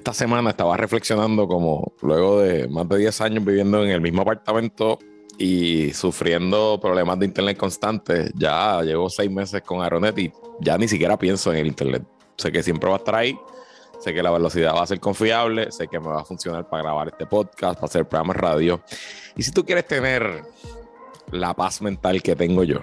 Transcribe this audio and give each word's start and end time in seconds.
esta 0.00 0.14
semana 0.14 0.48
estaba 0.48 0.78
reflexionando 0.78 1.46
como 1.46 1.92
luego 2.00 2.40
de 2.40 2.66
más 2.68 2.88
de 2.88 2.96
10 2.96 3.20
años 3.20 3.44
viviendo 3.44 3.84
en 3.84 3.90
el 3.90 4.00
mismo 4.00 4.22
apartamento 4.22 4.98
y 5.36 5.92
sufriendo 5.92 6.80
problemas 6.80 7.18
de 7.18 7.26
internet 7.26 7.58
constantes, 7.58 8.32
ya 8.34 8.80
llevo 8.80 9.10
seis 9.10 9.30
meses 9.30 9.60
con 9.60 9.82
Aeronet 9.82 10.18
y 10.18 10.32
ya 10.58 10.78
ni 10.78 10.88
siquiera 10.88 11.18
pienso 11.18 11.52
en 11.52 11.58
el 11.58 11.66
internet. 11.66 12.02
Sé 12.38 12.50
que 12.50 12.62
siempre 12.62 12.88
va 12.88 12.96
a 12.96 12.98
estar 12.98 13.14
ahí, 13.14 13.38
sé 13.98 14.14
que 14.14 14.22
la 14.22 14.30
velocidad 14.30 14.74
va 14.74 14.84
a 14.84 14.86
ser 14.86 15.00
confiable, 15.00 15.70
sé 15.70 15.86
que 15.86 16.00
me 16.00 16.08
va 16.08 16.22
a 16.22 16.24
funcionar 16.24 16.66
para 16.66 16.82
grabar 16.82 17.08
este 17.08 17.26
podcast, 17.26 17.74
para 17.74 17.86
hacer 17.86 18.08
programas 18.08 18.38
radio. 18.38 18.80
Y 19.36 19.42
si 19.42 19.50
tú 19.50 19.66
quieres 19.66 19.86
tener 19.86 20.44
la 21.30 21.52
paz 21.52 21.82
mental 21.82 22.22
que 22.22 22.34
tengo 22.34 22.64
yo, 22.64 22.78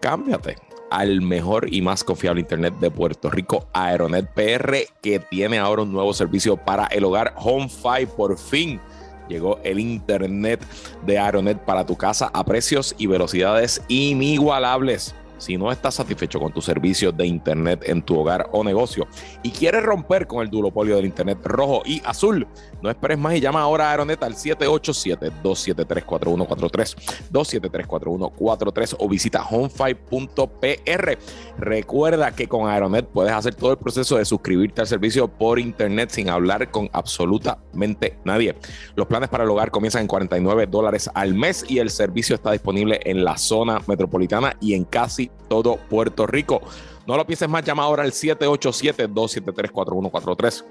cámbiate 0.00 0.56
al 0.90 1.20
mejor 1.20 1.72
y 1.72 1.82
más 1.82 2.04
confiable 2.04 2.40
Internet 2.40 2.74
de 2.80 2.90
Puerto 2.90 3.30
Rico, 3.30 3.68
Aeronet 3.72 4.32
PR, 4.34 4.76
que 5.02 5.18
tiene 5.18 5.58
ahora 5.58 5.82
un 5.82 5.92
nuevo 5.92 6.12
servicio 6.14 6.56
para 6.56 6.86
el 6.86 7.04
hogar 7.04 7.34
HomeFi 7.36 8.06
por 8.16 8.38
fin. 8.38 8.80
Llegó 9.28 9.58
el 9.64 9.80
Internet 9.80 10.64
de 11.04 11.18
Aeronet 11.18 11.58
para 11.58 11.84
tu 11.84 11.96
casa 11.96 12.30
a 12.32 12.44
precios 12.44 12.94
y 12.98 13.06
velocidades 13.06 13.82
inigualables. 13.88 15.14
Si 15.38 15.56
no 15.56 15.70
estás 15.70 15.94
satisfecho 15.94 16.40
con 16.40 16.52
tus 16.52 16.64
servicios 16.64 17.16
de 17.16 17.26
Internet 17.26 17.84
en 17.86 18.02
tu 18.02 18.18
hogar 18.18 18.48
o 18.52 18.64
negocio 18.64 19.06
y 19.42 19.50
quieres 19.50 19.82
romper 19.82 20.26
con 20.26 20.42
el 20.42 20.50
duopolio 20.50 20.96
del 20.96 21.06
Internet 21.06 21.38
rojo 21.44 21.82
y 21.84 22.02
azul, 22.04 22.46
no 22.82 22.90
esperes 22.90 23.18
más 23.18 23.34
y 23.34 23.40
llama 23.40 23.60
ahora 23.60 23.88
a 23.88 23.92
Aeronet 23.92 24.22
al 24.22 24.34
787-273-4143, 24.34 27.30
273-4143 27.32 28.96
o 28.98 29.08
visita 29.08 29.44
homefive.pr. 29.44 31.18
Recuerda 31.58 32.32
que 32.32 32.48
con 32.48 32.68
Aeronet 32.68 33.06
puedes 33.06 33.32
hacer 33.32 33.54
todo 33.54 33.72
el 33.72 33.78
proceso 33.78 34.16
de 34.16 34.24
suscribirte 34.24 34.80
al 34.80 34.86
servicio 34.86 35.28
por 35.28 35.58
Internet 35.58 36.10
sin 36.10 36.30
hablar 36.30 36.70
con 36.70 36.88
absolutamente 36.92 38.18
nadie. 38.24 38.54
Los 38.94 39.06
planes 39.06 39.28
para 39.28 39.44
el 39.44 39.50
hogar 39.50 39.70
comienzan 39.70 40.02
en 40.02 40.08
49 40.08 40.66
dólares 40.66 41.10
al 41.14 41.34
mes 41.34 41.64
y 41.68 41.78
el 41.78 41.90
servicio 41.90 42.34
está 42.34 42.52
disponible 42.52 43.00
en 43.04 43.24
la 43.24 43.36
zona 43.36 43.80
metropolitana 43.86 44.56
y 44.60 44.74
en 44.74 44.84
casi 44.84 45.25
todo 45.48 45.78
Puerto 45.88 46.26
Rico. 46.26 46.60
No 47.06 47.16
lo 47.16 47.26
pienses 47.26 47.48
más, 47.48 47.64
llama 47.64 47.84
ahora 47.84 48.02
al 48.02 48.12
787-273-4143. 48.12 50.64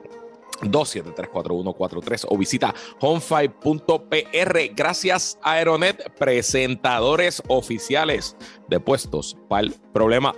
273-4143 0.61 2.28
o 2.30 2.38
visita 2.38 2.73
homefive.pr. 3.02 4.59
Gracias 4.73 5.38
Aeronet, 5.44 6.14
presentadores 6.17 7.44
oficiales 7.48 8.38
de 8.70 8.80
puestos 8.80 9.36
para 9.50 9.67
el 9.67 9.76
problema. 9.94 10.33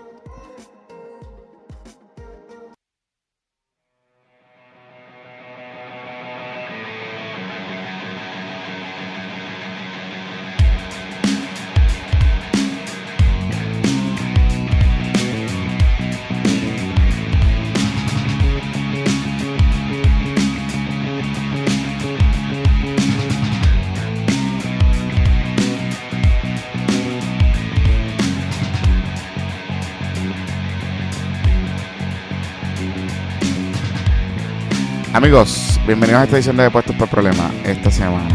Amigos, 35.17 35.79
bienvenidos 35.87 36.21
a 36.21 36.23
esta 36.25 36.35
edición 36.35 36.57
de 36.57 36.63
Depuestos 36.65 36.95
por 36.95 37.07
Problema 37.09 37.49
esta 37.65 37.89
semana. 37.89 38.29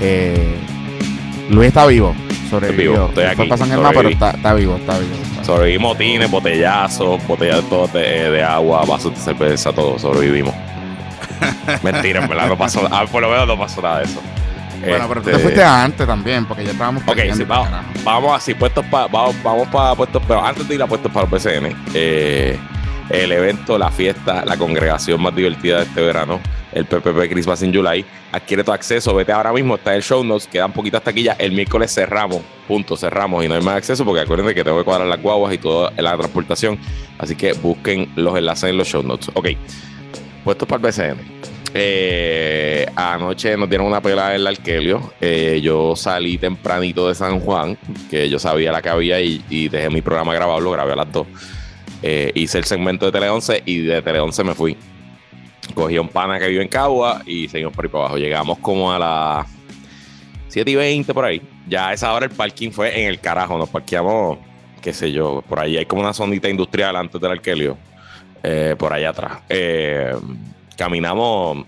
Eh, 0.00 0.56
Luis 1.50 1.68
está 1.68 1.84
vivo, 1.84 2.14
sobrevivió. 2.48 2.92
Vivo, 2.92 3.06
estoy 3.08 3.24
aquí, 3.24 3.46
Fue 3.46 3.58
San 3.58 3.68
Germán, 3.68 3.92
pero 3.94 4.08
está, 4.08 4.30
está 4.30 4.54
vivo, 4.54 4.76
está 4.76 4.98
vivo. 4.98 5.14
está- 5.22 5.44
Sobrevivimos 5.44 5.92
motines, 5.92 6.30
botellazos, 6.30 7.26
botellas 7.26 7.56
de, 7.56 7.62
todo 7.64 7.86
de, 7.88 8.30
de 8.30 8.42
agua, 8.42 8.86
vasos 8.86 9.12
de 9.14 9.20
cerveza, 9.20 9.70
todo. 9.70 9.98
Sobrevivimos. 9.98 10.54
Mentira, 11.82 12.22
en 12.22 12.28
verdad 12.30 12.48
no 12.48 12.56
pasó 12.56 12.88
nada. 12.88 13.04
Por 13.04 13.20
lo 13.20 13.28
menos 13.28 13.46
no 13.46 13.58
pasó 13.58 13.82
nada 13.82 13.98
de 13.98 14.04
eso. 14.06 14.22
Bueno, 14.80 15.04
pero 15.06 15.20
tú 15.20 15.26
te 15.26 15.30
Este, 15.32 15.42
fuiste 15.42 15.62
antes 15.62 16.06
también, 16.06 16.46
porque 16.46 16.64
ya 16.64 16.70
estábamos 16.70 17.02
Ok, 17.06 17.18
sí, 17.34 17.44
vamos, 17.44 17.68
vamos 18.02 18.34
así, 18.34 18.54
puestos 18.54 18.82
para, 18.86 19.08
vamos, 19.08 19.36
vamos 19.42 19.68
para 19.68 19.94
puestos, 19.94 20.22
pero 20.26 20.42
antes 20.42 20.66
de 20.66 20.74
ir 20.74 20.82
a 20.82 20.86
puestos 20.86 21.12
para 21.12 21.26
los 21.28 21.38
PCN, 21.42 21.76
eh, 21.92 22.58
el 23.10 23.32
evento, 23.32 23.78
la 23.78 23.90
fiesta, 23.90 24.44
la 24.44 24.56
congregación 24.56 25.20
más 25.20 25.34
divertida 25.34 25.78
de 25.78 25.84
este 25.84 26.00
verano, 26.00 26.40
el 26.72 26.86
PPP 26.86 27.30
Christmas 27.30 27.62
in 27.62 27.74
July, 27.74 28.04
adquiere 28.32 28.64
tu 28.64 28.72
acceso, 28.72 29.14
vete 29.14 29.32
ahora 29.32 29.52
mismo, 29.52 29.76
está 29.76 29.94
el 29.94 30.02
show 30.02 30.24
notes, 30.24 30.46
quedan 30.46 30.72
poquitas 30.72 31.02
taquillas, 31.02 31.36
el 31.38 31.52
miércoles 31.52 31.94
cerramos, 31.94 32.40
punto, 32.66 32.96
cerramos 32.96 33.44
y 33.44 33.48
no 33.48 33.54
hay 33.54 33.62
más 33.62 33.76
acceso 33.76 34.04
porque 34.04 34.22
acuérdense 34.22 34.54
que 34.54 34.64
tengo 34.64 34.78
que 34.78 34.84
cuadrar 34.84 35.06
las 35.06 35.20
guaguas 35.20 35.54
y 35.54 35.58
toda 35.58 35.92
la 35.96 36.16
transportación, 36.16 36.78
así 37.18 37.36
que 37.36 37.52
busquen 37.52 38.10
los 38.16 38.36
enlaces 38.36 38.70
en 38.70 38.76
los 38.76 38.88
show 38.88 39.02
notes. 39.02 39.30
Ok, 39.34 39.48
puestos 40.44 40.66
para 40.66 40.88
el 40.88 40.92
PCN. 40.92 41.44
Eh, 41.76 42.86
anoche 42.94 43.56
nos 43.56 43.68
dieron 43.68 43.88
una 43.88 44.00
pelada 44.00 44.30
en 44.30 44.36
el 44.36 44.46
Arkelio. 44.46 45.12
Eh, 45.20 45.60
yo 45.60 45.96
salí 45.96 46.38
tempranito 46.38 47.08
de 47.08 47.16
San 47.16 47.40
Juan, 47.40 47.76
que 48.08 48.30
yo 48.30 48.38
sabía 48.38 48.70
la 48.70 48.80
que 48.80 48.90
había 48.90 49.20
y, 49.20 49.68
dejé 49.68 49.90
mi 49.90 50.00
programa 50.00 50.32
grabado, 50.32 50.60
lo 50.60 50.70
grabé 50.70 50.92
a 50.92 50.96
las 50.96 51.12
2. 51.12 51.26
Eh, 52.06 52.32
hice 52.34 52.58
el 52.58 52.64
segmento 52.64 53.06
de 53.06 53.12
Tele 53.12 53.30
11 53.30 53.62
y 53.64 53.78
de 53.78 54.02
Tele 54.02 54.20
11 54.20 54.44
me 54.44 54.54
fui. 54.54 54.76
Cogí 55.74 55.96
un 55.96 56.08
pana 56.08 56.38
que 56.38 56.48
vive 56.48 56.60
en 56.60 56.68
Cagua 56.68 57.22
y 57.24 57.48
seguimos 57.48 57.72
por 57.72 57.86
ahí 57.86 57.90
para 57.90 58.04
abajo. 58.04 58.18
Llegamos 58.18 58.58
como 58.58 58.92
a 58.92 58.98
las 58.98 59.46
7 60.48 60.70
y 60.70 60.74
20 60.74 61.14
por 61.14 61.24
ahí. 61.24 61.40
Ya 61.66 61.88
a 61.88 61.92
esa 61.94 62.12
hora 62.12 62.26
el 62.26 62.32
parking 62.32 62.72
fue 62.72 63.00
en 63.00 63.08
el 63.08 63.20
carajo. 63.20 63.56
Nos 63.56 63.70
parqueamos, 63.70 64.36
qué 64.82 64.92
sé 64.92 65.12
yo, 65.12 65.42
por 65.48 65.58
ahí 65.58 65.78
hay 65.78 65.86
como 65.86 66.02
una 66.02 66.12
zonita 66.12 66.46
industrial 66.46 66.94
antes 66.94 67.18
del 67.18 67.30
Arkelio. 67.30 67.78
eh, 68.42 68.76
por 68.78 68.92
allá 68.92 69.08
atrás. 69.08 69.38
Eh, 69.48 70.14
caminamos 70.76 71.64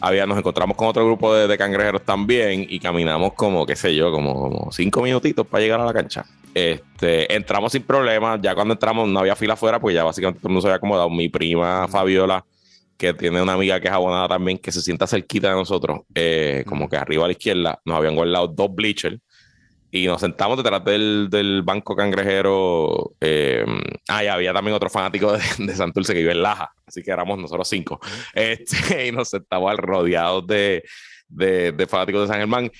había, 0.00 0.26
nos 0.26 0.36
encontramos 0.36 0.76
con 0.76 0.88
otro 0.88 1.06
grupo 1.06 1.32
de, 1.32 1.46
de 1.46 1.56
cangrejeros 1.56 2.04
también 2.04 2.66
y 2.68 2.80
caminamos 2.80 3.34
como, 3.34 3.64
qué 3.64 3.76
sé 3.76 3.94
yo, 3.94 4.10
como 4.10 4.68
cinco 4.72 5.00
minutitos 5.00 5.46
para 5.46 5.62
llegar 5.62 5.80
a 5.80 5.84
la 5.84 5.92
cancha. 5.92 6.26
Este, 6.54 7.34
entramos 7.34 7.72
sin 7.72 7.82
problemas, 7.82 8.40
ya 8.42 8.54
cuando 8.54 8.74
entramos 8.74 9.08
no 9.08 9.20
había 9.20 9.36
fila 9.36 9.54
afuera, 9.54 9.80
pues 9.80 9.94
ya 9.94 10.04
básicamente 10.04 10.40
todo 10.40 10.48
el 10.48 10.52
mundo 10.52 10.62
se 10.62 10.68
había 10.68 10.76
acomodado. 10.76 11.10
Mi 11.10 11.28
prima 11.28 11.88
Fabiola, 11.88 12.44
que 12.96 13.14
tiene 13.14 13.42
una 13.42 13.54
amiga 13.54 13.80
que 13.80 13.88
es 13.88 13.94
abonada 13.94 14.28
también, 14.28 14.58
que 14.58 14.70
se 14.70 14.82
sienta 14.82 15.06
cerquita 15.06 15.48
de 15.48 15.54
nosotros, 15.54 16.00
eh, 16.14 16.64
como 16.66 16.88
que 16.88 16.96
arriba 16.96 17.24
a 17.24 17.28
la 17.28 17.32
izquierda, 17.32 17.80
nos 17.84 17.96
habían 17.96 18.14
guardado 18.14 18.48
dos 18.48 18.74
bleachers 18.74 19.18
y 19.94 20.06
nos 20.06 20.22
sentamos 20.22 20.56
detrás 20.56 20.82
del, 20.84 21.28
del 21.30 21.62
banco 21.62 21.94
cangrejero. 21.94 23.12
Eh, 23.20 23.64
ah, 24.08 24.24
y 24.24 24.26
había 24.26 24.54
también 24.54 24.74
otro 24.74 24.88
fanático 24.88 25.32
de, 25.32 25.40
de 25.58 25.74
Santurce 25.76 26.14
que 26.14 26.20
vive 26.20 26.32
en 26.32 26.42
Laja, 26.42 26.70
así 26.86 27.02
que 27.02 27.10
éramos 27.10 27.38
nosotros 27.38 27.68
cinco. 27.68 28.00
Este, 28.32 29.06
y 29.08 29.12
nos 29.12 29.28
sentamos 29.28 29.76
rodeados 29.76 30.46
de, 30.46 30.82
de, 31.28 31.72
de 31.72 31.86
fanáticos 31.86 32.22
de 32.22 32.28
San 32.28 32.38
Germán. 32.38 32.70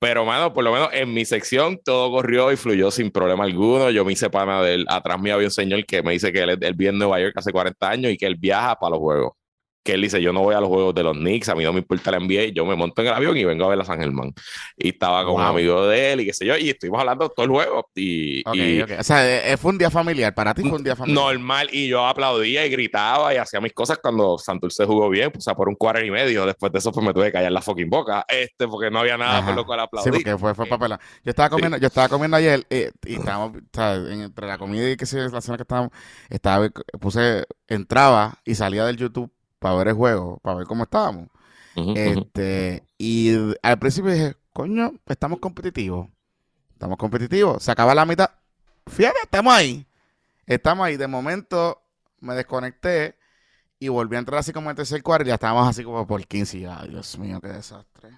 Pero, 0.00 0.24
mano, 0.24 0.52
por 0.54 0.62
lo 0.62 0.72
menos 0.72 0.90
en 0.92 1.12
mi 1.12 1.24
sección 1.24 1.78
todo 1.84 2.10
corrió 2.10 2.52
y 2.52 2.56
fluyó 2.56 2.90
sin 2.90 3.10
problema 3.10 3.44
alguno. 3.44 3.90
Yo 3.90 4.04
me 4.04 4.12
hice 4.12 4.30
pana 4.30 4.62
de 4.62 4.74
él. 4.74 4.86
Atrás 4.88 5.20
mío 5.20 5.34
había 5.34 5.48
un 5.48 5.50
señor 5.50 5.84
que 5.86 6.02
me 6.02 6.12
dice 6.12 6.32
que 6.32 6.40
él, 6.42 6.50
él 6.60 6.74
vive 6.74 6.90
en 6.90 6.98
Nueva 6.98 7.20
York 7.20 7.34
hace 7.36 7.50
40 7.50 7.90
años 7.90 8.12
y 8.12 8.16
que 8.16 8.26
él 8.26 8.36
viaja 8.36 8.76
para 8.76 8.90
los 8.90 9.00
juegos. 9.00 9.37
Que 9.84 9.92
él 9.94 10.02
dice, 10.02 10.20
yo 10.20 10.32
no 10.32 10.40
voy 10.42 10.54
a 10.54 10.60
los 10.60 10.68
juegos 10.68 10.94
de 10.94 11.02
los 11.02 11.16
Knicks, 11.16 11.48
a 11.48 11.54
mí 11.54 11.64
no 11.64 11.72
me 11.72 11.78
importa 11.78 12.10
la 12.10 12.18
NBA, 12.18 12.52
yo 12.54 12.66
me 12.66 12.74
monto 12.76 13.00
en 13.00 13.08
el 13.08 13.14
avión 13.14 13.36
y 13.36 13.44
vengo 13.44 13.64
a 13.64 13.68
ver 13.68 13.80
a 13.80 13.84
San 13.84 13.98
Germán. 13.98 14.34
Y 14.76 14.88
estaba 14.90 15.24
con 15.24 15.36
un 15.36 15.40
amigo 15.40 15.86
de 15.86 16.12
él 16.12 16.20
y 16.20 16.26
qué 16.26 16.32
sé 16.34 16.44
yo, 16.44 16.56
y 16.58 16.68
estuvimos 16.70 17.00
hablando 17.00 17.28
todo 17.30 17.44
el 17.44 17.50
juego. 17.50 17.88
Y. 17.94 18.42
O 18.46 19.02
sea, 19.02 19.26
eh, 19.26 19.52
eh, 19.52 19.56
fue 19.56 19.70
un 19.70 19.78
día 19.78 19.90
familiar. 19.90 20.34
Para 20.34 20.52
ti 20.52 20.62
fue 20.62 20.72
un 20.78 20.84
día 20.84 20.94
familiar. 20.96 21.24
normal, 21.24 21.68
y 21.72 21.88
yo 21.88 22.04
aplaudía 22.06 22.66
y 22.66 22.70
gritaba 22.70 23.32
y 23.32 23.38
hacía 23.38 23.60
mis 23.60 23.72
cosas 23.72 23.98
cuando 24.02 24.36
Santurce 24.36 24.84
jugó 24.84 25.08
bien, 25.08 25.30
pues, 25.30 25.44
o 25.44 25.46
sea, 25.46 25.54
por 25.54 25.68
un 25.68 25.74
cuarto 25.76 26.04
y 26.04 26.10
medio. 26.10 26.44
Después 26.44 26.70
de 26.72 26.78
eso, 26.80 26.92
pues 26.92 27.06
me 27.06 27.14
tuve 27.14 27.26
que 27.26 27.32
callar 27.32 27.52
la 27.52 27.62
fucking 27.62 27.88
boca, 27.88 28.24
este, 28.28 28.68
porque 28.68 28.90
no 28.90 28.98
había 28.98 29.16
nada 29.16 29.38
Ajá. 29.38 29.46
por 29.46 29.56
lo 29.56 29.64
cual 29.64 29.78
Sí, 29.80 29.84
aplaudir. 29.86 30.12
porque 30.12 30.38
fue, 30.38 30.54
fue 30.54 30.66
papel. 30.66 30.90
Yo 31.24 31.30
estaba 31.30 31.48
comiendo, 31.48 31.76
yo 31.78 31.86
estaba 31.86 32.08
comiendo 32.08 32.36
ayer 32.36 32.66
eh, 32.68 32.90
y 33.06 33.14
estábamos, 33.14 33.56
o 33.56 33.60
sea, 33.72 33.94
en- 33.94 34.22
entre 34.22 34.46
la 34.46 34.58
comida 34.58 34.90
y 34.90 34.96
que 34.96 35.06
sé, 35.06 35.18
la 35.30 35.40
cena 35.40 35.56
que 35.56 35.62
estábamos, 35.62 35.92
estaba, 36.28 36.68
puse, 37.00 37.44
entraba 37.68 38.38
y 38.44 38.54
salía 38.54 38.84
del 38.84 38.96
YouTube 38.96 39.30
para 39.58 39.74
ver 39.76 39.88
el 39.88 39.94
juego, 39.94 40.38
para 40.42 40.58
ver 40.58 40.66
cómo 40.66 40.84
estábamos. 40.84 41.28
Este, 41.76 42.84
y 42.98 43.54
al 43.62 43.78
principio 43.78 44.10
dije, 44.10 44.36
coño, 44.52 44.94
estamos 45.06 45.38
competitivos. 45.38 46.08
Estamos 46.72 46.98
competitivos. 46.98 47.62
Se 47.62 47.70
acaba 47.70 47.94
la 47.94 48.04
mitad. 48.04 48.30
Fíjate, 48.86 49.18
estamos 49.22 49.52
ahí. 49.52 49.86
Estamos 50.46 50.86
ahí. 50.86 50.96
De 50.96 51.06
momento 51.06 51.80
me 52.20 52.34
desconecté 52.34 53.16
y 53.78 53.88
volví 53.88 54.16
a 54.16 54.20
entrar 54.20 54.40
así 54.40 54.52
como 54.52 54.66
en 54.66 54.70
el 54.70 54.76
tercer 54.76 55.02
cuarto 55.02 55.24
y 55.24 55.28
ya 55.28 55.34
estábamos 55.34 55.68
así 55.68 55.84
como 55.84 56.06
por 56.06 56.24
15. 56.26 56.58
Y, 56.58 56.64
Ay, 56.64 56.88
Dios 56.88 57.18
mío, 57.18 57.40
qué 57.40 57.48
desastre. 57.48 58.10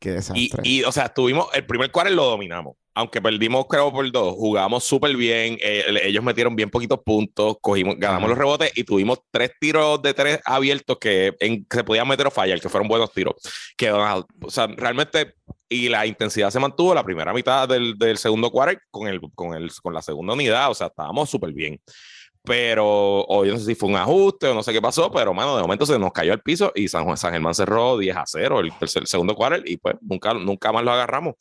Qué 0.00 0.10
desastre. 0.12 0.40
Y, 0.62 0.80
y, 0.80 0.84
o 0.84 0.92
sea, 0.92 1.08
tuvimos, 1.08 1.48
el 1.54 1.66
primer 1.66 1.90
quarter 1.90 2.12
lo 2.14 2.24
dominamos. 2.24 2.76
Aunque 2.94 3.22
perdimos, 3.22 3.66
creo, 3.68 3.92
por 3.92 4.10
dos, 4.10 4.34
jugamos 4.34 4.82
súper 4.82 5.14
bien. 5.16 5.56
eh, 5.60 5.84
ellos 6.02 6.24
metieron 6.24 6.56
bien 6.56 6.68
poquitos 6.68 6.98
puntos, 7.04 7.56
cogimos, 7.60 7.94
ganamos 7.96 8.22
Ajá. 8.24 8.28
los 8.30 8.38
rebotes 8.38 8.72
y 8.74 8.82
tuvimos 8.82 9.20
tres 9.30 9.52
tiros 9.60 10.02
de 10.02 10.14
tres 10.14 10.40
abiertos 10.44 10.98
que 11.00 11.32
en- 11.38 11.64
se 11.70 11.84
podían 11.84 12.08
meter 12.08 12.26
o 12.26 12.30
fallar, 12.32 12.60
que 12.60 12.68
fueron 12.68 12.88
buenos 12.88 13.12
tiros. 13.12 13.34
Que, 13.76 13.92
o 13.92 14.26
sea, 14.48 14.66
realmente, 14.66 15.34
y 15.68 15.88
la 15.88 16.06
intensidad 16.06 16.50
se 16.50 16.58
mantuvo 16.58 16.92
la 16.92 17.04
primera 17.04 17.32
mitad 17.32 17.68
del, 17.68 17.96
del 17.96 18.18
segundo 18.18 18.50
quarter 18.50 18.80
con, 18.90 19.06
el, 19.06 19.20
con, 19.34 19.54
el, 19.54 19.70
con 19.80 19.94
la 19.94 20.02
segunda 20.02 20.34
unidad. 20.34 20.68
O 20.70 20.74
sea, 20.74 20.88
estábamos 20.88 21.30
súper 21.30 21.52
bien. 21.52 21.80
Pero, 22.48 23.20
o 23.26 23.44
yo 23.44 23.52
no 23.52 23.58
sé 23.58 23.66
si 23.66 23.74
fue 23.74 23.88
un 23.90 23.96
ajuste 23.96 24.48
o 24.48 24.54
no 24.54 24.62
sé 24.62 24.72
qué 24.72 24.80
pasó, 24.82 25.10
pero, 25.12 25.32
mano, 25.34 25.54
de 25.56 25.62
momento 25.62 25.86
se 25.86 25.98
nos 25.98 26.12
cayó 26.12 26.32
al 26.32 26.40
piso 26.40 26.72
y 26.74 26.88
San, 26.88 27.04
Juan, 27.04 27.16
San 27.16 27.32
Germán 27.32 27.54
cerró 27.54 27.96
10 27.98 28.16
a 28.16 28.24
0 28.26 28.60
el, 28.60 28.72
tercer- 28.72 29.02
el 29.02 29.06
segundo 29.06 29.34
quarter 29.34 29.62
y 29.66 29.76
pues 29.76 29.94
nunca, 30.00 30.34
nunca 30.34 30.72
más 30.72 30.82
lo 30.82 30.92
agarramos. 30.92 31.34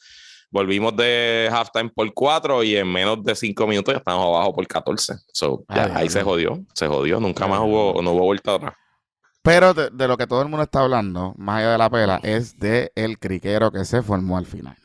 Volvimos 0.49 0.95
de 0.95 1.49
halftime 1.51 1.89
por 1.89 2.13
4 2.13 2.63
y 2.63 2.77
en 2.77 2.91
menos 2.91 3.21
de 3.23 3.35
5 3.35 3.67
minutos 3.67 3.93
ya 3.93 3.97
estábamos 3.97 4.27
abajo 4.35 4.53
por 4.53 4.65
14. 4.67 5.15
So, 5.33 5.65
ya, 5.73 5.85
Ah, 5.85 5.91
ahí 5.95 6.09
se 6.09 6.23
jodió, 6.23 6.63
se 6.73 6.87
jodió, 6.87 7.19
nunca 7.19 7.47
más 7.47 7.59
hubo, 7.59 8.01
no 8.01 8.11
hubo 8.11 8.23
vuelta 8.25 8.53
atrás. 8.55 8.73
Pero 9.41 9.73
de, 9.73 9.89
de 9.91 10.07
lo 10.07 10.17
que 10.17 10.27
todo 10.27 10.41
el 10.41 10.49
mundo 10.49 10.63
está 10.63 10.81
hablando, 10.81 11.33
más 11.37 11.59
allá 11.59 11.71
de 11.73 11.77
la 11.77 11.89
pela, 11.89 12.19
es 12.23 12.57
de 12.59 12.91
el 12.95 13.17
criquero 13.19 13.71
que 13.71 13.83
se 13.85 14.01
formó 14.03 14.37
al 14.37 14.45
final. 14.45 14.75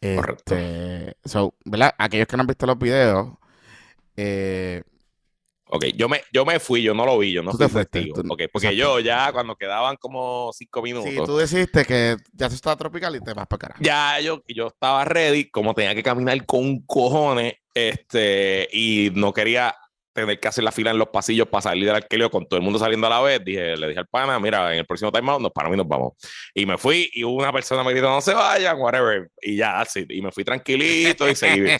Correcto. 0.00 0.54
Este, 0.54 1.16
so, 1.24 1.54
¿verdad? 1.64 1.94
Aquellos 1.98 2.26
que 2.26 2.36
no 2.36 2.40
han 2.42 2.46
visto 2.46 2.66
los 2.66 2.78
videos, 2.78 3.28
eh, 4.16 4.82
Ok, 5.72 5.84
yo 5.94 6.08
me, 6.08 6.20
yo 6.32 6.44
me 6.44 6.58
fui, 6.58 6.82
yo 6.82 6.94
no 6.94 7.06
lo 7.06 7.18
vi, 7.18 7.32
yo 7.32 7.42
no 7.42 7.52
Tú 7.52 7.58
fui 7.58 7.66
te 7.66 7.72
fuiste, 7.72 8.02
tú- 8.06 8.20
Ok, 8.32 8.42
porque 8.52 8.68
exacto. 8.68 8.72
yo 8.72 9.00
ya 9.00 9.32
cuando 9.32 9.54
quedaban 9.56 9.96
como 9.96 10.50
5 10.52 10.82
minutos. 10.82 11.10
si 11.10 11.16
tú 11.24 11.36
decidiste 11.36 11.84
que 11.84 12.16
ya 12.32 12.48
se 12.48 12.56
está 12.56 12.74
tropical 12.76 13.14
y 13.16 13.20
te 13.20 13.32
vas 13.34 13.46
para 13.46 13.58
carajo. 13.58 13.80
ya 13.82 14.18
yo, 14.20 14.42
yo 14.48 14.66
estaba 14.66 15.04
ready, 15.04 15.48
como 15.50 15.72
tenía 15.74 15.94
que 15.94 16.02
caminar 16.02 16.44
con 16.44 16.80
cojones, 16.80 17.54
este, 17.72 18.68
y 18.72 19.10
no 19.14 19.32
quería 19.32 19.74
tener 20.22 20.40
que 20.40 20.48
hacer 20.48 20.64
la 20.64 20.72
fila 20.72 20.90
en 20.90 20.98
los 20.98 21.08
pasillos 21.08 21.48
para 21.48 21.62
salir 21.62 21.86
del 21.86 21.96
alquileo 21.96 22.30
con 22.30 22.46
todo 22.46 22.58
el 22.58 22.62
mundo 22.64 22.78
saliendo 22.78 23.06
a 23.06 23.10
la 23.10 23.20
vez, 23.20 23.44
dije, 23.44 23.76
le 23.76 23.88
dije 23.88 24.00
al 24.00 24.06
pana, 24.06 24.38
mira, 24.38 24.72
en 24.72 24.78
el 24.80 24.86
próximo 24.86 25.10
timeout 25.12 25.40
nos 25.40 25.52
paramos 25.52 25.76
y 25.76 25.78
nos 25.78 25.88
vamos. 25.88 26.12
Y 26.54 26.66
me 26.66 26.78
fui 26.78 27.10
y 27.12 27.22
una 27.24 27.52
persona 27.52 27.82
me 27.84 27.92
gritó, 27.92 28.10
no 28.10 28.20
se 28.20 28.34
vayan, 28.34 28.78
whatever. 28.78 29.28
Y 29.40 29.56
ya, 29.56 29.82
it. 29.94 30.10
Y 30.10 30.22
me 30.22 30.30
fui 30.32 30.44
tranquilito 30.44 31.28
y 31.28 31.34
seguí, 31.34 31.70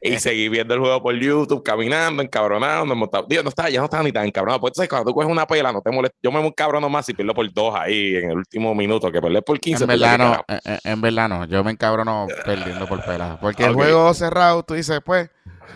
y 0.00 0.18
seguí 0.18 0.48
viendo 0.48 0.74
el 0.74 0.80
juego 0.80 1.02
por 1.02 1.14
YouTube, 1.14 1.62
caminando, 1.62 2.22
encabronado, 2.22 2.84
me 2.86 2.94
montaba. 2.94 3.26
Digo, 3.28 3.42
no 3.42 3.48
estaba, 3.48 3.70
ya 3.70 3.78
no 3.80 3.84
estaba 3.86 4.02
ni 4.02 4.12
tan 4.12 4.26
encabronado. 4.26 4.60
Pues 4.60 4.70
entonces, 4.72 4.88
cuando 4.88 5.10
tú 5.10 5.14
coges 5.14 5.30
una 5.30 5.46
pela, 5.46 5.72
no 5.72 5.80
te 5.82 5.90
molesta. 5.90 6.16
Yo 6.22 6.30
me 6.32 6.40
encabrono 6.46 6.88
más 6.88 7.06
si 7.06 7.14
pierdo 7.14 7.34
por 7.34 7.52
dos 7.52 7.74
ahí 7.74 8.16
en 8.16 8.30
el 8.30 8.36
último 8.38 8.74
minuto, 8.74 9.10
que 9.10 9.20
perder 9.20 9.42
por 9.42 9.58
15. 9.58 9.84
En 9.84 9.88
verdad 9.88 10.18
no, 10.18 10.44
en, 10.48 10.78
en- 10.84 11.00
verdad 11.00 11.28
no, 11.28 11.44
yo 11.46 11.62
me 11.64 11.70
encabrono 11.72 12.26
perdiendo 12.44 12.86
por 12.86 13.02
pelas. 13.04 13.36
Porque 13.40 13.64
el 13.64 13.70
Ok. 13.70 13.76
juego 13.76 14.14
cerrado, 14.14 14.62
tú 14.62 14.74
dices, 14.74 15.00
pues, 15.04 15.28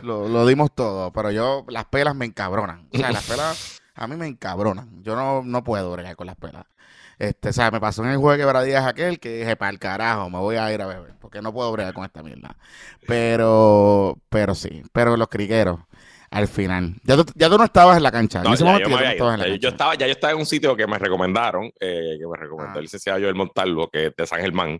lo, 0.03 0.29
lo 0.29 0.47
dimos 0.47 0.75
todo, 0.75 1.13
pero 1.13 1.31
yo, 1.31 1.65
las 1.69 1.85
pelas 1.87 2.15
me 2.15 2.25
encabronan. 2.27 2.89
O 2.93 2.97
sea, 2.99 3.11
las 3.13 3.25
pelas 3.27 3.81
a 3.95 4.07
mí 4.07 4.17
me 4.17 4.27
encabronan. 4.27 5.03
Yo 5.03 5.17
no, 5.17 5.43
no 5.45 5.65
puedo 5.65 5.91
bregar 5.93 6.17
con 6.17 6.27
las 6.27 6.37
pelas. 6.37 6.65
Este, 7.19 7.49
o 7.49 7.53
sea, 7.53 7.71
me 7.73 7.81
pasó 7.81 8.05
en 8.05 8.11
el 8.11 8.17
juego 8.19 8.31
de 8.33 8.39
quebradillas 8.39 8.87
aquel 8.87 9.19
que 9.19 9.39
dije, 9.39 9.57
para 9.57 9.71
el 9.73 9.81
carajo, 9.81 10.31
me 10.31 10.39
voy 10.39 10.55
a 10.55 10.73
ir 10.73 10.81
a 10.83 10.87
beber, 10.87 11.15
porque 11.21 11.43
no 11.43 11.53
puedo 11.53 11.73
bregar 11.73 11.93
con 11.93 12.05
esta 12.05 12.23
mierda. 12.23 12.57
Pero, 13.09 14.19
pero 14.29 14.55
sí, 14.55 14.83
pero 14.93 15.17
los 15.17 15.27
criqueros, 15.29 15.81
al 16.31 16.47
final. 16.47 16.95
Ya 17.03 17.17
tú, 17.17 17.25
ya 17.35 17.49
tú 17.49 17.59
no 17.59 17.65
estabas 17.65 17.97
en 17.97 18.05
la 18.05 18.13
cancha. 18.13 18.43
No, 18.43 18.51
en 18.51 18.55
ese 18.55 18.63
ya 18.65 18.71
momento 18.71 18.91
yo, 18.91 18.97
ya 19.01 19.15
no 19.17 19.33
en 19.35 19.41
la 19.41 19.47
cancha. 19.47 19.69
estaba, 19.69 19.95
ya 19.97 20.07
yo 20.07 20.13
estaba 20.13 20.33
en 20.35 20.39
un 20.39 20.47
sitio 20.47 20.77
que 20.77 20.87
me 20.87 20.99
recomendaron, 20.99 21.65
eh, 21.81 22.17
que 22.21 22.27
me 22.27 22.37
recomendó 22.37 22.75
Ah. 22.75 22.79
el 22.79 22.83
licenciado 22.85 23.19
Joel 23.19 23.35
Montalvo, 23.35 23.89
que 23.91 24.07
es 24.07 24.17
de 24.17 24.27
San 24.29 24.41
Germán, 24.41 24.79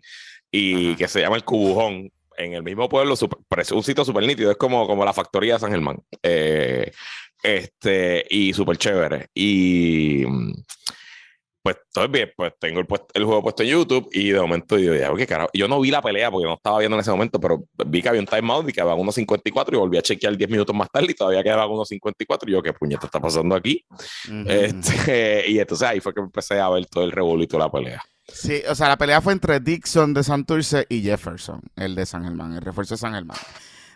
y 0.49 0.89
Ajá. 0.91 0.97
que 0.97 1.07
se 1.09 1.21
llama 1.21 1.35
El 1.35 1.43
Cubujón, 1.43 2.09
en 2.39 2.53
el 2.53 2.63
mismo 2.63 2.87
pueblo, 2.89 3.15
super- 3.15 3.39
un 3.73 3.83
sitio 3.83 4.05
súper 4.05 4.23
nítido, 4.25 4.49
es 4.51 4.57
como, 4.57 4.87
como 4.87 5.03
la 5.05 5.13
factoría 5.13 5.53
de 5.55 5.59
San 5.59 5.71
Germán. 5.71 5.99
Eh, 6.23 6.91
este, 7.43 8.25
y 8.29 8.53
súper 8.53 8.77
chévere. 8.77 9.27
Y 9.33 10.23
mm, 10.25 10.53
pues 11.61 11.75
todo 11.93 12.07
bien, 12.07 12.31
pues 12.35 12.53
tengo 12.59 12.79
el, 12.79 12.87
el 13.13 13.25
juego 13.25 13.43
puesto 13.43 13.63
en 13.63 13.69
YouTube 13.69 14.09
y 14.13 14.29
de 14.29 14.39
momento 14.39 14.77
digo, 14.77 14.95
ya, 14.95 15.13
¿qué 15.15 15.27
carajo? 15.27 15.49
Yo 15.53 15.67
no 15.67 15.79
vi 15.81 15.91
la 15.91 16.01
pelea 16.01 16.31
porque 16.31 16.47
no 16.47 16.53
estaba 16.53 16.79
viendo 16.79 16.95
en 16.95 17.01
ese 17.01 17.11
momento, 17.11 17.39
pero 17.39 17.63
vi 17.85 18.01
que 18.01 18.09
había 18.09 18.21
un 18.21 18.27
timeout 18.27 18.63
y 18.63 18.67
que 18.67 18.73
quedaban 18.73 18.97
1.54 18.97 19.73
y 19.73 19.75
volví 19.77 19.97
a 19.97 20.01
chequear 20.01 20.37
10 20.37 20.49
minutos 20.49 20.73
más 20.75 20.89
tarde 20.89 21.07
y 21.11 21.15
todavía 21.15 21.43
quedaban 21.43 21.67
1.54 21.69 22.47
y 22.47 22.51
yo, 22.53 22.63
¿qué 22.63 22.71
puñeta 22.73 23.05
está 23.07 23.19
pasando 23.19 23.55
aquí? 23.55 23.85
Ujú. 24.27 24.49
Este, 24.49 25.43
y 25.49 25.59
entonces 25.59 25.87
ahí 25.87 25.99
fue 25.99 26.13
que 26.13 26.21
empecé 26.21 26.59
a 26.59 26.69
ver 26.69 26.85
todo 26.85 27.03
el 27.03 27.11
revolito 27.11 27.57
de 27.57 27.63
la 27.63 27.69
pelea. 27.69 28.01
Sí, 28.33 28.61
o 28.67 28.75
sea, 28.75 28.87
la 28.87 28.97
pelea 28.97 29.21
fue 29.21 29.33
entre 29.33 29.59
Dixon 29.59 30.13
de 30.13 30.23
Santurce 30.23 30.85
y 30.89 31.01
Jefferson, 31.01 31.61
el 31.75 31.95
de 31.95 32.05
San 32.05 32.23
Germán, 32.23 32.53
el 32.53 32.61
refuerzo 32.61 32.95
de 32.95 32.99
San 32.99 33.13
Germán. 33.13 33.37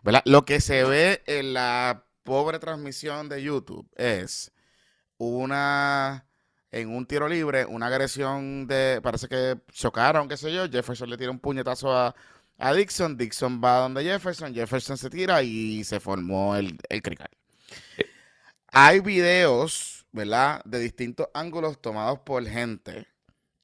¿Verdad? 0.03 0.21
Lo 0.25 0.45
que 0.45 0.59
se 0.59 0.83
ve 0.83 1.24
en 1.27 1.53
la 1.53 2.06
pobre 2.24 2.59
transmisión 2.59 3.30
de 3.30 3.41
YouTube 3.41 3.89
es 3.95 4.51
una, 5.18 6.25
en 6.71 6.89
un 6.89 7.06
tiro 7.06 7.27
libre, 7.27 7.65
una 7.65 7.88
agresión 7.88 8.68
de, 8.68 9.00
parece 9.01 9.27
que 9.27 9.57
chocaron, 9.71 10.27
qué 10.27 10.38
sé 10.38 10.53
yo, 10.53 10.69
Jefferson 10.69 11.09
le 11.09 11.18
tira 11.18 11.31
un 11.31 11.39
puñetazo 11.39 11.95
a, 11.95 12.15
a 12.57 12.74
Dixon, 12.74 13.18
Dixon 13.18 13.62
va 13.63 13.79
donde 13.79 14.03
Jefferson, 14.03 14.53
Jefferson 14.53 14.97
se 14.97 15.09
tira 15.09 15.41
y 15.44 15.83
se 15.83 16.00
formó 16.00 16.56
el, 16.56 16.77
el 16.89 17.01
crical. 17.01 17.29
Hay 18.68 19.00
videos, 19.00 20.06
¿verdad? 20.12 20.62
De 20.65 20.79
distintos 20.79 21.27
ángulos 21.33 21.81
tomados 21.81 22.19
por 22.19 22.45
gente 22.45 23.12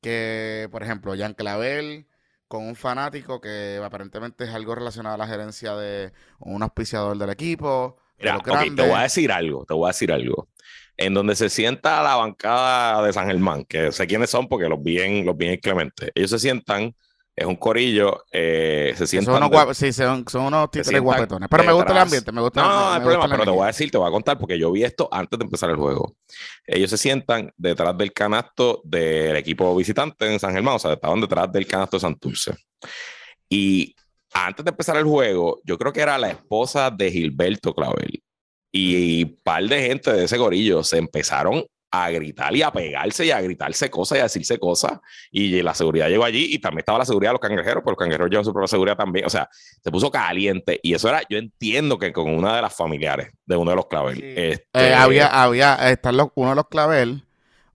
que, 0.02 0.68
por 0.72 0.84
ejemplo, 0.84 1.14
Jan 1.18 1.34
Clavel 1.34 2.08
con 2.50 2.66
un 2.66 2.76
fanático 2.76 3.40
que 3.40 3.80
aparentemente 3.82 4.44
es 4.44 4.50
algo 4.50 4.74
relacionado 4.74 5.16
a 5.16 5.18
la 5.20 5.28
gerencia 5.28 5.76
de 5.76 6.12
un 6.40 6.64
auspiciador 6.64 7.18
del 7.18 7.30
equipo. 7.30 7.98
Mira, 8.18 8.40
te 8.40 8.82
voy 8.82 8.98
a 8.98 9.04
decir 9.04 9.32
algo, 9.32 9.66
te 9.66 9.74
voy 9.76 9.86
a 9.86 9.94
decir 9.94 10.12
algo. 10.12 10.50
En 10.98 11.14
donde 11.14 11.36
se 11.36 11.50
sienta 11.50 12.04
la 12.04 12.16
bancada 12.16 13.06
de 13.06 13.14
San 13.14 13.28
Germán, 13.28 13.64
que 13.66 13.92
sé 13.92 14.08
quiénes 14.08 14.32
son 14.32 14.50
porque 14.50 14.68
los 14.68 14.82
vi 14.82 15.00
en, 15.00 15.26
los 15.26 15.38
vi 15.38 15.48
en 15.48 15.60
Clemente. 15.60 16.12
Ellos 16.16 16.32
se 16.32 16.40
sientan, 16.40 16.96
es 17.40 17.46
un 17.46 17.56
corillo, 17.56 18.26
eh, 18.32 18.90
se 18.94 19.00
Son 19.00 19.08
sientan. 19.08 19.36
unos, 19.38 19.50
de- 19.52 19.58
guap- 19.58 19.74
sí, 19.74 19.94
son, 19.94 20.26
son 20.28 20.44
unos 20.46 20.70
títeres 20.72 21.02
guapetones. 21.02 21.48
Pero 21.50 21.64
me 21.64 21.72
gusta 21.72 21.92
el 21.94 21.98
ambiente, 22.00 22.32
me 22.32 22.42
gusta 22.42 22.62
No, 22.62 22.68
no, 22.70 22.76
no 22.76 22.92
hay 22.92 23.00
problema, 23.02 23.28
pero 23.30 23.44
te 23.46 23.50
voy 23.52 23.64
a 23.64 23.68
decir, 23.68 23.90
te 23.90 23.98
voy 23.98 24.08
a 24.08 24.12
contar 24.12 24.38
porque 24.38 24.60
yo 24.60 24.72
vi 24.72 24.84
esto 24.84 25.08
antes 25.12 25.40
de 25.40 25.46
empezar 25.46 25.70
el 25.70 25.78
juego. 25.78 26.16
Ellos 26.68 26.90
se 26.90 26.98
sientan 26.98 27.52
detrás 27.56 27.98
del 27.98 28.12
canasto 28.12 28.82
del 28.84 29.36
equipo 29.38 29.76
visitante 29.76 30.32
en 30.32 30.40
San 30.40 30.52
Germán, 30.54 30.76
o 30.76 30.80
sea, 30.80 30.94
estaban 30.94 31.22
detrás 31.22 31.52
del 31.52 31.66
canasto 31.66 31.98
de 31.98 32.02
Santurce. 32.02 32.54
Y 33.50 33.96
antes 34.34 34.64
de 34.64 34.72
empezar 34.72 34.98
el 34.98 35.06
juego, 35.06 35.60
yo 35.64 35.78
creo 35.78 35.92
que 35.94 36.02
era 36.02 36.18
la 36.18 36.30
esposa 36.30 36.92
de 36.92 37.12
Gilberto 37.12 37.74
Clavel 37.74 38.22
y 38.72 39.24
un 39.24 39.38
par 39.44 39.64
de 39.64 39.82
gente 39.88 40.14
de 40.14 40.26
ese 40.26 40.38
gorillo 40.38 40.84
se 40.84 40.98
empezaron 40.98 41.64
a 41.92 42.10
gritar 42.10 42.56
y 42.56 42.62
a 42.62 42.72
pegarse 42.72 43.26
y 43.26 43.32
a 43.32 43.42
gritarse 43.42 43.90
cosas 43.90 44.18
y 44.18 44.20
a 44.22 44.24
decirse 44.24 44.60
cosas. 44.60 45.00
Y 45.32 45.62
la 45.62 45.74
seguridad 45.74 46.08
llegó 46.08 46.24
allí 46.24 46.54
y 46.54 46.60
también 46.60 46.80
estaba 46.80 47.00
la 47.00 47.06
seguridad 47.06 47.32
de 47.32 47.34
los 47.34 47.42
cangrejeros, 47.42 47.84
porque 47.84 47.92
los 47.92 47.98
cangrejeros 48.00 48.30
llevan 48.30 48.46
su 48.46 48.54
propia 48.54 48.68
seguridad 48.68 48.98
también. 48.98 49.26
O 49.26 49.30
sea, 49.30 49.50
se 49.52 49.92
puso 49.92 50.12
caliente 50.12 50.80
y 50.84 50.94
eso 50.94 51.10
era, 51.10 51.22
yo 51.30 51.38
entiendo 51.38 51.98
que 51.98 52.14
con 52.14 52.30
una 52.30 52.56
de 52.56 52.62
las 52.62 52.76
familiares 52.76 53.32
de 53.46 53.56
uno 53.56 53.72
de 53.72 53.76
los 53.76 53.88
clavel. 53.88 54.16
Sí. 54.16 54.24
este, 54.24 54.68
Eh, 54.74 54.94
había, 54.94 55.28
había, 55.28 55.90
están 55.90 56.18
los, 56.18 56.30
uno 56.36 56.50
de 56.50 56.56
los 56.56 56.68
clavel, 56.68 57.24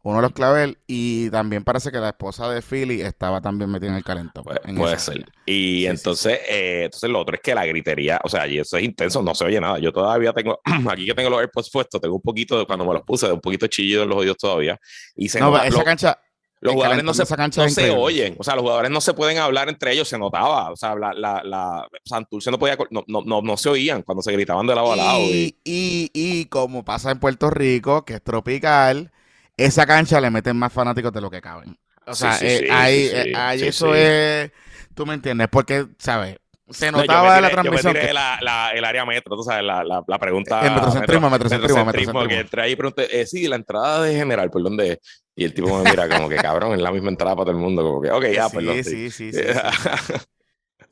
uno 0.05 0.17
de 0.19 0.23
los 0.23 0.33
clavel, 0.33 0.79
y 0.87 1.29
también 1.31 1.65
parece 1.65 1.91
que 1.91 1.99
la 1.99 2.11
esposa 2.11 2.49
de 2.51 2.63
Philly 2.63 3.01
estaba 3.01 3.41
también 3.41 3.71
metida 3.71 3.89
en 3.91 3.97
el 3.97 4.05
calentón. 4.05 4.45
Puede, 4.45 4.61
en 4.65 4.77
puede 4.77 4.99
ser. 4.99 5.15
área. 5.15 5.27
Y 5.47 5.53
Sí, 5.53 5.81
sí, 5.81 5.87
entonces, 5.87 6.41
eh, 6.49 6.83
entonces 6.85 7.11
lo 7.11 7.21
otro 7.21 7.35
es 7.37 7.41
que 7.43 7.55
la 7.55 7.65
gritería, 7.67 8.21
o 8.23 8.29
sea, 8.29 8.43
allí 8.43 8.59
eso 8.59 8.77
es 8.77 8.85
intenso, 8.85 9.23
no 9.23 9.35
se 9.35 9.45
oye 9.47 9.61
nada. 9.61 9.79
Yo 9.79 9.93
todavía 9.93 10.33
tengo, 10.33 10.61
aquí 10.91 11.07
que 11.07 11.15
tengo 11.15 11.31
los 11.31 11.41
AirPods 11.41 11.71
puestos, 11.71 12.01
tengo 12.01 12.15
un 12.17 12.23
poquito 12.23 12.59
de 12.59 12.67
cuando 12.67 12.85
me 12.85 12.93
los 12.95 13.03
puse, 13.03 13.27
de 13.27 13.33
un 13.33 13.41
poquito 13.41 13.67
chillido 13.67 14.03
en 14.05 14.09
los 14.11 14.19
oídos 14.19 14.37
todavía. 14.37 14.79
Y 15.17 15.29
se 15.29 15.41
No, 15.41 15.51
nota- 15.51 15.67
esa 15.67 15.79
lo- 15.79 15.85
cancha, 15.85 16.19
los 16.61 16.73
jugadores 16.75 17.05
no 17.05 17.13
se, 17.13 17.25
no 17.61 17.69
se 17.69 17.91
oyen, 17.91 18.37
o 18.39 18.43
sea, 18.45 18.55
los 18.55 18.63
jugadores 18.63 18.91
no 18.91 19.01
se 19.03 19.13
pueden 19.13 19.37
hablar 19.37 19.69
entre 19.69 19.93
ellos, 19.93 20.09
se 20.09 20.17
notaba, 20.19 20.71
o 20.71 20.77
sea, 20.77 20.95
la, 20.95 21.13
la, 21.13 21.43
la 21.45 21.87
Santurce 22.07 22.51
no 22.51 22.59
podía, 22.59 22.79
no, 22.91 23.05
no, 23.07 23.21
no, 23.23 23.43
no 23.43 23.57
se 23.59 23.69
oían 23.69 24.01
cuando 24.03 24.23
se 24.23 24.33
gritaban 24.33 24.67
de 24.67 24.75
lado 24.75 24.93
a 24.93 24.97
lado. 24.97 25.19
Y, 25.21 25.59
y, 25.63 26.11
y 26.15 26.47
como 26.47 26.83
pasa 26.83 27.11
en 27.11 27.19
Puerto 27.21 27.51
Rico, 27.51 28.07
que 28.07 28.15
es 28.15 28.23
tropical, 28.23 29.11
esa 29.57 29.87
cancha 29.87 30.21
le 30.21 30.31
meten 30.31 30.57
más 30.57 30.73
fanáticos 30.73 31.13
de 31.13 31.21
lo 31.21 31.31
que 31.31 31.41
caben. 31.41 31.77
O 32.07 32.15
sea, 32.15 32.33
sí, 32.33 32.47
eh, 32.47 32.69
ahí, 32.71 33.05
sí, 33.09 33.13
eh, 33.15 33.33
ahí 33.37 33.63
eso 33.63 33.95
es, 33.95 34.51
tú 34.95 35.07
me 35.07 35.15
entiendes, 35.15 35.49
porque, 35.51 35.87
¿sabes? 35.99 36.37
Se 36.71 36.91
No, 36.91 36.99
notaba 36.99 37.37
en 37.37 37.43
la 37.43 37.49
tiré- 37.49 37.51
yo 37.51 37.57
me 37.57 37.61
transmisión 37.63 37.93
tiré 37.95 38.07
que 38.09 38.13
la, 38.15 38.39
la- 38.41 38.71
el 38.73 38.85
área 38.85 39.05
metro, 39.05 39.37
tú 39.37 39.43
sabes, 39.43 39.65
la, 39.65 39.85
la, 39.85 40.03
la 40.07 40.19
pregunta. 40.19 40.65
El 40.67 40.73
metrocentrismo, 40.75 41.31
metro- 41.31 41.45
metrocentrismo, 41.49 41.85
metrocentrismo. 41.85 42.41
entré 42.41 42.63
ahí 42.63 42.73
y 42.73 42.77
pregunté, 42.77 43.21
eh, 43.21 43.27
sí, 43.27 43.47
la 43.49 43.57
entrada 43.57 44.03
de 44.03 44.15
general, 44.15 44.51
¿por 44.51 44.63
dónde 44.63 44.93
es? 44.93 44.99
Y 45.37 45.45
el 45.45 45.53
tipo 45.55 45.77
me 45.79 45.85
mira 45.91 46.09
como 46.09 46.29
que 46.29 46.41
cabrón, 46.41 46.73
es 46.75 46.81
la 46.81 46.91
misma 46.93 47.11
entrada 47.11 47.35
para 47.37 47.47
todo 47.47 47.57
el 47.57 47.63
mundo, 47.63 47.83
como 47.83 48.01
que, 48.01 48.11
ok, 48.11 48.25
ya, 48.33 48.49
sí, 48.49 48.57
perdón. 48.57 48.85
sí, 48.85 49.11
sí, 49.11 49.11
sí, 49.11 49.33
sí, 49.33 49.53
sí. 49.53 49.61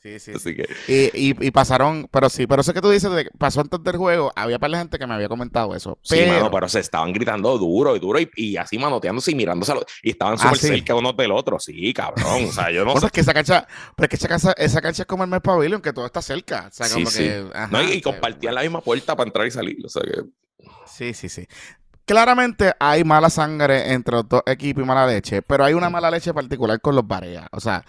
Sí, 0.02 0.18
sí. 0.18 0.32
Así 0.34 0.56
que... 0.56 0.66
y, 1.14 1.46
y, 1.46 1.50
pasaron, 1.52 2.08
pero 2.10 2.28
sí, 2.28 2.48
pero 2.48 2.62
eso 2.62 2.74
que 2.74 2.80
tú 2.80 2.90
dices, 2.90 3.08
de, 3.12 3.30
pasó 3.38 3.60
antes 3.60 3.80
del 3.84 3.96
juego, 3.96 4.32
había 4.34 4.58
para 4.58 4.72
la 4.72 4.78
gente 4.78 4.98
que 4.98 5.06
me 5.06 5.14
había 5.14 5.28
comentado 5.28 5.76
eso. 5.76 5.96
Pero... 6.08 6.24
Sí, 6.24 6.28
mano, 6.28 6.50
pero 6.50 6.68
se 6.68 6.80
estaban 6.80 7.12
gritando 7.12 7.56
duro 7.56 7.94
y 7.94 8.00
duro 8.00 8.18
y, 8.18 8.28
y 8.34 8.56
así 8.56 8.78
manoteándose 8.78 9.30
y 9.30 9.36
mirándose 9.36 9.72
y 10.02 10.10
estaban 10.10 10.38
súper 10.38 10.54
ah, 10.54 10.56
cerca 10.56 10.94
uno 10.96 11.12
del 11.12 11.30
otro. 11.30 11.60
Sí, 11.60 11.94
cabrón. 11.94 12.46
O 12.48 12.52
sea, 12.52 12.72
yo 12.72 12.84
no 12.84 12.96
sé. 12.98 13.06
Es 13.06 13.12
que 13.12 13.20
esa 13.20 13.32
cancha, 13.32 13.66
pero 13.94 14.06
es 14.06 14.10
que 14.10 14.16
esa 14.16 14.28
cancha, 14.28 14.52
esa 14.56 14.80
cancha 14.80 15.02
es 15.02 15.06
como 15.06 15.22
el 15.22 15.30
mes 15.30 15.40
pavilion, 15.40 15.80
que 15.80 15.92
todo 15.92 16.06
está 16.06 16.20
cerca. 16.20 16.66
O 16.68 16.72
sea, 16.72 16.88
como 16.88 17.08
sí, 17.08 17.22
que, 17.22 17.50
no, 17.70 17.82
y, 17.82 18.00
compartían 18.02 18.56
la 18.56 18.62
misma 18.62 18.80
puerta 18.80 19.14
para 19.14 19.28
entrar 19.28 19.46
y 19.46 19.52
salir. 19.52 19.78
O 19.84 19.88
sea 19.88 20.02
que. 20.02 20.22
Sí, 20.86 21.14
sí, 21.14 21.28
sí. 21.28 21.46
Claramente 22.04 22.72
hay 22.80 23.04
mala 23.04 23.30
sangre 23.30 23.92
entre 23.92 24.16
los 24.16 24.28
dos 24.28 24.42
equipos 24.46 24.82
y 24.82 24.86
mala 24.86 25.06
leche, 25.06 25.42
pero 25.42 25.64
hay 25.64 25.74
una 25.74 25.88
mala 25.88 26.10
leche 26.10 26.34
particular 26.34 26.80
con 26.80 26.96
los 26.96 27.06
Barea. 27.06 27.46
O 27.52 27.60
sea, 27.60 27.84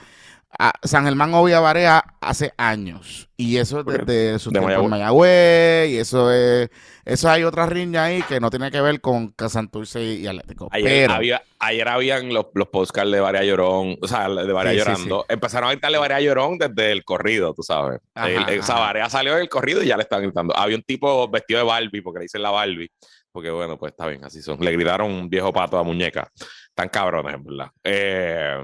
San 0.83 1.05
Germán 1.05 1.33
obvia 1.33 1.59
Barea 1.59 2.03
hace 2.21 2.53
años. 2.57 3.29
Y 3.35 3.57
eso 3.57 3.79
es 3.79 3.85
desde 3.85 4.39
su 4.39 4.51
tiempo 4.51 4.69
en 4.69 4.89
Mayagüez. 4.89 5.89
Y 5.89 5.97
eso 5.97 6.31
es. 6.31 6.69
Eso 7.05 7.29
hay 7.29 7.43
otra 7.43 7.65
riña 7.65 8.05
ahí 8.05 8.21
que 8.23 8.39
no 8.39 8.49
tiene 8.49 8.71
que 8.71 8.79
ver 8.79 9.01
con 9.01 9.33
Santurce 9.49 10.01
y, 10.01 10.27
Atlético. 10.27 10.69
Ayer, 10.71 11.11
había, 11.11 11.43
ayer 11.59 11.87
habían 11.87 12.33
los, 12.33 12.45
los 12.53 12.67
postcards 12.69 13.11
de 13.11 13.19
Barea 13.19 13.43
Llorón. 13.43 13.97
O 14.01 14.07
sea, 14.07 14.29
de 14.29 14.53
Barea 14.53 14.73
Llorando. 14.73 15.25
Empezaron 15.27 15.69
a 15.69 15.71
gritarle 15.73 15.97
Barea 15.97 16.21
Llorón 16.21 16.57
desde 16.57 16.91
el 16.91 17.03
corrido, 17.03 17.53
tú 17.53 17.63
sabes. 17.63 17.99
o 18.15 18.63
sea, 18.63 18.75
Barea 18.75 19.09
salió 19.09 19.35
del 19.35 19.49
corrido 19.49 19.83
y 19.83 19.87
ya 19.87 19.97
le 19.97 20.03
estaban 20.03 20.23
gritando. 20.23 20.55
Había 20.55 20.77
un 20.77 20.83
tipo 20.83 21.29
vestido 21.29 21.59
de 21.59 21.65
Barbie, 21.65 22.01
porque 22.01 22.19
le 22.19 22.23
dicen 22.23 22.41
la 22.41 22.51
Barbie. 22.51 22.91
Porque 23.31 23.49
bueno, 23.49 23.77
pues 23.77 23.91
está 23.91 24.05
bien, 24.05 24.23
así 24.23 24.41
son. 24.41 24.59
Le 24.59 24.71
gritaron 24.71 25.11
un 25.11 25.27
viejo 25.27 25.51
pato 25.51 25.77
a 25.77 25.83
muñeca. 25.83 26.29
Tan 26.75 26.87
cabrones, 26.87 27.33
en 27.33 27.43
verdad. 27.43 27.67
Eh. 27.83 28.63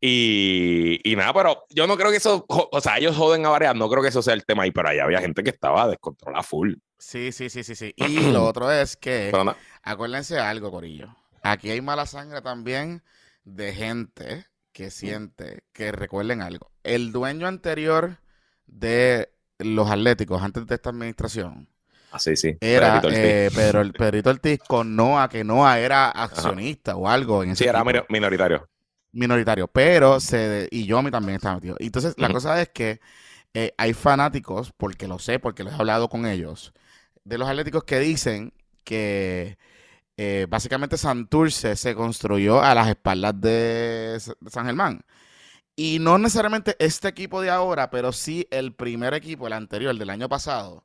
Y, 0.00 1.00
y, 1.02 1.16
nada, 1.16 1.32
pero 1.32 1.64
yo 1.70 1.88
no 1.88 1.96
creo 1.96 2.10
que 2.10 2.18
eso, 2.18 2.44
o 2.48 2.80
sea, 2.80 2.98
ellos 2.98 3.16
joden 3.16 3.44
a 3.46 3.48
varias, 3.48 3.74
no 3.74 3.88
creo 3.90 4.00
que 4.00 4.10
eso 4.10 4.22
sea 4.22 4.34
el 4.34 4.44
tema 4.44 4.62
ahí, 4.62 4.70
pero 4.70 4.88
ahí 4.88 5.00
había 5.00 5.20
gente 5.20 5.42
que 5.42 5.50
estaba 5.50 5.88
descontrolada 5.88 6.44
full. 6.44 6.74
Sí, 6.98 7.32
sí, 7.32 7.50
sí, 7.50 7.64
sí, 7.64 7.74
sí. 7.74 7.94
Y 7.96 8.30
lo 8.30 8.44
otro 8.44 8.70
es 8.70 8.96
que, 8.96 9.32
acuérdense 9.82 10.36
de 10.36 10.40
algo, 10.40 10.70
Corillo. 10.70 11.16
Aquí 11.42 11.70
hay 11.70 11.80
mala 11.80 12.06
sangre 12.06 12.42
también 12.42 13.02
de 13.42 13.72
gente 13.72 14.46
que 14.72 14.90
siente, 14.90 15.64
que 15.72 15.90
recuerden 15.90 16.42
algo. 16.42 16.70
El 16.84 17.10
dueño 17.10 17.48
anterior 17.48 18.18
de 18.66 19.32
los 19.58 19.90
Atléticos, 19.90 20.42
antes 20.42 20.66
de 20.66 20.74
esta 20.76 20.90
administración, 20.90 21.68
Ah, 22.10 22.18
sí, 22.18 22.36
sí. 22.36 22.56
Era 22.62 23.02
eh, 23.04 23.50
Pedro, 23.54 23.82
el 23.82 23.92
Pedrito 23.92 24.30
Ortiz 24.30 24.60
con 24.66 24.96
Noah, 24.96 25.28
que 25.28 25.44
Noah 25.44 25.78
era 25.78 26.08
accionista 26.08 26.96
o 26.96 27.06
algo. 27.06 27.42
En 27.42 27.50
ese 27.50 27.64
sí, 27.64 27.68
era 27.68 27.84
minoritario 28.08 28.66
minoritario, 29.18 29.68
pero 29.68 30.20
se 30.20 30.68
y 30.70 30.86
yo 30.86 30.98
a 30.98 31.02
mí 31.02 31.10
también 31.10 31.36
estaba 31.36 31.56
metido. 31.56 31.76
Entonces, 31.80 32.14
la 32.18 32.30
cosa 32.30 32.60
es 32.62 32.68
que 32.70 33.00
eh, 33.54 33.74
hay 33.78 33.94
fanáticos, 33.94 34.72
porque 34.76 35.08
lo 35.08 35.18
sé, 35.18 35.38
porque 35.40 35.64
lo 35.64 35.70
he 35.70 35.74
hablado 35.74 36.08
con 36.08 36.26
ellos, 36.26 36.72
de 37.24 37.38
los 37.38 37.48
atléticos 37.48 37.84
que 37.84 37.98
dicen 38.00 38.52
que 38.84 39.58
eh, 40.18 40.46
básicamente 40.48 40.96
Santurce 40.98 41.76
se 41.76 41.94
construyó 41.94 42.62
a 42.62 42.74
las 42.74 42.88
espaldas 42.88 43.40
de, 43.40 44.18
San 44.50 44.66
Germán. 44.66 45.02
Y 45.76 45.98
no 46.00 46.18
necesariamente 46.18 46.76
este 46.80 47.08
equipo 47.08 47.40
de 47.40 47.50
ahora, 47.50 47.90
pero 47.90 48.12
sí 48.12 48.46
el 48.50 48.74
primer 48.74 49.14
equipo, 49.14 49.46
el 49.46 49.52
anterior, 49.54 49.92
el 49.92 49.98
del 49.98 50.10
año 50.10 50.28
pasado. 50.28 50.84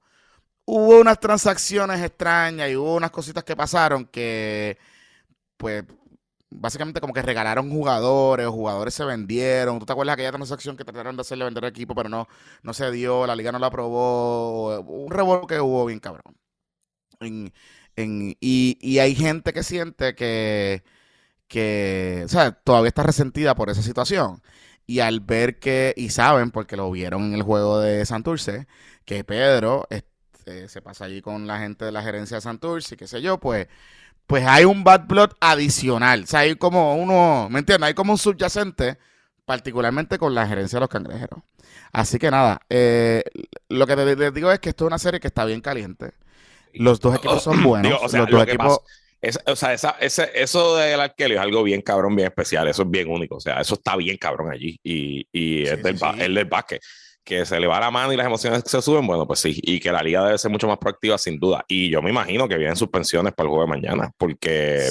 Hubo 0.65 0.99
unas 1.01 1.19
transacciones 1.19 2.01
extrañas 2.01 2.69
y 2.71 2.75
hubo 2.77 2.95
unas 2.95 3.11
cositas 3.11 3.43
que 3.43 3.55
pasaron 3.55 4.05
que, 4.05 4.77
pues, 5.57 5.85
básicamente 6.55 7.01
como 7.01 7.13
que 7.13 7.21
regalaron 7.21 7.69
jugadores, 7.69 8.47
jugadores 8.47 8.93
se 8.93 9.05
vendieron. 9.05 9.79
¿Tú 9.79 9.85
te 9.85 9.93
acuerdas 9.93 10.17
de 10.17 10.23
aquella 10.23 10.37
transacción 10.37 10.77
que 10.77 10.85
trataron 10.85 11.15
de 11.15 11.21
hacerle 11.21 11.45
vender 11.45 11.63
el 11.63 11.69
equipo, 11.71 11.95
pero 11.95 12.09
no, 12.09 12.27
no 12.63 12.73
se 12.73 12.91
dio, 12.91 13.27
la 13.27 13.35
liga 13.35 13.51
no 13.51 13.59
la 13.59 13.67
aprobó? 13.67 14.79
Un 14.81 15.11
revuelo 15.11 15.47
que 15.47 15.59
hubo 15.59 15.85
bien 15.85 15.99
cabrón. 15.99 16.35
y, 17.19 18.99
hay 18.99 19.15
gente 19.15 19.53
que 19.53 19.63
siente 19.63 20.15
que, 20.15 20.83
que, 21.47 22.23
o 22.25 22.29
sea, 22.29 22.51
todavía 22.53 22.89
está 22.89 23.03
resentida 23.03 23.55
por 23.55 23.69
esa 23.69 23.81
situación. 23.83 24.41
Y 24.85 24.99
al 24.99 25.21
ver 25.21 25.59
que, 25.59 25.93
y 25.97 26.09
saben, 26.09 26.51
porque 26.51 26.77
lo 26.77 26.91
vieron 26.91 27.23
en 27.25 27.33
el 27.35 27.43
juego 27.43 27.79
de 27.79 28.05
Santurce, 28.05 28.67
que 29.05 29.23
Pedro 29.23 29.87
este, 29.89 30.67
se 30.69 30.81
pasa 30.81 31.05
allí 31.05 31.21
con 31.21 31.47
la 31.47 31.59
gente 31.59 31.85
de 31.85 31.91
la 31.91 32.03
gerencia 32.03 32.37
de 32.37 32.41
Santurce 32.41 32.95
y 32.95 32.97
qué 32.97 33.07
sé 33.07 33.21
yo, 33.21 33.39
pues 33.39 33.67
pues 34.33 34.47
hay 34.47 34.65
un 34.65 34.83
bad 34.83 35.05
blood 35.05 35.29
adicional. 35.39 36.23
O 36.23 36.25
sea, 36.25 36.39
hay 36.39 36.55
como 36.55 36.95
uno, 36.95 37.49
¿me 37.51 37.59
entiendes? 37.59 37.85
Hay 37.85 37.93
como 37.93 38.13
un 38.13 38.17
subyacente, 38.17 38.97
particularmente 39.45 40.17
con 40.17 40.33
la 40.33 40.47
gerencia 40.47 40.77
de 40.77 40.79
los 40.79 40.89
cangrejeros. 40.89 41.39
Así 41.91 42.17
que 42.17 42.31
nada, 42.31 42.59
eh, 42.67 43.23
lo 43.69 43.85
que 43.85 43.95
les 43.95 44.33
digo 44.33 44.51
es 44.51 44.59
que 44.59 44.69
esto 44.69 44.85
es 44.85 44.87
una 44.87 44.97
serie 44.97 45.19
que 45.19 45.27
está 45.27 45.45
bien 45.45 45.61
caliente. 45.61 46.13
Los 46.73 46.99
dos 46.99 47.17
equipos 47.17 47.43
son 47.43 47.61
buenos. 47.63 47.93
o 48.01 48.09
sea, 48.09 48.21
los 48.21 48.31
dos 48.31 48.47
equipos... 48.47 48.79
o 49.45 49.55
sea, 49.55 49.73
esa, 49.73 49.97
ese, 49.99 50.31
eso 50.33 50.77
del 50.77 50.99
Arkelio 50.99 51.37
es 51.37 51.43
algo 51.43 51.61
bien 51.61 51.83
cabrón, 51.83 52.15
bien 52.15 52.29
especial. 52.29 52.67
Eso 52.67 52.81
es 52.81 52.89
bien 52.89 53.11
único. 53.11 53.35
O 53.35 53.39
sea, 53.39 53.61
eso 53.61 53.75
está 53.75 53.95
bien 53.97 54.17
cabrón 54.17 54.51
allí. 54.51 54.79
Y, 54.81 55.27
y 55.31 55.61
es, 55.67 55.83
del, 55.83 55.99
el 56.17 56.33
del 56.33 56.45
básquet 56.45 56.81
que 57.23 57.45
se 57.45 57.59
le 57.59 57.67
va 57.67 57.79
la 57.79 57.89
mano 57.89 58.11
y 58.11 58.17
las 58.17 58.25
emociones 58.25 58.63
se 58.65 58.81
suben, 58.81 59.07
bueno, 59.07 59.25
pues 59.25 59.39
sí, 59.39 59.59
y 59.63 59.79
que 59.79 59.91
la 59.91 60.03
liga 60.03 60.25
debe 60.25 60.37
ser 60.37 60.51
mucho 60.51 60.67
más 60.67 60.77
proactiva, 60.77 61.17
sin 61.17 61.39
duda. 61.39 61.63
Y 61.67 61.89
yo 61.89 62.01
me 62.01 62.09
imagino 62.09 62.47
que 62.47 62.57
vienen 62.57 62.75
suspensiones 62.75 63.33
para 63.33 63.47
el 63.47 63.49
juego 63.49 63.63
de 63.63 63.69
mañana, 63.69 64.11
porque 64.17 64.87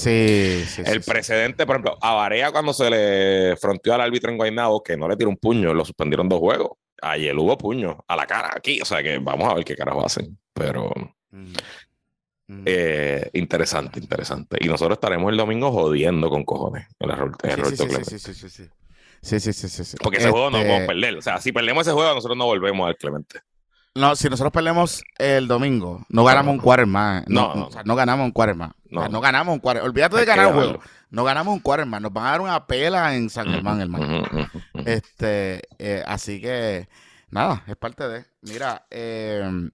el 0.84 1.02
precedente, 1.02 1.66
por 1.66 1.76
ejemplo, 1.76 1.98
a 2.00 2.14
Varea 2.14 2.50
cuando 2.50 2.72
se 2.72 2.88
le 2.90 3.56
fronteó 3.56 3.94
al 3.94 4.00
árbitro 4.00 4.30
en 4.30 4.38
Guaynabo, 4.38 4.82
que 4.82 4.96
no 4.96 5.08
le 5.08 5.16
tiró 5.16 5.30
un 5.30 5.36
puño, 5.36 5.74
lo 5.74 5.84
suspendieron 5.84 6.28
dos 6.28 6.40
juegos. 6.40 6.70
Ayer 7.02 7.36
hubo 7.36 7.58
puño 7.58 8.04
a 8.06 8.16
la 8.16 8.26
cara 8.26 8.52
aquí, 8.56 8.80
o 8.80 8.84
sea 8.84 9.02
que 9.02 9.18
vamos 9.18 9.50
a 9.50 9.54
ver 9.54 9.64
qué 9.64 9.76
carajo 9.76 10.04
hacen, 10.04 10.38
pero... 10.52 10.90
Eh, 12.66 13.30
interesante, 13.32 13.98
interesante. 13.98 14.58
Y 14.60 14.68
nosotros 14.68 14.96
estaremos 14.96 15.30
el 15.32 15.38
domingo 15.38 15.72
jodiendo 15.72 16.28
con 16.28 16.44
cojones 16.44 16.86
el 16.98 17.10
error, 17.10 17.34
sí, 17.42 17.76
sí, 18.04 18.18
sí, 18.18 18.34
sí, 18.34 18.48
sí. 18.50 18.68
Sí, 19.22 19.38
sí, 19.38 19.52
sí, 19.52 19.68
sí. 19.68 19.96
Porque 20.02 20.18
ese 20.18 20.30
juego 20.30 20.50
no 20.50 20.58
podemos 20.58 20.80
este 20.80 20.86
perder. 20.88 21.16
O 21.16 21.22
sea, 21.22 21.40
si 21.40 21.52
perdemos 21.52 21.86
ese 21.86 21.94
juego, 21.94 22.14
nosotros 22.14 22.36
no 22.36 22.46
volvemos 22.46 22.88
al 22.88 22.96
Clemente. 22.96 23.40
No, 23.94 24.16
si 24.16 24.28
nosotros 24.28 24.52
perdemos 24.52 25.04
el 25.18 25.46
domingo, 25.46 26.04
no 26.08 26.24
ganamos 26.24 26.54
un 26.54 26.60
quarter 26.60 26.86
más. 26.86 27.24
No, 27.28 27.54
no, 27.54 27.68
no, 27.84 27.94
ganamos 27.94 28.24
un 28.24 28.32
quarter 28.32 28.56
más. 28.56 28.72
No, 28.86 29.06
no 29.08 29.20
ganamos 29.20 29.52
un 29.52 29.60
quarter. 29.60 29.82
Olvídate 29.82 30.16
de 30.16 30.24
ganar 30.24 30.46
un 30.46 30.54
juego. 30.54 30.80
No 31.10 31.24
ganamos 31.24 31.54
un 31.54 31.60
quarter 31.60 31.86
más. 31.86 32.00
Nos 32.00 32.12
van 32.12 32.26
a 32.26 32.30
dar 32.30 32.40
una 32.40 32.66
pela 32.66 33.14
en 33.14 33.28
San 33.28 33.46
Germán, 33.48 33.80
hermano. 33.80 34.22
Este, 34.86 35.62
eh, 35.78 36.02
así 36.06 36.40
que, 36.40 36.88
nada, 37.30 37.62
es 37.66 37.76
parte 37.76 38.08
de. 38.08 38.24
Mira, 38.40 38.86
eh, 38.90 39.70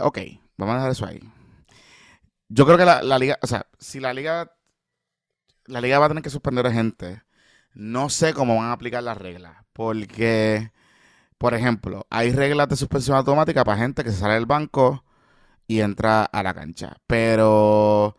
ok, 0.00 0.18
vamos 0.56 0.72
a 0.72 0.76
dejar 0.76 0.92
eso 0.92 1.06
ahí. 1.06 1.20
Yo 2.48 2.64
creo 2.64 2.78
que 2.78 2.84
la, 2.84 3.02
la 3.02 3.18
liga, 3.18 3.38
o 3.42 3.46
sea, 3.46 3.66
si 3.78 4.00
la 4.00 4.14
liga 4.14 4.52
la 5.68 5.80
liga 5.80 5.98
va 5.98 6.06
a 6.06 6.08
tener 6.08 6.22
que 6.22 6.30
suspender 6.30 6.66
a 6.66 6.72
gente. 6.72 7.22
No 7.74 8.10
sé 8.10 8.34
cómo 8.34 8.56
van 8.56 8.66
a 8.66 8.72
aplicar 8.72 9.02
las 9.02 9.16
reglas. 9.16 9.56
Porque, 9.72 10.72
por 11.36 11.54
ejemplo, 11.54 12.06
hay 12.10 12.32
reglas 12.32 12.68
de 12.68 12.76
suspensión 12.76 13.16
automática 13.16 13.64
para 13.64 13.78
gente 13.78 14.02
que 14.02 14.10
se 14.10 14.18
sale 14.18 14.34
del 14.34 14.46
banco 14.46 15.04
y 15.66 15.80
entra 15.80 16.24
a 16.24 16.42
la 16.42 16.54
cancha. 16.54 16.96
Pero 17.06 18.16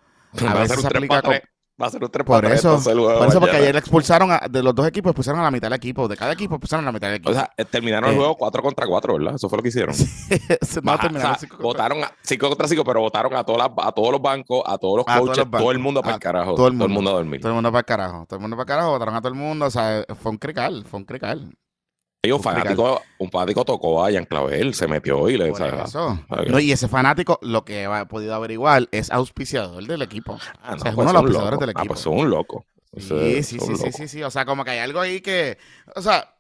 a 0.48 0.53
veces 0.53 0.82
se 0.82 0.88
aplica 0.88 1.22
con, 1.22 1.36
Va 1.81 1.88
a 1.88 1.89
ser 1.89 2.03
un 2.03 2.12
3 2.12 2.25
Por 2.25 2.45
eso, 2.45 2.79
por 2.83 3.27
eso 3.27 3.39
porque 3.39 3.55
ayer 3.55 3.75
expulsaron 3.77 4.31
a, 4.31 4.41
de 4.50 4.62
los 4.62 4.75
dos 4.75 4.86
equipos, 4.88 5.12
expulsaron 5.12 5.39
a 5.39 5.43
la 5.43 5.51
mitad 5.51 5.69
del 5.69 5.77
equipo. 5.77 6.07
De 6.07 6.17
cada 6.17 6.33
equipo 6.33 6.55
expulsaron 6.55 6.83
a 6.83 6.88
la 6.88 6.91
mitad 6.91 7.07
del 7.07 7.17
equipo. 7.17 7.31
O 7.31 7.33
sea, 7.33 7.50
terminaron 7.71 8.09
el 8.09 8.15
eh, 8.15 8.17
juego 8.17 8.36
4 8.36 8.62
contra 8.62 8.86
4, 8.86 9.13
¿verdad? 9.13 9.36
Eso 9.36 9.48
fue 9.48 9.57
lo 9.57 9.63
que 9.63 9.69
hicieron. 9.69 9.95
no, 10.83 11.00
terminaron 11.00 11.36
o 11.36 11.39
sea, 11.39 11.50
votaron 11.59 12.00
5 12.21 12.48
contra 12.50 12.67
5, 12.67 12.83
pero 12.83 13.00
votaron 13.00 13.33
a, 13.36 13.43
todas 13.43 13.69
a 13.77 13.91
todos 13.93 14.12
los 14.12 14.21
bancos, 14.21 14.62
a 14.65 14.77
todos 14.77 14.98
los 14.98 15.05
coaches, 15.05 15.45
todo 15.50 15.71
el 15.71 15.79
mundo 15.79 16.01
para 16.01 16.15
el 16.15 16.19
carajo. 16.19 16.55
Todo 16.55 16.67
el 16.67 16.74
mundo, 16.74 16.86
todo 16.86 16.88
el 16.88 16.93
mundo 16.93 17.12
a 17.12 17.13
dormir. 17.13 17.41
Todo 17.41 17.51
el 17.51 17.55
mundo 17.55 17.71
para 17.71 17.79
el 17.79 17.86
carajo. 17.86 18.25
Todo 18.27 18.36
el 18.36 18.41
mundo 18.41 18.57
para 18.57 18.63
el 18.63 18.67
carajo, 18.67 18.91
votaron 18.91 19.15
a 19.15 19.21
todo 19.21 19.29
el 19.29 19.39
mundo. 19.39 19.65
O 19.65 19.71
sea, 19.71 20.03
fue 20.21 20.31
un 20.31 20.38
crical, 20.38 20.86
fue 20.86 21.00
un 21.00 21.05
crical 21.05 21.55
un 22.27 22.43
fanático, 22.43 23.01
un 23.17 23.31
fanático 23.31 23.63
tocó 23.63 24.03
a 24.03 24.11
Jan 24.11 24.25
Clavel, 24.25 24.73
se 24.73 24.88
metió 24.88 25.29
y 25.29 25.38
le. 25.38 25.51
No, 25.51 26.59
y 26.59 26.71
ese 26.71 26.88
fanático, 26.89 27.39
lo 27.41 27.63
que 27.63 27.85
ha 27.85 28.07
podido 28.07 28.35
averiguar, 28.35 28.89
es 28.91 29.09
auspiciador 29.09 29.85
del 29.85 30.01
equipo. 30.01 30.38
Ah, 30.61 30.75
o 30.75 30.79
sea, 30.79 30.89
es 30.89 30.95
pues 30.95 31.07
uno 31.07 31.07
de 31.07 31.13
los 31.13 31.15
auspiciadores 31.15 31.59
del 31.59 31.69
equipo. 31.69 31.81
Ah, 31.81 31.88
pues 31.88 31.99
son 32.01 32.17
un 32.17 32.29
loco. 32.29 32.65
Sí, 32.97 33.43
sí, 33.43 33.59
sí, 33.59 33.75
sí, 33.77 33.91
sí, 33.91 34.07
sí. 34.07 34.23
O 34.23 34.31
sea, 34.31 34.45
como 34.45 34.65
que 34.65 34.71
hay 34.71 34.79
algo 34.79 34.99
ahí 34.99 35.21
que. 35.21 35.57
O 35.95 36.01
sea, 36.01 36.35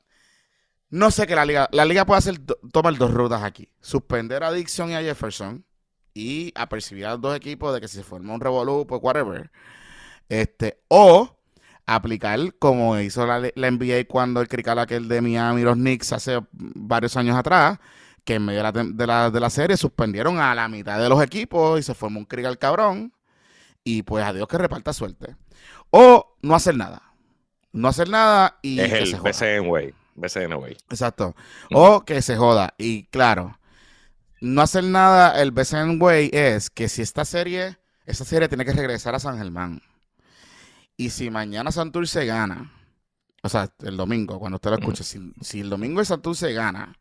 no 0.89 1.11
sé 1.11 1.25
que 1.27 1.35
la 1.35 1.45
liga. 1.45 1.69
La 1.71 1.85
liga 1.85 2.05
puede 2.05 2.17
hacer 2.17 2.39
tomar 2.73 2.97
dos 2.97 3.13
rutas 3.13 3.43
aquí. 3.43 3.69
Suspender 3.79 4.43
a 4.43 4.51
Dixon 4.51 4.91
y 4.91 4.95
a 4.95 5.01
Jefferson. 5.01 5.65
Y 6.13 6.51
apercibir 6.55 7.05
a 7.05 7.11
los 7.11 7.21
dos 7.21 7.37
equipos 7.37 7.73
de 7.73 7.79
que 7.79 7.87
si 7.87 7.95
se 7.97 8.03
forma 8.03 8.33
un 8.33 8.41
revolú, 8.41 8.85
pues 8.85 8.99
whatever. 9.01 9.49
Este. 10.27 10.81
O 10.89 11.38
aplicar 11.95 12.39
como 12.59 12.99
hizo 12.99 13.25
la, 13.25 13.39
la 13.53 13.71
NBA 13.71 14.05
cuando 14.07 14.41
el 14.41 14.47
crical 14.47 14.79
aquel 14.79 15.07
de 15.07 15.21
Miami, 15.21 15.61
los 15.61 15.75
Knicks, 15.75 16.13
hace 16.13 16.39
varios 16.51 17.15
años 17.17 17.37
atrás, 17.37 17.79
que 18.23 18.35
en 18.35 18.45
medio 18.45 18.63
de 18.63 19.07
la, 19.07 19.31
de 19.31 19.39
la, 19.39 19.49
serie 19.49 19.77
suspendieron 19.77 20.39
a 20.39 20.53
la 20.53 20.67
mitad 20.67 20.99
de 20.99 21.09
los 21.09 21.21
equipos 21.23 21.79
y 21.79 21.83
se 21.83 21.93
formó 21.93 22.19
un 22.19 22.25
crical 22.25 22.57
cabrón. 22.57 23.13
Y 23.83 24.03
pues 24.03 24.23
adiós 24.23 24.47
que 24.47 24.57
reparta 24.57 24.93
suerte. 24.93 25.35
O 25.89 26.37
no 26.41 26.55
hacer 26.55 26.75
nada. 26.75 27.01
No 27.71 27.87
hacer 27.87 28.09
nada 28.09 28.59
y. 28.61 28.79
Es 28.79 28.91
el 28.93 29.21
PCN 29.21 29.67
way. 29.67 29.93
BCN, 30.19 30.55
güey. 30.55 30.77
Exacto. 30.89 31.35
O 31.73 32.01
que 32.01 32.21
se 32.21 32.35
joda. 32.35 32.73
Y 32.77 33.05
claro, 33.05 33.57
no 34.41 34.61
hacer 34.61 34.83
nada 34.83 35.41
el 35.41 35.51
BCN 35.51 36.01
Way 36.01 36.29
es 36.33 36.69
que 36.69 36.89
si 36.89 37.01
esta 37.01 37.25
serie, 37.25 37.77
esta 38.05 38.25
serie 38.25 38.47
tiene 38.47 38.65
que 38.65 38.73
regresar 38.73 39.15
a 39.15 39.19
San 39.19 39.37
Germán. 39.37 39.81
Y 40.99 41.11
si 41.11 41.29
mañana 41.29 41.71
Santurce 41.71 42.25
gana, 42.25 42.73
o 43.41 43.47
sea, 43.47 43.69
el 43.83 43.95
domingo, 43.95 44.37
cuando 44.37 44.57
usted 44.57 44.71
lo 44.71 44.75
escuche, 44.79 45.05
si, 45.05 45.33
si 45.39 45.61
el 45.61 45.69
domingo 45.69 46.01
el 46.01 46.05
Santurce 46.05 46.51
gana 46.51 46.93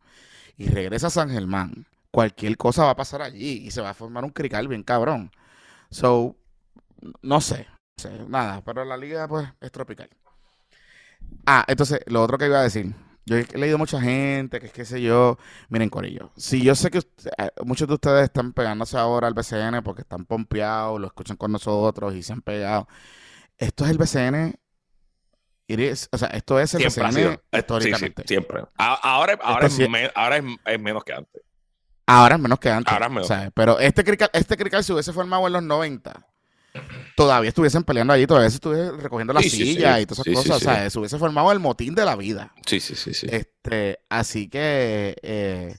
y 0.57 0.69
regresa 0.69 1.09
a 1.09 1.11
San 1.11 1.31
Germán, 1.31 1.85
cualquier 2.13 2.57
cosa 2.57 2.85
va 2.85 2.91
a 2.91 2.97
pasar 2.97 3.23
allí 3.23 3.67
y 3.67 3.73
se 3.73 3.81
va 3.81 3.91
a 3.91 3.95
formar 3.95 4.23
un 4.23 4.31
crical 4.31 4.69
bien 4.69 4.85
cabrón. 4.85 5.33
So, 5.91 6.37
no 7.23 7.41
sé, 7.41 7.67
no 7.99 8.03
sé, 8.03 8.25
nada, 8.29 8.63
pero 8.65 8.85
la 8.85 8.97
liga 8.97 9.27
pues 9.27 9.49
es 9.61 9.73
tropical. 9.73 10.09
Ah, 11.47 11.65
entonces, 11.67 12.01
lo 12.07 12.23
otro 12.23 12.39
que 12.39 12.47
iba 12.47 12.61
a 12.61 12.63
decir, 12.63 12.95
yo 13.27 13.37
he 13.37 13.59
leído 13.59 13.79
mucha 13.79 14.01
gente, 14.01 14.61
que 14.61 14.67
es 14.67 14.73
que 14.73 14.85
sé 14.85 15.01
yo, 15.03 15.39
miren 15.71 15.89
Corillo, 15.91 16.31
si 16.37 16.63
yo 16.63 16.75
sé 16.75 16.91
que 16.91 16.99
usted- 16.99 17.31
eh, 17.39 17.51
muchos 17.65 17.89
de 17.89 17.95
ustedes 17.95 18.25
están 18.25 18.53
pegándose 18.53 18.97
ahora 18.99 19.27
al 19.29 19.35
BCN 19.35 19.83
porque 19.83 20.03
están 20.03 20.25
pompeados, 20.27 21.01
lo 21.01 21.07
escuchan 21.07 21.37
con 21.37 21.53
nosotros 21.53 22.15
y 22.15 22.23
se 22.23 22.33
han 22.33 22.43
pegado. 22.43 22.87
Esto 23.59 23.85
es 23.85 23.91
el 23.91 23.99
BCN, 23.99 24.55
is- 25.67 26.09
o 26.13 26.19
sea, 26.19 26.29
esto 26.29 26.59
es 26.61 26.75
el 26.75 26.81
Siempre 26.91 27.03
ha 27.05 27.07
BCN 27.09 27.15
sido. 27.21 27.31
Sí, 27.33 27.39
sí, 27.53 27.59
históricamente. 27.59 28.23
siempre. 28.27 28.63
Ahora 28.77 29.33
es, 29.67 29.73
sí- 29.73 29.89
me- 29.89 30.11
ahora 30.15 30.37
es, 30.39 30.45
es 30.65 30.81
menos 30.81 31.05
que 31.05 31.13
antes. 31.13 31.43
Ahora 32.07 32.37
es 32.37 32.41
menos 32.41 32.59
que 32.59 32.71
antes. 32.71 32.93
Ahora 32.93 33.07
es 33.07 33.13
menos. 33.13 33.29
¿sabes? 33.29 33.51
Pero 33.55 33.79
este 33.81 34.03
crical, 34.05 34.31
este 34.33 34.57
crical 34.57 34.83
si 34.85 34.93
hubiese 34.93 35.13
formado 35.13 35.47
en 35.47 35.53
los 35.53 35.63
90, 35.63 36.27
todavía 37.17 37.49
estuviesen 37.49 37.83
peleando 37.83 38.13
allí, 38.15 38.27
todavía 38.27 38.49
se 38.49 38.57
estuviesen 38.57 38.99
recogiendo 39.01 39.33
las 39.33 39.43
Sí, 39.43 39.51
sí. 39.51 39.71
y 39.73 39.77
todas 40.07 40.27
esas 40.27 40.35
cosas. 40.35 40.57
O 40.57 40.61
sea, 40.61 40.89
se 40.89 40.99
hubiese 40.99 41.19
formado 41.19 41.53
el 41.53 41.59
motín 41.59 41.95
de 41.95 42.05
la 42.05 42.17
vida. 42.17 42.55
Sí, 42.65 42.81
sí, 42.81 42.95
sí, 42.95 43.13
sí. 43.13 43.27
Este, 43.31 43.99
así 44.09 44.49
que 44.49 45.17
eh, 45.23 45.77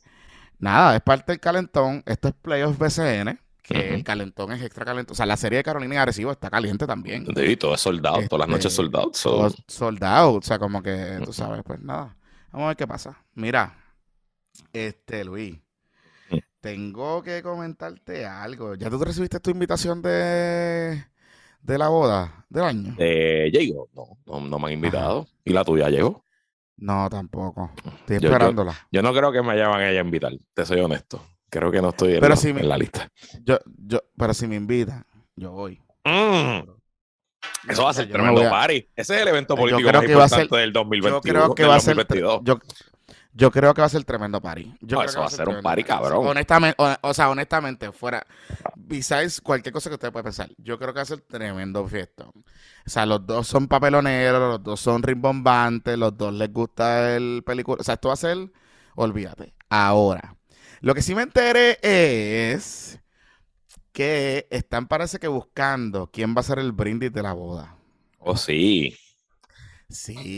nada, 0.59 0.95
es 0.98 1.01
parte 1.01 1.31
del 1.31 1.39
calentón. 1.39 2.03
Esto 2.05 2.27
es 2.27 2.33
Playoffs 2.41 2.77
BCN, 2.77 3.39
que 3.69 3.93
el 3.95 4.03
calentón 4.03 4.51
es 4.51 4.61
extra 4.61 4.83
calentón. 4.85 5.13
O 5.13 5.15
sea, 5.15 5.25
la 5.25 5.38
serie 5.38 5.57
de 5.57 5.63
Carolina 5.63 5.95
y 5.95 5.97
Arecibo 5.97 6.31
está 6.31 6.49
caliente 6.49 6.85
también. 6.88 7.25
Sí, 7.35 7.55
todo 7.57 7.73
es 7.75 7.81
soldado, 7.81 8.17
todas 8.27 8.39
las 8.47 8.49
noches 8.49 8.65
Este, 8.65 8.75
soldado. 8.75 9.11
so- 9.13 9.29
Todo 9.31 9.53
soldado, 9.67 10.33
o 10.33 10.41
sea, 10.41 10.59
como 10.59 10.81
que 10.83 11.19
tú 11.23 11.31
sabes, 11.33 11.61
pues 11.63 11.79
nada. 11.81 12.15
Vamos 12.51 12.65
a 12.65 12.67
ver 12.69 12.77
qué 12.77 12.88
pasa. 12.88 13.23
Mira, 13.35 13.75
este 14.73 15.23
Luis, 15.23 15.57
tengo 16.59 17.21
que 17.23 17.41
comentarte 17.41 18.25
algo. 18.25 18.75
¿Ya 18.75 18.89
tú 18.89 18.97
recibiste 19.03 19.39
tu 19.39 19.51
invitación 19.51 20.01
de, 20.01 21.05
de 21.61 21.77
la 21.77 21.88
boda 21.89 22.45
del 22.49 22.63
año? 22.63 22.95
Eh, 22.97 23.49
Diego, 23.51 23.89
no, 23.93 24.17
no, 24.25 24.41
no 24.47 24.59
me 24.59 24.67
han 24.67 24.73
invitado. 24.73 25.27
¿Y 25.45 25.53
la 25.53 25.63
tuya 25.63 25.89
llegó? 25.89 26.25
No, 26.77 27.09
tampoco. 27.09 27.71
Estoy 27.77 28.17
Yo- 28.17 28.21
yo- 28.21 28.29
esperándola. 28.29 28.73
Yo 28.91 29.01
no 29.01 29.13
creo 29.13 29.31
que 29.31 29.41
me 29.41 29.55
llaman 29.55 29.81
a 29.81 29.89
ella 29.91 29.99
a 30.01 30.03
invitar, 30.03 30.31
te 30.53 30.65
soy 30.65 30.79
honesto. 30.79 31.21
Creo 31.49 31.71
que 31.71 31.81
no 31.81 31.89
estoy 31.89 32.13
en, 32.15 32.19
Pero 32.19 32.29
la, 32.29 32.35
si 32.35 32.53
me- 32.53 32.61
en 32.61 32.69
la 32.69 32.77
lista. 32.77 33.09
Yo, 33.43 33.57
yo, 33.77 33.99
pero 34.17 34.33
si 34.33 34.47
me 34.47 34.55
invitan, 34.55 35.05
yo 35.35 35.51
voy. 35.51 35.81
Mm, 36.05 36.69
Eso 37.69 37.83
va 37.83 37.89
a 37.89 37.93
ser 37.93 38.07
Yo 38.07 38.13
tremendo 38.13 38.45
a- 38.45 38.49
party. 38.49 38.87
Ese 38.95 39.15
es 39.15 39.21
el 39.21 39.27
evento 39.29 39.55
Yo 39.55 39.61
político 39.61 39.89
creo 39.89 40.01
más 40.01 40.07
que 40.07 40.15
va 40.15 40.23
a 40.25 40.29
ser- 40.29 40.39
importante 40.43 40.61
del 40.61 40.73
2021. 40.73 41.17
Yo 41.17 41.21
creo 41.21 41.55
que 41.55 41.63
va 41.65 41.75
a 41.75 41.79
ser 41.79 41.95
2022. 41.95 42.41
yo, 42.43 42.59
yo 43.33 43.51
creo 43.51 43.73
que 43.73 43.81
va 43.81 43.85
a 43.85 43.89
ser 43.89 44.03
tremendo 44.03 44.41
party. 44.41 44.63
Yo 44.81 44.97
No, 44.97 45.01
creo 45.01 45.01
eso 45.03 45.13
que 45.13 45.19
va 45.19 45.25
a 45.25 45.29
ser 45.29 45.49
un 45.49 45.61
party, 45.61 45.83
cabrón. 45.83 46.27
Honestamente, 46.27 46.75
o, 46.77 46.95
o 47.01 47.13
sea, 47.13 47.29
honestamente, 47.29 47.91
fuera, 47.91 48.25
besides 48.75 49.39
cualquier 49.41 49.73
cosa 49.73 49.89
que 49.89 49.95
usted 49.95 50.11
pueda 50.11 50.23
pensar, 50.23 50.49
yo 50.57 50.77
creo 50.77 50.93
que 50.93 50.97
va 50.97 51.03
a 51.03 51.05
ser 51.05 51.21
tremendo 51.21 51.85
fiesta. 51.87 52.25
O 52.25 52.33
sea, 52.89 53.05
los 53.05 53.25
dos 53.25 53.47
son 53.47 53.67
papeloneros, 53.67 54.39
los 54.39 54.63
dos 54.63 54.79
son 54.79 55.03
rimbombantes, 55.03 55.97
los 55.97 56.17
dos 56.17 56.33
les 56.33 56.51
gusta 56.51 57.15
el 57.15 57.43
película. 57.45 57.77
O 57.79 57.83
sea, 57.83 57.95
esto 57.95 58.07
va 58.09 58.13
a 58.15 58.17
ser, 58.17 58.37
olvídate. 58.95 59.53
Ahora, 59.69 60.35
lo 60.81 60.93
que 60.95 61.01
sí 61.01 61.15
me 61.15 61.24
enteré 61.24 61.79
es 61.81 63.00
que 63.93 64.48
están, 64.51 64.88
parece 64.88 65.19
que 65.19 65.27
buscando 65.27 66.12
quién 66.12 66.36
va 66.36 66.41
a 66.41 66.43
ser 66.43 66.59
el 66.59 66.71
brindis 66.74 67.13
de 67.13 67.24
la 67.24 67.33
boda. 67.33 67.77
Oh, 68.19 68.36
sí. 68.38 68.95
Sí. 69.89 70.31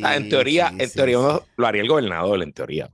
Ah, 0.00 0.16
en 0.16 0.28
teoría, 0.28 0.74
sí, 0.74 0.78
en 0.78 0.92
sí, 0.92 0.94
teoría 0.94 1.18
sí. 1.18 1.18
uno 1.18 1.48
lo 1.56 1.66
haría 1.66 1.82
el 1.82 1.88
gobernador, 1.88 2.42
en 2.42 2.52
teoría. 2.52 2.92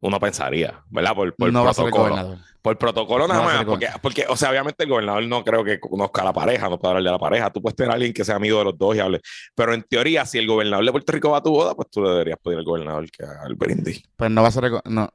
Uno 0.00 0.20
pensaría, 0.20 0.80
¿verdad? 0.90 1.14
Por, 1.14 1.34
por 1.34 1.52
no 1.52 1.64
va 1.64 1.70
a 1.70 1.74
ser 1.74 1.86
el 1.86 1.92
protocolo. 1.92 2.38
Por 2.62 2.76
protocolo 2.78 3.26
nada 3.26 3.40
No 3.40 3.46
más, 3.46 3.64
porque, 3.64 3.88
porque, 4.02 4.26
o 4.28 4.36
sea, 4.36 4.50
obviamente 4.50 4.84
el 4.84 4.90
gobernador 4.90 5.24
no 5.26 5.42
creo 5.42 5.64
que 5.64 5.80
conozca 5.80 6.22
a 6.22 6.26
la 6.26 6.32
pareja, 6.32 6.68
no 6.68 6.78
puede 6.78 6.90
hablar 6.90 7.04
de 7.04 7.10
la 7.12 7.18
pareja. 7.18 7.50
Tú 7.50 7.62
puedes 7.62 7.74
tener 7.76 7.90
a 7.90 7.94
alguien 7.94 8.12
que 8.12 8.24
sea 8.24 8.36
amigo 8.36 8.58
de 8.58 8.64
los 8.66 8.78
dos 8.78 8.94
y 8.94 9.00
hable. 9.00 9.20
Pero 9.54 9.74
en 9.74 9.82
teoría, 9.84 10.24
si 10.26 10.38
el 10.38 10.46
gobernador 10.46 10.84
de 10.84 10.92
Puerto 10.92 11.12
Rico 11.12 11.30
va 11.30 11.38
a 11.38 11.42
tu 11.42 11.50
boda, 11.50 11.74
pues 11.74 11.88
tú 11.90 12.02
le 12.02 12.10
deberías 12.10 12.38
pedir 12.42 12.58
al 12.58 12.64
gobernador 12.64 13.10
que 13.10 13.24
haga 13.24 13.46
el 13.48 13.54
brindis. 13.54 14.02
Pues 14.16 14.30
no 14.30 14.42
va 14.42 14.48
a 14.48 14.50
ser 14.52 14.64
el 14.66 14.72
no, 14.84 15.12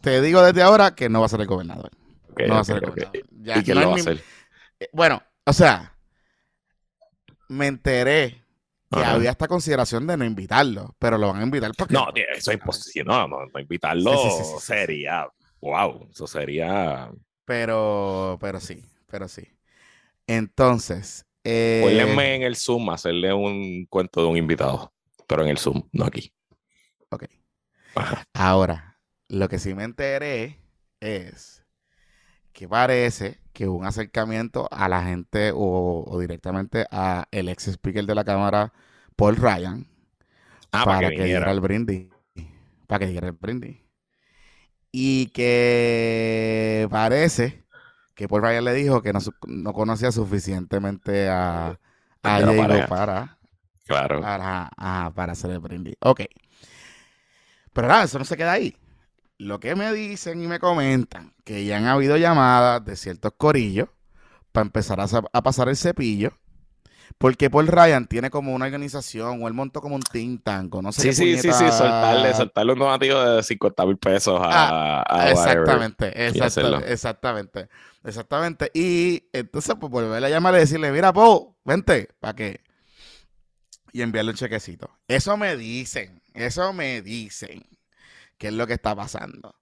te, 0.00 0.20
digo 0.20 0.42
desde 0.42 0.62
ahora 0.62 0.94
que 0.94 1.08
no 1.08 1.20
va 1.20 1.26
a 1.26 1.28
ser 1.28 1.40
el 1.40 1.46
gobernador. 1.46 1.90
No 2.46 2.54
va 2.54 2.60
a 2.60 2.64
ser 2.64 2.76
el 2.76 2.80
gobernador. 2.82 3.22
Ya, 3.42 3.58
¿Y 3.58 3.62
quién 3.62 3.76
no 3.76 3.82
lo 3.82 3.90
va 3.90 3.96
a 3.96 3.98
hacer? 3.98 4.24
eh, 4.80 4.88
Bueno, 4.92 5.22
o 5.44 5.52
sea, 5.52 5.94
me 7.48 7.66
enteré 7.66 8.43
que 8.94 9.00
Ajá. 9.02 9.14
había 9.14 9.30
esta 9.30 9.48
consideración 9.48 10.06
de 10.06 10.16
no 10.16 10.24
invitarlo, 10.24 10.94
pero 10.98 11.18
lo 11.18 11.28
van 11.28 11.40
a 11.40 11.44
invitar 11.44 11.72
porque 11.76 11.94
No, 11.94 12.12
tío, 12.12 12.24
eso 12.32 12.50
es 12.50 12.56
imposible. 12.58 13.04
No, 13.10 13.28
no, 13.28 13.46
no 13.46 13.60
invitarlo 13.60 14.10
Sí, 14.16 14.42
sería. 14.60 15.26
Wow, 15.60 16.08
eso 16.10 16.26
sería. 16.26 17.10
pero 17.44 18.38
pero 18.40 18.60
sí, 18.60 18.82
pero 19.06 19.28
sí. 19.28 19.46
Entonces, 20.26 21.26
eh, 21.44 21.82
Pónganme 21.82 22.36
en 22.36 22.42
el 22.42 22.56
Zoom 22.56 22.90
hacerle 22.90 23.32
un 23.32 23.86
cuento 23.86 24.22
de 24.22 24.28
un 24.28 24.36
invitado, 24.36 24.92
pero 25.26 25.42
en 25.42 25.48
el 25.50 25.58
Zoom, 25.58 25.82
no 25.92 26.04
aquí. 26.06 26.32
ok. 27.10 27.24
Ajá. 27.94 28.24
Ahora, 28.34 28.98
lo 29.28 29.48
que 29.48 29.58
sí 29.58 29.74
me 29.74 29.84
enteré 29.84 30.60
es 31.00 31.64
que 32.52 32.68
parece 32.68 33.40
que 33.54 33.68
hubo 33.68 33.78
un 33.78 33.86
acercamiento 33.86 34.68
a 34.72 34.88
la 34.90 35.02
gente 35.04 35.52
o, 35.54 36.04
o 36.06 36.20
directamente 36.20 36.86
a 36.90 37.26
el 37.32 37.48
ex 37.48 37.68
speaker 37.68 38.06
de 38.06 38.14
la 38.16 38.24
Cámara, 38.24 38.74
Paul 39.16 39.36
Ryan, 39.36 39.86
Ah, 40.72 40.84
para, 40.84 40.96
para, 40.98 41.10
que, 41.10 41.16
que 41.16 41.24
diera 41.24 41.50
el 41.52 41.60
brindis. 41.60 42.08
Para 42.86 43.00
que 43.00 43.06
diera 43.12 43.28
el 43.28 43.34
brindis. 43.34 43.78
Y 44.92 45.26
que 45.28 46.88
parece 46.90 47.64
que 48.14 48.28
Paul 48.28 48.42
Ryan 48.42 48.64
le 48.64 48.74
dijo 48.74 49.02
que 49.02 49.12
no, 49.12 49.20
no 49.46 49.72
conocía 49.72 50.12
suficientemente 50.12 51.28
a, 51.28 51.78
a 52.22 52.38
para, 52.86 53.38
Claro. 53.86 54.20
para, 54.20 54.70
ajá, 54.76 55.12
para 55.14 55.32
hacer 55.32 55.50
el 55.50 55.60
brindis. 55.60 55.96
Ok. 56.00 56.22
Pero 57.72 57.88
nada, 57.88 58.04
eso 58.04 58.18
no 58.18 58.24
se 58.24 58.36
queda 58.36 58.52
ahí. 58.52 58.76
Lo 59.38 59.58
que 59.60 59.74
me 59.74 59.92
dicen 59.92 60.42
y 60.42 60.46
me 60.46 60.60
comentan 60.60 61.34
que 61.44 61.64
ya 61.64 61.78
han 61.78 61.86
habido 61.86 62.16
llamadas 62.16 62.84
de 62.84 62.96
ciertos 62.96 63.32
corillos 63.36 63.88
para 64.52 64.66
empezar 64.66 65.00
a, 65.00 65.08
sa- 65.08 65.24
a 65.32 65.42
pasar 65.42 65.68
el 65.68 65.76
cepillo. 65.76 66.32
Porque 67.18 67.50
Paul 67.50 67.68
Ryan 67.68 68.06
tiene 68.08 68.30
como 68.30 68.54
una 68.54 68.66
organización 68.66 69.42
o 69.42 69.48
él 69.48 69.54
montó 69.54 69.80
como 69.80 69.96
un 69.96 70.02
think 70.02 70.42
tank 70.44 70.74
o 70.74 70.82
no 70.82 70.92
sé 70.92 71.02
Sí, 71.02 71.08
qué 71.08 71.14
sí, 71.14 71.36
sí, 71.36 71.52
sí, 71.52 71.64
puñeta- 71.64 71.78
soltarle, 71.78 72.34
soltarle 72.34 72.72
un 72.72 72.78
donativo 72.80 73.20
de 73.20 73.42
50 73.42 73.86
mil 73.86 73.98
pesos 73.98 74.40
a, 74.42 75.02
a 75.02 75.16
whatever. 75.34 75.36
Exactamente, 75.68 76.26
exactamente, 76.28 77.68
exactamente. 78.04 78.70
Y 78.74 79.24
entonces, 79.32 79.74
pues 79.78 79.90
volverle 79.92 80.26
a 80.26 80.30
llamar 80.30 80.54
y 80.54 80.58
decirle, 80.58 80.90
mira, 80.92 81.12
Paul, 81.12 81.54
vente, 81.64 82.08
¿para 82.20 82.34
qué? 82.34 82.60
Y 83.92 84.02
enviarle 84.02 84.32
un 84.32 84.36
chequecito. 84.36 84.90
Eso 85.06 85.36
me 85.36 85.56
dicen, 85.56 86.20
eso 86.34 86.72
me 86.72 87.00
dicen, 87.00 87.64
que 88.44 88.48
es 88.50 88.54
lo 88.54 88.66
que 88.66 88.74
está 88.74 88.94
pasando. 88.94 89.56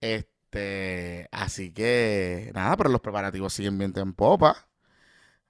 Este, 0.00 1.28
así 1.32 1.72
que, 1.72 2.52
nada, 2.54 2.76
pero 2.76 2.90
los 2.90 3.00
preparativos 3.02 3.52
siguen 3.54 3.78
viento 3.78 4.00
en 4.00 4.14
popa. 4.14 4.68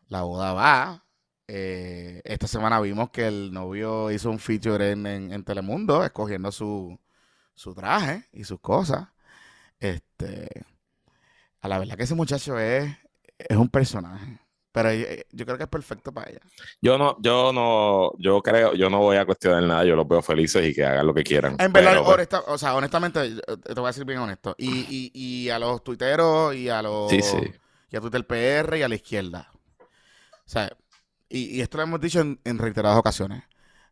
La 0.09 0.23
boda 0.23 0.53
va. 0.55 1.05
Eh, 1.49 2.23
esta 2.25 2.47
semana 2.47 2.81
vimos 2.81 3.11
que 3.11 3.27
el 3.29 3.53
novio 3.53 4.11
hizo 4.13 4.31
un 4.31 4.39
feature 4.39 4.93
en, 4.93 5.07
en- 5.07 5.33
en 5.33 5.45
Telemundo, 5.45 6.05
escogiendo 6.05 6.53
su, 6.53 6.99
su 7.55 7.75
traje 7.75 8.27
y 8.33 8.45
sus 8.45 8.61
cosas. 8.61 9.09
Este, 9.81 10.49
a 11.63 11.69
la 11.69 11.79
verdad 11.79 11.97
que 11.97 12.05
ese 12.05 12.15
muchacho 12.15 12.59
es, 12.59 12.91
es 13.39 13.57
un 13.57 13.69
personaje. 13.69 14.40
Pero 14.73 14.91
eh, 14.91 15.27
yo 15.33 15.45
creo 15.45 15.57
que 15.59 15.65
es 15.65 15.69
perfecto 15.69 16.13
para 16.13 16.31
ella. 16.31 16.41
Yo 16.81 16.97
no, 16.97 17.17
yo 17.21 17.53
no, 17.53 18.13
yo 18.19 18.41
creo, 18.41 18.73
yo 18.75 18.89
no 18.89 18.99
voy 18.99 19.17
a 19.17 19.27
cuestionar 19.27 19.63
nada, 19.65 19.85
yo 19.85 19.97
los 19.97 20.07
veo 20.07 20.23
felices 20.23 20.65
y 20.65 20.73
que 20.75 20.85
hagan 20.85 21.07
lo 21.07 21.13
que 21.15 21.25
quieran. 21.25 21.57
En 21.59 21.73
verdad, 21.73 21.91
Pero, 21.93 22.05
pues, 22.05 22.15
honesta- 22.17 22.45
o 22.47 22.57
sea, 22.57 22.75
honestamente, 22.77 23.35
yo- 23.35 23.59
te 23.59 23.75
voy 23.75 23.85
a 23.85 23.89
decir 23.89 24.05
bien 24.05 24.21
honesto. 24.21 24.55
Y, 24.59 24.71
y, 24.89 25.11
y 25.13 25.51
a 25.51 25.59
los 25.59 25.83
tuiteros 25.83 26.55
y 26.55 26.69
a 26.69 26.83
los 26.83 27.11
Sí, 27.11 27.21
sí. 27.21 27.39
y 27.91 27.97
a 27.97 28.01
Twitter 28.01 28.25
PR 28.27 28.79
y 28.79 28.83
a 28.83 28.89
la 28.89 28.95
izquierda. 28.95 29.51
O 29.81 30.49
sea, 30.53 30.71
y, 31.29 31.57
y 31.57 31.61
esto 31.63 31.77
lo 31.79 31.83
hemos 31.85 32.01
dicho 32.01 32.21
en, 32.21 32.41
en 32.45 32.59
reiteradas 32.59 32.99
ocasiones. 32.99 33.43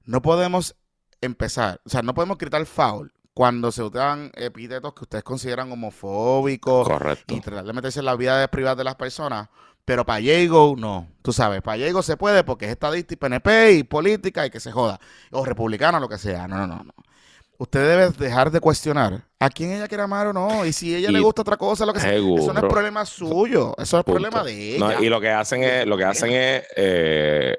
No 0.05 0.23
podemos 0.23 0.77
empezar, 1.21 1.81
o 1.85 1.89
sea, 1.89 2.03
no 2.03 2.15
podemos 2.15 2.39
gritar 2.39 2.65
foul 2.67 3.13
cuando 3.35 3.71
se 3.73 3.83
usan 3.83 4.31
epítetos 4.35 4.95
que 4.95 5.03
ustedes 5.03 5.25
consideran 5.25 5.71
homofóbicos 5.71 6.89
correcto. 6.89 7.35
y 7.35 7.41
tratar 7.41 7.65
de 7.65 7.73
meterse 7.73 7.99
en 8.01 8.07
la 8.07 8.17
vida 8.17 8.47
privada 8.49 8.77
de 8.77 8.85
las 8.85 8.95
personas. 8.97 9.49
Pero 9.89 10.05
para 10.05 10.19
Diego, 10.21 10.75
no. 10.79 11.09
Tú 11.23 11.33
sabes, 11.33 11.63
para 11.63 11.79
Diego 11.79 12.03
se 12.03 12.17
puede 12.19 12.45
porque 12.45 12.67
es 12.67 12.73
estadista 12.73 13.15
y 13.15 13.17
PNP 13.17 13.73
y 13.73 13.83
política 13.85 14.45
y 14.45 14.51
que 14.51 14.61
se 14.61 14.71
joda. 14.71 15.01
O 15.31 15.45
republicano, 15.47 15.99
lo 15.99 16.09
que 16.11 16.19
sea. 16.19 16.47
No, 16.47 16.59
no, 16.59 16.67
no, 16.67 16.85
no. 16.85 16.93
usted 17.57 17.81
debe 17.89 18.11
dejar 18.11 18.51
de 18.51 18.61
cuestionar 18.61 19.25
a 19.41 19.49
quién 19.49 19.73
ella 19.73 19.89
quiere 19.89 20.03
amar 20.05 20.27
o 20.27 20.33
no. 20.35 20.67
Y 20.67 20.75
si 20.75 20.95
a 20.95 20.99
ella 20.99 21.11
le 21.11 21.21
gusta 21.21 21.41
otra 21.41 21.57
cosa, 21.57 21.87
lo 21.87 21.95
que 21.95 22.01
sea. 22.01 22.15
Eso 22.15 22.53
no 22.53 22.61
es 22.61 22.67
problema 22.67 23.07
suyo. 23.07 23.75
Eso 23.79 23.99
es 23.99 24.05
Punto. 24.05 24.21
problema 24.21 24.45
de 24.45 24.77
ella. 24.77 24.79
No, 24.79 25.03
y 25.03 25.09
lo 25.09 25.21
que 25.23 25.31
hacen 25.31 25.63
es, 25.65 25.87
lo 25.87 25.97
que 25.97 26.05
hacen 26.05 26.33
es 26.33 26.65
eh, 26.77 27.55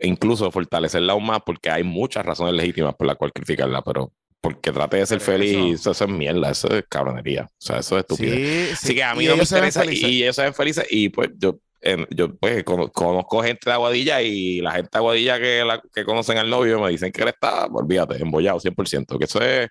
incluso 0.00 0.50
fortalecerla 0.52 1.12
aún 1.14 1.26
más 1.26 1.40
porque 1.44 1.70
hay 1.70 1.82
muchas 1.82 2.24
razones 2.24 2.54
legítimas 2.54 2.94
por 2.94 3.06
las 3.08 3.16
cuales 3.16 3.32
criticarla, 3.34 3.82
pero 3.82 4.12
porque 4.40 4.72
trate 4.72 4.98
de 4.98 5.06
ser 5.06 5.18
Pero 5.20 5.32
feliz, 5.32 5.80
eso- 5.80 5.90
eso, 5.92 6.04
es 6.04 6.10
mierda, 6.10 6.50
eso 6.50 6.68
es 6.68 6.84
cabronería, 6.88 7.44
o 7.44 7.54
sea, 7.58 7.78
eso 7.78 7.96
es 7.96 8.02
estúpido. 8.02 8.34
Sí, 8.36 8.44
sí. 8.66 8.70
Así 8.74 8.94
que 8.94 9.02
a 9.02 9.14
mí 9.14 9.24
Y 9.24 9.28
no 9.28 9.36
me 9.36 9.42
interesa 9.42 9.84
y 9.86 10.22
ellos 10.22 10.36
se 10.36 10.42
ven 10.42 10.52
felices 10.52 10.86
y 10.90 11.08
pues 11.08 11.30
yo, 11.38 11.58
eh, 11.84 12.06
yo 12.10 12.34
pues 12.36 12.64
cono- 12.64 12.90
conozco 12.90 13.42
gente 13.42 13.68
de 13.70 13.72
Aguadilla 13.74 14.20
y 14.22 14.60
la 14.60 14.72
gente 14.72 14.88
de 14.92 14.98
Aguadilla 14.98 15.38
que, 15.38 15.64
la, 15.64 15.80
que 15.94 16.04
conocen 16.04 16.38
al 16.38 16.48
novio 16.50 16.80
me 16.80 16.90
dicen 16.90 17.12
que 17.12 17.22
él 17.22 17.28
está, 17.28 17.66
olvídate, 17.66 18.20
embollado 18.22 18.58
100%, 18.58 19.18
que 19.18 19.24
eso 19.26 19.40
es 19.40 19.68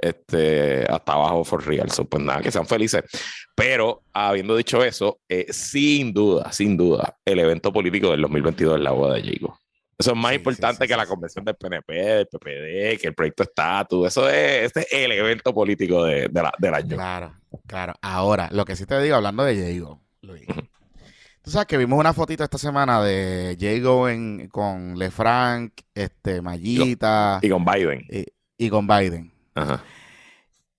este, 0.00 0.84
hasta 0.88 1.12
abajo 1.12 1.44
for 1.44 1.66
real, 1.66 1.90
so, 1.90 2.04
pues 2.04 2.22
nada, 2.22 2.40
que 2.40 2.52
sean 2.52 2.66
felices. 2.66 3.02
Pero 3.54 4.02
habiendo 4.12 4.56
dicho 4.56 4.82
eso, 4.84 5.18
eh, 5.28 5.46
sin 5.52 6.12
duda, 6.14 6.52
sin 6.52 6.76
duda, 6.76 7.16
el 7.24 7.40
evento 7.40 7.72
político 7.72 8.10
del 8.12 8.22
2022 8.22 8.76
es 8.76 8.80
la 8.82 8.92
boda 8.92 9.14
de 9.14 9.22
Jago. 9.22 9.58
Eso 9.98 10.12
es 10.12 10.16
más 10.16 10.30
Sí, 10.30 10.36
importante 10.36 10.76
sí, 10.76 10.82
sí, 10.84 10.88
que 10.88 10.96
la 10.96 11.06
convención 11.06 11.44
del 11.44 11.56
PNP, 11.56 11.92
del 11.92 12.26
PPD, 12.28 13.00
que 13.00 13.08
el 13.08 13.14
proyecto 13.14 13.42
estatus. 13.42 14.06
Eso 14.06 14.28
es, 14.28 14.66
este 14.66 14.80
es 14.82 14.86
el 14.92 15.10
evento 15.10 15.52
político 15.52 16.04
de, 16.04 16.28
de 16.28 16.42
la- 16.42 16.54
del 16.56 16.74
año. 16.74 16.94
Claro, 16.94 17.32
claro. 17.66 17.94
Ahora, 18.00 18.48
lo 18.52 18.64
que 18.64 18.76
sí 18.76 18.86
te 18.86 19.00
digo, 19.02 19.16
hablando 19.16 19.42
de 19.42 19.56
Jago, 19.56 20.00
Luis. 20.22 20.44
Tú 21.48 21.52
sabes 21.52 21.66
que 21.66 21.78
vimos 21.78 21.98
una 21.98 22.12
fotito 22.12 22.44
esta 22.44 22.58
semana 22.58 23.02
de 23.02 23.56
Jago 23.58 24.06
en, 24.06 24.48
con 24.48 24.98
LeFranc, 24.98 25.72
este, 25.94 26.42
Mayita 26.42 27.38
Y 27.40 27.48
con 27.48 27.64
Biden. 27.64 28.04
y, 28.10 28.26
y 28.66 28.68
con 28.68 28.86
Biden. 28.86 29.32
Ajá. 29.54 29.82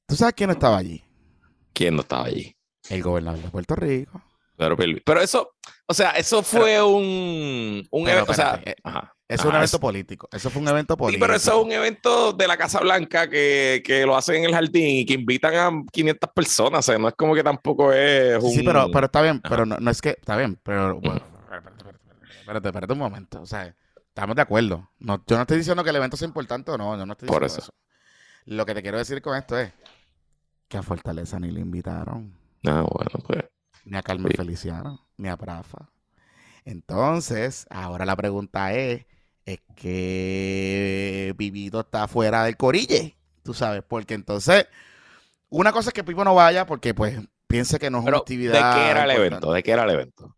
¿Tú 0.05 0.15
sabes 0.15 0.35
quién 0.35 0.49
no 0.49 0.53
estaba 0.53 0.77
allí? 0.77 1.03
¿Quién 1.73 1.95
no 1.95 2.01
estaba 2.01 2.25
allí? 2.25 2.55
El 2.87 3.01
gobernador 3.01 3.41
de 3.41 3.49
Puerto 3.49 3.75
Rico. 3.77 4.21
Pierluisi. 4.57 5.01
Pero 5.03 5.21
eso, 5.21 5.55
o 5.87 5.93
sea, 5.95 6.11
eso 6.11 6.43
fue 6.43 6.79
un, 6.83 7.87
un 7.89 8.03
Pero, 8.05 8.17
evento, 8.17 8.31
o 8.31 8.35
sea, 8.35 8.61
eh, 8.63 8.75
ajá. 8.83 9.15
Eso 9.29 9.43
es 9.43 9.49
un 9.49 9.55
evento 9.55 9.79
político. 9.79 10.27
Eso 10.31 10.49
fue 10.49 10.61
un 10.61 10.67
evento 10.67 10.95
Sí, 10.95 10.97
político. 10.97 11.23
pero 11.23 11.35
eso 11.37 11.59
es 11.59 11.65
un 11.65 11.71
evento 11.71 12.33
de 12.33 12.47
la 12.47 12.57
Casa 12.57 12.79
Blanca 12.79 13.29
que, 13.29 13.81
que 13.85 14.05
lo 14.05 14.17
hacen 14.17 14.37
en 14.37 14.45
el 14.45 14.53
jardín 14.55 14.97
y 14.97 15.05
que 15.05 15.13
invitan 15.13 15.55
a 15.55 15.71
500 15.91 16.29
personas. 16.31 16.79
O 16.79 16.81
sea, 16.91 16.97
no 16.97 17.07
es 17.07 17.13
como 17.15 17.35
que 17.35 17.43
tampoco 17.43 17.93
es 17.93 18.43
un. 18.43 18.49
Sí, 18.51 18.63
pero, 18.63 18.89
pero 18.91 19.05
está 19.05 19.21
bien, 19.21 19.39
Ajá. 19.43 19.49
pero 19.49 19.65
no, 19.67 19.77
no 19.77 19.91
es 19.91 20.01
que, 20.01 20.09
está 20.09 20.35
bien, 20.35 20.59
pero 20.63 20.99
bueno, 20.99 21.21
espérate, 22.39 22.67
espérate, 22.69 22.93
un 22.93 22.99
momento, 22.99 23.41
o 23.41 23.45
sea, 23.45 23.73
estamos 24.07 24.35
de 24.35 24.41
acuerdo. 24.41 24.89
No, 24.97 25.23
yo 25.27 25.35
no 25.35 25.41
estoy 25.43 25.57
diciendo 25.59 25.83
que 25.83 25.91
el 25.91 25.95
evento 25.97 26.17
sea 26.17 26.27
importante 26.27 26.71
o 26.71 26.77
no, 26.77 26.97
yo 26.97 27.05
no 27.05 27.13
estoy 27.13 27.27
Por 27.27 27.43
diciendo 27.43 27.63
eso. 27.65 27.71
eso. 27.71 28.45
Lo 28.45 28.65
que 28.65 28.73
te 28.73 28.81
quiero 28.81 28.97
decir 28.97 29.21
con 29.21 29.37
esto 29.37 29.59
es 29.59 29.71
que 30.67 30.77
a 30.77 30.81
Fortaleza 30.81 31.39
ni 31.39 31.51
le 31.51 31.59
invitaron, 31.61 32.35
Ah, 32.65 32.83
bueno, 32.91 33.11
pues. 33.27 33.43
ni 33.85 33.95
a 33.95 34.01
Carmen 34.01 34.31
Sí. 34.31 34.37
Feliciano, 34.37 35.07
ni 35.17 35.29
a 35.29 35.37
Prafa. 35.37 35.89
Entonces, 36.65 37.65
ahora 37.69 38.05
la 38.05 38.15
pregunta 38.15 38.73
es, 38.73 39.05
es 39.53 39.59
que 39.75 41.33
Vivito 41.37 41.81
está 41.81 42.07
fuera 42.07 42.43
del 42.43 42.57
corille, 42.57 43.17
tú 43.43 43.53
sabes, 43.53 43.83
porque 43.87 44.13
entonces, 44.13 44.67
una 45.49 45.71
cosa 45.73 45.89
es 45.89 45.93
que 45.93 46.03
Pipo 46.03 46.23
no 46.25 46.35
vaya 46.35 46.65
porque 46.65 46.93
pues 46.93 47.19
piense 47.47 47.79
que 47.79 47.89
no 47.91 47.99
es 47.99 48.05
una 48.05 48.17
Pero, 48.17 48.29
¿de 48.47 48.59
actividad 48.59 48.73
qué 48.75 48.89
era 48.89 49.05
el 49.05 49.11
importante. 49.11 49.15
evento? 49.15 49.53
¿De 49.53 49.63
qué 49.63 49.71
era 49.71 49.83
el 49.85 49.91
evento? 49.91 50.35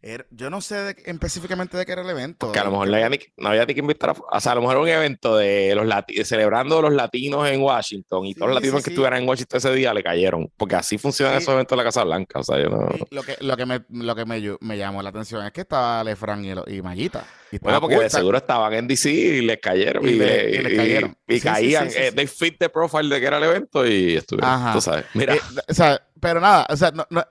Era- 0.00 0.24
yo 0.30 0.48
no 0.48 0.60
sé 0.60 0.76
de- 0.76 0.96
específicamente 1.06 1.76
de 1.76 1.84
qué 1.84 1.92
era 1.92 2.02
el 2.02 2.10
evento. 2.10 2.52
Que 2.52 2.58
a 2.60 2.64
lo 2.64 2.70
mejor 2.70 2.88
no 2.88 2.94
había, 2.94 3.08
ni, 3.08 3.18
no 3.36 3.48
había 3.48 3.64
ni 3.66 3.74
que 3.74 3.80
invitar 3.80 4.10
a. 4.10 4.36
O 4.36 4.40
sea, 4.40 4.52
a 4.52 4.54
lo 4.54 4.60
mejor 4.60 4.76
era 4.76 4.82
un 4.82 4.88
evento 4.88 5.36
de 5.36 5.74
los 5.74 5.86
lati- 5.86 6.22
celebrando 6.24 6.80
los 6.80 6.92
latinos 6.92 7.48
en 7.48 7.60
Washington 7.60 8.24
y 8.26 8.28
Sí, 8.32 8.34
todos 8.38 8.48
los 8.50 8.54
latinos 8.54 8.78
sí, 8.78 8.84
que 8.84 8.90
sí. 8.90 8.94
estuvieran 8.94 9.22
en 9.22 9.28
Washington 9.28 9.58
ese 9.58 9.74
día 9.74 9.92
le 9.92 10.02
cayeron. 10.02 10.48
Porque 10.56 10.76
así 10.76 10.98
funcionan 10.98 11.36
esos 11.38 11.52
eventos 11.52 11.76
de 11.76 11.82
la 11.82 11.84
Casa 11.88 12.04
Blanca. 12.04 12.38
O 12.38 12.44
sea, 12.44 12.58
yo 12.62 12.68
no. 12.68 12.88
Lo 13.10 13.22
que, 13.22 13.36
lo 13.40 13.56
que, 13.56 13.66
me, 13.66 13.84
lo 13.90 14.14
que 14.14 14.24
me, 14.24 14.38
ll- 14.40 14.58
me 14.60 14.78
llamó 14.78 15.02
la 15.02 15.08
atención 15.10 15.44
es 15.44 15.52
que 15.52 15.62
estaba 15.62 16.04
Lefran 16.04 16.44
y, 16.44 16.52
y 16.76 16.80
Mayita. 16.82 17.24
Y 17.50 17.58
Bueno, 17.58 17.80
porque 17.80 17.96
de 17.98 18.10
seguro 18.10 18.36
estaban 18.36 18.74
en 18.74 18.86
DC 18.86 19.10
y 19.10 19.40
les 19.40 19.58
cayeron. 19.58 20.06
Y 20.06 20.10
Y, 20.12 20.18
le- 20.18 20.50
y 20.50 20.58
les 20.58 20.74
cayeron. 20.76 21.16
y 21.26 21.40
caían. 21.40 21.88
eh. 21.96 22.12
They 22.14 22.26
fit 22.26 22.56
the 22.58 22.68
profile 22.68 23.08
de 23.12 23.20
que 23.20 23.26
era 23.26 23.38
el 23.38 23.44
evento 23.44 23.86
y 23.86 24.16
estuvieron. 24.16 24.50
Ajá. 24.50 24.72
Tú 24.74 24.80
sabes. 24.82 25.06
Mira, 25.14 25.34
eh, 25.34 25.40
o 25.68 25.74
sea, 25.74 26.00
pero 26.20 26.40
nada, 26.40 26.66
o 26.68 26.76
sea, 26.76 26.90
no- 26.92 27.06
no- 27.10 27.24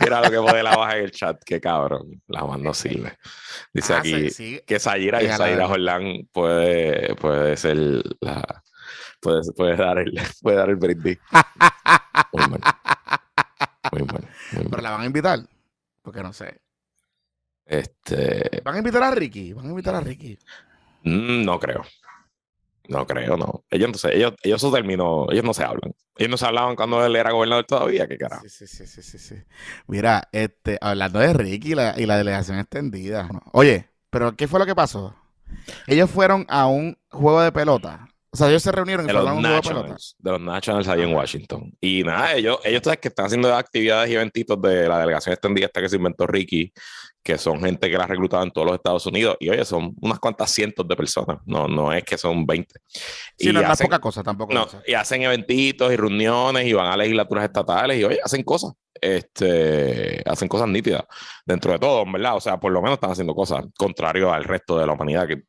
mira 0.04 0.20
lo 0.22 0.30
que 0.30 0.36
pone 0.36 0.62
la 0.62 0.76
baja 0.76 0.96
en 0.98 1.04
el 1.04 1.10
chat. 1.10 1.40
Qué 1.44 1.60
cabrón. 1.60 2.22
La 2.28 2.44
mano 2.44 2.62
no 2.64 2.74
sirve. 2.74 3.16
Dice 3.72 3.94
Ah, 3.94 3.98
aquí 3.98 4.30
sí, 4.30 4.60
que 4.66 4.78
Sayira 4.78 5.22
y 5.22 5.28
Sayira 5.28 5.66
Jorlán 5.66 6.28
puede, 6.32 7.14
puede 7.16 7.56
ser 7.56 7.76
la. 8.20 8.62
Puede, 9.20 9.40
puede 9.54 9.76
dar 9.76 9.98
el, 9.98 10.12
puede 10.42 10.56
dar 10.56 10.70
el 10.70 10.76
brindis. 10.76 11.18
Muy 12.32 12.44
bueno. 12.48 12.64
Muy 13.92 14.02
bueno. 14.02 14.28
Muy 14.52 14.64
Pero 14.70 14.82
la 14.82 14.90
van 14.90 15.02
a 15.02 15.06
invitar. 15.06 15.40
Porque 16.02 16.22
no 16.22 16.32
sé. 16.32 16.60
Este. 17.66 18.62
Van 18.64 18.74
a 18.74 18.78
invitar 18.78 19.02
a 19.02 19.10
Ricky. 19.10 19.52
Van 19.52 19.66
a 19.66 19.68
invitar 19.68 19.94
a 19.94 20.00
Ricky. 20.00 20.38
mm, 21.04 21.44
No 21.44 21.58
creo. 21.60 21.84
No 22.88 23.06
creo, 23.06 23.36
no. 23.36 23.64
Ellos, 23.70 23.86
entonces, 23.86 24.12
ellos, 24.14 24.34
ellos 24.42 24.60
se 24.60 24.70
terminó, 24.70 25.26
ellos 25.30 25.44
no 25.44 25.54
se 25.54 25.62
hablan. 25.62 25.94
Ellos 26.16 26.30
no 26.30 26.36
se 26.36 26.46
hablaban 26.46 26.76
cuando 26.76 27.04
él 27.04 27.14
era 27.16 27.30
gobernador 27.30 27.64
todavía, 27.64 28.06
qué 28.08 28.18
carajo. 28.18 28.42
Sí, 28.42 28.48
sí, 28.48 28.66
sí, 28.66 28.86
sí, 28.86 29.02
sí, 29.02 29.18
sí. 29.18 29.34
Mira, 29.86 30.28
este, 30.32 30.76
hablando 30.80 31.18
de 31.20 31.32
Ricky 31.32 31.72
y 31.72 31.74
la, 31.74 31.94
y 31.96 32.06
la 32.06 32.16
delegación 32.16 32.58
extendida. 32.58 33.28
Oye, 33.52 33.88
pero 34.10 34.34
¿qué 34.36 34.48
fue 34.48 34.58
lo 34.58 34.66
que 34.66 34.74
pasó? 34.74 35.14
Ellos 35.86 36.10
fueron 36.10 36.46
a 36.48 36.66
un 36.66 36.98
juego 37.10 37.40
de 37.42 37.52
pelota. 37.52 38.08
O 38.32 38.36
sea, 38.36 38.48
ellos 38.48 38.62
se 38.62 38.70
reunieron 38.70 39.04
y 39.06 39.08
De 39.08 39.12
los 39.14 39.24
un 39.24 39.40
juego 39.40 39.42
de 39.42 39.60
pelota. 39.60 39.72
Nationals, 39.72 40.14
de 40.18 40.30
los 40.30 40.40
Nationals 40.40 40.88
ahí 40.88 41.02
en 41.02 41.14
Washington. 41.14 41.72
Y 41.80 42.04
nada, 42.04 42.34
ellos, 42.34 42.58
ellos 42.64 42.80
sabes 42.84 43.00
que 43.00 43.08
están 43.08 43.26
haciendo 43.26 43.52
actividades 43.54 44.08
y 44.10 44.14
eventitos 44.14 44.60
de 44.62 44.88
la 44.88 45.00
delegación 45.00 45.32
extendida 45.32 45.66
esta 45.66 45.80
que 45.80 45.88
se 45.88 45.96
inventó 45.96 46.26
Ricky, 46.28 46.72
que 47.24 47.36
son 47.36 47.60
gente 47.60 47.90
que 47.90 47.98
la 47.98 48.04
ha 48.04 48.06
reclutado 48.06 48.44
en 48.44 48.52
todos 48.52 48.66
los 48.68 48.76
Estados 48.76 49.04
Unidos. 49.06 49.36
Y 49.40 49.50
oye, 49.50 49.64
son 49.64 49.94
unas 50.00 50.20
cuantas 50.20 50.48
cientos 50.50 50.86
de 50.86 50.94
personas. 50.94 51.38
No, 51.44 51.66
no 51.66 51.92
es 51.92 52.04
que 52.04 52.16
son 52.16 52.46
20. 52.46 52.72
Sí, 53.36 53.48
y 53.48 53.52
no, 53.52 53.60
hacen- 53.60 53.86
poca 53.86 53.98
cosa 53.98 54.22
tampoco. 54.22 54.54
No, 54.54 54.66
y 54.86 54.94
hacen 54.94 55.22
eventitos 55.22 55.92
y 55.92 55.96
reuniones 55.96 56.66
y 56.66 56.72
van 56.72 56.86
a 56.86 56.96
legislaturas 56.96 57.44
estatales 57.44 57.98
y 57.98 58.04
oye, 58.04 58.20
hacen 58.24 58.44
cosas. 58.44 58.72
Este, 59.02 60.22
hacen 60.26 60.46
cosas 60.46 60.68
nítidas 60.68 61.02
dentro 61.44 61.72
de 61.72 61.78
todo, 61.78 62.04
¿verdad? 62.10 62.36
O 62.36 62.40
sea, 62.40 62.58
por 62.60 62.70
lo 62.70 62.80
menos 62.80 62.94
están 62.94 63.10
haciendo 63.10 63.34
cosas, 63.34 63.64
contrario 63.76 64.32
al 64.32 64.44
resto 64.44 64.78
de 64.78 64.86
la 64.86 64.92
humanidad, 64.92 65.26
que 65.26 65.42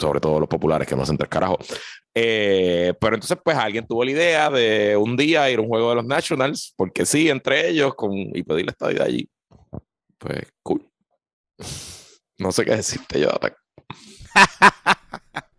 sobre 0.00 0.20
todo 0.20 0.40
los 0.40 0.48
populares 0.48 0.88
que 0.88 0.96
no 0.96 1.02
hacen 1.02 1.18
tres 1.18 1.28
carajo. 1.28 1.58
Eh, 2.14 2.94
pero 3.00 3.14
entonces, 3.14 3.38
pues 3.44 3.56
alguien 3.56 3.86
tuvo 3.86 4.04
la 4.04 4.10
idea 4.10 4.50
de 4.50 4.96
un 4.96 5.16
día 5.16 5.50
ir 5.50 5.58
a 5.58 5.62
un 5.62 5.68
juego 5.68 5.90
de 5.90 5.96
los 5.96 6.06
Nationals, 6.06 6.74
porque 6.76 7.06
sí, 7.06 7.28
entre 7.28 7.68
ellos, 7.68 7.94
con, 7.94 8.12
y 8.12 8.42
pedir 8.42 8.66
la 8.66 8.72
estadía 8.72 9.04
allí. 9.04 9.28
Pues 10.18 10.52
cool. 10.62 10.88
No 12.38 12.52
sé 12.52 12.64
qué 12.64 12.74
decirte 12.74 13.20
yo. 13.20 13.28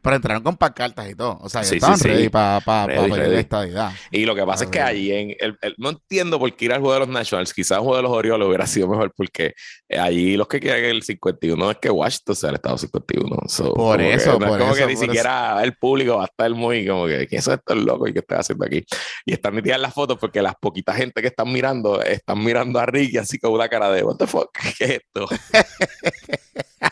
Pero 0.00 0.16
entraron 0.16 0.42
con 0.42 0.56
pancartas 0.56 1.10
y 1.10 1.14
todo. 1.14 1.38
O 1.40 1.48
sea, 1.48 1.62
Sí, 1.64 1.74
estaban 1.76 1.96
sí, 1.98 2.04
sí. 2.04 2.08
ready 2.08 2.28
para 2.28 2.60
pa, 2.60 2.86
pa 2.86 3.02
pedir 3.04 3.34
estadidad. 3.34 3.92
Y 4.10 4.24
lo 4.24 4.34
que 4.34 4.44
pasa 4.44 4.64
es 4.64 4.70
que 4.70 4.80
allí 4.80 5.12
en 5.12 5.36
el, 5.38 5.56
el- 5.60 5.74
no 5.78 5.90
entiendo 5.90 6.38
por 6.38 6.54
qué 6.54 6.64
ir 6.66 6.72
al 6.72 6.80
juego 6.80 6.94
de 6.94 7.00
los 7.00 7.08
Nationals, 7.08 7.52
quizás 7.52 7.78
el 7.78 7.84
juego 7.84 7.96
de 7.96 8.02
los 8.02 8.12
Orioles 8.12 8.46
hubiera 8.48 8.66
sido 8.66 8.88
mejor 8.88 9.12
porque 9.16 9.54
eh, 9.88 9.98
allí 9.98 10.36
los 10.36 10.46
que 10.48 10.60
quieren 10.60 10.84
el 10.86 11.02
51 11.02 11.70
es 11.72 11.76
que 11.78 11.90
Washington 11.90 12.36
sea 12.36 12.50
el 12.50 12.56
estado 12.56 12.78
51. 12.78 13.36
So, 13.48 13.74
Por 13.74 13.96
como 13.96 13.96
que 13.98 14.14
eso, 14.14 14.38
no 14.38 14.46
es 14.46 14.50
por 14.50 14.58
como 14.60 14.72
eso, 14.72 14.80
que 14.80 14.86
ni 14.86 14.94
por 14.94 15.02
eso. 15.04 15.12
siquiera 15.12 15.62
el 15.62 15.76
público 15.76 16.16
va 16.16 16.22
a 16.22 16.26
estar 16.26 16.50
muy 16.52 16.86
como 16.86 17.06
que 17.06 17.26
¿qué 17.26 17.36
es 17.36 17.48
esto 17.48 17.74
loco 17.74 18.06
y 18.08 18.12
qué 18.12 18.20
estás 18.20 18.40
haciendo 18.40 18.64
aquí? 18.66 18.84
Y 19.26 19.32
están 19.32 19.54
metidas 19.54 19.80
las 19.80 19.92
fotos 19.92 20.18
porque 20.18 20.40
las 20.42 20.54
poquitas 20.60 20.96
gente 20.96 21.20
que 21.20 21.28
están 21.28 21.50
mirando 21.52 22.00
están 22.02 22.42
mirando 22.42 22.78
a 22.78 22.86
Ricky 22.86 23.18
así 23.18 23.38
con 23.38 23.52
una 23.52 23.68
cara 23.68 23.90
de 23.90 24.02
what 24.02 24.16
the 24.16 24.26
fuck, 24.26 24.50
¿qué 24.78 24.84
es 24.84 24.90
esto? 24.90 25.26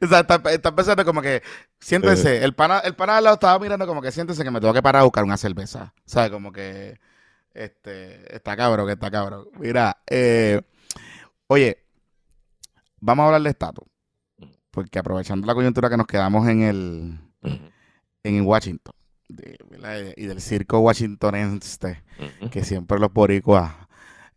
O 0.00 0.06
sea, 0.06 0.20
está, 0.20 0.40
está 0.50 0.74
pensando 0.74 1.04
como 1.04 1.22
que, 1.22 1.42
siéntense, 1.80 2.44
el 2.44 2.54
pana, 2.54 2.80
el 2.80 2.94
pana 2.94 3.16
al 3.16 3.24
lado 3.24 3.34
estaba 3.34 3.58
mirando 3.58 3.86
como 3.86 4.02
que 4.02 4.12
siéntense 4.12 4.44
que 4.44 4.50
me 4.50 4.60
tengo 4.60 4.74
que 4.74 4.82
parar 4.82 5.00
a 5.00 5.04
buscar 5.04 5.24
una 5.24 5.36
cerveza. 5.36 5.94
O 5.98 6.08
sea, 6.08 6.30
como 6.30 6.52
que, 6.52 6.98
este, 7.54 8.34
está 8.34 8.56
cabrón, 8.56 8.86
que 8.86 8.92
está 8.92 9.10
cabrón. 9.10 9.48
Mira, 9.58 10.02
eh, 10.06 10.60
oye, 11.46 11.78
vamos 13.00 13.24
a 13.24 13.26
hablar 13.26 13.42
de 13.42 13.50
estatus. 13.50 13.84
Porque 14.70 14.98
aprovechando 14.98 15.46
la 15.46 15.54
coyuntura 15.54 15.90
que 15.90 15.98
nos 15.98 16.06
quedamos 16.06 16.48
en 16.48 16.62
el, 16.62 17.18
en 18.22 18.46
Washington, 18.46 18.94
y 20.16 20.26
del 20.26 20.40
circo 20.40 20.80
washingtonense, 20.80 22.02
que 22.50 22.64
siempre 22.64 22.98
los 22.98 23.12
boricuas, 23.12 23.72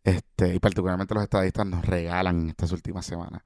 este, 0.05 0.53
y 0.53 0.59
particularmente 0.59 1.13
los 1.15 1.23
estadistas, 1.23 1.65
nos 1.65 1.83
regalan 1.83 2.49
estas 2.49 2.71
últimas 2.71 3.05
semanas. 3.05 3.41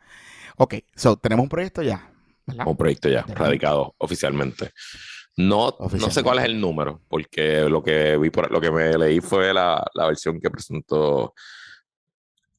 Ok, 0.58 0.76
so, 0.93 1.15
tenemos 1.15 1.43
un 1.43 1.50
proyecto 1.50 1.82
ya, 1.82 2.12
¿verdad? 2.45 2.67
un 2.67 2.76
proyecto 2.76 3.08
ya 3.10 3.24
radicado 3.24 3.95
oficialmente. 3.98 4.72
No, 5.38 5.74
no 5.80 6.12
sé 6.12 6.22
cuál 6.22 6.39
es 6.39 6.45
el 6.45 6.60
número, 6.60 7.02
porque 7.08 7.62
lo 7.69 7.82
que 7.82 8.17
vi 8.17 8.30
por 8.30 8.52
lo 8.52 8.60
que 8.60 8.69
me 8.69 8.98
leí 8.98 9.22
fue 9.22 9.54
la, 9.54 9.82
la 9.93 10.06
versión 10.08 10.38
que 10.38 10.50
presentó 10.52 11.34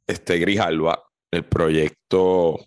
este 0.07 0.39
Grijalva. 0.39 1.03
El 1.31 1.45
proyecto 1.45 2.59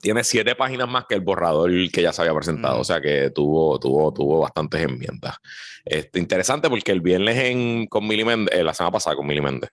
tiene 0.00 0.22
siete 0.22 0.54
páginas 0.54 0.88
más 0.88 1.06
que 1.08 1.16
el 1.16 1.22
borrador 1.22 1.72
que 1.90 2.02
ya 2.02 2.12
se 2.12 2.22
había 2.22 2.34
presentado, 2.34 2.76
Mm. 2.76 2.80
o 2.80 2.84
sea 2.84 3.00
que 3.00 3.30
tuvo, 3.30 3.80
tuvo, 3.80 4.12
tuvo 4.12 4.40
bastantes 4.40 4.80
enmiendas. 4.82 5.36
Este, 5.84 6.20
interesante 6.20 6.70
porque 6.70 6.92
el 6.92 7.00
viernes 7.00 7.36
en, 7.36 7.86
con 7.88 8.06
Mili 8.06 8.24
Méndez, 8.24 8.54
eh, 8.56 8.62
la 8.62 8.74
semana 8.74 8.92
pasada 8.92 9.16
con 9.16 9.26
Mili 9.26 9.40
Méndez, 9.40 9.70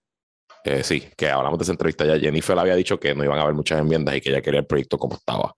eh, 0.67 0.83
sí, 0.83 1.07
que 1.15 1.29
hablamos 1.29 1.57
de 1.59 1.63
esa 1.63 1.71
entrevista 1.71 2.05
ya, 2.05 2.19
Jennifer 2.19 2.55
le 2.55 2.61
había 2.61 2.75
dicho 2.75 2.99
que 2.99 3.15
no 3.15 3.23
iban 3.23 3.39
a 3.39 3.43
haber 3.43 3.53
muchas 3.55 3.79
enmiendas 3.79 4.15
y 4.15 4.21
que 4.21 4.29
ella 4.29 4.41
quería 4.41 4.59
el 4.59 4.65
proyecto 4.65 4.97
como 4.97 5.15
estaba. 5.15 5.55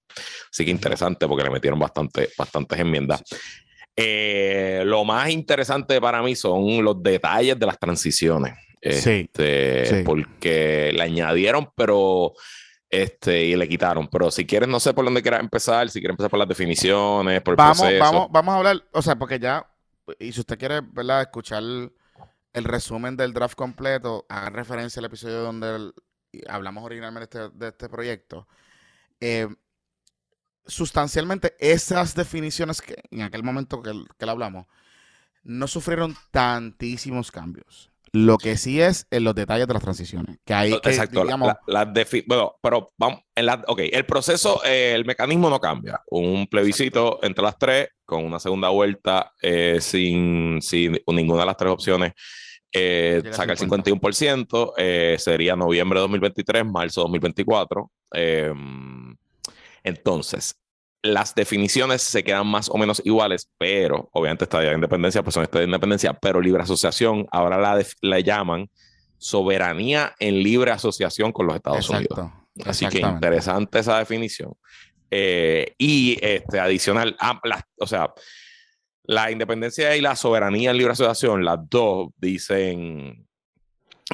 Así 0.51 0.65
que 0.65 0.71
interesante 0.71 1.27
porque 1.27 1.43
le 1.43 1.49
metieron 1.49 1.79
bastante, 1.79 2.29
bastantes 2.37 2.79
enmiendas. 2.79 3.21
Eh, 3.95 4.83
lo 4.85 5.03
más 5.03 5.29
interesante 5.29 5.99
para 5.99 6.21
mí 6.21 6.35
son 6.35 6.83
los 6.83 7.01
detalles 7.01 7.59
de 7.59 7.65
las 7.65 7.77
transiciones. 7.79 8.53
Sí, 8.81 9.27
Este, 9.27 9.85
sí. 9.85 10.03
Porque 10.05 10.91
le 10.93 11.03
añadieron, 11.03 11.69
pero 11.75 12.33
este, 12.89 13.43
y 13.45 13.55
le 13.55 13.67
quitaron. 13.67 14.07
Pero 14.07 14.31
si 14.31 14.45
quieres, 14.45 14.69
no 14.69 14.79
sé 14.79 14.93
por 14.93 15.03
dónde 15.05 15.21
quieras 15.21 15.41
empezar, 15.41 15.89
si 15.89 15.99
quieres 15.99 16.13
empezar 16.13 16.29
por 16.29 16.39
las 16.39 16.47
definiciones, 16.47 17.41
por 17.41 17.53
el 17.53 17.57
Vamos, 17.57 17.79
proceso. 17.79 18.03
vamos, 18.03 18.27
vamos 18.31 18.53
a 18.53 18.57
hablar, 18.57 18.83
o 18.93 19.01
sea, 19.01 19.17
porque 19.17 19.37
ya, 19.37 19.65
y 20.17 20.31
si 20.31 20.39
usted 20.39 20.57
quiere, 20.57 20.81
¿verdad? 20.81 21.21
Escuchar 21.23 21.61
el 22.53 22.63
resumen 22.63 23.15
del 23.17 23.33
draft 23.33 23.55
completo, 23.55 24.25
haga 24.29 24.49
referencia 24.49 24.99
al 24.99 25.05
episodio 25.05 25.41
donde 25.41 25.91
hablamos 26.47 26.83
originalmente 26.83 27.37
de 27.37 27.45
este, 27.45 27.57
de 27.57 27.67
este 27.69 27.89
proyecto. 27.89 28.47
Eh, 29.19 29.47
sustancialmente, 30.65 31.55
esas 31.59 32.15
definiciones 32.15 32.81
que 32.81 32.95
en 33.11 33.21
aquel 33.21 33.43
momento 33.43 33.81
que, 33.81 33.91
que 34.17 34.29
hablamos, 34.29 34.67
no 35.43 35.67
sufrieron 35.67 36.15
tantísimos 36.31 37.31
cambios. 37.31 37.91
Lo 38.13 38.37
que 38.37 38.57
sí 38.57 38.81
es 38.81 39.05
en 39.11 39.23
los 39.23 39.35
detalles 39.35 39.67
de 39.67 39.73
las 39.73 39.83
transiciones. 39.83 40.37
Que 40.45 40.53
hay 40.53 40.79
que, 40.79 40.89
Exacto. 40.89 41.23
digamos, 41.23 41.53
la- 41.67 41.93
bueno, 42.27 42.55
pero 42.61 42.89
vamos, 42.97 43.19
en 43.35 43.45
la, 43.45 43.63
ok, 43.67 43.81
el 43.91 44.05
proceso, 44.05 44.61
eh, 44.65 44.93
el 44.95 45.05
mecanismo 45.05 45.49
no 45.49 45.59
cambia. 45.59 46.01
Un 46.07 46.47
plebiscito 46.47 47.19
entre 47.23 47.43
las 47.43 47.57
tres, 47.57 47.89
con 48.05 48.25
una 48.25 48.39
segunda 48.39 48.69
vuelta, 48.69 49.31
eh, 49.41 49.77
sin, 49.81 50.59
sin 50.61 50.97
ninguna 51.07 51.41
de 51.41 51.45
las 51.45 51.57
tres 51.57 51.71
opciones, 51.71 52.13
eh, 52.71 53.21
saca 53.31 53.53
el 53.53 53.57
50. 53.57 53.89
51%, 53.91 54.73
eh, 54.77 55.15
sería 55.19 55.55
noviembre 55.55 55.97
de 55.99 56.01
2023, 56.01 56.65
marzo 56.65 57.01
de 57.01 57.03
2024. 57.05 57.91
eh, 58.13 58.53
entonces, 59.83 60.55
las 61.01 61.33
definiciones 61.35 62.01
se 62.01 62.23
quedan 62.23 62.45
más 62.47 62.69
o 62.69 62.77
menos 62.77 63.01
iguales, 63.05 63.49
pero 63.57 64.09
obviamente 64.13 64.43
estadía 64.43 64.69
de 64.69 64.75
independencia, 64.75 65.23
pues 65.23 65.33
son 65.33 65.43
estados 65.43 65.61
de 65.61 65.65
independencia, 65.67 66.13
pero 66.13 66.41
libre 66.41 66.61
asociación 66.63 67.25
ahora 67.31 67.57
la, 67.57 67.81
la 68.01 68.19
llaman 68.19 68.69
soberanía 69.17 70.13
en 70.19 70.41
libre 70.43 70.71
asociación 70.71 71.31
con 71.31 71.45
los 71.47 71.55
Estados 71.55 71.89
Unidos. 71.89 72.17
exacto. 72.17 72.69
Así 72.69 72.87
que 72.87 72.99
interesante 72.99 73.79
esa 73.79 73.97
definición. 73.99 74.51
Eh, 75.11 75.73
y 75.77 76.17
este, 76.21 76.59
adicional, 76.59 77.15
ah, 77.19 77.39
las- 77.43 77.63
o 77.79 77.87
sea, 77.87 78.13
la 79.03 79.31
independencia 79.31 79.95
y 79.95 80.01
la 80.01 80.15
soberanía 80.15 80.71
en 80.71 80.77
libre 80.77 80.93
asociación, 80.93 81.43
las 81.43 81.57
dos 81.69 82.09
dicen 82.17 83.25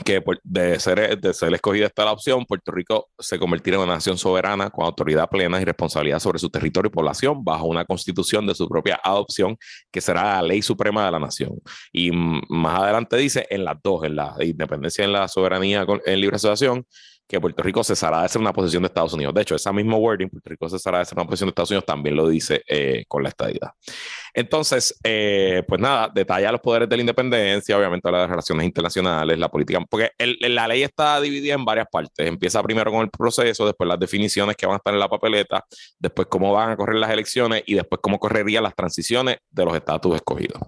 que 0.03 0.21
de 0.43 0.79
ser, 0.79 1.19
de 1.19 1.34
ser 1.34 1.53
escogida 1.53 1.86
esta 1.86 2.03
la 2.03 2.12
opción, 2.12 2.45
Puerto 2.45 2.71
Rico 2.71 3.10
se 3.17 3.39
convertirá 3.39 3.77
en 3.77 3.84
una 3.84 3.93
nación 3.93 4.17
soberana 4.17 4.69
con 4.69 4.86
autoridad 4.86 5.29
plena 5.29 5.62
y 5.62 5.63
responsabilidad 5.63 6.19
sobre 6.19 6.39
su 6.39 6.49
territorio 6.49 6.89
y 6.89 6.91
población 6.91 7.43
bajo 7.43 7.65
una 7.65 7.86
constitución 7.86 8.45
de 8.45 8.55
su 8.55 8.67
propia 8.67 8.99
adopción 9.01 9.58
que 9.91 10.01
será 10.01 10.36
la 10.36 10.41
ley 10.41 10.62
suprema 10.62 11.05
de 11.05 11.12
la 11.12 11.19
nación. 11.19 11.53
Y 11.93 12.12
más 12.12 12.79
adelante 12.81 13.15
dice 13.15 13.47
en 13.49 13.63
las 13.63 13.77
dos, 13.81 14.03
en 14.03 14.17
la 14.17 14.36
independencia 14.41 15.05
en 15.05 15.13
la 15.13 15.27
soberanía 15.29 15.86
en 16.05 16.19
libre 16.19 16.36
asociación, 16.36 16.86
que 17.27 17.39
Puerto 17.39 17.63
Rico 17.63 17.83
cesará 17.83 18.21
de 18.21 18.29
ser 18.29 18.41
una 18.41 18.53
posesión 18.53 18.83
de 18.83 18.88
Estados 18.88 19.13
Unidos. 19.13 19.33
De 19.33 19.41
hecho, 19.41 19.55
esa 19.55 19.73
misma 19.73 19.97
wording, 19.97 20.27
Puerto 20.27 20.49
Rico 20.49 20.69
cesará 20.69 20.99
de 20.99 21.05
ser 21.05 21.17
una 21.17 21.25
posesión 21.25 21.47
de 21.47 21.51
Estados 21.51 21.71
Unidos, 21.71 21.85
también 21.85 22.15
lo 22.15 22.27
dice 22.27 22.61
eh, 22.67 23.03
con 23.07 23.23
la 23.23 23.29
estadidad. 23.29 23.71
Entonces, 24.33 24.97
eh, 25.03 25.63
pues 25.67 25.81
nada, 25.81 26.11
detalla 26.13 26.51
los 26.51 26.61
poderes 26.61 26.89
de 26.89 26.97
la 26.97 27.01
independencia, 27.01 27.77
obviamente 27.77 28.07
habla 28.07 28.21
de 28.21 28.27
relaciones 28.27 28.65
internacionales, 28.65 29.39
la 29.39 29.49
política, 29.49 29.79
porque 29.89 30.11
la 30.17 30.67
ley 30.67 30.83
está 30.83 31.19
dividida 31.21 31.55
en 31.55 31.65
varias 31.65 31.88
partes. 31.91 32.27
Empieza 32.27 32.61
primero 32.61 32.91
con 32.91 33.01
el 33.01 33.09
proceso, 33.09 33.65
después 33.65 33.88
las 33.88 33.99
definiciones 33.99 34.55
que 34.55 34.65
van 34.65 34.75
a 34.75 34.77
estar 34.77 34.93
en 34.93 34.99
la 34.99 35.09
papeleta, 35.09 35.63
después 35.97 36.27
cómo 36.29 36.53
van 36.53 36.71
a 36.71 36.77
correr 36.77 36.97
las 36.97 37.09
elecciones 37.09 37.63
y 37.65 37.75
después 37.75 37.99
cómo 38.01 38.19
correrían 38.19 38.63
las 38.63 38.75
transiciones 38.75 39.38
de 39.49 39.65
los 39.65 39.75
estatus 39.75 40.15
escogidos. 40.15 40.61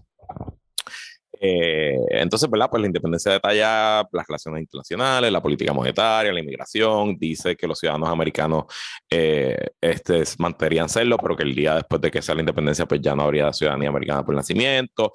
Eh, 1.39 1.97
entonces, 2.09 2.49
¿verdad? 2.49 2.69
Pues 2.69 2.81
la 2.81 2.87
independencia 2.87 3.31
detalla 3.33 4.07
las 4.11 4.27
relaciones 4.27 4.61
internacionales, 4.61 5.31
la 5.31 5.41
política 5.41 5.73
monetaria, 5.73 6.31
la 6.31 6.39
inmigración, 6.39 7.17
dice 7.17 7.55
que 7.55 7.67
los 7.67 7.79
ciudadanos 7.79 8.09
americanos 8.09 8.65
eh, 9.09 9.57
este, 9.81 10.23
mantendrían 10.39 10.89
serlo, 10.89 11.17
pero 11.17 11.35
que 11.35 11.43
el 11.43 11.55
día 11.55 11.75
después 11.75 12.01
de 12.01 12.11
que 12.11 12.21
sea 12.21 12.35
la 12.35 12.41
independencia, 12.41 12.85
pues 12.85 13.01
ya 13.01 13.15
no 13.15 13.23
habría 13.23 13.53
ciudadanía 13.53 13.89
americana 13.89 14.25
por 14.25 14.35
nacimiento. 14.35 15.13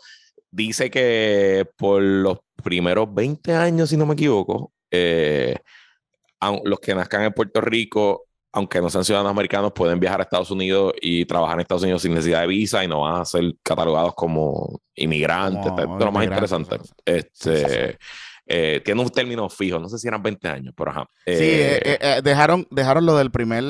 Dice 0.50 0.90
que 0.90 1.66
por 1.76 2.02
los 2.02 2.38
primeros 2.62 3.12
20 3.12 3.54
años, 3.54 3.90
si 3.90 3.96
no 3.96 4.06
me 4.06 4.14
equivoco, 4.14 4.72
eh, 4.90 5.56
los 6.64 6.80
que 6.80 6.94
nazcan 6.94 7.24
en 7.24 7.32
Puerto 7.32 7.60
Rico, 7.60 8.26
aunque 8.52 8.80
no 8.80 8.90
sean 8.90 9.04
ciudadanos 9.04 9.30
americanos, 9.30 9.72
pueden 9.72 9.98
viajar 9.98 10.20
a 10.20 10.24
Estados 10.24 10.50
Unidos 10.50 10.92
y 11.00 11.24
trabajar 11.24 11.54
en 11.54 11.60
Estados 11.62 11.82
Unidos 11.82 12.02
sin 12.02 12.12
necesidad 12.12 12.42
de 12.42 12.46
visa 12.46 12.84
y 12.84 12.88
no 12.88 13.00
van 13.00 13.22
a 13.22 13.24
ser 13.24 13.54
catalogados 13.62 14.14
como 14.14 14.80
inmigrantes. 14.94 15.72
Es 15.78 16.04
lo 16.04 16.12
más 16.12 16.24
interesante. 16.24 16.76
Este. 17.04 17.98
Eh, 18.54 18.82
tiene 18.84 19.00
un 19.00 19.08
término 19.08 19.48
fijo, 19.48 19.78
no 19.78 19.88
sé 19.88 19.96
si 19.98 20.06
eran 20.08 20.22
20 20.22 20.46
años, 20.46 20.74
pero 20.76 20.90
ajá. 20.90 21.04
Sí, 21.26 21.32
Eh, 21.32 21.80
eh, 21.82 21.98
eh, 22.00 22.20
dejaron, 22.22 22.66
dejaron 22.70 23.06
lo 23.06 23.16
del 23.16 23.30
primer, 23.30 23.62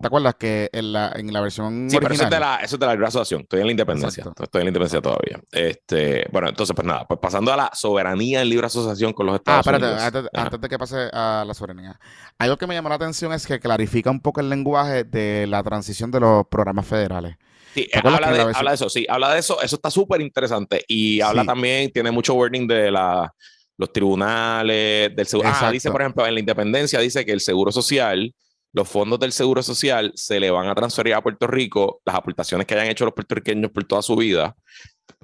¿te 0.00 0.06
acuerdas? 0.06 0.34
Que 0.34 0.68
en 0.72 0.92
la, 0.92 1.12
en 1.14 1.32
la 1.32 1.40
versión 1.40 1.88
Sí, 1.88 1.98
pero 2.00 2.12
eso 2.12 2.24
es, 2.24 2.30
de 2.30 2.40
la, 2.40 2.56
eso 2.56 2.74
es 2.74 2.80
de 2.80 2.86
la 2.86 2.92
libre 2.92 3.06
asociación. 3.06 3.42
Estoy 3.42 3.60
en 3.60 3.66
la 3.66 3.70
independencia. 3.70 4.20
Exacto. 4.22 4.42
Estoy 4.42 4.62
en 4.62 4.64
la 4.64 4.68
independencia 4.70 5.00
todavía. 5.00 5.40
Este, 5.52 6.26
bueno, 6.32 6.48
entonces, 6.48 6.74
pues 6.74 6.86
nada, 6.88 7.06
pues 7.06 7.20
pasando 7.20 7.52
a 7.52 7.56
la 7.56 7.70
soberanía 7.72 8.42
en 8.42 8.48
libre 8.48 8.66
asociación 8.66 9.12
con 9.12 9.26
los 9.26 9.34
Ah, 9.34 9.36
Estados 9.36 9.66
espérate, 9.66 9.84
Unidos. 10.16 10.30
antes, 10.34 10.60
de 10.60 10.68
que 10.68 10.78
pase 10.78 11.08
a 11.12 11.44
la 11.46 11.54
soberanía. 11.54 12.00
Algo 12.38 12.56
que 12.56 12.66
me 12.66 12.74
llamó 12.74 12.88
la 12.88 12.96
atención 12.96 13.32
es 13.32 13.46
que 13.46 13.60
clarifica 13.60 14.10
un 14.10 14.20
poco 14.20 14.40
el 14.40 14.48
lenguaje 14.50 15.04
de 15.04 15.46
la 15.46 15.62
transición 15.62 16.10
de 16.10 16.18
los 16.20 16.46
programas 16.48 16.84
federales. 16.86 17.36
Sí, 17.74 17.86
¿Te 17.92 17.98
acuerdas 17.98 18.22
habla 18.24 18.44
de, 18.46 18.52
habla 18.56 18.72
eso, 18.74 18.88
sí, 18.88 19.06
habla 19.08 19.34
de 19.34 19.38
eso, 19.40 19.60
eso 19.60 19.76
está 19.76 19.90
súper 19.90 20.22
interesante 20.22 20.82
y 20.88 21.20
habla 21.20 21.42
Sí. 21.42 21.46
también, 21.48 21.92
tiene 21.92 22.10
mucho 22.10 22.32
wording 22.34 22.66
de 22.66 22.90
la, 22.90 23.32
los 23.78 23.92
tribunales, 23.92 25.14
del 25.14 25.26
seguro. 25.26 25.50
Ah, 25.52 25.70
dice, 25.70 25.90
por 25.90 26.00
ejemplo, 26.00 26.26
en 26.26 26.34
la 26.34 26.40
independencia 26.40 26.98
dice 27.00 27.24
que 27.24 27.32
el 27.32 27.40
seguro 27.40 27.70
social, 27.72 28.34
los 28.72 28.88
fondos 28.88 29.18
del 29.20 29.32
seguro 29.32 29.62
social 29.62 30.12
se 30.14 30.40
le 30.40 30.50
van 30.50 30.68
a 30.68 30.74
transferir 30.74 31.14
a 31.14 31.22
Puerto 31.22 31.46
Rico, 31.46 32.00
las 32.04 32.16
aportaciones 32.16 32.66
que 32.66 32.74
hayan 32.74 32.88
hecho 32.88 33.04
los 33.04 33.14
puertorriqueños 33.14 33.70
por 33.70 33.84
toda 33.84 34.02
su 34.02 34.16
vida, 34.16 34.54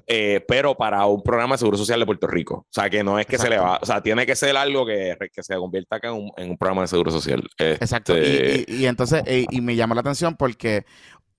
eh, 0.05 0.43
pero 0.47 0.75
para 0.75 1.05
un 1.05 1.23
programa 1.23 1.55
de 1.55 1.59
seguro 1.59 1.77
social 1.77 1.99
de 1.99 2.05
Puerto 2.05 2.27
Rico. 2.27 2.55
O 2.55 2.67
sea, 2.69 2.89
que 2.89 3.03
no 3.03 3.17
es 3.19 3.25
que 3.25 3.37
se 3.37 3.49
le 3.49 3.57
va, 3.57 3.79
o 3.81 3.85
sea, 3.85 4.01
tiene 4.01 4.25
que 4.25 4.35
ser 4.35 4.55
algo 4.57 4.85
que, 4.85 5.15
que 5.33 5.43
se 5.43 5.55
convierta 5.55 5.95
acá 5.95 6.09
en 6.09 6.15
un, 6.15 6.31
en 6.37 6.49
un 6.51 6.57
programa 6.57 6.81
de 6.81 6.87
seguro 6.89 7.09
social. 7.11 7.41
Exacto. 7.57 8.15
Este, 8.15 8.65
Y, 8.67 8.75
y- 8.75 8.81
y 8.83 8.85
entonces, 8.85 9.23
eh, 9.25 9.45
y 9.49 9.61
me 9.61 9.75
llamó 9.75 9.95
la 9.95 10.01
atención 10.01 10.35
porque 10.35 10.85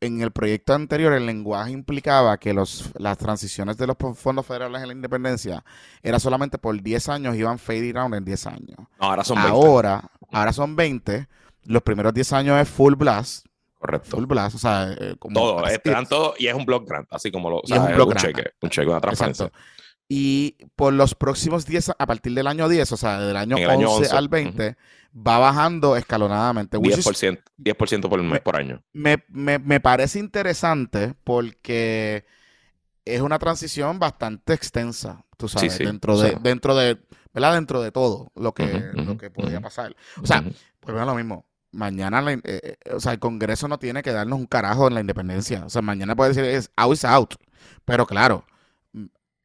en 0.07 0.21
el 0.21 0.31
proyecto 0.31 0.75
anterior 0.75 1.13
el 1.13 1.27
lenguaje 1.27 1.73
implicaba 1.73 2.39
que 2.39 2.53
los, 2.53 2.91
las 2.99 3.19
transiciones 3.19 3.77
de 3.77 3.87
los 3.87 3.97
fondos 4.17 4.47
federales 4.47 4.83
en 4.83 4.89
la 4.89 4.95
independencia 4.95 5.65
era 6.03 6.19
solamente 6.19 6.59
por 6.59 6.81
10 6.81 7.09
años, 7.09 7.37
iban 7.37 7.59
fading 7.59 7.97
out 7.97 8.15
en 8.15 8.25
10 8.25 8.47
años. 8.47 8.77
no, 8.79 8.89
ahora 8.99 9.25
son 9.25 9.37
20. 9.37 9.51
Ahora, 9.51 10.11
ahora 10.31 10.53
son 10.53 10.77
20. 10.77 11.29
Los 11.65 11.83
primeros 11.83 12.13
10 12.13 12.33
años 12.35 12.61
es 12.61 12.69
full 12.69 12.95
blast. 12.95 13.47
Correcto. 13.79 14.11
Full 14.11 14.25
blast, 14.25 14.57
o 14.57 14.59
sea, 14.59 14.93
eh, 14.99 15.15
como 15.19 15.35
Todo, 15.35 15.69
eh, 15.69 15.79
te 15.79 15.91
dan 15.91 16.07
todo 16.07 16.35
y 16.39 16.47
es 16.47 16.55
un 16.55 16.65
block 16.65 16.89
grant, 16.89 17.07
así 17.11 17.31
como 17.31 17.51
lo, 17.51 17.59
o 17.59 17.67
sea, 17.67 17.77
es 17.77 17.83
un 17.83 17.89
es 17.91 17.97
block 17.97 18.09
un 18.09 18.15
grant. 18.15 18.27
cheque, 18.27 18.51
un 18.63 18.71
cheque, 18.71 18.89
una 18.89 19.01
transferencia. 19.01 19.47
Exacto. 19.47 19.65
Y 20.09 20.57
por 20.77 20.93
los 20.93 21.15
próximos 21.15 21.67
10, 21.67 21.91
a 21.99 22.07
partir 22.07 22.33
del 22.35 22.47
año 22.47 22.69
10, 22.69 22.93
o 22.93 22.97
sea, 22.97 23.21
del 23.21 23.37
año 23.37 23.57
En 23.57 23.65
el 23.65 23.71
año 23.71 23.91
11, 23.91 24.03
11, 24.05 24.17
al 24.17 24.29
20, 24.29 24.77
va 25.17 25.39
bajando 25.39 25.97
escalonadamente. 25.97 26.77
which 26.77 26.99
is 26.99 27.07
10%, 27.07 27.41
10% 27.59 28.09
por 28.09 28.21
mes 28.23 28.33
Me- 28.33 28.41
por 28.41 28.57
año. 28.57 28.83
me, 28.93 29.23
me- 29.29 29.59
me 29.59 29.81
parece 29.81 30.19
interesante 30.19 31.15
porque 31.25 32.25
es 33.05 33.21
una 33.21 33.39
transición 33.39 33.99
bastante 33.99 34.55
extensa, 34.55 35.25
tú 35.37 35.49
sabes, 35.49 35.75
sí, 35.75 35.85
dentro 35.85 36.19
de, 36.19 36.31
sea. 36.31 36.39
dentro 36.43 36.75
de, 36.75 36.99
¿verdad? 37.33 37.55
Dentro 37.55 37.83
de 37.83 37.93
todo 37.93 38.33
lo 38.35 38.53
que, 38.55 38.91
lo 38.95 39.17
que 39.19 39.31
podía 39.31 39.59
ujú. 39.59 39.63
pasar. 39.63 39.95
O 40.23 40.27
sea, 40.27 40.41
Ujú. 40.41 40.51
pues 40.81 40.97
es 40.99 41.07
lo 41.07 41.15
mismo. 41.15 41.45
Mañana, 41.71 42.23
la 42.23 42.33
eh, 42.35 42.41
eh, 42.45 42.77
o 42.93 43.01
sea, 43.01 43.13
el 43.13 43.19
Congreso 43.19 43.67
no 43.69 43.79
tiene 43.79 44.03
que 44.03 44.13
darnos 44.13 44.39
un 44.39 44.47
carajo 44.47 44.87
en 44.89 44.95
la 44.95 45.01
independencia. 45.01 45.65
O 45.67 45.71
sea, 45.71 45.83
mañana 45.83 46.15
puede 46.15 46.31
decir 46.33 46.45
es 46.45 46.71
out 46.77 46.93
is 46.95 47.05
out. 47.05 47.35
Pero 47.85 48.07
claro, 48.07 48.45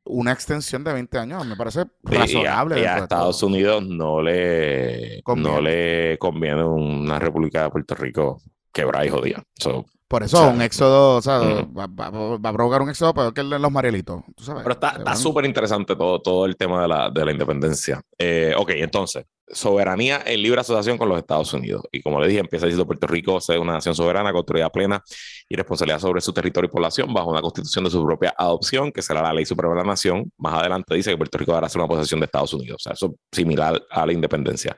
una 0.09 0.31
extensión 0.33 0.83
de 0.83 0.91
20 0.93 1.17
años 1.17 1.45
me 1.45 1.55
parece 1.55 1.85
Y- 2.09 2.13
y 2.13 2.15
a- 2.15 2.19
razonable. 2.19 2.81
Y 2.81 2.85
a, 2.85 2.97
Estados 2.99 3.39
todo. 3.39 3.49
Unidos 3.49 3.83
no 3.85 4.21
le, 4.21 5.21
Conviene. 5.23 5.51
no 5.55 5.61
le 5.61 6.17
conviene 6.19 6.63
una 6.65 7.19
República 7.19 7.63
de 7.63 7.69
Puerto 7.69 7.95
Rico 7.95 8.41
quebrada 8.73 9.05
y 9.05 9.09
jodida. 9.09 9.43
So, 9.59 9.85
Por 10.07 10.23
eso, 10.23 10.37
o 10.37 10.41
sea, 10.41 10.49
un 10.49 10.61
éxodo, 10.61 11.17
o 11.17 11.21
sea, 11.21 11.39
ujú. 11.41 11.73
va, 11.73 11.87
va- 11.87 12.09
va 12.37 12.49
a 12.49 12.53
provocar 12.53 12.81
un 12.81 12.89
éxodo 12.89 13.13
peor 13.13 13.33
que 13.33 13.41
el 13.41 13.49
de 13.49 13.59
los 13.59 13.71
Marielitos. 13.71 14.21
¿tú 14.35 14.43
sabes? 14.43 14.63
pero 14.63 14.73
está 14.73 15.15
súper 15.15 15.45
interesante 15.45 15.95
todo, 15.95 16.19
todo 16.21 16.45
el 16.45 16.57
tema 16.57 16.81
de 16.81 16.87
la, 16.87 17.09
de 17.11 17.25
la 17.25 17.31
independencia. 17.31 18.01
Eh, 18.17 18.53
ok, 18.57 18.71
entonces, 18.75 19.25
soberanía 19.51 20.21
en 20.25 20.41
libre 20.41 20.61
asociación 20.61 20.97
con 20.97 21.09
los 21.09 21.17
Estados 21.17 21.53
Unidos. 21.53 21.83
Y 21.91 22.01
como 22.01 22.19
le 22.19 22.27
dije, 22.27 22.39
empieza 22.39 22.65
diciendo 22.65 22.85
Puerto 22.85 23.07
Rico 23.07 23.39
ser 23.41 23.59
una 23.59 23.73
nación 23.73 23.95
soberana, 23.95 24.31
con 24.31 24.37
autoridad 24.37 24.71
plena 24.71 25.03
y 25.47 25.55
responsabilidad 25.55 25.99
sobre 25.99 26.21
su 26.21 26.33
territorio 26.33 26.67
y 26.67 26.71
población 26.71 27.13
bajo 27.13 27.29
una 27.29 27.41
constitución 27.41 27.83
de 27.85 27.91
su 27.91 28.05
propia 28.05 28.33
adopción, 28.37 28.91
que 28.91 29.01
será 29.01 29.21
la 29.21 29.33
ley 29.33 29.45
suprema 29.45 29.73
de 29.73 29.81
la 29.81 29.87
nación. 29.87 30.31
Más 30.37 30.53
adelante 30.53 30.95
dice 30.95 31.11
que 31.11 31.17
Puerto 31.17 31.37
Rico 31.37 31.53
dará 31.53 31.69
ser 31.69 31.81
una 31.81 31.87
posesión 31.87 32.19
de 32.19 32.25
Estados 32.25 32.53
Unidos. 32.53 32.77
O 32.81 32.83
sea, 32.83 32.93
eso 32.93 33.07
es 33.07 33.37
similar 33.37 33.81
a 33.89 34.05
la 34.05 34.13
independencia 34.13 34.75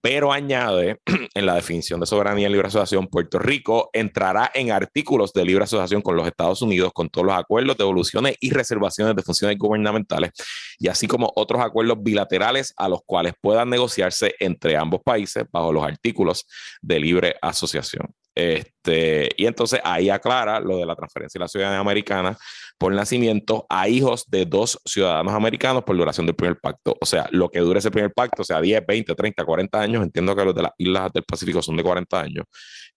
pero 0.00 0.32
añade 0.32 1.00
en 1.34 1.46
la 1.46 1.54
definición 1.54 2.00
de 2.00 2.06
soberanía 2.06 2.48
y 2.48 2.52
libre 2.52 2.68
asociación, 2.68 3.06
Puerto 3.06 3.38
Rico 3.38 3.90
entrará 3.92 4.50
en 4.54 4.70
artículos 4.70 5.32
de 5.32 5.44
libre 5.44 5.64
asociación 5.64 6.02
con 6.02 6.16
los 6.16 6.26
Estados 6.26 6.62
Unidos 6.62 6.92
con 6.92 7.08
todos 7.08 7.26
los 7.26 7.36
acuerdos, 7.36 7.76
devoluciones 7.76 8.36
y 8.40 8.50
reservaciones 8.50 9.14
de 9.16 9.22
funciones 9.22 9.58
gubernamentales, 9.58 10.32
y 10.78 10.88
así 10.88 11.06
como 11.06 11.30
otros 11.36 11.60
acuerdos 11.60 11.98
bilaterales 12.02 12.72
a 12.76 12.88
los 12.88 13.00
cuales 13.04 13.34
puedan 13.40 13.70
negociarse 13.70 14.34
entre 14.40 14.76
ambos 14.76 15.00
países 15.04 15.44
bajo 15.50 15.72
los 15.72 15.84
artículos 15.84 16.46
de 16.80 17.00
libre 17.00 17.36
asociación. 17.42 18.14
Este, 18.34 19.28
y 19.36 19.46
entonces 19.46 19.80
ahí 19.84 20.08
aclara 20.08 20.60
lo 20.60 20.78
de 20.78 20.86
la 20.86 20.94
transferencia 20.94 21.38
de 21.38 21.44
la 21.44 21.48
ciudadanía 21.48 21.80
americana 21.80 22.36
por 22.78 22.94
nacimiento 22.94 23.66
a 23.68 23.88
hijos 23.88 24.24
de 24.30 24.46
dos 24.46 24.80
ciudadanos 24.84 25.34
americanos 25.34 25.84
por 25.84 25.96
duración 25.96 26.26
del 26.26 26.36
primer 26.36 26.58
pacto. 26.58 26.96
O 27.00 27.06
sea, 27.06 27.28
lo 27.30 27.48
que 27.50 27.60
dure 27.60 27.78
ese 27.78 27.90
primer 27.90 28.12
pacto, 28.12 28.42
o 28.42 28.44
sea, 28.44 28.60
10, 28.60 28.86
20, 28.86 29.14
30, 29.14 29.44
40 29.44 29.80
años, 29.80 30.02
entiendo 30.02 30.34
que 30.34 30.44
los 30.44 30.54
de 30.54 30.62
las 30.62 30.72
islas 30.78 31.12
del 31.12 31.24
Pacífico 31.24 31.60
son 31.60 31.76
de 31.76 31.82
40 31.82 32.20
años. 32.20 32.44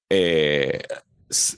Eh, 0.10 0.82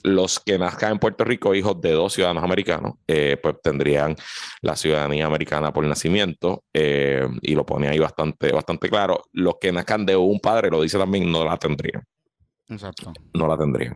los 0.04 0.40
que 0.40 0.58
nazcan 0.58 0.92
en 0.92 0.98
Puerto 0.98 1.24
Rico, 1.24 1.54
hijos 1.54 1.80
de 1.80 1.92
dos 1.92 2.14
ciudadanos 2.14 2.42
americanos, 2.42 2.94
eh, 3.06 3.36
pues 3.42 3.56
tendrían 3.62 4.16
la 4.62 4.76
ciudadanía 4.76 5.26
americana 5.26 5.72
por 5.72 5.84
nacimiento 5.84 6.64
eh, 6.72 7.26
y 7.42 7.54
lo 7.54 7.66
pone 7.66 7.88
ahí 7.88 7.98
bastante, 7.98 8.52
bastante 8.52 8.88
claro. 8.88 9.22
Los 9.32 9.56
que 9.60 9.72
nazcan 9.72 10.06
de 10.06 10.16
un 10.16 10.40
padre, 10.40 10.70
lo 10.70 10.82
dice 10.82 10.98
también, 10.98 11.30
no 11.30 11.44
la 11.44 11.56
tendrían. 11.58 12.02
Exacto. 12.68 13.12
No 13.34 13.46
la 13.46 13.56
tendrían. 13.56 13.94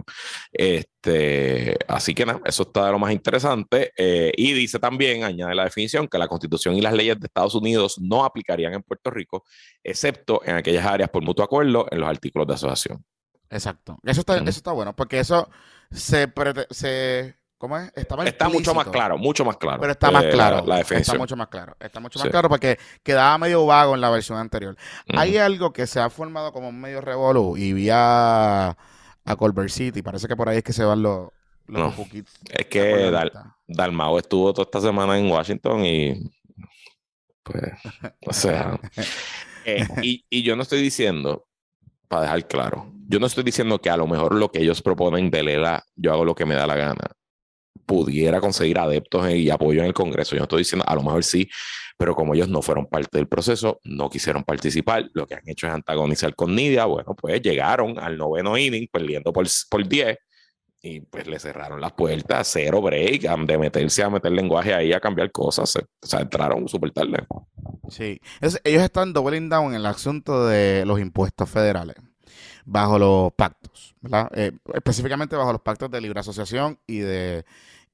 Este, 0.53 1.77
así 1.89 2.15
que 2.15 2.25
nada, 2.25 2.41
eso 2.45 2.63
está 2.63 2.87
de 2.87 2.93
lo 2.93 2.99
más 2.99 3.13
interesante. 3.13 3.93
Eh, 3.97 4.33
y 4.37 4.53
dice 4.53 4.79
también, 4.79 5.25
añade 5.25 5.55
la 5.55 5.65
definición, 5.65 6.07
que 6.07 6.19
la 6.19 6.29
constitución 6.29 6.77
y 6.77 6.81
las 6.81 6.93
leyes 6.93 7.19
de 7.19 7.27
Estados 7.27 7.55
Unidos 7.55 7.99
no 8.01 8.25
aplicarían 8.25 8.75
en 8.75 8.83
Puerto 8.83 9.11
Rico, 9.11 9.45
excepto 9.83 10.41
en 10.45 10.57
aquellas 10.57 10.87
áreas 10.87 11.11
por 11.11 11.25
mutuo 11.25 11.45
acuerdo 11.45 11.87
en 11.91 12.01
los 12.01 12.09
artículos 12.09 12.47
de 12.47 12.55
asociación. 12.55 13.05
Exacto. 13.49 13.99
Eso 14.05 14.21
está, 14.21 14.37
eso 14.37 14.49
está 14.51 14.73
bueno, 14.73 14.95
porque 14.95 15.19
eso 15.19 15.49
se, 15.91 16.33
se 16.71 17.40
¿Cómo 17.61 17.77
es? 17.77 17.93
está 17.95 18.49
mucho 18.49 18.75
más 18.75 18.87
claro, 18.87 19.19
mucho 19.19 19.45
más 19.45 19.59
claro. 19.59 19.79
Pero 19.83 19.93
está 19.93 20.11
más 20.11 20.25
eh, 20.25 20.31
claro. 20.31 20.65
La, 20.67 20.77
definición. 20.77 21.13
Está 21.13 21.19
mucho 21.19 21.37
más 21.37 21.49
claro. 21.49 21.77
Está 21.79 22.01
mucho 22.01 22.19
más 22.19 22.29
claro 22.31 22.49
porque 22.49 22.79
quedaba 23.03 23.37
medio 23.37 23.67
vago 23.67 23.95
en 23.95 24.01
la 24.01 24.09
versión 24.09 24.39
anterior. 24.39 24.79
Hay 25.09 25.37
algo 25.37 25.71
que 25.71 25.87
se 25.87 26.01
ha 26.01 26.09
formado 26.09 26.55
como 26.55 26.71
un 26.71 26.81
medio 26.81 27.03
revolu 27.03 27.59
y 27.59 27.75
vía 27.75 28.71
a 28.71 29.37
Colbert 29.37 29.69
City. 29.69 30.01
Parece 30.01 30.27
que 30.27 30.37
por 30.37 30.49
ahí 30.49 30.57
es 30.57 30.65
que 30.65 30.73
se 30.73 30.85
van 30.85 31.03
los, 31.03 31.29
los 31.67 31.99
no, 31.99 32.07
Es 32.49 32.65
que 32.65 33.13
Dalmao 33.69 34.19
estuvo 34.19 34.55
toda 34.55 34.65
esta 34.65 34.81
semana 34.81 35.19
en 35.19 35.31
Washington 35.31 35.85
y. 35.85 36.33
Pues. 37.43 37.73
o 38.27 38.33
sea. 38.33 38.81
Eh, 39.67 39.87
y, 40.01 40.25
y 40.31 40.43
yo 40.43 40.57
no 40.57 40.63
estoy 40.63 40.81
diciendo, 40.81 41.47
para 42.09 42.23
dejar 42.23 42.49
claro, 42.49 42.91
yo 43.07 43.21
no 43.21 43.27
estoy 43.27 43.45
diciendo 43.45 43.79
que 43.79 43.91
a 43.91 43.97
lo 43.99 44.07
mejor 44.07 44.35
lo 44.35 44.51
que 44.51 44.61
ellos 44.61 44.81
proponen 44.81 45.31
de 45.31 45.43
Lela, 45.43 45.85
yo 45.97 46.15
hago 46.15 46.25
lo 46.25 46.35
que 46.35 46.47
me 46.47 46.55
da 46.55 46.67
la 46.67 46.77
gana 46.77 47.15
pudiera 47.87 48.41
conseguir 48.41 48.79
adeptos 48.79 49.31
y 49.31 49.51
apoyo 49.51 49.81
en 49.81 49.87
el 49.87 49.95
Congreso. 49.95 50.37
Yo 50.37 50.43
estoy 50.43 50.61
diciendo, 50.61 50.85
a 50.87 50.95
lo 50.95 51.03
mejor 51.03 51.25
sí, 51.25 51.49
pero 51.97 52.15
como 52.15 52.35
ellos 52.35 52.49
no 52.49 52.63
fueron 52.63 52.87
parte 52.87 53.19
del 53.19 53.29
proceso, 53.29 53.81
no 53.85 54.09
quisieron 54.09 54.45
participar, 54.45 55.11
lo 55.13 55.27
que 55.27 55.35
han 55.35 55.49
hecho 55.49 55.67
es 55.67 55.73
antagonizar 55.73 56.35
con 56.35 56.55
Nidia, 56.55 56.87
bueno, 56.87 57.15
pues 57.15 57.41
llegaron 57.43 57.99
al 57.99 58.17
noveno 58.17 58.57
inning 58.57 58.89
perdiendo 58.91 59.33
por, 59.33 59.47
por 59.69 59.87
10 59.87 60.19
y 60.83 61.01
pues 61.01 61.27
le 61.27 61.39
cerraron 61.39 61.81
las 61.81 61.93
puertas, 61.93 62.49
cero 62.51 62.81
break, 62.81 63.23
de 63.23 63.59
meterse 63.59 64.03
a 64.03 64.09
meter 64.09 64.33
lenguaje 64.33 64.73
ahí 64.73 64.93
a 64.95 65.01
cambiar 65.01 65.31
cosas, 65.31 65.77
o 65.77 66.07
sea, 66.07 66.21
entraron 66.21 66.67
súper 66.69 66.91
tarde. 66.91 67.27
Sí, 67.91 68.19
ellos 68.41 68.83
están 68.83 69.13
doubling 69.13 69.51
down 69.51 69.73
en 69.73 69.81
el 69.81 69.87
asunto 69.87 70.47
de 70.47 70.85
los 70.87 71.01
impuestos 71.01 71.51
federales 71.51 71.97
bajo 72.65 72.99
los 72.99 73.33
pactos, 73.33 73.95
¿verdad? 74.01 74.31
Eh, 74.35 74.53
específicamente 74.75 75.37
bajo 75.37 75.53
los 75.53 75.63
pactos 75.63 75.91
de 75.91 76.01
libre 76.01 76.21
asociación 76.21 76.79
y 76.87 76.99
de 76.99 77.45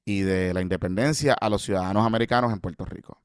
y 0.07 0.21
de 0.21 0.53
la 0.53 0.61
independencia 0.61 1.33
a 1.33 1.49
los 1.49 1.63
ciudadanos 1.63 2.05
americanos 2.05 2.53
en 2.53 2.61
Puerto 2.61 2.85
Rico. 2.85 3.21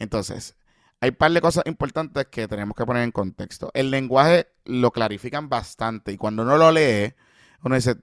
Entonces, 0.00 0.56
hay 1.00 1.10
un 1.10 1.16
par 1.16 1.30
de 1.30 1.40
cosas 1.40 1.62
importantes 1.66 2.26
que 2.26 2.48
tenemos 2.48 2.76
que 2.76 2.84
poner 2.84 3.04
en 3.04 3.12
contexto. 3.12 3.70
El 3.74 3.92
lenguaje 3.92 4.48
lo 4.64 4.90
clarifican 4.90 5.48
bastante 5.48 6.10
y 6.10 6.16
cuando 6.16 6.42
uno 6.42 6.56
lo 6.58 6.72
lee, 6.72 7.14
uno 7.62 7.76
dice, 7.76 7.96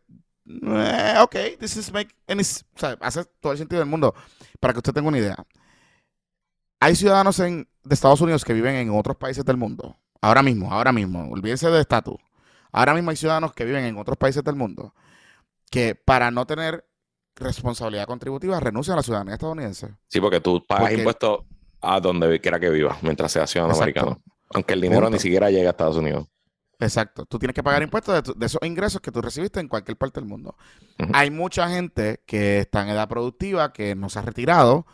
eh, 0.46 1.16
ok, 1.22 1.36
this 1.60 1.76
is 1.76 1.92
make 1.92 2.16
any, 2.26 2.44
o 2.44 2.80
sea, 2.80 2.98
hace 3.02 3.26
todo 3.42 3.52
el 3.52 3.58
sentido 3.58 3.80
del 3.80 3.90
mundo. 3.90 4.16
Para 4.62 4.74
que 4.74 4.80
usted 4.80 4.94
tenga 4.94 5.10
una 5.10 5.18
idea, 5.18 5.36
hay 6.80 6.96
ciudadanos 6.96 7.38
de 7.38 7.66
Estados 7.90 8.22
Unidos 8.22 8.46
que 8.46 8.54
viven 8.54 8.76
en 8.76 8.90
otros 8.92 9.18
países 9.18 9.44
del 9.44 9.58
mundo. 9.58 9.98
Ahora 10.22 10.44
mismo, 10.44 10.72
ahora 10.72 10.94
mismo, 10.94 11.30
olvídense 11.30 11.70
de 11.70 11.82
estatus. 11.82 12.16
Ahora 12.74 12.94
mismo 12.96 13.12
hay 13.12 13.16
ciudadanos 13.16 13.54
que 13.54 13.64
viven 13.64 13.86
en 13.86 13.98
otros 13.98 14.18
países 14.18 14.44
del 14.44 14.56
mundo 14.56 14.94
que 15.70 15.96
para 15.96 16.30
no 16.32 16.46
tener 16.46 16.86
responsabilidad 17.36 18.06
contributiva 18.06 18.60
renuncia 18.60 18.94
a 18.94 18.98
la 18.98 19.04
ciudadanía 19.04 19.36
estadounidense. 19.36 19.96
Sí, 20.08 20.20
porque 20.20 20.40
tú 20.40 20.64
pagas 20.68 20.92
impuestos 20.92 21.40
a 21.82 22.00
donde 22.00 22.40
quiera 22.40 22.60
que 22.60 22.70
vivas 22.70 23.02
mientras 23.02 23.32
seas 23.32 23.50
ciudadano 23.50 23.76
americano. 23.76 24.22
Aunque 24.54 24.74
el 24.74 24.82
dinero 24.82 25.10
ni 25.10 25.20
siquiera 25.20 25.50
llegue 25.50 25.68
a 25.68 25.72
Estados 25.72 25.98
Unidos. 25.98 26.28
Exacto. 26.80 27.26
Tú 27.26 27.40
tienes 27.40 27.56
que 27.56 27.64
pagar 27.64 27.82
impuestos 27.82 28.36
de, 28.38 28.46
esos 28.46 28.62
ingresos 28.64 29.02
que 29.02 29.12
tú 29.12 29.22
recibiste 29.22 29.60
en 29.60 29.68
cualquier 29.68 29.98
parte 29.98 30.20
del 30.20 30.30
mundo. 30.30 30.56
Hay 31.12 31.32
mucha 31.32 31.70
gente 31.70 32.22
que 32.26 32.60
está 32.60 32.84
en 32.84 32.90
edad 32.90 33.08
productiva, 33.08 33.74
que 33.74 33.96
no 33.96 34.10
se 34.10 34.20
ha 34.20 34.22
retirado 34.22 34.86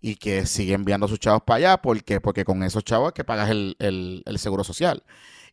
y 0.00 0.16
que 0.16 0.46
sigue 0.46 0.74
enviando 0.74 1.06
sus 1.06 1.20
chavos 1.20 1.42
para 1.42 1.56
allá. 1.58 1.82
¿Por 1.82 2.02
Porque 2.20 2.44
con 2.44 2.62
esos 2.64 2.84
chavos 2.84 3.08
es 3.08 3.14
que 3.14 3.22
pagas 3.24 3.50
el, 3.50 3.76
el 3.78 4.38
seguro 4.38 4.64
social 4.64 5.04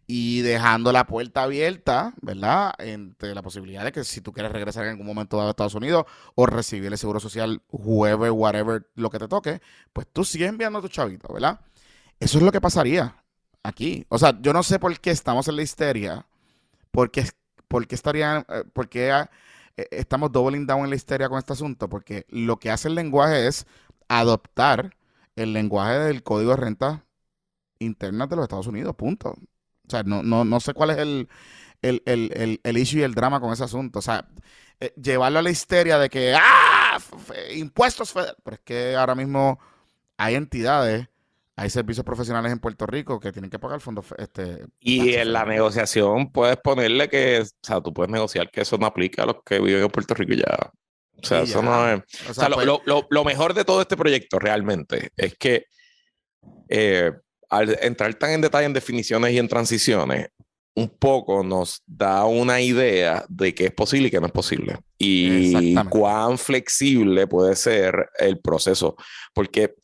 y 0.07 0.41
dejando 0.41 0.91
la 0.91 1.05
puerta 1.05 1.43
abierta, 1.43 2.13
¿verdad? 2.21 2.73
Entre 2.79 3.33
la 3.33 3.41
posibilidad 3.41 3.83
de 3.83 3.91
que 3.91 4.03
si 4.03 4.21
tú 4.21 4.33
quieres 4.33 4.51
regresar 4.51 4.83
en 4.85 4.91
algún 4.91 5.05
momento 5.05 5.41
a 5.41 5.49
Estados 5.49 5.75
Unidos 5.75 6.05
o 6.35 6.45
recibir 6.45 6.91
el 6.91 6.97
seguro 6.97 7.19
social, 7.19 7.61
whoever, 7.71 8.31
whatever, 8.31 8.87
lo 8.95 9.09
que 9.09 9.19
te 9.19 9.27
toque, 9.27 9.61
pues 9.93 10.07
tú 10.11 10.25
sigues 10.25 10.49
enviando 10.49 10.79
a 10.79 10.81
tu 10.81 10.89
chavito, 10.89 11.31
¿verdad? 11.33 11.59
Eso 12.19 12.37
es 12.37 12.43
lo 12.43 12.51
que 12.51 12.61
pasaría 12.61 13.23
aquí. 13.63 14.05
O 14.09 14.17
sea, 14.19 14.39
yo 14.41 14.53
no 14.53 14.63
sé 14.63 14.79
por 14.79 14.97
qué 14.99 15.11
estamos 15.11 15.47
en 15.47 15.55
la 15.55 15.63
histeria, 15.63 16.25
por 16.91 17.11
qué, 17.11 17.25
por 17.67 17.87
qué 17.87 17.95
estarían, 17.95 18.45
eh, 18.49 18.63
por 18.73 18.89
qué 18.89 19.09
eh, 19.77 19.87
estamos 19.91 20.31
doubling 20.31 20.67
down 20.67 20.83
en 20.83 20.89
la 20.89 20.95
histeria 20.95 21.29
con 21.29 21.39
este 21.39 21.53
asunto, 21.53 21.89
porque 21.89 22.25
lo 22.29 22.57
que 22.59 22.71
hace 22.71 22.87
el 22.89 22.95
lenguaje 22.95 23.47
es 23.47 23.65
adoptar 24.09 24.95
el 25.35 25.53
lenguaje 25.53 25.99
del 25.99 26.23
código 26.23 26.51
de 26.51 26.57
renta 26.57 27.05
interna 27.79 28.27
de 28.27 28.35
los 28.35 28.43
Estados 28.43 28.67
Unidos, 28.67 28.95
punto. 28.95 29.35
O 29.87 29.89
sea, 29.89 30.03
no, 30.03 30.23
no, 30.23 30.45
no 30.45 30.59
sé 30.59 30.73
cuál 30.73 30.91
es 30.91 30.97
el, 30.97 31.27
el, 31.81 32.01
el, 32.05 32.61
el, 32.63 32.77
issue 32.77 32.99
y 32.99 33.03
el 33.03 33.13
drama 33.13 33.39
con 33.39 33.51
ese 33.51 33.63
asunto. 33.63 33.99
O 33.99 34.01
sea, 34.01 34.27
eh, 34.79 34.93
llevarlo 35.01 35.39
a 35.39 35.41
la 35.41 35.49
histeria 35.49 35.97
de 35.99 36.09
que, 36.09 36.33
¡ah! 36.35 36.97
Impuestos 37.53 38.11
federales. 38.11 38.39
Pero 38.43 38.55
es 38.55 38.61
que 38.61 38.95
ahora 38.95 39.15
mismo 39.15 39.59
hay 40.17 40.35
entidades, 40.35 41.07
hay 41.55 41.69
servicios 41.69 42.05
profesionales 42.05 42.51
en 42.51 42.59
Puerto 42.59 42.85
Rico 42.85 43.19
que 43.19 43.31
tienen 43.31 43.49
que 43.49 43.59
pagar 43.59 43.81
fondos. 43.81 44.05
Este, 44.17 44.65
y 44.79 45.13
en 45.13 45.33
la 45.33 45.45
negociación 45.45 46.31
puedes 46.31 46.57
ponerle 46.57 47.09
que, 47.09 47.41
o 47.41 47.45
sea, 47.61 47.81
tú 47.81 47.93
puedes 47.93 48.11
negociar 48.11 48.49
que 48.49 48.61
eso 48.61 48.77
no 48.77 48.85
aplica 48.85 49.23
a 49.23 49.27
los 49.27 49.37
que 49.43 49.59
viven 49.59 49.83
en 49.83 49.89
Puerto 49.89 50.13
Rico 50.13 50.33
ya. 50.33 50.71
O 51.21 51.25
sea, 51.25 51.41
eso 51.41 51.61
no 51.61 51.89
es. 51.89 52.01
O 52.29 52.33
sea, 52.33 52.49
pues 52.49 52.65
lo, 52.65 52.81
lo, 52.85 53.07
lo, 53.09 53.23
mejor 53.23 53.53
de 53.53 53.63
todo 53.63 53.81
este 53.81 53.95
proyecto 53.95 54.39
realmente 54.39 55.11
es 55.15 55.37
que 55.37 55.67
eh, 56.67 57.11
al 57.53 57.77
entrar 57.81 58.13
tan 58.15 58.31
en 58.31 58.41
detalle 58.41 58.65
en 58.65 58.73
definiciones 58.73 59.31
y 59.31 59.37
en 59.37 59.47
transiciones, 59.47 60.29
un 60.75 60.89
poco 60.89 61.43
nos 61.43 61.83
da 61.85 62.25
una 62.25 62.59
idea 62.59 63.25
de 63.29 63.53
qué 63.53 63.65
es 63.65 63.73
posible 63.73 64.07
y 64.07 64.11
qué 64.11 64.19
no 64.19 64.25
es 64.25 64.31
posible. 64.31 64.79
Y 64.97 65.75
cuán 65.89 66.37
flexible 66.37 67.27
puede 67.27 67.55
ser 67.55 68.09
el 68.17 68.39
proceso. 68.39 68.95
Porque, 69.33 69.75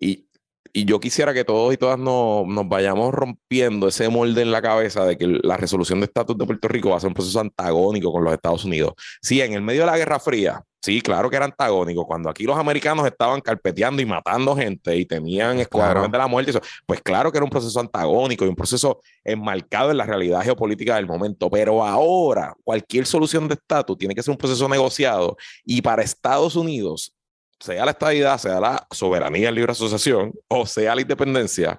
y, 0.00 0.26
y 0.72 0.86
yo 0.86 1.00
quisiera 1.00 1.34
que 1.34 1.44
todos 1.44 1.74
y 1.74 1.76
todas 1.76 1.98
nos, 1.98 2.46
nos, 2.46 2.66
vayamos 2.66 3.12
rompiendo 3.12 3.88
ese 3.88 4.08
molde 4.08 4.40
en 4.40 4.50
la 4.50 4.62
cabeza 4.62 5.04
de 5.04 5.18
que 5.18 5.26
la 5.26 5.58
resolución 5.58 6.00
de 6.00 6.06
estatus 6.06 6.38
de 6.38 6.46
Puerto 6.46 6.68
Rico 6.68 6.90
va 6.90 6.96
a 6.96 7.00
ser 7.00 7.08
un 7.08 7.14
proceso 7.14 7.40
antagónico 7.40 8.10
con 8.10 8.24
los 8.24 8.32
Estados 8.32 8.64
Unidos. 8.64 8.94
Sí, 9.20 9.42
en 9.42 9.52
el 9.52 9.60
medio 9.60 9.80
de 9.80 9.86
la 9.86 9.98
Guerra 9.98 10.18
Fría, 10.18 10.62
Sí, 10.80 11.00
claro 11.00 11.28
que 11.28 11.36
era 11.36 11.44
antagónico. 11.44 12.06
Cuando 12.06 12.30
aquí 12.30 12.44
los 12.44 12.56
americanos 12.56 13.04
estaban 13.06 13.40
carpeteando 13.40 14.00
y 14.00 14.06
matando 14.06 14.54
gente 14.54 14.96
y 14.96 15.04
tenían 15.04 15.58
escuadrones 15.58 16.12
de 16.12 16.18
la 16.18 16.28
muerte, 16.28 16.52
pues 16.86 17.02
claro 17.02 17.32
que 17.32 17.38
era 17.38 17.44
un 17.44 17.50
proceso 17.50 17.80
antagónico 17.80 18.44
y 18.44 18.48
un 18.48 18.54
proceso 18.54 19.00
enmarcado 19.24 19.90
en 19.90 19.96
la 19.96 20.06
realidad 20.06 20.42
geopolítica 20.42 20.94
del 20.94 21.06
momento. 21.06 21.50
Pero 21.50 21.84
ahora, 21.84 22.54
cualquier 22.62 23.06
solución 23.06 23.48
de 23.48 23.54
estatus 23.54 23.98
tiene 23.98 24.14
que 24.14 24.22
ser 24.22 24.30
un 24.30 24.38
proceso 24.38 24.68
negociado 24.68 25.36
y 25.64 25.82
para 25.82 26.02
Estados 26.02 26.54
Unidos, 26.54 27.12
sea 27.58 27.84
la 27.84 27.90
estabilidad, 27.90 28.38
sea 28.38 28.60
la 28.60 28.86
soberanía 28.92 29.50
libre 29.50 29.72
asociación 29.72 30.32
o 30.46 30.64
sea 30.64 30.94
la 30.94 31.00
independencia, 31.00 31.76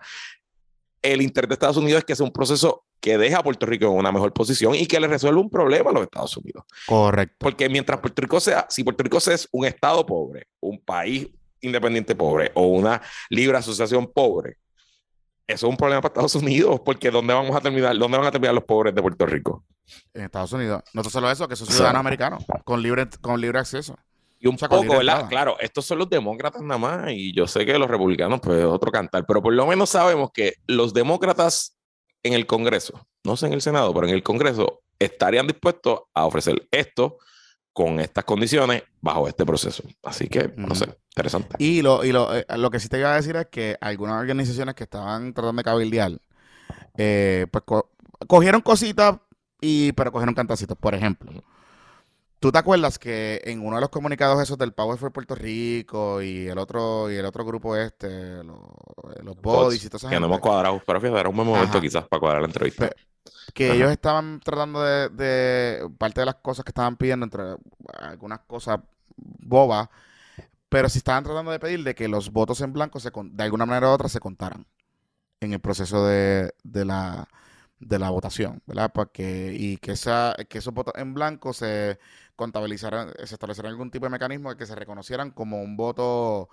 el 1.02 1.22
interés 1.22 1.48
de 1.48 1.54
Estados 1.54 1.78
Unidos 1.78 2.00
es 2.00 2.06
que 2.06 2.16
sea 2.16 2.26
un 2.26 2.34
proceso 2.34 2.84
que 3.00 3.18
deje 3.18 3.36
a 3.36 3.44
Puerto 3.44 3.66
Rico 3.66 3.86
en 3.86 3.94
una 3.94 4.12
mejor 4.12 4.34
posición 4.34 4.76
y 4.76 4.86
que 4.86 5.00
le 5.00 5.08
resuelva 5.08 5.42
un 5.42 5.50
problema 5.50 5.90
a 5.90 5.94
los 5.94 6.04
Estados 6.04 6.36
Unidos. 6.38 6.66
Correcto. 6.86 7.36
Porque 7.40 7.70
mientras 7.70 8.00
Puerto 8.00 8.22
Rico 8.22 8.40
sea, 8.40 8.66
si 8.70 8.84
Puerto 8.84 9.04
Rico 9.04 9.18
es 9.18 9.48
un 9.52 9.66
estado 9.66 10.06
pobre, 10.06 10.48
un 10.60 10.80
país 10.80 11.28
independiente 11.62 12.16
pobre 12.16 12.52
o 12.56 12.68
una 12.68 13.02
libre 13.30 13.58
asociación 13.58 14.08
pobre, 14.08 14.58
eso 15.48 15.66
es 15.66 15.72
un 15.72 15.78
problema 15.78 16.00
para 16.00 16.12
Estados 16.12 16.36
Unidos, 16.36 16.80
porque 16.86 17.10
¿dónde 17.10 17.34
vamos 17.34 17.56
a 17.56 17.60
terminar? 17.60 17.98
¿Dónde 17.98 18.20
van 18.20 18.28
a 18.28 18.32
terminar 18.32 18.54
los 18.54 18.66
pobres 18.66 18.94
de 18.94 19.02
Puerto 19.02 19.26
Rico? 19.26 19.66
En 20.14 20.26
Estados 20.26 20.54
Unidos. 20.54 20.84
No 20.94 21.04
solo 21.04 21.32
eso, 21.32 21.48
que 21.48 21.56
son 21.56 21.66
ciudadanos 21.66 22.02
americanos, 22.02 22.46
con 22.64 22.84
libre, 22.84 23.08
con 23.20 23.42
libre 23.42 23.58
acceso. 23.58 23.98
Y 24.40 24.48
un 24.48 24.58
poco, 24.58 24.98
¿verdad? 24.98 25.28
Claro, 25.28 25.58
estos 25.60 25.86
son 25.86 25.98
los 25.98 26.10
demócratas 26.10 26.62
nada 26.62 26.78
más, 26.78 27.12
y 27.12 27.34
yo 27.34 27.48
sé 27.48 27.66
que 27.66 27.80
los 27.80 27.90
republicanos, 27.90 28.40
pues, 28.42 28.64
otro 28.64 28.92
cantar, 28.92 29.26
pero 29.26 29.42
por 29.42 29.54
lo 29.54 29.66
menos 29.66 29.90
sabemos 29.90 30.30
que 30.32 30.54
los 30.68 30.94
demócratas 30.94 31.79
en 32.24 32.34
el 32.34 32.46
Congreso, 32.46 33.08
no 33.24 33.38
sé 33.38 33.48
en 33.48 33.54
el 33.54 33.62
Senado, 33.62 33.94
pero 33.94 34.08
en 34.08 34.14
el 34.14 34.24
Congreso, 34.24 34.82
estarían 34.98 35.48
dispuestos 35.48 36.02
a 36.14 36.26
ofrecer 36.26 36.68
esto 36.72 37.18
con 37.74 38.00
estas 38.00 38.26
condiciones 38.26 38.84
bajo 39.00 39.28
este 39.28 39.46
proceso. 39.46 39.84
Así 40.04 40.28
que, 40.28 40.54
no 40.58 40.76
sé, 40.76 40.98
interesante. 41.12 41.56
Y, 41.60 41.82
lo, 41.82 42.04
y 42.04 42.12
lo, 42.12 42.36
eh, 42.36 42.46
lo, 42.58 42.70
que 42.70 42.80
sí 42.80 42.90
te 42.90 43.00
iba 43.00 43.14
a 43.14 43.16
decir 43.16 43.36
es 43.38 43.48
que 43.48 43.78
algunas 43.80 44.20
organizaciones 44.20 44.76
que 44.76 44.84
estaban 44.84 45.34
tratando 45.34 45.62
de 45.62 45.64
cabildear, 45.64 46.12
eh, 46.98 47.48
pues 47.50 47.64
cogieron 48.28 48.62
cositas, 48.62 49.18
y, 49.62 49.94
pero 49.94 50.12
cogieron 50.12 50.36
cantacitos. 50.36 50.78
Por 50.78 50.96
ejemplo, 50.96 51.32
¿tú 52.40 52.52
te 52.52 52.58
acuerdas 52.58 53.00
que 53.00 53.42
en 53.46 53.66
uno 53.66 53.76
de 53.78 53.82
los 53.82 53.90
comunicados 53.90 54.42
esos 54.42 54.58
del 54.58 54.74
Power 54.74 54.98
for 54.98 55.12
Puerto 55.12 55.36
Rico 55.36 56.22
y 56.22 56.48
el 56.48 56.58
otro 56.58 57.12
y 57.12 57.16
el 57.16 57.26
otro 57.26 57.46
grupo 57.46 57.76
este, 57.76 58.44
los, 58.44 58.60
los 59.24 59.42
bodies 59.42 59.86
y 59.86 59.90
todo 59.90 59.98
eso? 59.98 60.10
Que 60.10 60.20
no 60.20 60.28
hemos 60.28 60.40
cuadrado, 60.40 60.82
pero 60.86 61.00
fíjate, 61.00 61.20
era 61.20 61.30
un 61.30 61.36
buen 61.36 61.48
momento 61.48 61.80
quizás 61.82 62.08
para 62.08 62.20
cuadrar 62.20 62.42
la 62.42 62.48
entrevista 62.48 62.90
que 63.54 63.74
ellos 63.74 63.92
estaban 63.92 64.40
tratando 64.40 64.82
de, 64.84 65.90
parte 65.98 66.22
de 66.22 66.26
las 66.26 66.36
cosas 66.36 66.64
que 66.64 66.70
estaban 66.70 66.98
pidiendo, 66.98 67.26
entre 67.26 67.44
algunas 68.00 68.40
cosas 68.42 68.80
bobas, 69.18 69.90
pero 70.70 70.90
sí 70.90 71.00
estaban 71.00 71.24
tratando 71.24 71.52
de 71.52 71.60
pedir 71.60 71.84
de 71.84 71.96
que 71.96 72.08
los 72.08 72.32
votos 72.32 72.62
en 72.62 72.74
blanco 72.74 73.00
se, 73.00 73.12
de 73.12 73.44
alguna 73.44 73.66
manera 73.66 73.90
u 73.90 73.92
otra 73.92 74.10
se 74.10 74.20
contaran 74.20 74.66
en 75.40 75.54
el 75.54 75.60
proceso 75.60 76.06
de, 76.06 76.54
la, 76.64 77.28
de 77.80 78.00
la 78.00 78.10
votación, 78.10 78.62
¿verdad? 78.66 78.92
Porque, 78.94 79.56
y 79.58 79.78
que, 79.78 79.94
esa, 79.94 80.36
que 80.48 80.58
esos 80.60 80.74
votos 80.74 80.94
en 80.98 81.14
blanco 81.14 81.54
se 81.54 81.98
contabilizaran, 82.40 83.12
se 83.26 83.36
estableciera 83.36 83.68
algún 83.68 83.92
tipo 83.92 84.06
de 84.06 84.12
mecanismo 84.12 84.50
de 84.50 84.56
que 84.56 84.66
se 84.66 84.74
reconocieran 84.74 85.32
como 85.32 85.62
un 85.62 85.76
voto 85.76 86.48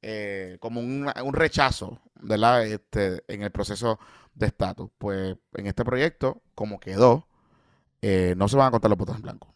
eh, 0.00 0.56
como 0.60 0.80
un, 0.80 1.12
rechazo, 1.34 2.00
¿verdad? 2.14 2.66
Este, 2.66 3.22
en 3.28 3.42
el 3.42 3.50
proceso 3.50 3.98
de 4.34 4.46
estatus. 4.46 4.90
Pues 4.96 5.36
en 5.54 5.66
este 5.66 5.84
proyecto, 5.84 6.40
como 6.54 6.80
quedó, 6.80 7.28
eh, 8.00 8.34
no 8.36 8.48
se 8.48 8.56
van 8.56 8.68
a 8.68 8.70
contar 8.70 8.88
los 8.88 8.98
votos 8.98 9.16
en 9.16 9.22
blanco. 9.22 9.54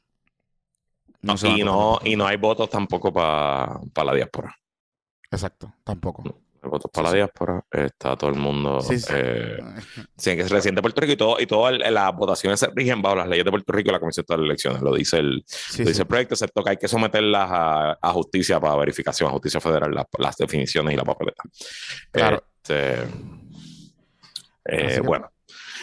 No 1.23 1.35
y, 1.43 1.65
no, 1.65 1.99
y 2.05 2.15
no 2.15 2.27
hay 2.27 2.37
votos 2.37 2.69
tampoco 2.69 3.11
para 3.11 3.81
la 4.05 4.15
diáspora. 4.15 4.55
Exacto, 5.31 5.73
tampoco 5.83 6.25
votos 6.69 6.91
para 6.93 7.11
la 7.11 7.15
diáspora, 7.15 7.65
está 7.71 8.17
todo 8.17 8.31
el 8.31 8.37
mundo. 8.37 8.81
Sí, 8.81 8.97
Eh, 9.11 9.59
que 10.23 10.41
es 10.41 10.51
reciente 10.51 10.83
Puerto 10.83 11.01
Rico 11.01 11.13
y 11.13 11.17
todo, 11.17 11.41
y 11.41 11.47
todas 11.47 11.79
las 11.79 12.15
votaciones 12.15 12.61
se 12.61 12.69
rigen 12.75 13.01
bajo 13.01 13.17
las 13.17 13.29
leyes 13.29 13.45
de 13.45 13.51
Puerto 13.51 13.73
Rico 13.73 13.91
y 13.91 13.93
la 13.93 14.01
Comisión 14.01 14.27
de 14.29 14.37
las 14.37 14.45
Elecciones. 14.45 14.83
Lo 14.83 14.95
dice 14.95 15.19
el, 15.19 15.45
dice 15.79 16.03
el 16.03 16.07
proyecto, 16.07 16.35
excepto 16.35 16.63
que 16.63 16.71
hay 16.71 16.77
que 16.77 16.89
someterlas 16.89 17.49
a, 17.51 18.13
justicia 18.13 18.61
para 18.61 18.77
verificación, 18.77 19.29
a 19.29 19.33
justicia 19.33 19.61
federal, 19.61 19.95
las 20.19 20.37
definiciones 20.37 20.95
y 20.95 20.97
la 20.97 21.05
papeleta. 21.05 21.43
Claro. 22.11 22.45
Este, 22.63 23.07
eh, 24.65 25.01
bueno, 25.01 25.31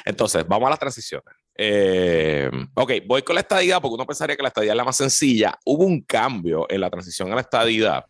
entonces 0.05 0.47
vamos 0.47 0.67
a 0.67 0.69
las 0.71 0.79
transiciones. 0.79 1.33
Eh, 1.59 2.49
ok, 2.75 2.91
voy 3.07 3.23
con 3.23 3.33
la 3.33 3.41
estadidad 3.41 3.81
porque 3.81 3.95
uno 3.95 4.05
pensaría 4.05 4.35
que 4.35 4.43
la 4.43 4.49
estadidad 4.49 4.73
es 4.73 4.77
la 4.77 4.83
más 4.83 4.95
sencilla. 4.95 5.57
Hubo 5.65 5.85
un 5.85 6.01
cambio 6.01 6.67
en 6.69 6.81
la 6.81 6.89
transición 6.89 7.31
a 7.31 7.35
la 7.35 7.41
estadidad 7.41 8.05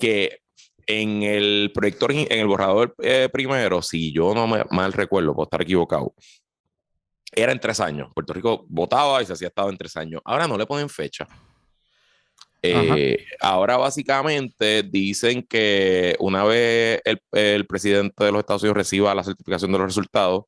que 0.00 0.40
en 0.86 1.22
el 1.22 1.72
proyector, 1.74 2.12
en 2.12 2.26
el 2.30 2.46
borrador 2.46 2.94
eh, 3.02 3.28
primero, 3.32 3.82
si 3.82 4.12
yo 4.12 4.34
no 4.34 4.46
me 4.46 4.64
mal 4.70 4.92
recuerdo, 4.92 5.34
puedo 5.34 5.44
estar 5.44 5.62
equivocado, 5.62 6.14
era 7.32 7.52
en 7.52 7.60
tres 7.60 7.80
años. 7.80 8.10
Puerto 8.14 8.32
Rico 8.32 8.64
votaba 8.68 9.22
y 9.22 9.26
se 9.26 9.32
hacía 9.32 9.48
estado 9.48 9.68
en 9.68 9.76
tres 9.76 9.96
años. 9.96 10.22
Ahora 10.24 10.46
no 10.46 10.56
le 10.56 10.66
ponen 10.66 10.88
fecha. 10.88 11.26
Eh, 12.62 13.24
ahora 13.40 13.76
básicamente 13.76 14.82
dicen 14.82 15.42
que 15.42 16.16
una 16.18 16.42
vez 16.42 17.00
el, 17.04 17.20
el, 17.32 17.66
presidente 17.66 18.24
de 18.24 18.32
los 18.32 18.40
Estados 18.40 18.62
Unidos 18.62 18.78
reciba 18.78 19.14
la 19.14 19.22
certificación 19.22 19.70
de 19.70 19.78
los 19.78 19.86
resultados, 19.86 20.44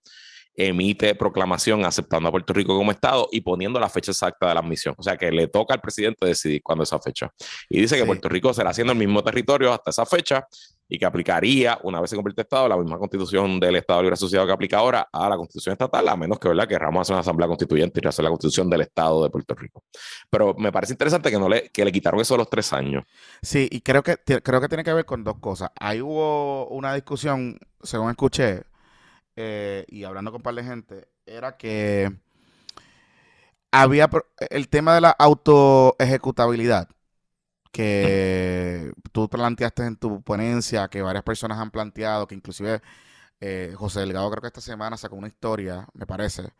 emite 0.59 1.15
proclamación 1.15 1.85
aceptando 1.85 2.29
a 2.29 2.33
Puerto 2.33 2.53
Rico 2.53 2.77
como 2.77 2.91
Estado 2.91 3.29
y 3.31 3.41
poniendo 3.41 3.79
la 3.79 3.89
fecha 3.89 4.11
exacta 4.11 4.49
de 4.49 4.55
la 4.55 4.61
admisión. 4.61 4.95
O 4.99 5.03
sea 5.03 5.17
que 5.17 5.31
le 5.31 5.47
toca 5.47 5.75
al 5.75 5.81
presidente 5.81 6.27
decidir 6.27 6.61
cuándo 6.63 6.83
es 6.83 6.89
esa 6.89 6.99
fecha. 6.99 7.31
Y 7.69 7.81
dice 7.81 7.97
que 7.97 8.05
Puerto 8.05 8.29
Rico 8.29 8.53
será 8.53 8.75
siendo 8.75 8.93
el 8.93 8.99
mismo 8.99 9.23
territorio 9.23 9.73
hasta 9.73 9.91
esa 9.91 10.05
fecha 10.05 10.47
y 10.89 10.99
que 10.99 11.05
aplicaría, 11.05 11.79
una 11.83 12.01
vez 12.01 12.11
se 12.11 12.17
convierte 12.17 12.43
Estado, 12.43 12.67
la 12.67 12.77
misma 12.77 12.99
constitución 12.99 13.61
del 13.61 13.77
Estado 13.77 14.01
Libre 14.01 14.15
Asociado 14.15 14.47
que 14.47 14.53
aplica 14.53 14.79
ahora 14.79 15.07
a 15.13 15.29
la 15.29 15.37
constitución 15.37 15.75
estatal, 15.75 16.09
a 16.09 16.17
menos 16.17 16.39
que, 16.39 16.49
¿verdad?, 16.49 16.67
querramos 16.67 17.03
hacer 17.03 17.15
una 17.15 17.21
asamblea 17.21 17.47
constituyente 17.47 18.01
y 18.03 18.09
hacer 18.09 18.23
la 18.25 18.31
constitución 18.31 18.71
del 18.71 18.81
Estado 18.81 19.23
de 19.23 19.31
Puerto 19.31 19.55
Rico. 19.55 19.85
Pero 20.31 20.55
me 20.55 20.73
parece 20.73 20.95
interesante 20.95 21.31
que 21.31 21.39
no 21.39 21.49
le, 21.49 21.69
que 21.71 21.85
le 21.85 21.93
quitaron 21.93 22.21
eso 22.21 22.35
a 22.35 22.39
los 22.39 22.49
tres 22.49 22.73
años. 22.73 23.05
Sí, 23.43 23.69
y 23.71 23.83
creo 23.83 24.03
que, 24.03 24.17
creo 24.17 24.61
que 24.61 24.69
tiene 24.69 24.83
que 24.83 24.95
ver 24.95 25.05
con 25.05 25.25
dos 25.25 25.39
cosas. 25.41 25.71
Ahí 25.79 26.01
hubo 26.01 26.67
una 26.69 26.95
discusión, 26.95 27.59
según 27.83 28.11
escuché, 28.11 28.63
eh, 29.41 29.85
y 29.87 30.03
hablando 30.03 30.33
con 30.33 30.41
un 30.41 30.43
par 30.43 30.57
de 30.57 30.65
gente, 30.65 31.09
era 31.25 31.57
que 31.57 32.13
había 33.71 34.11
el 34.51 34.69
tema 34.69 34.97
de 34.97 35.01
la 35.01 35.11
autoejecutabilidad 35.11 36.89
que 37.71 38.91
tú 39.13 39.29
planteaste 39.29 39.85
en 39.85 39.95
tu 39.97 40.23
ponencia, 40.23 40.89
que 40.89 41.03
varias 41.03 41.23
personas 41.23 41.59
han 41.59 41.71
planteado, 41.71 42.27
que 42.27 42.35
inclusive 42.35 42.83
eh, 43.41 43.75
José 43.77 44.01
Delgado 44.01 44.29
creo 44.29 44.41
que 44.41 44.49
esta 44.49 44.61
semana 44.61 44.97
sacó 44.97 45.15
una 45.15 45.29
historia, 45.29 45.87
me 45.95 46.05
parece, 46.05 46.53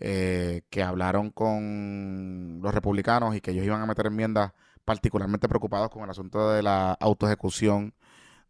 eh, 0.00 0.62
que 0.70 0.82
hablaron 0.82 1.30
con 1.30 2.58
los 2.60 2.74
republicanos 2.74 3.36
y 3.36 3.40
que 3.40 3.52
ellos 3.52 3.64
iban 3.64 3.80
a 3.80 3.86
meter 3.86 4.06
enmiendas 4.06 4.52
particularmente 4.84 5.48
preocupados 5.48 5.88
con 5.88 6.02
el 6.02 6.10
asunto 6.10 6.50
de 6.50 6.64
la 6.64 6.94
autoejecución 6.94 7.94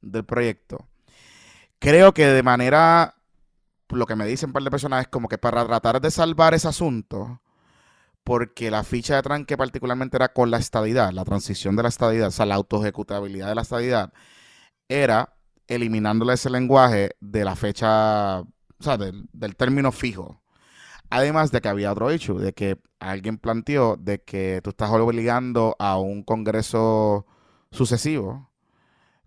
del 0.00 0.24
proyecto. 0.24 0.88
Creo 1.78 2.14
que 2.14 2.26
de 2.28 2.42
manera 2.42 3.16
lo 3.96 4.06
que 4.06 4.16
me 4.16 4.26
dicen 4.26 4.50
un 4.50 4.52
par 4.54 4.62
de 4.62 4.70
personas 4.70 5.02
es 5.02 5.08
como 5.08 5.28
que 5.28 5.38
para 5.38 5.66
tratar 5.66 6.00
de 6.00 6.10
salvar 6.10 6.54
ese 6.54 6.68
asunto, 6.68 7.40
porque 8.24 8.70
la 8.70 8.84
ficha 8.84 9.16
de 9.16 9.22
tranque 9.22 9.56
particularmente 9.56 10.16
era 10.16 10.32
con 10.32 10.50
la 10.50 10.58
estadidad, 10.58 11.12
la 11.12 11.24
transición 11.24 11.76
de 11.76 11.82
la 11.84 11.90
estadidad, 11.90 12.28
o 12.28 12.30
sea, 12.30 12.46
la 12.46 12.56
autoejecutabilidad 12.56 13.48
de 13.48 13.54
la 13.54 13.62
estadidad, 13.62 14.12
era 14.88 15.34
eliminándole 15.68 16.34
ese 16.34 16.50
lenguaje 16.50 17.16
de 17.20 17.44
la 17.44 17.56
fecha, 17.56 18.40
o 18.40 18.46
sea, 18.80 18.96
del, 18.98 19.56
término 19.56 19.92
fijo. 19.92 20.42
Además 21.10 21.52
de 21.52 21.60
que 21.60 21.68
había 21.68 21.92
otro 21.92 22.10
hecho, 22.10 22.34
de 22.34 22.52
que 22.54 22.78
alguien 22.98 23.38
planteó 23.38 23.96
de 23.96 24.22
que 24.22 24.60
tú 24.64 24.70
estás 24.70 24.90
obligando 24.90 25.76
a 25.78 25.98
un 25.98 26.22
congreso 26.24 27.26
sucesivo 27.70 28.50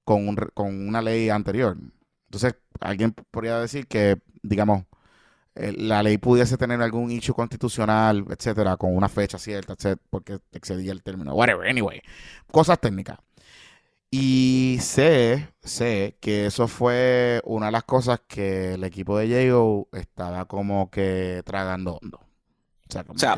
con, 0.04 0.36
con 0.54 0.88
una 0.88 1.02
ley 1.02 1.30
anterior. 1.30 1.78
Entonces, 2.28 2.56
alguien 2.80 3.14
podría 3.32 3.60
decir 3.60 3.88
que 3.88 4.18
digamos, 4.48 4.86
eh, 5.56 5.74
la 5.78 6.04
ley 6.04 6.18
pudiese 6.18 6.58
tener 6.58 6.82
algún 6.82 7.12
issue 7.12 7.34
constitucional, 7.34 8.26
etcétera, 8.30 8.78
con 8.78 8.96
una 8.96 9.10
fecha 9.10 9.38
cierta, 9.38 9.74
etcétera, 9.74 10.02
porque 10.10 10.40
excedía 10.52 10.92
el 10.92 11.04
término. 11.04 11.34
Whatever, 11.34 11.70
anyway. 11.70 12.02
Cosas 12.52 12.80
técnicas. 12.80 13.20
Y 14.10 14.78
sé, 14.80 15.50
sé 15.62 16.18
que 16.22 16.46
eso 16.46 16.68
fue 16.70 17.42
una 17.44 17.66
de 17.66 17.72
las 17.74 17.84
cosas 17.84 18.22
que 18.26 18.76
el 18.76 18.84
equipo 18.86 19.18
de 19.18 19.26
Diego 19.26 19.90
estaba 19.92 20.46
como 20.46 20.90
que 20.90 21.42
tragando 21.46 22.00
hondo. 22.02 22.22
O 22.90 23.18
sea, 23.20 23.36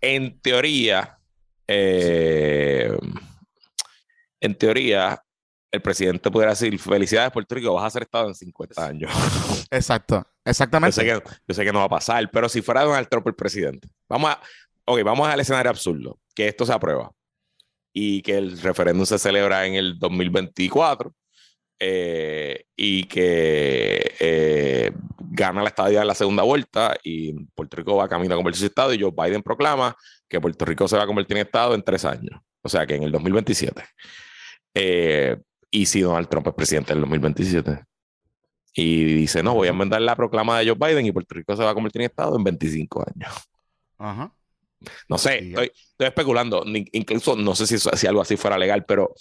en 0.00 0.40
teoría, 0.40 1.20
eh, 1.68 2.98
en 4.40 4.58
teoría, 4.58 5.22
el 5.70 5.82
presidente 5.82 6.30
pudiera 6.30 6.52
decir, 6.52 6.78
felicidades 6.78 7.30
Puerto 7.30 7.54
Rico, 7.54 7.74
vas 7.74 7.84
a 7.84 7.90
ser 7.90 8.02
Estado 8.02 8.28
en 8.28 8.34
50 8.34 8.86
años. 8.86 9.10
Exacto, 9.70 10.26
exactamente. 10.44 11.06
Yo 11.06 11.54
sé, 11.54 11.64
que, 11.64 11.72
no 11.72 11.80
va 11.80 11.84
a 11.84 11.90
pasar, 11.90 12.30
pero 12.30 12.48
si 12.48 12.62
fuera 12.62 12.84
Donald 12.84 13.08
Trump 13.08 13.26
el 13.26 13.34
presidente, 13.34 13.88
vamos 14.08 14.30
a, 14.30 14.40
ok, 14.86 15.02
vamos 15.02 15.28
al 15.28 15.40
escenario 15.40 15.70
absurdo, 15.70 16.18
que 16.34 16.48
esto 16.48 16.64
se 16.64 16.72
aprueba 16.72 17.12
y 17.92 18.22
que 18.22 18.38
el 18.38 18.58
referéndum 18.60 19.04
se 19.04 19.18
celebra 19.18 19.66
en 19.66 19.74
el 19.74 19.98
2024 19.98 21.12
eh, 21.80 22.64
y 22.76 23.04
que 23.04 24.14
eh, 24.18 24.92
gana 25.18 25.62
la 25.62 25.68
estadía 25.68 26.00
en 26.00 26.06
la 26.06 26.14
segunda 26.14 26.42
vuelta 26.42 26.96
y 27.04 27.34
Puerto 27.54 27.76
Rico 27.76 27.96
va 27.96 28.08
camino 28.08 28.34
a 28.34 28.36
convertirse 28.36 28.64
en 28.64 28.70
Estado 28.70 28.94
y 28.94 29.00
Joe 29.00 29.12
Biden 29.16 29.42
proclama 29.42 29.94
que 30.28 30.40
Puerto 30.40 30.64
Rico 30.64 30.88
se 30.88 30.96
va 30.96 31.02
a 31.02 31.06
convertir 31.06 31.36
en 31.36 31.46
Estado 31.46 31.74
en 31.74 31.82
tres 31.82 32.04
años, 32.04 32.40
o 32.62 32.68
sea 32.68 32.86
que 32.86 32.94
en 32.94 33.02
el 33.02 33.12
2027. 33.12 33.84
Eh, 34.74 35.36
y 35.70 35.86
si 35.86 36.00
Donald 36.00 36.28
Trump 36.28 36.46
es 36.48 36.54
presidente 36.54 36.92
en 36.92 36.98
el 36.98 37.02
2027 37.02 37.84
y 38.74 39.04
dice, 39.14 39.42
no, 39.42 39.54
voy 39.54 39.68
a 39.68 39.70
enmendar 39.70 40.00
la 40.00 40.14
proclama 40.14 40.58
de 40.58 40.68
Joe 40.68 40.76
Biden 40.78 41.06
y 41.06 41.12
Puerto 41.12 41.34
Rico 41.34 41.56
se 41.56 41.64
va 41.64 41.70
a 41.70 41.74
convertir 41.74 42.02
en 42.02 42.06
Estado 42.06 42.36
en 42.36 42.44
25 42.44 43.04
años. 43.14 43.34
Ajá. 43.98 44.32
No 45.08 45.18
sé, 45.18 45.48
estoy, 45.48 45.72
estoy, 45.74 46.06
especulando, 46.06 46.64
incluso 46.92 47.34
no 47.34 47.56
sé 47.56 47.66
si, 47.66 47.78
si 47.78 48.06
algo 48.06 48.20
así 48.20 48.36
fuera 48.36 48.56
legal, 48.56 48.84
pero 48.84 49.12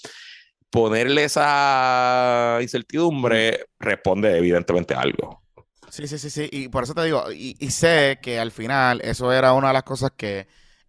ponerle 0.69 1.23
esa 1.23 2.59
incertidumbre 2.61 3.65
responde 3.79 4.37
evidentemente 4.37 4.93
a 4.93 5.01
algo. 5.01 5.41
Sí, 5.89 6.07
sí, 6.07 6.19
sí, 6.19 6.29
sí, 6.29 6.49
y 6.51 6.67
por 6.67 6.83
eso 6.83 6.93
te 6.93 7.05
digo, 7.05 7.31
y, 7.31 7.55
sé 7.71 8.19
que 8.21 8.39
al 8.39 8.51
final 8.51 9.01
eso 9.03 9.31
era 9.31 9.53
una 9.53 9.69
de 9.69 9.73
las 9.73 9.83
cosas 9.83 10.11
que 10.15 10.47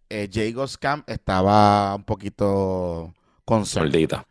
eh, 0.09 0.29
Jagos 0.31 0.77
Camp 0.77 1.09
estaba 1.09 1.95
un 1.95 2.03
poquito 2.03 3.15
concernida. 3.45 4.27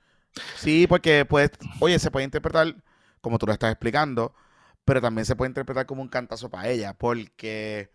Sí, 0.57 0.87
porque 0.87 1.25
pues, 1.25 1.51
oye, 1.81 1.99
se 1.99 2.11
puede 2.11 2.25
interpretar 2.25 2.75
como 3.21 3.39
tú 3.39 3.47
lo 3.47 3.53
estás 3.53 3.73
explicando, 3.73 4.35
pero 4.85 5.01
también 5.01 5.25
se 5.25 5.37
puede 5.37 5.51
interpretar 5.51 5.87
como 5.87 6.03
un 6.03 6.09
cantazo 6.09 6.51
para 6.51 6.69
ella, 6.69 6.95
porque 6.95 7.91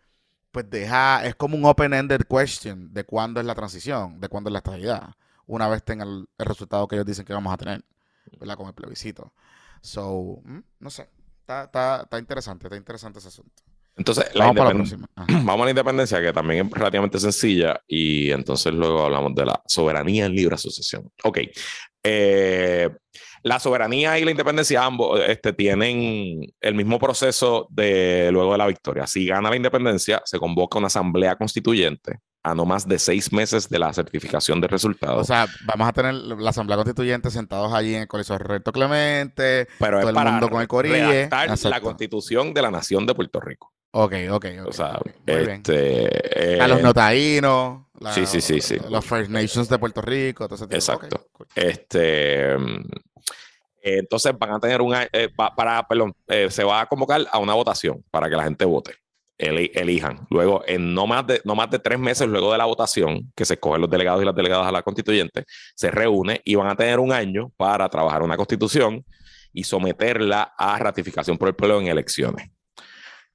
pues 0.52 0.70
deja, 0.70 1.26
es 1.26 1.36
como 1.36 1.58
un 1.58 1.66
open-ended 1.66 2.22
question 2.30 2.94
de 2.94 3.04
cuándo 3.04 3.40
es 3.40 3.46
la 3.46 3.56
transición, 3.56 4.20
de 4.20 4.30
cuándo 4.30 4.50
es 4.50 4.54
la 4.54 4.60
estabilidad, 4.60 5.16
una 5.48 5.68
vez 5.68 5.84
tenga 5.84 6.06
el, 6.06 6.28
resultado 6.38 6.88
que 6.88 6.96
ellos 6.96 7.08
dicen 7.08 7.26
que 7.26 7.34
vamos 7.34 7.54
a 7.54 7.58
tener, 7.58 7.84
¿verdad? 8.40 8.56
Con 8.56 8.68
el 8.68 8.74
plebiscito. 8.74 9.34
So, 9.82 10.40
mm, 10.44 10.60
no 10.80 10.90
sé, 10.90 11.10
está, 11.40 11.64
está, 11.64 12.02
está 12.04 12.20
interesante, 12.20 12.68
está 12.68 12.78
interesante 12.78 13.20
ese 13.20 13.30
asunto. 13.30 13.64
Entonces, 13.96 14.26
vamos, 14.36 14.56
la 14.56 14.74
la 14.74 15.16
vamos 15.44 15.62
a 15.62 15.66
la 15.66 15.70
independencia, 15.70 16.22
que 16.22 16.34
también 16.34 16.66
es 16.66 16.72
relativamente 16.72 17.20
sencilla, 17.20 17.82
y 17.88 18.32
entonces 18.32 18.74
luego 18.74 19.04
hablamos 19.06 19.36
de 19.36 19.46
la 19.46 19.62
soberanía 19.68 20.26
en 20.26 20.34
libre 20.34 20.56
asociación. 20.56 21.12
Ok. 21.24 21.40
Eh, 22.04 22.90
la 23.44 23.60
soberanía 23.60 24.18
y 24.18 24.24
la 24.24 24.32
independencia 24.32 24.84
ambos 24.84 25.20
este, 25.28 25.54
tienen 25.54 26.42
el 26.62 26.76
mismo 26.76 26.98
proceso 26.98 27.68
de 27.70 28.30
luego 28.32 28.54
de 28.54 28.58
la 28.58 28.68
victoria. 28.68 29.06
Si 29.06 29.26
gana 29.26 29.50
la 29.50 29.56
independencia, 29.56 30.22
se 30.26 30.40
convoca 30.40 30.78
una 30.78 30.88
asamblea 30.88 31.36
constituyente 31.36 32.20
a 32.44 32.54
no 32.54 32.66
más 32.66 32.88
de 32.88 33.00
seis 33.00 33.32
meses 33.32 33.70
de 33.70 33.80
la 33.80 33.94
certificación 33.94 34.60
de 34.60 34.68
resultados. 34.68 35.22
O 35.22 35.24
sea, 35.24 35.48
vamos 35.66 35.88
a 35.88 35.94
tener 35.94 36.14
la 36.14 36.50
asamblea 36.50 36.78
constituyente 36.78 37.32
sentados 37.32 37.74
allí 37.74 37.96
en 37.96 38.02
el 38.02 38.08
Coliseo 38.08 38.38
Recto 38.38 38.72
Clemente, 38.72 39.68
Pero 39.80 40.02
todo 40.02 40.10
el 40.10 40.16
mundo 40.16 40.50
con 40.50 40.62
el 40.62 41.30
la 41.30 41.82
constitución 41.82 42.54
de 42.54 42.62
la 42.62 42.72
nación 42.72 43.06
de 43.06 43.16
Puerto 43.16 43.40
Rico. 43.40 43.74
Ok, 43.96 44.14
ok, 44.32 44.46
O 44.66 44.72
sea, 44.72 45.00
este, 45.26 46.60
a 46.60 46.68
los 46.68 46.80
eh, 46.80 46.84
sí, 48.12 48.26
sí, 48.26 48.42
sí, 48.42 48.62
sí. 48.62 48.78
los 48.90 49.06
First 49.06 49.30
Nations 49.30 49.70
de 49.70 49.80
Puerto 49.80 50.02
Rico, 50.02 50.48
todo 50.48 50.56
ese 50.56 50.66
tipo. 50.66 50.76
Exacto. 50.76 51.28
Este, 51.56 52.56
entonces 53.84 54.34
van 54.38 54.52
a 54.52 54.60
tener 54.60 54.82
un, 54.82 54.96
eh, 54.96 55.30
para, 55.36 55.86
perdón, 55.88 56.16
eh, 56.28 56.50
se 56.50 56.64
va 56.64 56.82
a 56.82 56.86
convocar 56.86 57.26
a 57.32 57.38
una 57.40 57.54
votación 57.54 58.04
para 58.10 58.30
que 58.30 58.36
la 58.36 58.44
gente 58.44 58.64
vote, 58.64 58.96
elijan. 59.38 60.26
Luego, 60.30 60.64
en 60.66 60.94
no 60.94 61.06
más, 61.06 61.28
de, 61.28 61.42
no 61.44 61.54
más 61.54 61.70
de 61.70 61.80
tres 61.80 62.00
meses 62.00 62.28
luego 62.28 62.52
de 62.52 62.58
la 62.58 62.66
votación, 62.66 63.32
que 63.36 63.44
se 63.44 63.56
escogen 63.56 63.82
los 63.82 63.90
delegados 63.90 64.22
y 64.22 64.26
las 64.26 64.36
delegadas 64.36 64.68
a 64.68 64.72
la 64.72 64.84
constituyente, 64.84 65.44
se 65.76 65.92
reúne 65.92 66.42
y 66.46 66.56
van 66.56 66.68
a 66.68 66.76
tener 66.76 67.00
un 67.00 67.12
año 67.12 67.52
para 67.58 67.90
trabajar 67.90 68.24
una 68.24 68.38
constitución 68.38 69.06
y 69.52 69.66
someterla 69.66 70.54
a 70.58 70.80
ratificación 70.80 71.38
por 71.38 71.50
el 71.50 71.56
pueblo 71.56 71.82
en 71.82 71.88
elecciones. 71.88 72.50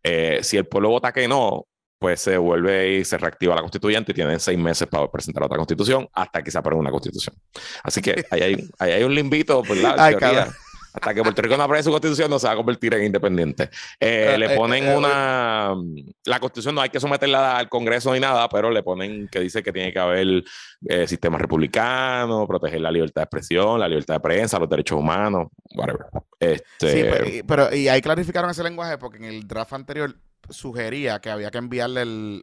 Eh, 0.02 0.40
si 0.42 0.56
el 0.56 0.66
pueblo 0.66 0.88
vota 0.88 1.12
que 1.12 1.28
no, 1.28 1.66
pues 1.98 2.20
se 2.20 2.36
vuelve 2.36 2.98
y 2.98 3.04
se 3.04 3.18
reactiva 3.18 3.54
la 3.54 3.60
constituyente 3.60 4.12
y 4.12 4.14
tienen 4.14 4.38
seis 4.38 4.58
meses 4.58 4.86
para 4.86 5.10
presentar 5.10 5.42
otra 5.42 5.56
constitución 5.56 6.08
hasta 6.12 6.42
que 6.42 6.50
se 6.50 6.58
apruebe 6.58 6.80
una 6.80 6.90
constitución. 6.90 7.34
Así 7.82 8.00
que 8.00 8.24
ahí 8.30 8.40
hay, 8.40 8.68
ahí 8.78 8.92
hay 8.92 9.02
un 9.02 9.14
limbito, 9.14 9.62
hasta 10.90 11.14
que 11.14 11.22
Puerto 11.22 11.42
Rico 11.42 11.56
no 11.56 11.62
apruebe 11.62 11.82
su 11.82 11.90
constitución, 11.90 12.30
no 12.30 12.38
se 12.38 12.46
va 12.46 12.54
a 12.54 12.56
convertir 12.56 12.94
en 12.94 13.04
independiente. 13.04 13.64
Eh, 14.00 14.32
eh, 14.34 14.38
le 14.38 14.56
ponen 14.56 14.88
una. 14.88 15.74
La 16.24 16.40
constitución 16.40 16.74
no 16.74 16.80
hay 16.80 16.88
que 16.88 16.98
someterla 16.98 17.58
al 17.58 17.68
Congreso 17.68 18.12
ni 18.12 18.20
nada, 18.20 18.48
pero 18.48 18.70
le 18.70 18.82
ponen 18.82 19.28
que 19.28 19.40
dice 19.40 19.62
que 19.62 19.72
tiene 19.72 19.92
que 19.92 19.98
haber 19.98 20.44
sistema 21.06 21.38
republicano, 21.38 22.46
proteger 22.46 22.80
la 22.80 22.90
libertad 22.90 23.22
de 23.22 23.24
expresión, 23.24 23.78
la 23.78 23.88
libertad 23.88 24.14
de 24.14 24.20
prensa, 24.20 24.58
los 24.58 24.68
derechos 24.68 24.98
humanos, 24.98 25.48
whatever. 25.74 26.06
Este... 26.38 27.24
Sí, 27.24 27.42
pero, 27.46 27.74
y 27.74 27.88
ahí 27.88 28.00
clarificaron 28.00 28.50
ese 28.50 28.62
lenguaje 28.62 28.98
porque 28.98 29.18
en 29.18 29.24
el 29.24 29.46
draft 29.46 29.72
anterior 29.72 30.14
sugería 30.50 31.20
que 31.20 31.30
había 31.30 31.50
que 31.50 31.58
enviarle 31.58 32.42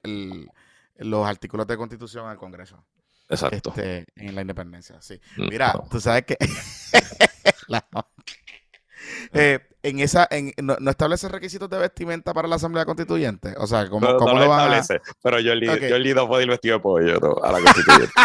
los 0.97 1.27
artículos 1.27 1.67
de 1.67 1.77
constitución 1.77 2.27
al 2.27 2.37
Congreso. 2.37 2.83
Exacto. 3.29 3.69
Este, 3.69 4.05
en 4.15 4.35
la 4.35 4.41
independencia, 4.41 5.01
sí. 5.01 5.19
Mm, 5.37 5.49
Mira, 5.49 5.73
tú 5.89 5.99
sabes 5.99 6.25
que 6.25 6.37
eh, 9.33 9.59
en 9.81 9.99
esa, 9.99 10.27
en, 10.29 10.53
no, 10.61 10.77
establece 10.89 11.27
requisitos 11.27 11.69
de 11.69 11.77
vestimenta 11.77 12.33
para 12.33 12.47
la 12.47 12.55
Asamblea 12.55 12.85
Constituyente. 12.85 13.53
O 13.57 13.67
sea, 13.67 13.89
¿cómo, 13.89 14.15
¿cómo 14.17 14.39
lo, 14.39 14.47
van 14.47 14.73
establece. 14.73 15.01
Pero 15.21 15.39
yo 15.39 15.53
okay. 15.53 16.13
no 16.13 16.27
puede 16.27 16.43
ir 16.43 16.49
vestido 16.49 16.77
de 16.77 16.81
pollo 16.81 17.43
a 17.43 17.51
la 17.51 17.61
Constituyente. 17.61 18.13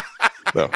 No, 0.52 0.68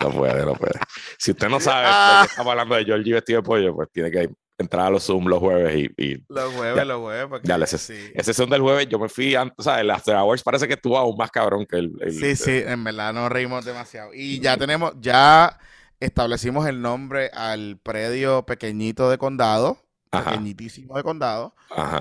no 0.00 0.10
puede, 0.10 0.44
no 0.44 0.52
puede. 0.52 0.78
Si 1.16 1.30
usted 1.30 1.48
no 1.48 1.58
sabe 1.58 1.86
por 1.86 2.26
qué 2.26 2.32
estamos 2.32 2.50
hablando 2.50 2.74
de 2.74 2.84
Georgie 2.84 3.14
vestido 3.14 3.40
de 3.40 3.46
pollo, 3.46 3.74
pues 3.74 3.90
tiene 3.90 4.10
que 4.10 4.28
entrar 4.58 4.86
a 4.86 4.90
los 4.90 5.04
Zoom 5.04 5.26
los 5.26 5.38
jueves 5.38 5.90
y... 5.96 6.24
los 6.28 6.52
jueves, 6.54 6.86
los 6.86 7.00
jueves. 7.00 7.40
Ya, 7.44 7.56
ese, 7.56 7.78
sí. 7.78 8.12
ese 8.14 8.34
son 8.34 8.50
del 8.50 8.62
jueves, 8.62 8.88
yo 8.88 8.98
me 8.98 9.08
fui 9.08 9.34
antes, 9.34 9.54
o 9.58 9.62
sea, 9.62 9.80
el 9.80 9.90
After 9.90 10.16
Hours 10.16 10.42
parece 10.42 10.68
que 10.68 10.74
estuvo 10.74 10.96
aún 10.96 11.16
más 11.16 11.30
cabrón 11.30 11.66
que 11.66 11.76
el... 11.76 11.92
sí, 12.10 12.36
sí, 12.36 12.62
en 12.64 12.84
verdad 12.84 13.12
nos 13.12 13.30
reímos 13.30 13.64
demasiado. 13.64 14.14
Y 14.14 14.40
ya 14.40 14.56
tenemos, 14.56 14.94
ya 15.00 15.58
establecimos 16.00 16.66
el 16.66 16.80
nombre 16.82 17.30
al 17.32 17.78
predio 17.82 18.44
pequeñito 18.44 19.10
de 19.10 19.18
condado 19.18 19.83
pequeñitísimo 20.22 20.96
de 20.96 21.02
condado. 21.02 21.54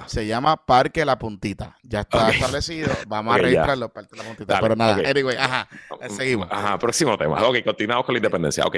Se 0.08 0.26
llama 0.26 0.58
Parque 0.58 1.06
La 1.06 1.18
Puntita. 1.18 1.78
Ya 1.84 2.02
está 2.02 2.30
establecido. 2.30 2.92
Vamos 3.08 3.36
a 3.36 3.38
registrarlo, 3.38 3.90
Parque 3.90 4.16
La 4.16 4.24
Puntita. 4.24 4.60
Pero 4.60 4.76
nada, 4.76 5.02
anyway, 5.10 5.36
ajá, 5.38 5.68
seguimos. 6.10 6.48
Ajá, 6.52 6.78
próximo 6.78 7.18
tema. 7.18 7.42
Ok, 7.48 7.64
continuamos 7.64 8.06
con 8.06 8.14
la 8.14 8.20
independencia. 8.20 8.66
Ok. 8.66 8.78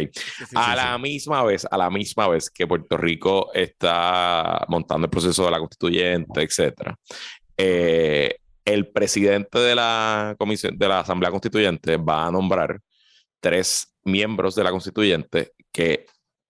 a 0.56 0.76
la 0.76 0.98
misma 0.98 1.44
vez, 1.44 1.68
a 1.70 1.78
la 1.78 1.90
misma 1.90 2.28
vez 2.28 2.50
que 2.50 2.68
Puerto 2.68 2.98
Rico 2.98 3.52
está 3.54 4.66
montando 4.68 5.06
el 5.06 5.12
proceso 5.12 5.46
de 5.46 5.52
la 5.52 5.60
constituyente, 5.60 6.42
etcétera, 6.42 6.98
eh, 7.58 8.38
el 8.66 8.88
presidente 8.88 9.60
de 9.60 9.76
la 9.76 10.36
comisión 10.38 10.78
de 10.78 10.88
la 10.88 11.00
Asamblea 11.00 11.32
Constituyente 11.32 11.98
va 11.98 12.26
a 12.26 12.32
nombrar 12.32 12.80
tres 13.40 13.96
miembros 14.04 14.56
de 14.56 14.64
la 14.64 14.72
constituyente 14.72 15.52
que 15.72 16.06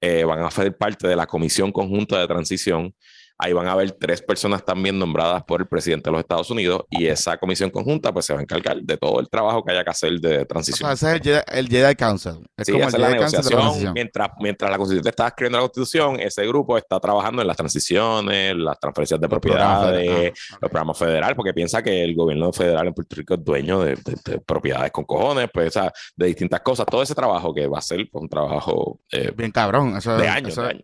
eh, 0.06 0.24
van 0.24 0.44
a 0.44 0.52
ser 0.52 0.78
parte 0.78 1.08
de 1.08 1.16
la 1.16 1.26
Comisión 1.26 1.72
Conjunta 1.72 2.20
de 2.20 2.28
Transición 2.28 2.94
Ahí 3.38 3.52
van 3.52 3.68
a 3.68 3.74
haber 3.74 3.92
tres 3.92 4.22
personas 4.22 4.64
también 4.64 4.98
nombradas 4.98 5.44
por 5.44 5.62
el 5.62 5.68
presidente 5.68 6.10
de 6.10 6.12
los 6.14 6.22
Estados 6.22 6.50
Unidos 6.50 6.84
y 6.90 7.06
esa 7.06 7.38
comisión 7.38 7.70
conjunta 7.70 8.14
pues 8.14 8.26
se 8.26 8.34
va 8.34 8.40
a 8.40 8.44
encargar 8.44 8.82
de 8.82 8.96
todo 8.98 9.20
el 9.20 9.30
trabajo 9.30 9.64
que 9.64 9.72
haya 9.72 9.84
que 9.84 9.90
hacer 9.90 10.20
de 10.22 10.46
transición. 10.46 10.90
O 10.90 10.96
sea, 10.96 11.16
ese 11.16 11.32
es 11.32 11.44
el 11.48 11.68
Jedi, 11.68 11.96
Council. 11.96 12.48
Es 12.56 12.70
como 12.70 12.90
la 12.90 13.10
negociación. 13.10 13.94
mientras, 13.94 14.30
mientras 14.40 14.72
la 14.72 14.78
Constitución 14.78 15.10
está 15.10 15.28
escribiendo 15.28 15.58
la 15.58 15.64
Constitución, 15.64 16.20
ese 16.20 16.48
grupo 16.48 16.78
está 16.78 17.00
trabajando 17.00 17.42
en 17.42 17.48
las 17.48 17.58
transiciones, 17.58 18.56
las 18.56 18.80
transferencias 18.80 19.20
de 19.20 19.28
propiedades, 19.28 20.32
ah, 20.32 20.58
los 20.62 20.72
programas 20.72 20.98
federales, 20.98 21.36
porque 21.36 21.54
piensa 21.54 21.84
que 21.84 22.04
el 22.04 22.16
gobierno 22.16 22.54
federal 22.54 22.88
en 22.88 22.94
Puerto 22.94 23.16
Rico 23.18 23.34
es 23.34 23.44
dueño 23.44 23.82
de, 23.82 23.98
propiedades 24.46 24.92
con 24.92 25.04
cojones, 25.04 25.50
pues, 25.54 25.74
de 26.16 26.26
distintas 26.26 26.62
cosas. 26.62 26.86
Todo 26.86 27.04
ese 27.04 27.14
trabajo 27.14 27.54
que 27.54 27.68
va 27.68 27.80
a 27.80 27.82
ser 27.82 28.08
pues, 28.10 28.22
un 28.22 28.30
trabajo... 28.30 29.02
Eh, 29.12 29.34
Bien 29.36 29.52
cabrón. 29.52 29.98
Eso, 29.98 30.16
de 30.16 30.28
años. 30.30 30.56
De 30.56 30.62
años. 30.62 30.84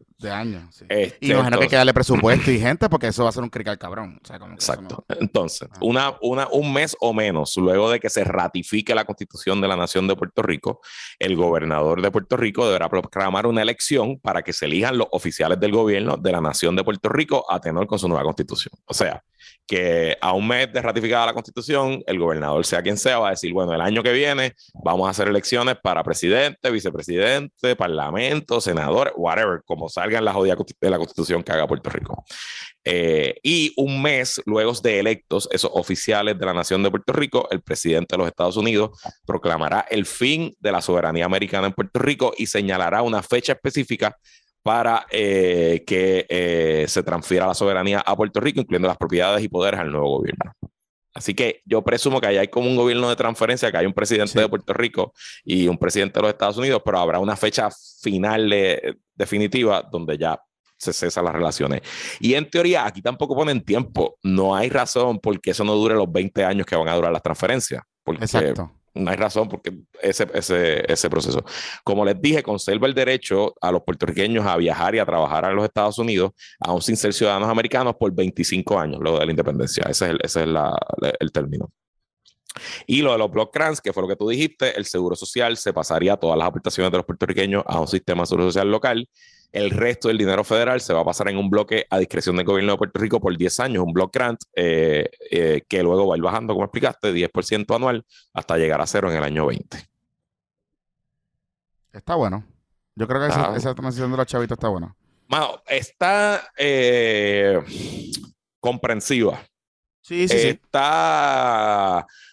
Sí. 0.71 0.85
Este, 0.87 1.17
y 1.19 1.31
imagino 1.31 1.57
que 1.57 1.63
hay 1.63 1.69
que 1.69 1.75
darle 1.75 1.93
presupuesto 1.93 2.51
y 2.51 2.59
gente 2.59 2.89
porque 2.89 3.07
eso 3.07 3.23
va 3.23 3.29
a 3.29 3.31
ser 3.31 3.43
un 3.43 3.49
crical 3.49 3.77
cabrón. 3.77 4.19
Exacto. 4.53 5.03
Entonces, 5.19 5.67
una, 5.81 6.15
una, 6.21 6.47
un 6.51 6.71
mes 6.71 6.95
o 6.99 7.13
menos 7.13 7.55
luego 7.57 7.89
de 7.89 7.99
que 7.99 8.09
se 8.09 8.23
ratifique 8.23 8.93
la 8.95 9.05
constitución 9.05 9.61
de 9.61 9.67
la 9.67 9.75
nación 9.75 10.07
de 10.07 10.15
Puerto 10.15 10.41
Rico, 10.41 10.81
el 11.19 11.35
gobernador 11.35 12.01
de 12.01 12.11
Puerto 12.11 12.37
Rico 12.37 12.65
deberá 12.65 12.89
proclamar 12.89 13.47
una 13.47 13.61
elección 13.61 14.19
para 14.19 14.41
que 14.41 14.53
se 14.53 14.65
elijan 14.65 14.97
los 14.97 15.07
oficiales 15.11 15.59
del 15.59 15.71
gobierno 15.71 16.17
de 16.17 16.31
la 16.31 16.41
nación 16.41 16.75
de 16.75 16.83
Puerto 16.83 17.09
Rico 17.09 17.45
a 17.49 17.59
tenor 17.59 17.87
con 17.87 17.99
su 17.99 18.07
nueva 18.07 18.23
constitución. 18.23 18.73
O 18.85 18.93
sea, 18.93 19.23
que 19.67 20.17
a 20.19 20.33
un 20.33 20.47
mes 20.47 20.71
de 20.73 20.81
ratificada 20.81 21.27
la 21.27 21.33
constitución, 21.33 22.03
el 22.05 22.19
gobernador, 22.19 22.65
sea 22.65 22.81
quien 22.81 22.97
sea, 22.97 23.19
va 23.19 23.27
a 23.27 23.31
decir, 23.31 23.53
bueno, 23.53 23.73
el 23.73 23.81
año 23.81 24.03
que 24.03 24.11
viene 24.11 24.53
vamos 24.83 25.07
a 25.07 25.11
hacer 25.11 25.27
elecciones 25.27 25.77
para 25.81 26.03
presidente, 26.03 26.69
vicepresidente, 26.71 27.75
parlamento, 27.75 28.59
senador, 28.59 29.13
whatever, 29.15 29.61
como 29.65 29.87
salgan 29.87 30.25
las 30.25 30.35
jodidas 30.35 30.57
de 30.79 30.89
la 30.89 30.97
constitución 30.97 31.43
que 31.43 31.51
haga 31.51 31.67
Puerto 31.67 31.89
Rico. 31.89 32.23
Eh, 32.83 33.35
y 33.43 33.73
un 33.77 34.01
mes 34.01 34.41
luego 34.45 34.71
de 34.81 34.99
electos, 34.99 35.47
esos 35.51 35.69
oficiales 35.73 36.37
de 36.37 36.45
la 36.45 36.53
nación 36.53 36.81
de 36.81 36.89
Puerto 36.89 37.13
Rico, 37.13 37.47
el 37.51 37.61
presidente 37.61 38.15
de 38.15 38.17
los 38.17 38.27
Estados 38.27 38.57
Unidos 38.57 38.99
proclamará 39.25 39.85
el 39.89 40.05
fin 40.05 40.55
de 40.59 40.71
la 40.71 40.81
soberanía 40.81 41.25
americana 41.25 41.67
en 41.67 41.73
Puerto 41.73 41.99
Rico 41.99 42.33
y 42.37 42.47
señalará 42.47 43.01
una 43.03 43.21
fecha 43.21 43.53
específica 43.53 44.17
para 44.63 45.05
eh, 45.09 45.83
que 45.85 46.25
eh, 46.29 46.85
se 46.87 47.03
transfiera 47.03 47.47
la 47.47 47.53
soberanía 47.53 47.99
a 47.99 48.15
Puerto 48.15 48.39
Rico, 48.39 48.61
incluyendo 48.61 48.87
las 48.87 48.97
propiedades 48.97 49.43
y 49.43 49.49
poderes 49.49 49.79
al 49.79 49.91
nuevo 49.91 50.17
gobierno. 50.17 50.53
Así 51.13 51.33
que 51.33 51.61
yo 51.65 51.81
presumo 51.81 52.21
que 52.21 52.27
allá 52.27 52.41
hay 52.41 52.47
como 52.47 52.69
un 52.69 52.77
gobierno 52.77 53.09
de 53.09 53.15
transferencia, 53.17 53.69
que 53.69 53.77
hay 53.77 53.85
un 53.85 53.93
presidente 53.93 54.39
de 54.39 54.47
Puerto 54.47 54.73
Rico 54.73 55.13
y 55.43 55.67
un 55.67 55.77
presidente 55.77 56.19
de 56.19 56.21
los 56.21 56.31
Estados 56.31 56.57
Unidos, 56.57 56.81
pero 56.85 56.99
habrá 56.99 57.19
una 57.19 57.35
fecha 57.35 57.69
final 58.01 58.49
definitiva 59.13 59.81
donde 59.91 60.17
ya 60.17 60.39
se 60.81 60.93
cesan 60.93 61.25
las 61.25 61.33
relaciones. 61.33 61.81
Y 62.19 62.33
en 62.33 62.49
teoría, 62.49 62.85
aquí 62.85 63.01
tampoco 63.01 63.35
ponen 63.35 63.61
tiempo. 63.61 64.17
No 64.23 64.55
hay 64.55 64.69
razón 64.69 65.19
porque 65.19 65.51
eso 65.51 65.63
no 65.63 65.75
dure 65.75 65.95
los 65.95 66.11
20 66.11 66.43
años 66.43 66.65
que 66.65 66.75
van 66.75 66.87
a 66.87 66.95
durar 66.95 67.11
las 67.11 67.21
transferencias. 67.21 67.83
Porque 68.03 68.23
Exacto. 68.23 68.71
No 68.93 69.09
hay 69.09 69.17
razón 69.17 69.47
porque 69.47 69.73
ese, 70.01 70.27
ese, 70.33 71.09
proceso. 71.09 71.43
Como 71.83 72.03
les 72.03 72.21
dije, 72.21 72.43
conserva 72.43 72.87
el 72.87 72.93
derecho 72.93 73.53
a 73.61 73.71
los 73.71 73.83
puertorriqueños 73.83 74.45
a 74.45 74.57
viajar 74.57 74.95
y 74.95 74.99
a 74.99 75.05
trabajar 75.05 75.45
en 75.45 75.55
los 75.55 75.65
Estados 75.65 75.97
Unidos, 75.97 76.31
aún 76.59 76.81
sin 76.81 76.97
ser 76.97 77.13
ciudadanos 77.13 77.49
americanos, 77.49 77.95
por 77.95 78.13
25 78.13 78.79
años 78.79 78.99
luego 78.99 79.19
de 79.19 79.25
la 79.25 79.31
independencia. 79.31 79.83
Ese 79.89 80.05
es 80.05 80.11
el, 80.11 80.19
ese 80.23 80.43
es 80.43 80.49
el 81.19 81.31
término. 81.31 81.71
Y 82.85 83.01
lo 83.01 83.13
de 83.13 83.17
los 83.17 83.31
block 83.31 83.53
grants, 83.53 83.81
que 83.81 83.93
fue 83.93 84.03
lo 84.03 84.09
que 84.09 84.15
tú 84.15 84.27
dijiste, 84.27 84.77
el 84.77 84.85
seguro 84.85 85.15
social 85.15 85.55
se 85.57 85.73
pasaría 85.73 86.13
a 86.13 86.17
todas 86.17 86.37
las 86.37 86.47
aportaciones 86.47 86.91
de 86.91 86.97
los 86.97 87.05
puertorriqueños 87.05 87.63
a 87.65 87.79
un 87.79 87.87
sistema 87.87 88.23
de 88.23 88.27
seguro 88.27 88.45
social 88.45 88.69
local. 88.69 89.07
El 89.51 89.69
resto 89.71 90.07
del 90.07 90.17
dinero 90.17 90.43
federal 90.45 90.79
se 90.79 90.93
va 90.93 91.01
a 91.01 91.05
pasar 91.05 91.27
en 91.29 91.37
un 91.37 91.49
bloque 91.49 91.85
a 91.89 91.97
discreción 91.99 92.37
del 92.37 92.45
gobierno 92.45 92.71
de 92.71 92.77
Puerto 92.77 92.99
Rico 92.99 93.19
por 93.19 93.35
10 93.37 93.59
años, 93.59 93.83
un 93.85 93.91
block 93.91 94.13
grant 94.13 94.39
eh, 94.55 95.09
eh, 95.29 95.63
que 95.67 95.83
luego 95.83 96.07
va 96.07 96.15
a 96.15 96.17
ir 96.17 96.23
bajando, 96.23 96.53
como 96.53 96.63
explicaste, 96.65 97.11
10% 97.13 97.75
anual 97.75 98.05
hasta 98.33 98.57
llegar 98.57 98.79
a 98.79 98.87
cero 98.87 99.11
en 99.11 99.17
el 99.17 99.23
año 99.23 99.45
20. 99.45 99.89
Está 101.91 102.15
bueno. 102.15 102.45
Yo 102.95 103.07
creo 103.07 103.19
que 103.21 103.27
esa, 103.27 103.41
Está- 103.41 103.57
esa 103.57 103.75
transición 103.75 104.11
de 104.11 104.17
los 104.17 104.25
chavitos 104.27 104.55
está 104.57 104.69
buena. 104.69 104.95
Mano, 105.27 105.61
está 105.67 106.51
eh, 106.57 107.59
comprensiva. 108.59 109.41
Sí, 110.01 110.27
sí, 110.27 110.37
sí. 110.39 110.59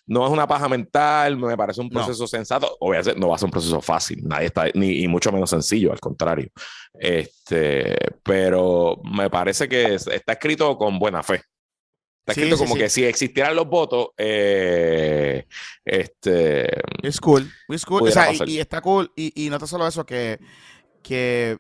Está. 0.09 0.21
No 0.21 0.27
es 0.27 0.33
una 0.33 0.47
paja 0.47 0.69
mental, 0.69 1.37
me 1.37 1.57
parece 1.57 1.81
un 1.81 1.89
No. 1.89 2.01
proceso 2.01 2.27
sensato. 2.27 2.77
Obviamente 2.81 3.19
no 3.21 3.29
va 3.29 3.37
a 3.37 3.39
ser 3.39 3.47
un 3.47 3.51
proceso 3.53 3.81
fácil, 3.81 4.21
nadie 4.27 4.47
está, 4.47 4.67
ni 4.75 5.03
y 5.03 5.09
mucho 5.09 5.31
menos 5.33 5.51
sencillo, 5.51 5.93
al 5.93 6.01
contrario. 6.01 6.49
Este, 6.95 7.97
pero 8.23 9.01
me 9.05 9.29
parece 9.31 9.69
que 9.69 9.95
es- 9.95 10.07
está 10.07 10.33
escrito 10.33 10.77
con 10.77 10.99
buena 10.99 11.23
fe. 11.23 11.43
Está 12.21 12.35
Sí, 12.35 12.41
escrito 12.41 12.57
sí, 12.59 12.63
como 12.65 12.75
sí. 12.75 12.81
que 12.81 12.89
si 12.91 13.05
existieran 13.05 13.57
los 13.57 13.67
votos, 13.69 14.09
eh, 14.19 15.47
este, 15.85 16.69
Es 17.03 17.21
cool. 17.21 17.51
Es 17.69 17.85
cool. 17.87 18.03
O 18.03 18.11
sea, 18.11 18.33
y, 18.33 18.39
y 18.47 18.59
está 18.61 18.81
cool. 18.83 19.11
Y, 19.17 19.47
y 19.47 19.51
no 19.51 19.59
tan 19.59 19.69
solo 19.69 19.87
eso, 19.87 20.05
que, 20.05 20.39
que 21.03 21.59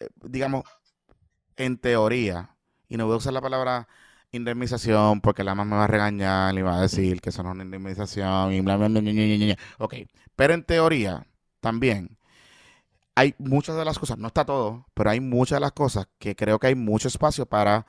eh, 0.00 0.08
digamos, 0.22 0.64
en 1.56 1.78
teoría, 1.78 2.56
y 2.88 2.96
no 2.96 3.06
voy 3.06 3.14
a 3.14 3.18
usar 3.18 3.32
la 3.32 3.40
palabra 3.40 3.88
indemnización 4.36 5.20
porque 5.20 5.44
la 5.44 5.54
mamá 5.54 5.70
me 5.70 5.76
va 5.76 5.84
a 5.84 5.88
regañar 5.88 6.56
y 6.56 6.62
va 6.62 6.78
a 6.78 6.82
decir 6.82 7.20
que 7.20 7.30
eso 7.30 7.42
no 7.42 7.50
es 7.50 7.54
una 7.54 7.64
indemnización 7.64 8.52
y 8.52 8.60
bla, 8.60 8.76
bla, 8.76 8.88
bla, 8.88 9.00
bla, 9.00 9.12
bla, 9.12 9.46
bla. 9.46 9.58
Ok. 9.78 9.94
Pero 10.36 10.54
en 10.54 10.64
teoría, 10.64 11.26
también, 11.60 12.18
hay 13.14 13.34
muchas 13.38 13.76
de 13.76 13.84
las 13.84 13.98
cosas, 13.98 14.18
no 14.18 14.28
está 14.28 14.44
todo, 14.44 14.86
pero 14.94 15.10
hay 15.10 15.20
muchas 15.20 15.56
de 15.56 15.60
las 15.60 15.72
cosas 15.72 16.08
que 16.18 16.34
creo 16.36 16.58
que 16.58 16.68
hay 16.68 16.74
mucho 16.74 17.08
espacio 17.08 17.46
para, 17.46 17.86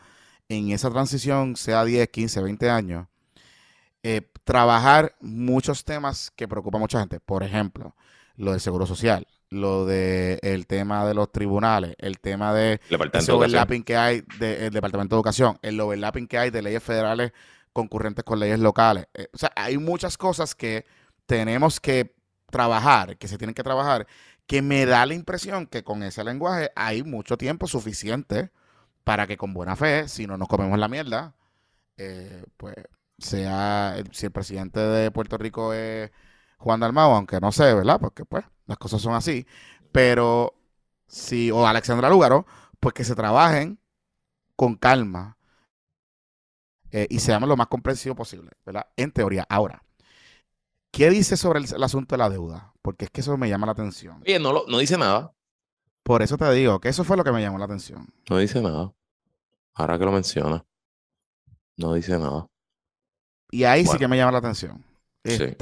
en 0.49 0.71
esa 0.71 0.89
transición, 0.91 1.55
sea 1.55 1.83
10, 1.83 2.09
15, 2.09 2.41
20 2.41 2.69
años, 2.69 3.07
eh, 4.03 4.21
trabajar 4.43 5.15
muchos 5.21 5.83
temas 5.83 6.31
que 6.35 6.47
preocupan 6.47 6.79
a 6.79 6.83
mucha 6.83 6.99
gente. 6.99 7.19
Por 7.19 7.43
ejemplo, 7.43 7.95
lo 8.35 8.51
del 8.51 8.61
seguro 8.61 8.85
social, 8.85 9.27
lo 9.49 9.85
de 9.85 10.39
el 10.41 10.67
tema 10.67 11.05
de 11.05 11.13
los 11.13 11.31
tribunales, 11.31 11.95
el 11.99 12.19
tema 12.19 12.53
de 12.53 12.79
ese 13.13 13.31
overlapping 13.31 13.83
que 13.83 13.95
hay 13.95 14.23
del 14.39 14.73
Departamento 14.73 15.15
de 15.15 15.19
Educación, 15.19 15.57
el 15.61 15.79
overlapping 15.79 16.27
que 16.27 16.37
hay 16.37 16.49
de 16.49 16.61
leyes 16.61 16.83
federales 16.83 17.31
concurrentes 17.73 18.23
con 18.23 18.39
leyes 18.39 18.59
locales. 18.59 19.07
Eh, 19.13 19.27
o 19.33 19.37
sea, 19.37 19.51
hay 19.55 19.77
muchas 19.77 20.17
cosas 20.17 20.55
que 20.55 20.85
tenemos 21.25 21.79
que 21.79 22.15
trabajar, 22.49 23.17
que 23.17 23.27
se 23.27 23.37
tienen 23.37 23.53
que 23.53 23.63
trabajar, 23.63 24.07
que 24.47 24.61
me 24.61 24.85
da 24.85 25.05
la 25.05 25.13
impresión 25.13 25.67
que 25.67 25.83
con 25.83 26.03
ese 26.03 26.23
lenguaje 26.23 26.71
hay 26.75 27.03
mucho 27.03 27.37
tiempo 27.37 27.67
suficiente 27.67 28.51
para 29.03 29.27
que 29.27 29.37
con 29.37 29.53
buena 29.53 29.75
fe, 29.75 30.07
si 30.07 30.27
no 30.27 30.37
nos 30.37 30.47
comemos 30.47 30.79
la 30.79 30.87
mierda, 30.87 31.35
eh, 31.97 32.43
pues 32.57 32.75
sea, 33.17 33.95
si 34.11 34.25
el 34.25 34.31
presidente 34.31 34.79
de 34.79 35.11
Puerto 35.11 35.37
Rico 35.37 35.73
es 35.73 36.11
Juan 36.57 36.79
Dalmau, 36.79 37.11
aunque 37.13 37.39
no 37.39 37.51
sé, 37.51 37.73
¿verdad? 37.73 37.99
Porque 37.99 38.25
pues 38.25 38.45
las 38.65 38.77
cosas 38.77 39.01
son 39.01 39.13
así, 39.13 39.45
pero 39.91 40.53
si, 41.07 41.51
o 41.51 41.65
Alexandra 41.67 42.09
Lúgaro, 42.09 42.45
pues 42.79 42.93
que 42.93 43.03
se 43.03 43.15
trabajen 43.15 43.79
con 44.55 44.75
calma 44.75 45.37
eh, 46.91 47.07
y 47.09 47.19
seamos 47.19 47.49
lo 47.49 47.57
más 47.57 47.67
comprensivo 47.67 48.15
posible, 48.15 48.51
¿verdad? 48.65 48.87
En 48.95 49.11
teoría. 49.11 49.45
Ahora, 49.49 49.83
¿qué 50.91 51.09
dice 51.09 51.35
sobre 51.37 51.59
el, 51.59 51.73
el 51.73 51.83
asunto 51.83 52.13
de 52.15 52.19
la 52.19 52.29
deuda? 52.29 52.73
Porque 52.81 53.05
es 53.05 53.11
que 53.11 53.21
eso 53.21 53.37
me 53.37 53.49
llama 53.49 53.65
la 53.65 53.73
atención. 53.73 54.21
Oye, 54.21 54.39
no, 54.39 54.53
lo- 54.53 54.65
no 54.67 54.77
dice 54.77 54.97
nada. 54.97 55.33
Por 56.03 56.21
eso 56.21 56.37
te 56.37 56.49
digo 56.53 56.79
que 56.79 56.89
eso 56.89 57.03
fue 57.03 57.17
lo 57.17 57.23
que 57.23 57.31
me 57.31 57.41
llamó 57.41 57.57
la 57.57 57.65
atención. 57.65 58.07
No 58.29 58.37
dice 58.37 58.61
nada. 58.61 58.93
Ahora 59.73 59.97
que 59.97 60.05
lo 60.05 60.11
menciona. 60.11 60.63
No 61.77 61.93
dice 61.93 62.17
nada. 62.17 62.47
Y 63.51 63.63
ahí 63.63 63.85
sí 63.85 63.97
que 63.97 64.07
me 64.07 64.15
llama 64.17 64.31
la 64.31 64.37
atención. 64.37 64.83
Sí. 65.37 65.55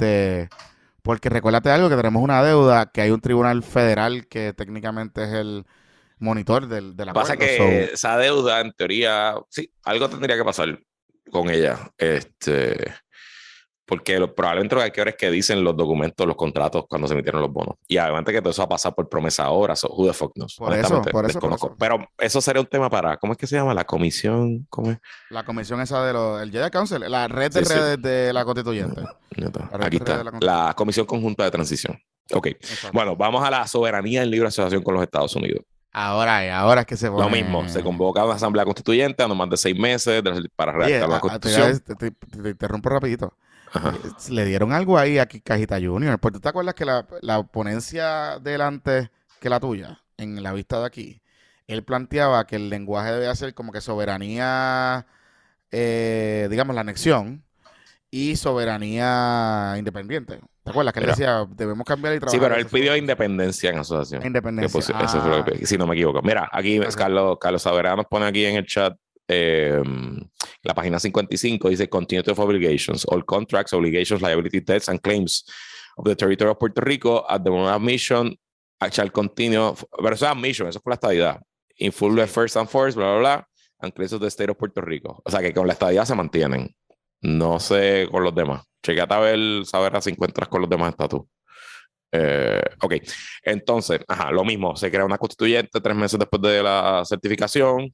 Porque 1.04 1.28
recuérdate 1.28 1.68
algo, 1.68 1.90
que 1.90 1.96
tenemos 1.96 2.22
una 2.22 2.42
deuda, 2.42 2.90
que 2.90 3.02
hay 3.02 3.10
un 3.10 3.20
tribunal 3.20 3.62
federal 3.62 4.26
que 4.26 4.54
técnicamente 4.54 5.24
es 5.24 5.34
el 5.34 5.66
monitor 6.18 6.66
del, 6.66 6.96
de 6.96 7.04
la 7.04 7.12
Pasa 7.12 7.36
que 7.36 7.90
esa 7.92 8.16
deuda, 8.16 8.60
en 8.60 8.72
teoría, 8.72 9.34
sí, 9.50 9.70
algo 9.84 10.08
tendría 10.08 10.34
que 10.38 10.44
pasar 10.44 10.78
con 11.30 11.50
ella. 11.50 11.92
Este, 11.98 12.90
porque 13.86 14.18
lo- 14.18 14.34
probablemente 14.34 14.74
lo 14.74 14.80
que 14.80 14.84
hay 14.86 14.90
que 14.92 15.00
ver 15.00 15.08
es 15.08 15.14
que 15.16 15.30
dicen 15.30 15.62
los 15.62 15.76
documentos, 15.76 16.26
los 16.26 16.36
contratos 16.36 16.84
cuando 16.88 17.06
se 17.06 17.14
emitieron 17.14 17.42
los 17.42 17.52
bonos. 17.52 17.76
Y 17.86 17.98
además 17.98 18.24
que 18.24 18.40
todo 18.40 18.50
eso 18.50 18.62
va 18.62 18.66
a 18.66 18.68
pasar 18.70 18.94
por 18.94 19.08
promesa 19.08 19.44
ahora. 19.44 19.76
So, 19.76 19.88
who 19.88 20.06
the 20.06 20.12
fuck 20.12 20.32
knows? 20.34 20.54
Por 20.56 20.72
eso, 20.74 21.02
por 21.02 21.26
eso, 21.26 21.38
por 21.40 21.52
eso. 21.52 21.76
Pero 21.78 22.08
eso 22.18 22.40
sería 22.40 22.60
un 22.60 22.66
tema 22.66 22.88
para, 22.88 23.16
¿cómo 23.18 23.32
es 23.34 23.38
que 23.38 23.46
se 23.46 23.56
llama? 23.56 23.74
La 23.74 23.84
comisión, 23.84 24.66
¿cómo 24.70 24.90
es? 24.92 24.98
La 25.30 25.44
comisión 25.44 25.80
esa 25.80 26.04
de 26.04 26.12
los, 26.12 26.40
el 26.42 26.50
Jedi 26.50 26.70
Council, 26.70 27.00
la 27.10 27.28
red 27.28 27.52
de 27.52 27.64
Sí, 27.64 27.72
sí. 27.72 27.78
redes 27.78 28.02
de 28.02 28.32
la 28.32 28.44
constituyente. 28.44 29.00
La 29.00 29.86
Aquí 29.86 29.96
está. 29.96 30.22
la 30.24 30.32
La 30.40 30.74
Comisión 30.74 31.06
Conjunta 31.06 31.44
de 31.44 31.50
Transición. 31.50 31.98
Ok. 32.32 32.46
Exacto. 32.46 32.90
Bueno, 32.94 33.16
vamos 33.16 33.44
a 33.44 33.50
la 33.50 33.66
soberanía 33.66 34.22
en 34.22 34.30
libre 34.30 34.48
asociación 34.48 34.82
con 34.82 34.94
los 34.94 35.02
Estados 35.02 35.34
Unidos. 35.36 35.62
Ahora 35.92 36.58
ahora 36.58 36.80
es 36.80 36.86
que 36.88 36.96
se 36.96 37.06
Lo 37.06 37.16
pone- 37.16 37.42
mismo, 37.42 37.68
se 37.68 37.82
convoca 37.82 38.24
una 38.24 38.34
asamblea 38.34 38.64
constituyente 38.64 39.22
a 39.22 39.28
no 39.28 39.34
más 39.36 39.48
de 39.50 39.56
seis 39.56 39.78
meses 39.78 40.24
de- 40.24 40.48
para 40.56 40.72
Oye, 40.72 40.86
redactar 40.98 41.08
la 41.08 41.14
a- 41.16 41.18
te, 41.18 41.20
constitución. 41.20 41.80
te- 41.80 41.94
te- 41.94 42.10
te 42.42 42.48
interrumpo 42.50 42.88
rapidito. 42.88 43.32
Ajá. 43.74 43.90
Eh, 44.04 44.08
Le 44.30 44.44
dieron 44.46 44.72
algo 44.72 44.96
ahí 44.98 45.18
a 45.18 45.26
Cajita 45.26 45.78
Junior. 45.80 46.18
Porque 46.18 46.36
tú 46.36 46.40
te 46.40 46.48
acuerdas 46.48 46.74
que 46.74 46.84
la, 46.84 47.06
la 47.20 47.42
ponencia 47.42 48.38
delante 48.40 49.10
que 49.40 49.50
la 49.50 49.60
tuya, 49.60 50.00
en 50.16 50.42
la 50.42 50.52
vista 50.52 50.80
de 50.80 50.86
aquí, 50.86 51.20
él 51.66 51.82
planteaba 51.84 52.46
que 52.46 52.56
el 52.56 52.70
lenguaje 52.70 53.12
debía 53.12 53.34
ser 53.34 53.52
como 53.54 53.72
que 53.72 53.80
soberanía, 53.80 55.06
eh, 55.70 56.46
digamos, 56.50 56.74
la 56.74 56.82
anexión 56.82 57.44
y 58.10 58.36
soberanía 58.36 59.74
independiente. 59.78 60.40
¿Te 60.62 60.70
acuerdas 60.70 60.94
que 60.94 61.00
él 61.00 61.06
decía, 61.06 61.46
debemos 61.50 61.84
cambiar 61.84 62.14
y 62.14 62.20
trabajar? 62.20 62.38
Sí, 62.38 62.42
pero 62.42 62.54
él 62.54 62.66
pidió 62.66 62.96
independencia 62.96 63.70
en 63.70 63.78
asociación. 63.78 64.20
Que 64.22 64.28
independencia. 64.28 64.78
Eso 64.78 65.20
fue 65.20 65.38
lo 65.38 65.44
que 65.44 65.58
Ah, 65.62 65.66
si 65.66 65.76
no 65.76 65.86
me 65.86 65.94
equivoco. 65.94 66.22
Mira, 66.22 66.48
aquí. 66.50 66.80
Carlos, 66.96 67.36
Carlos 67.40 67.60
Saberá 67.62 67.94
nos 67.96 68.06
pone 68.06 68.24
aquí 68.26 68.46
en 68.46 68.56
el 68.56 68.66
chat 68.66 68.96
eh, 69.28 69.82
la 70.62 70.74
página 70.74 70.98
55, 70.98 71.68
dice 71.68 71.88
Continuity 71.88 72.30
of 72.30 72.38
Obligations, 72.38 73.04
all 73.06 73.24
contracts, 73.24 73.72
obligations, 73.72 74.20
liability, 74.22 74.60
debts 74.60 74.88
and 74.88 75.00
claims 75.00 75.44
of 75.96 76.04
the 76.04 76.14
territory 76.14 76.50
of 76.50 76.58
Puerto 76.58 76.80
Rico 76.80 77.24
at 77.28 77.42
the 77.42 77.50
moment 77.50 77.70
of 77.70 77.82
admission 77.82 78.36
shall 78.90 79.10
continue, 79.10 79.74
pero 79.96 80.14
eso 80.14 80.26
es 80.26 80.30
admission, 80.30 80.68
eso 80.68 80.78
es 80.78 80.82
por 80.82 80.92
la 80.92 80.96
estadidad. 80.96 81.40
In 81.76 81.92
full 81.92 82.18
first 82.26 82.56
and 82.56 82.68
force, 82.68 82.94
bla, 82.94 83.12
bla, 83.12 83.18
bla, 83.18 83.48
and 83.80 83.94
claims 83.94 84.12
of 84.12 84.20
the 84.20 84.30
state 84.30 84.50
of 84.50 84.56
Puerto 84.56 84.80
Rico. 84.80 85.20
O 85.24 85.30
sea 85.30 85.40
que 85.40 85.52
con 85.52 85.66
la 85.66 85.72
estadidad 85.72 86.04
se 86.04 86.14
mantienen. 86.14 86.74
No 87.22 87.58
sé 87.58 88.08
con 88.10 88.22
los 88.22 88.34
demás. 88.34 88.62
Chequete 88.82 89.14
a 89.14 89.18
ver, 89.18 89.64
saber 89.64 90.02
si 90.02 90.10
encuentras 90.10 90.48
con 90.48 90.60
los 90.60 90.70
demás 90.70 90.90
estatus. 90.90 91.22
Eh, 92.12 92.62
ok, 92.80 92.94
entonces, 93.42 94.00
ajá, 94.06 94.30
lo 94.30 94.44
mismo, 94.44 94.76
se 94.76 94.88
crea 94.88 95.04
una 95.04 95.18
constituyente 95.18 95.80
tres 95.80 95.96
meses 95.96 96.16
después 96.18 96.40
de 96.42 96.62
la 96.62 97.02
certificación, 97.04 97.92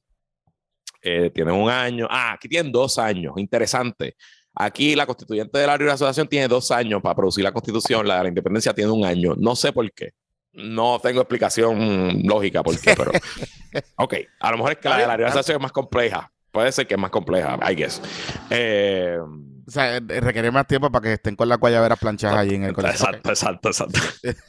eh, 1.01 1.31
tienen 1.33 1.55
un 1.55 1.69
año, 1.69 2.07
ah, 2.09 2.33
aquí 2.33 2.47
tienen 2.47 2.71
dos 2.71 2.97
años, 2.97 3.33
interesante. 3.37 4.15
Aquí 4.53 4.95
la 4.95 5.05
constituyente 5.05 5.57
de 5.57 5.65
la 5.65 5.77
libre 5.77 5.93
asociación 5.93 6.27
tiene 6.27 6.47
dos 6.47 6.71
años 6.71 7.01
para 7.01 7.15
producir 7.15 7.43
la 7.43 7.51
constitución, 7.51 8.07
la 8.07 8.17
de 8.17 8.23
la 8.23 8.29
independencia 8.29 8.73
tiene 8.73 8.91
un 8.91 9.05
año, 9.05 9.33
no 9.37 9.55
sé 9.55 9.71
por 9.71 9.89
qué. 9.93 10.11
No 10.53 10.99
tengo 10.99 11.21
explicación 11.21 12.21
lógica 12.23 12.61
por 12.61 12.79
qué, 12.79 12.93
pero. 12.95 13.11
Ok, 13.95 14.15
a 14.41 14.51
lo 14.51 14.57
mejor 14.57 14.73
es 14.73 14.77
que 14.79 14.89
la 14.89 14.97
de 14.97 15.07
la 15.07 15.13
libre 15.15 15.27
asociación 15.27 15.55
es 15.55 15.61
más 15.61 15.71
compleja. 15.71 16.29
Puede 16.51 16.73
ser 16.73 16.85
que 16.85 16.95
es 16.95 16.99
más 16.99 17.09
compleja, 17.09 17.57
I 17.71 17.73
guess. 17.73 18.01
Eh, 18.49 19.17
O 19.65 19.71
sea, 19.71 19.95
eh, 19.95 20.01
requerir 20.01 20.51
más 20.51 20.67
tiempo 20.67 20.91
para 20.91 21.03
que 21.03 21.13
estén 21.13 21.37
con 21.37 21.47
las 21.47 21.57
guayaberas 21.57 21.97
planchadas 21.97 22.37
allí 22.39 22.55
en 22.55 22.65
el 22.65 22.73
colegio. 22.73 22.99
Exacto, 22.99 23.29
exacto, 23.29 23.69
exacto. 23.69 23.99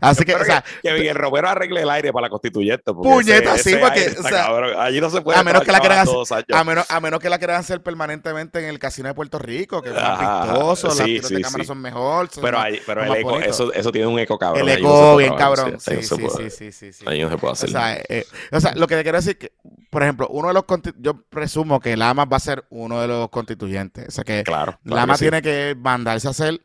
Así. 0.00 0.24
Que, 0.24 0.34
o 0.34 0.44
sea, 0.44 0.64
que 0.82 0.92
Miguel 0.92 1.14
Romero 1.16 1.48
arregle 1.48 1.82
el 1.82 1.90
aire 1.90 2.12
para 2.12 2.26
la 2.26 2.30
constituyente. 2.30 2.82
porque 2.92 3.08
Puñeta, 3.08 3.54
ese- 3.54 3.62
sí, 3.64 3.70
ese 3.70 3.78
porque, 3.78 4.14
o 4.18 4.22
sea, 4.22 4.82
allí 4.84 5.00
no 5.00 5.10
se 5.10 5.20
puede 5.20 5.38
a 5.38 5.42
menos 5.42 5.62
que 5.62 5.72
la 5.72 5.80
quieran 5.80 5.98
años. 6.00 6.32
a 6.52 6.64
menos, 6.64 6.90
a 6.90 7.00
menos 7.00 7.20
que 7.20 7.28
la 7.30 7.38
quieran 7.38 7.56
hacer 7.56 7.82
permanentemente 7.82 8.58
en 8.60 8.66
el 8.66 8.78
casino 8.78 9.08
de 9.08 9.14
Puerto 9.14 9.38
Rico, 9.38 9.82
que 9.82 9.90
es 9.90 9.94
más 9.94 10.04
Ajá, 10.04 10.44
vistoso, 10.52 10.88
las 10.88 10.96
sí, 10.98 11.18
de 11.20 11.40
cámara 11.40 11.64
sí. 11.64 11.68
son 11.68 11.80
mejor. 11.80 12.28
son 12.30 12.42
Pero, 12.42 12.58
ahí- 12.60 12.80
pero 12.86 13.04
el 13.04 13.12
eco, 13.20 13.38
eso, 13.40 13.72
eso 13.72 13.92
tiene 13.92 14.06
un 14.06 14.18
eco 14.18 14.38
cabrón. 14.38 14.68
el 14.68 14.82
no 14.82 14.88
eco 14.88 15.16
bien 15.16 15.34
cabrón. 15.36 15.78
sí, 15.80 15.90
ahí 15.92 16.02
Sí, 16.02 16.14
no 16.14 16.16
sí, 16.16 16.22
puede- 16.36 16.50
sí, 16.50 16.72
sí. 16.72 17.04
Ahí 17.06 17.20
no 17.22 17.28
se 17.30 17.36
puede 17.38 17.50
O 17.50 17.52
hacer. 17.52 17.70
sea, 17.70 17.96
eh, 18.08 18.24
o 18.52 18.60
sea, 18.60 18.74
lo 18.74 18.86
que 18.86 18.96
te 18.96 19.02
quiero 19.02 19.18
decir 19.18 19.38
que, 19.38 19.52
por 19.90 20.02
ejemplo, 20.02 20.28
uno 20.30 20.48
de 20.48 20.54
los 20.54 20.64
yo 20.98 21.14
presumo 21.28 21.80
que 21.80 21.96
Lama 21.96 22.24
va 22.24 22.36
a 22.36 22.40
ser 22.40 22.64
uno 22.70 23.00
de 23.00 23.08
los 23.08 23.28
constituyentes. 23.30 24.08
O 24.08 24.10
sea 24.10 24.24
que 24.24 24.42
claro. 24.44 24.78
claro 24.84 24.96
Lama 25.00 25.14
que 25.14 25.18
tiene 25.18 25.42
que 25.42 25.76
mandarse 25.78 26.28
a 26.28 26.30
hacer 26.30 26.60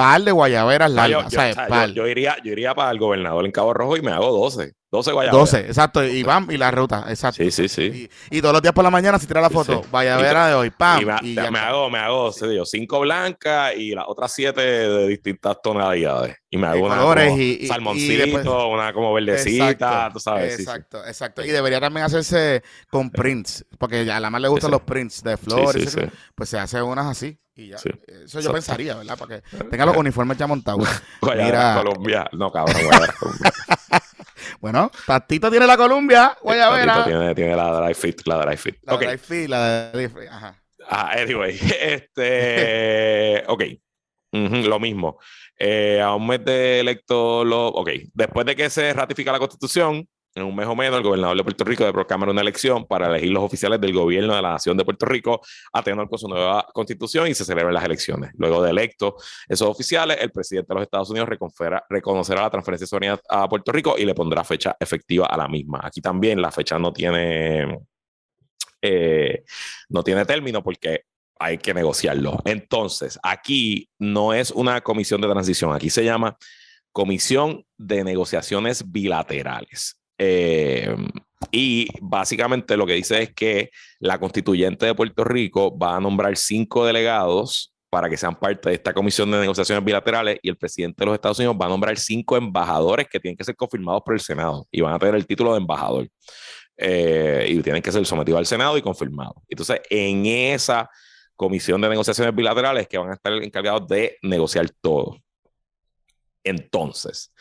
par 0.00 0.22
de 0.22 0.32
guayaberas 0.32 0.90
No, 0.90 1.06
yo, 1.06 1.12
largas. 1.18 1.32
yo- 1.32 1.38
o 1.38 1.42
sea, 1.42 1.50
yo- 1.64 1.68
Par. 1.68 1.90
yo 1.92 2.06
iría, 2.08 2.36
yo 2.42 2.52
iría 2.52 2.74
para 2.74 2.90
el 2.90 2.98
gobernador 2.98 3.44
en 3.44 3.52
Cabo 3.52 3.74
Rojo 3.74 3.96
y 3.96 4.02
me 4.02 4.12
hago 4.12 4.30
12. 4.32 4.72
12 4.92 5.12
guayaberas. 5.12 5.52
12, 5.52 5.66
exacto. 5.68 6.04
Y 6.04 6.24
pam, 6.24 6.48
y 6.50 6.56
la 6.56 6.72
ruta, 6.72 7.04
exacto. 7.08 7.44
Sí, 7.44 7.52
sí, 7.52 7.68
sí. 7.68 8.08
Y, 8.30 8.38
y 8.38 8.40
todos 8.40 8.52
los 8.54 8.60
días 8.62 8.74
por 8.74 8.82
la 8.82 8.90
mañana 8.90 9.20
se 9.20 9.26
tira 9.28 9.40
la 9.40 9.46
Sí, 9.48 9.54
foto. 9.54 9.82
sí. 9.84 9.88
Guayabera 9.88 10.48
de 10.48 10.54
hoy, 10.54 10.70
pam. 10.70 11.00
y 11.00 11.04
me, 11.04 11.12
y 11.20 11.24
me 11.28 11.34
ya 11.34 11.44
está. 11.44 11.68
hago, 11.68 11.90
me 11.90 11.98
hago, 12.00 12.32
sé 12.32 12.52
yo, 12.56 12.64
cinco 12.64 12.98
blancas 12.98 13.74
y 13.76 13.94
las 13.94 14.06
otras 14.08 14.32
siete 14.32 14.60
de 14.62 15.06
distintas 15.06 15.58
tonalidades. 15.62 16.36
Y 16.50 16.56
me 16.58 16.66
hago 16.66 16.76
De 16.78 16.82
una 16.82 16.96
colores 16.96 17.28
como 17.28 17.40
y- 17.40 17.44
y- 17.44 17.64
y 17.64 17.66
salmoncito, 17.68 18.24
después- 18.24 18.46
una 18.72 18.92
como 18.92 19.12
verdecita, 19.14 20.10
tú 20.12 20.18
sabes. 20.18 20.56
sí, 20.56 20.56
sí. 20.56 20.62
Exacto, 20.62 21.06
exacto. 21.06 21.44
Y 21.44 21.48
debería 21.50 21.78
también 21.80 22.06
hacerse 22.06 22.62
con 22.90 23.10
prints, 23.10 23.64
porque 23.78 24.10
a 24.10 24.18
la 24.18 24.28
más 24.30 24.40
le 24.40 24.48
gustan 24.48 24.70
Sí, 24.70 24.72
sí. 24.74 24.78
los 24.80 24.82
prints 24.82 25.22
de 25.22 25.36
Sí, 25.36 25.44
flores, 25.44 25.90
sí, 25.92 26.00
sí. 26.00 26.06
pues 26.34 26.48
se 26.48 26.58
hace 26.58 26.82
unas 26.82 27.06
así 27.06 27.38
y 27.60 27.68
ya. 27.68 27.78
Sí. 27.78 27.90
Eso 28.06 28.40
yo 28.40 28.48
So- 28.48 28.52
pensaría, 28.52 28.94
¿verdad? 28.96 29.18
Para 29.18 29.40
que 29.40 29.56
tenga 29.70 29.86
los 29.86 29.96
uniformes 29.96 30.36
ya 30.38 30.46
montados. 30.46 30.88
Guayabera 31.20 31.58
Mira. 31.58 31.82
Colombia. 31.82 32.28
No, 32.32 32.50
cabrón, 32.50 32.76
Guayabera 32.84 33.12
Colombia. 33.18 33.52
Bueno, 34.60 34.90
Tatito 35.06 35.50
tiene 35.50 35.66
la 35.66 35.76
Columbia, 35.76 36.36
Guayabera. 36.42 36.94
Tatito 36.96 37.18
Tiene, 37.18 37.34
tiene 37.34 37.56
la 37.56 37.80
dry 37.80 37.94
fit, 37.94 38.20
la 38.26 38.44
dry 38.44 38.56
fit. 38.58 38.76
La 38.82 38.94
ok. 38.94 39.00
de 39.00 39.12
Life, 39.12 39.48
la 39.48 39.90
de 39.90 40.02
Life, 40.02 40.28
ajá. 40.28 40.62
Ah, 40.88 41.12
anyway, 41.16 41.58
este, 41.80 43.42
ok, 43.46 43.62
lo 44.32 44.80
mismo. 44.80 45.18
Eh, 45.58 46.00
a 46.00 46.14
un 46.14 46.26
mes 46.26 46.44
de 46.44 46.80
electo, 46.80 47.44
lo, 47.44 47.68
ok, 47.68 47.90
después 48.12 48.44
de 48.46 48.56
que 48.56 48.68
se 48.70 48.92
ratifica 48.92 49.32
la 49.32 49.38
constitución, 49.38 50.06
en 50.40 50.46
un 50.46 50.56
mes 50.56 50.66
o 50.66 50.74
menos, 50.74 50.96
el 50.98 51.02
gobernador 51.02 51.36
de 51.36 51.44
Puerto 51.44 51.64
Rico 51.64 51.84
debe 51.84 51.92
proclamar 51.92 52.28
una 52.28 52.40
elección 52.40 52.86
para 52.86 53.08
elegir 53.08 53.30
los 53.30 53.42
oficiales 53.42 53.80
del 53.80 53.92
gobierno 53.92 54.34
de 54.34 54.42
la 54.42 54.52
nación 54.52 54.76
de 54.76 54.84
Puerto 54.84 55.06
Rico, 55.06 55.40
a 55.72 55.82
tenor 55.82 56.08
con 56.08 56.18
su 56.18 56.28
nueva 56.28 56.66
constitución 56.72 57.28
y 57.28 57.34
se 57.34 57.44
celebran 57.44 57.74
las 57.74 57.84
elecciones. 57.84 58.32
Luego 58.36 58.62
de 58.62 58.70
electo 58.70 59.16
esos 59.48 59.68
oficiales, 59.68 60.18
el 60.20 60.30
presidente 60.30 60.68
de 60.68 60.74
los 60.74 60.82
Estados 60.82 61.10
Unidos 61.10 61.28
reconocerá 61.28 62.42
la 62.42 62.50
transferencia 62.50 62.84
de 62.84 62.88
soberanía 62.88 63.20
a 63.28 63.48
Puerto 63.48 63.72
Rico 63.72 63.96
y 63.98 64.04
le 64.04 64.14
pondrá 64.14 64.44
fecha 64.44 64.76
efectiva 64.78 65.26
a 65.26 65.36
la 65.36 65.48
misma. 65.48 65.80
Aquí 65.82 66.00
también 66.00 66.40
la 66.40 66.50
fecha 66.50 66.78
no 66.78 66.92
tiene 66.92 67.80
eh, 68.82 69.44
no 69.90 70.02
tiene 70.02 70.24
término 70.24 70.62
porque 70.62 71.04
hay 71.38 71.58
que 71.58 71.74
negociarlo. 71.74 72.38
Entonces, 72.44 73.18
aquí 73.22 73.88
no 73.98 74.34
es 74.34 74.50
una 74.50 74.80
comisión 74.80 75.20
de 75.20 75.28
transición, 75.28 75.74
aquí 75.74 75.90
se 75.90 76.04
llama 76.04 76.36
Comisión 76.92 77.64
de 77.78 78.04
Negociaciones 78.04 78.90
Bilaterales. 78.90 79.99
Eh, 80.22 80.94
y 81.50 81.88
básicamente 82.02 82.76
lo 82.76 82.84
que 82.86 82.92
dice 82.92 83.22
es 83.22 83.34
que 83.34 83.70
la 84.00 84.18
constituyente 84.18 84.84
de 84.84 84.94
Puerto 84.94 85.24
Rico 85.24 85.76
va 85.76 85.96
a 85.96 86.00
nombrar 86.00 86.36
cinco 86.36 86.84
delegados 86.84 87.74
para 87.88 88.10
que 88.10 88.18
sean 88.18 88.38
parte 88.38 88.68
de 88.68 88.74
esta 88.74 88.92
comisión 88.92 89.30
de 89.30 89.40
negociaciones 89.40 89.82
bilaterales 89.82 90.38
y 90.42 90.50
el 90.50 90.58
presidente 90.58 90.96
de 91.00 91.06
los 91.06 91.14
Estados 91.14 91.38
Unidos 91.38 91.56
va 91.60 91.64
a 91.64 91.68
nombrar 91.70 91.98
cinco 91.98 92.36
embajadores 92.36 93.08
que 93.08 93.18
tienen 93.18 93.36
que 93.36 93.44
ser 93.44 93.56
confirmados 93.56 94.02
por 94.04 94.12
el 94.12 94.20
Senado 94.20 94.68
y 94.70 94.82
van 94.82 94.92
a 94.92 94.98
tener 94.98 95.14
el 95.14 95.26
título 95.26 95.52
de 95.52 95.60
embajador 95.60 96.06
eh, 96.76 97.46
y 97.48 97.62
tienen 97.62 97.80
que 97.80 97.90
ser 97.90 98.04
sometidos 98.04 98.38
al 98.38 98.46
Senado 98.46 98.76
y 98.76 98.82
confirmados. 98.82 99.42
Entonces, 99.48 99.80
en 99.88 100.26
esa 100.26 100.88
comisión 101.34 101.80
de 101.80 101.88
negociaciones 101.88 102.34
bilaterales 102.34 102.86
que 102.86 102.98
van 102.98 103.10
a 103.10 103.14
estar 103.14 103.32
encargados 103.32 103.88
de 103.88 104.18
negociar 104.22 104.68
todo. 104.82 105.16
Entonces, 106.44 107.32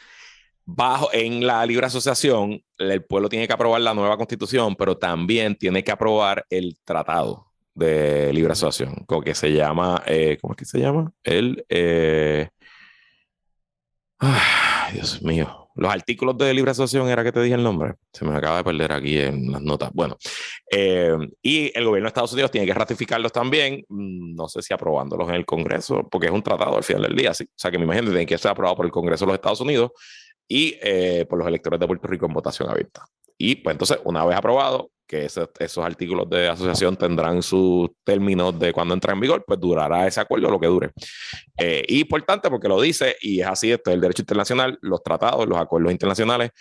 bajo 0.76 1.10
en 1.14 1.46
la 1.46 1.66
libre 1.66 1.88
asociación, 1.88 2.62
el 2.78 3.04
pueblo 3.04 3.28
tiene 3.28 3.48
que 3.48 3.54
aprobar 3.54 3.82
la 3.82 3.94
nueva 3.94 4.18
constitución, 4.18 4.76
pero 4.76 4.98
también 4.98 5.56
tiene 5.56 5.84
que 5.84 5.92
aprobar 5.92 6.46
el 6.50 6.78
tratado 6.84 7.48
de 7.74 8.32
libre 8.34 8.54
asociación, 8.54 9.06
que 9.24 9.34
se 9.34 9.52
llama, 9.52 10.04
eh, 10.06 10.38
¿cómo 10.40 10.54
es 10.54 10.58
que 10.58 10.66
se 10.66 10.80
llama? 10.80 11.12
El, 11.24 11.66
eh, 11.70 12.50
ay, 14.20 14.94
Dios 14.94 15.22
mío, 15.24 15.70
los 15.76 15.92
artículos 15.92 16.38
de 16.38 16.54
libre 16.54 16.72
asociación 16.72 17.10
era 17.10 17.24
que 17.24 17.32
te 17.32 17.42
dije 17.42 17.56
el 17.56 17.64
nombre, 17.64 17.96
se 18.12 18.26
me 18.26 18.36
acaba 18.36 18.58
de 18.58 18.64
perder 18.64 18.92
aquí 18.92 19.18
en 19.18 19.52
las 19.52 19.62
notas. 19.62 19.92
Bueno, 19.94 20.18
eh, 20.72 21.16
y 21.42 21.72
el 21.76 21.86
gobierno 21.86 22.06
de 22.06 22.10
Estados 22.10 22.34
Unidos 22.34 22.52
tiene 22.52 22.68
que 22.68 22.74
ratificarlos 22.74 23.32
también, 23.32 23.84
mm, 23.88 24.36
no 24.36 24.48
sé 24.48 24.62
si 24.62 24.74
aprobándolos 24.74 25.30
en 25.30 25.36
el 25.36 25.46
Congreso, 25.46 26.08
porque 26.12 26.28
es 26.28 26.34
un 26.34 26.44
tratado 26.44 26.78
al 26.78 26.84
final 26.84 27.04
del 27.04 27.16
día, 27.16 27.34
sí. 27.34 27.46
O 27.46 27.54
sea 27.56 27.72
que 27.72 27.78
me 27.80 27.86
imagino 27.86 28.06
que 28.08 28.12
tiene 28.12 28.26
que 28.28 28.38
ser 28.38 28.52
aprobado 28.52 28.76
por 28.76 28.86
el 28.86 28.92
Congreso 28.92 29.26
de 29.26 29.28
los 29.30 29.36
Estados 29.36 29.62
Unidos 29.62 29.92
y 30.50 30.76
eh, 30.82 31.26
por 31.30 31.39
los 31.39 31.47
electores 31.47 31.80
de 31.80 31.88
Puerto 31.88 32.08
Rico 32.10 32.26
en 32.26 32.34
votación 32.34 32.70
abierta. 32.70 33.06
Y 33.38 33.56
pues 33.56 33.74
entonces, 33.74 34.00
una 34.04 34.26
vez 34.26 34.36
aprobado, 34.38 34.91
que 35.08 35.26
ese- 35.26 35.47
esos 35.60 35.84
artículos 35.86 36.30
de 36.30 36.50
asociación 36.50 36.95
tendrán 36.97 37.41
sus 37.41 37.89
términos 38.04 38.60
de 38.60 38.74
cuando 38.74 38.93
entra 38.93 39.14
en 39.14 39.20
vigor, 39.22 39.43
pues 39.47 39.60
durará 39.60 40.06
ese 40.06 40.20
acuerdo 40.20 40.52
lo 40.52 40.60
que 40.60 40.68
dure. 40.68 40.91
Eh, 41.58 41.84
importante 41.88 42.50
porque 42.50 42.68
lo 42.68 42.80
dice, 42.82 43.16
y 43.22 43.39
es 43.41 43.47
así, 43.47 43.72
esto 43.72 43.89
es 43.91 43.95
el 43.95 44.02
derecho 44.02 44.22
internacional, 44.24 44.78
los 44.82 45.02
tratados, 45.02 45.47
los 45.47 45.58
acuerdos 45.58 45.91
internacionales 45.93 46.52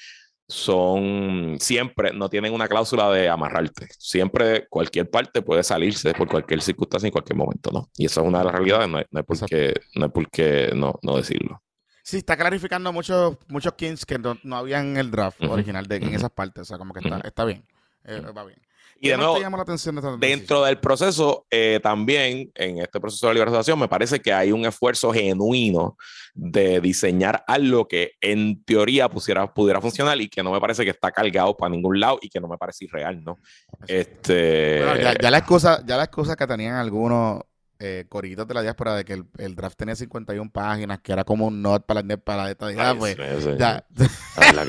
son 0.53 1.57
siempre, 1.61 2.13
no 2.15 2.31
tienen 2.31 2.55
una 2.55 2.69
cláusula 2.69 3.11
de 3.11 3.29
amarrarte. 3.29 3.87
Siempre 3.99 4.67
cualquier 4.69 5.11
parte 5.11 5.43
puede 5.43 5.63
salirse 5.63 6.15
por 6.15 6.27
cualquier 6.29 6.63
circunstancia 6.63 7.07
en 7.07 7.13
cualquier 7.13 7.37
momento, 7.37 7.71
¿no? 7.71 7.89
Y 7.97 8.07
eso 8.07 8.23
es 8.23 8.27
una 8.27 8.39
de 8.39 8.45
las 8.47 8.55
realidades, 8.55 8.89
no 8.89 8.97
hay, 8.99 9.05
no 9.11 9.19
hay 9.19 9.25
por 9.25 9.39
qué, 9.47 9.75
no, 9.95 10.05
hay 10.07 10.11
por 10.11 10.31
qué 10.31 10.71
no, 10.75 10.99
no 11.03 11.17
decirlo. 11.17 11.61
Sí, 12.09 12.17
está 12.17 12.39
clarificando 12.39 12.91
muchos 12.91 13.37
muchos 13.49 13.75
kings 13.75 14.07
que 14.07 14.19
no, 14.19 14.39
no 14.43 14.57
habían 14.57 14.93
en 14.93 14.97
el 14.97 15.11
draft 15.11 15.43
original 15.43 15.87
de, 15.87 15.97
en 15.97 16.15
esas 16.15 16.31
partes. 16.31 16.63
O 16.63 16.65
sea, 16.65 16.79
como 16.79 16.95
que 16.95 17.01
está, 17.01 17.19
está 17.19 17.45
bien. 17.45 17.63
Eh, 18.07 18.23
va 18.35 18.45
bien. 18.45 18.59
Y 18.97 19.01
¿Qué 19.03 19.11
de 19.11 19.19
nuevo, 19.19 19.35
te 19.35 19.43
llama 19.43 19.59
la 19.59 19.65
atención 19.65 19.95
de 19.95 20.27
dentro 20.27 20.65
del 20.65 20.79
proceso, 20.79 21.47
eh, 21.51 21.81
también 21.83 22.51
en 22.55 22.79
este 22.79 22.99
proceso 22.99 23.29
de 23.29 23.35
liberalización, 23.35 23.79
me 23.79 23.89
parece 23.89 24.21
que 24.21 24.33
hay 24.33 24.53
un 24.53 24.65
esfuerzo 24.65 25.13
genuino 25.13 25.99
de 26.33 26.81
diseñar 26.81 27.45
algo 27.47 27.87
que 27.87 28.13
en 28.23 28.65
teoría 28.65 29.11
pusiera, 29.11 29.53
pudiera 29.53 29.79
funcionar 29.83 30.19
y 30.19 30.31
que 30.31 30.43
no 30.43 30.51
me 30.51 30.61
parece 30.61 30.85
que 30.85 30.91
está 30.91 31.13
cargado 31.13 31.55
para 31.59 31.69
ningún 31.69 32.01
lado 32.01 32.19
y 32.23 32.31
que 32.31 32.41
no 32.41 32.49
me 32.49 32.57
parece 32.57 32.87
irreal, 32.87 33.23
¿no? 33.23 33.39
Este. 33.87 34.83
Bueno, 34.83 35.03
ya, 35.03 35.15
ya 35.21 35.31
la 35.31 35.39
excusa, 35.39 35.85
ya 35.85 35.99
la 35.99 36.05
excusa 36.05 36.37
que 36.37 36.47
tenían 36.47 36.77
algunos 36.77 37.43
eh, 37.79 38.07
corillitos 38.09 38.47
de 38.49 38.55
la 38.55 38.63
diáspora 38.63 38.95
de 38.95 39.05
que 39.05 39.13
el, 39.13 39.27
el 39.39 39.55
draft 39.55 39.77
tenía 39.77 39.95
51 39.95 40.51
páginas, 40.51 41.01
que 41.01 41.13
era 41.13 41.25
como 41.25 41.47
un 41.47 41.63
not 41.63 41.87
para 41.87 42.03
la, 42.03 42.17
para 42.17 42.45
la 42.45 42.51
estadidad, 42.51 42.91
Ay, 42.91 42.97
pues 42.99 43.17
sí, 43.17 43.43
sí, 43.43 43.51
ya, 43.59 43.85
es 43.97 44.55
la 44.55 44.65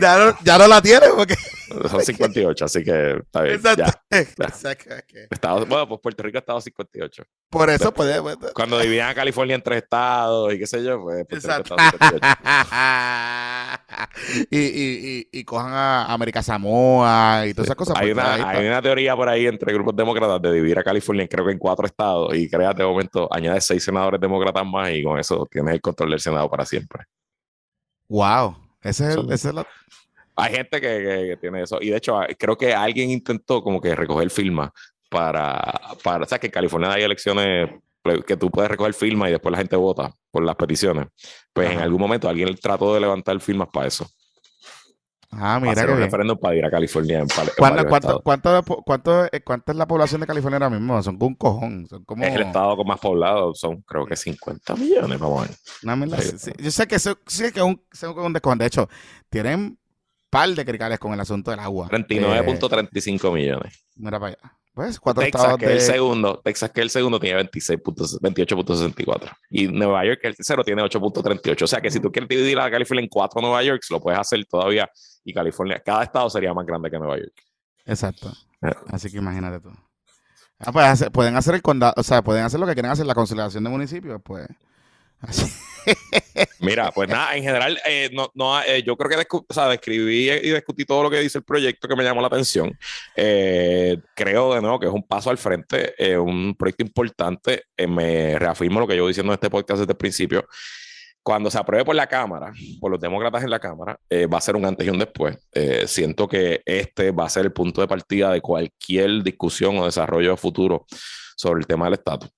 ya, 0.00 0.18
no, 0.18 0.36
ya 0.42 0.58
no 0.58 0.66
la 0.68 0.80
tiene 0.82 1.06
porque 1.14 1.34
Son 1.90 2.00
58, 2.00 2.64
así 2.64 2.84
que 2.84 3.16
está 3.16 3.42
bien. 3.42 3.56
Exacto. 3.56 3.82
Ya. 3.84 4.46
O 4.46 4.50
sea, 4.56 4.74
que- 4.76 5.02
que- 5.06 5.26
Estado- 5.30 5.66
bueno, 5.66 5.88
pues 5.88 6.00
Puerto 6.00 6.22
Rico 6.22 6.38
ha 6.38 6.40
estado 6.40 6.60
58. 6.60 7.24
por 7.50 7.68
eso 7.70 7.92
puede, 7.92 8.22
pues, 8.22 8.36
Cuando 8.54 8.78
dividían 8.78 9.08
a 9.08 9.14
California 9.14 9.56
en 9.56 9.62
tres 9.62 9.82
estados 9.82 10.54
y 10.54 10.58
qué 10.60 10.66
sé 10.66 10.84
yo, 10.84 11.02
pues 11.02 11.26
Exacto. 11.28 11.74
ha 11.76 11.88
estado 11.88 12.18
58. 12.20 12.36
y, 14.50 14.58
y, 14.58 15.26
y, 15.32 15.40
y 15.40 15.44
cojan 15.44 15.72
a 15.72 16.06
América 16.06 16.42
Samoa 16.42 17.44
y 17.46 17.54
todas 17.54 17.66
esas 17.66 17.76
cosas. 17.76 17.96
Hay 17.98 18.12
pues, 18.14 18.24
ahí 18.24 18.34
una, 18.34 18.36
está. 18.36 18.50
hay 18.60 18.66
una 18.66 18.82
teoría 18.82 19.16
por 19.16 19.28
ahí 19.28 19.46
entre 19.46 19.72
grupos 19.72 19.96
demócratas 19.96 20.40
de 20.42 20.52
dividir 20.52 20.78
a 20.78 20.84
California 20.84 21.22
en, 21.22 21.28
creo 21.28 21.44
que 21.46 21.52
en 21.52 21.58
cuatro 21.58 21.86
estados 21.86 22.34
y 22.34 22.48
creas 22.48 22.76
de 22.76 22.84
momento, 22.84 23.28
añades 23.32 23.64
seis 23.64 23.82
senadores 23.84 24.20
demócratas 24.20 24.64
más 24.64 24.90
y 24.92 25.02
con 25.02 25.18
eso 25.18 25.46
tienes 25.50 25.74
el 25.74 25.80
control 25.80 26.10
del 26.10 26.20
Senado 26.20 26.48
para 26.48 26.64
siempre. 26.64 27.04
Wow. 28.08 28.56
Ese 28.88 29.08
es, 29.10 29.16
el, 29.16 29.32
es 29.32 29.44
la- 29.44 29.66
Hay 30.36 30.54
gente 30.54 30.80
que, 30.80 30.88
que- 30.88 31.26
que 31.30 31.36
tiene 31.40 31.62
eso 31.62 31.78
y 31.80 31.90
de 31.90 31.96
hecho 31.96 32.20
creo 32.38 32.56
que 32.56 32.74
alguien 32.74 33.10
intentó 33.10 33.62
como 33.62 33.80
que 33.80 33.94
recoger 33.94 34.28
firmas 34.30 34.70
para, 35.08 35.62
para, 36.02 36.24
o 36.24 36.28
sea, 36.28 36.38
que 36.38 36.46
en 36.48 36.52
California 36.52 36.92
hay 36.92 37.02
elecciones 37.02 37.70
que 38.26 38.36
tú 38.36 38.50
puedes 38.50 38.70
recoger 38.70 38.94
firmas 38.94 39.28
y 39.28 39.32
después 39.32 39.50
la 39.50 39.58
gente 39.58 39.74
vota 39.76 40.12
por 40.30 40.44
las 40.44 40.54
peticiones. 40.54 41.06
Pues 41.52 41.70
en 41.72 41.78
algún 41.80 42.00
momento 42.00 42.28
alguien 42.28 42.54
trató 42.56 42.94
de 42.94 43.00
levantar 43.00 43.40
firmas 43.40 43.68
para 43.72 43.88
eso. 43.88 44.06
Ah, 45.30 45.58
mira 45.60 45.72
hacer 45.72 45.86
que 45.86 45.92
un 45.92 45.98
referéndum 45.98 46.38
para 46.38 46.54
ir 46.54 46.64
a 46.64 46.70
California 46.70 47.20
en, 47.20 47.28
¿Cuánto, 47.28 47.54
cuánto, 47.56 47.88
cuánto, 47.88 48.22
cuánto, 48.22 48.82
cuánto, 48.82 49.24
eh, 49.26 49.40
cuánta 49.42 49.72
es 49.72 49.78
la 49.78 49.86
población 49.86 50.20
de 50.20 50.26
California 50.26 50.56
ahora 50.56 50.70
mismo? 50.70 51.02
Son 51.02 51.16
como 51.18 51.28
un 51.28 51.34
cojón. 51.34 51.86
Son 51.88 52.04
como 52.04 52.24
Es 52.24 52.34
el 52.34 52.42
estado 52.42 52.76
con 52.76 52.86
más 52.86 53.00
poblado, 53.00 53.54
son 53.54 53.82
creo 53.82 54.06
que 54.06 54.16
50 54.16 54.76
millones, 54.76 55.18
vamos 55.18 55.44
a 55.44 55.48
ver. 55.48 55.96
mierda 55.96 56.20
Sí. 56.22 56.38
Sí, 56.38 56.52
Yo 56.58 56.70
sé 56.70 56.86
que 56.86 56.98
sí 56.98 57.12
que 57.26 57.60
es 57.60 57.62
un, 57.62 57.82
es 57.92 58.02
un 58.02 58.32
descojón. 58.32 58.58
De 58.58 58.66
hecho, 58.66 58.88
tienen 59.28 59.78
par 60.30 60.48
de 60.50 60.64
cricales 60.64 60.98
con 60.98 61.12
el 61.12 61.20
asunto 61.20 61.50
del 61.50 61.60
agua. 61.60 61.88
Eh, 61.90 61.96
39.35 61.96 63.32
millones. 63.32 63.84
mira 63.96 64.18
para 64.18 64.32
allá. 64.32 64.58
Pues 64.76 65.00
cuatro 65.00 65.22
Texas, 65.22 65.40
estados 65.40 65.58
que 65.58 65.64
es 65.64 65.70
el 65.70 65.78
de... 65.78 65.80
segundo, 65.80 66.42
Texas, 66.44 66.70
que 66.70 66.80
es 66.80 66.84
el 66.84 66.90
segundo, 66.90 67.18
tiene 67.18 67.36
26 67.36 67.80
puntos- 67.80 68.20
28.64. 68.20 69.34
Y 69.48 69.68
Nueva 69.68 70.04
York, 70.04 70.18
que 70.20 70.26
es 70.28 70.32
el 70.32 70.36
tercero, 70.36 70.62
tiene 70.62 70.82
8.38. 70.82 71.62
O 71.62 71.66
sea 71.66 71.80
que 71.80 71.90
si 71.90 71.98
tú 71.98 72.12
quieres 72.12 72.28
dividir 72.28 72.58
a 72.60 72.70
California 72.70 73.02
en 73.02 73.08
cuatro 73.08 73.40
Nueva 73.40 73.62
York, 73.62 73.80
lo 73.88 74.02
puedes 74.02 74.20
hacer 74.20 74.44
todavía. 74.44 74.86
Y 75.24 75.32
California, 75.32 75.80
cada 75.82 76.02
estado 76.02 76.28
sería 76.28 76.52
más 76.52 76.66
grande 76.66 76.90
que 76.90 76.98
Nueva 76.98 77.16
York. 77.16 77.32
Exacto. 77.86 78.30
Eh. 78.60 78.74
Así 78.88 79.10
que 79.10 79.16
imagínate 79.16 79.60
tú. 79.60 79.70
Ah, 80.58 80.72
pues 80.72 81.06
pueden 81.10 81.36
hacer 81.36 81.54
el 81.54 81.62
condado, 81.62 81.94
o 81.96 82.02
sea, 82.02 82.20
pueden 82.20 82.44
hacer 82.44 82.60
lo 82.60 82.66
que 82.66 82.74
quieren 82.74 82.90
hacer, 82.92 83.06
la 83.06 83.14
conciliación 83.14 83.64
de 83.64 83.70
municipios, 83.70 84.20
pues. 84.22 84.46
Mira, 86.60 86.90
pues 86.92 87.08
nada, 87.08 87.36
en 87.36 87.42
general, 87.42 87.78
eh, 87.86 88.10
no, 88.12 88.30
no, 88.34 88.60
eh, 88.62 88.82
yo 88.82 88.96
creo 88.96 89.10
que 89.10 89.16
describí 89.68 90.30
y 90.30 90.50
discutí 90.50 90.84
todo 90.84 91.04
lo 91.04 91.10
que 91.10 91.20
dice 91.20 91.38
el 91.38 91.44
proyecto 91.44 91.88
que 91.88 91.96
me 91.96 92.04
llamó 92.04 92.20
la 92.20 92.26
atención. 92.26 92.76
Eh, 93.14 93.98
creo 94.14 94.54
de 94.54 94.60
nuevo 94.60 94.78
que 94.78 94.86
es 94.86 94.92
un 94.92 95.06
paso 95.06 95.30
al 95.30 95.38
frente, 95.38 95.94
un 96.18 96.54
proyecto 96.54 96.84
importante. 96.84 97.64
Me 97.88 98.38
reafirmo 98.38 98.80
lo 98.80 98.86
que 98.86 98.96
yo 98.96 99.06
diciendo 99.06 99.32
en 99.32 99.34
este 99.34 99.50
podcast 99.50 99.80
desde 99.80 99.92
el 99.92 99.98
principio. 99.98 100.46
Cuando 101.22 101.50
se 101.50 101.58
apruebe 101.58 101.84
por 101.84 101.96
la 101.96 102.06
Cámara, 102.06 102.52
por 102.80 102.90
los 102.90 103.00
demócratas 103.00 103.42
en 103.42 103.50
la 103.50 103.58
Cámara, 103.58 103.98
va 104.32 104.38
a 104.38 104.40
ser 104.40 104.54
un 104.54 104.64
antes 104.64 104.86
y 104.86 104.90
un 104.90 104.98
después. 104.98 105.36
Siento 105.86 106.28
que 106.28 106.62
este 106.64 107.10
va 107.10 107.26
a 107.26 107.28
ser 107.28 107.46
el 107.46 107.52
punto 107.52 107.80
de 107.80 107.88
partida 107.88 108.30
de 108.30 108.40
cualquier 108.40 109.24
discusión 109.24 109.76
o 109.78 109.84
desarrollo 109.84 110.36
futuro 110.36 110.86
sobre 111.36 111.60
el 111.60 111.66
tema 111.66 111.86
del 111.86 111.94
estatus. 111.94 112.35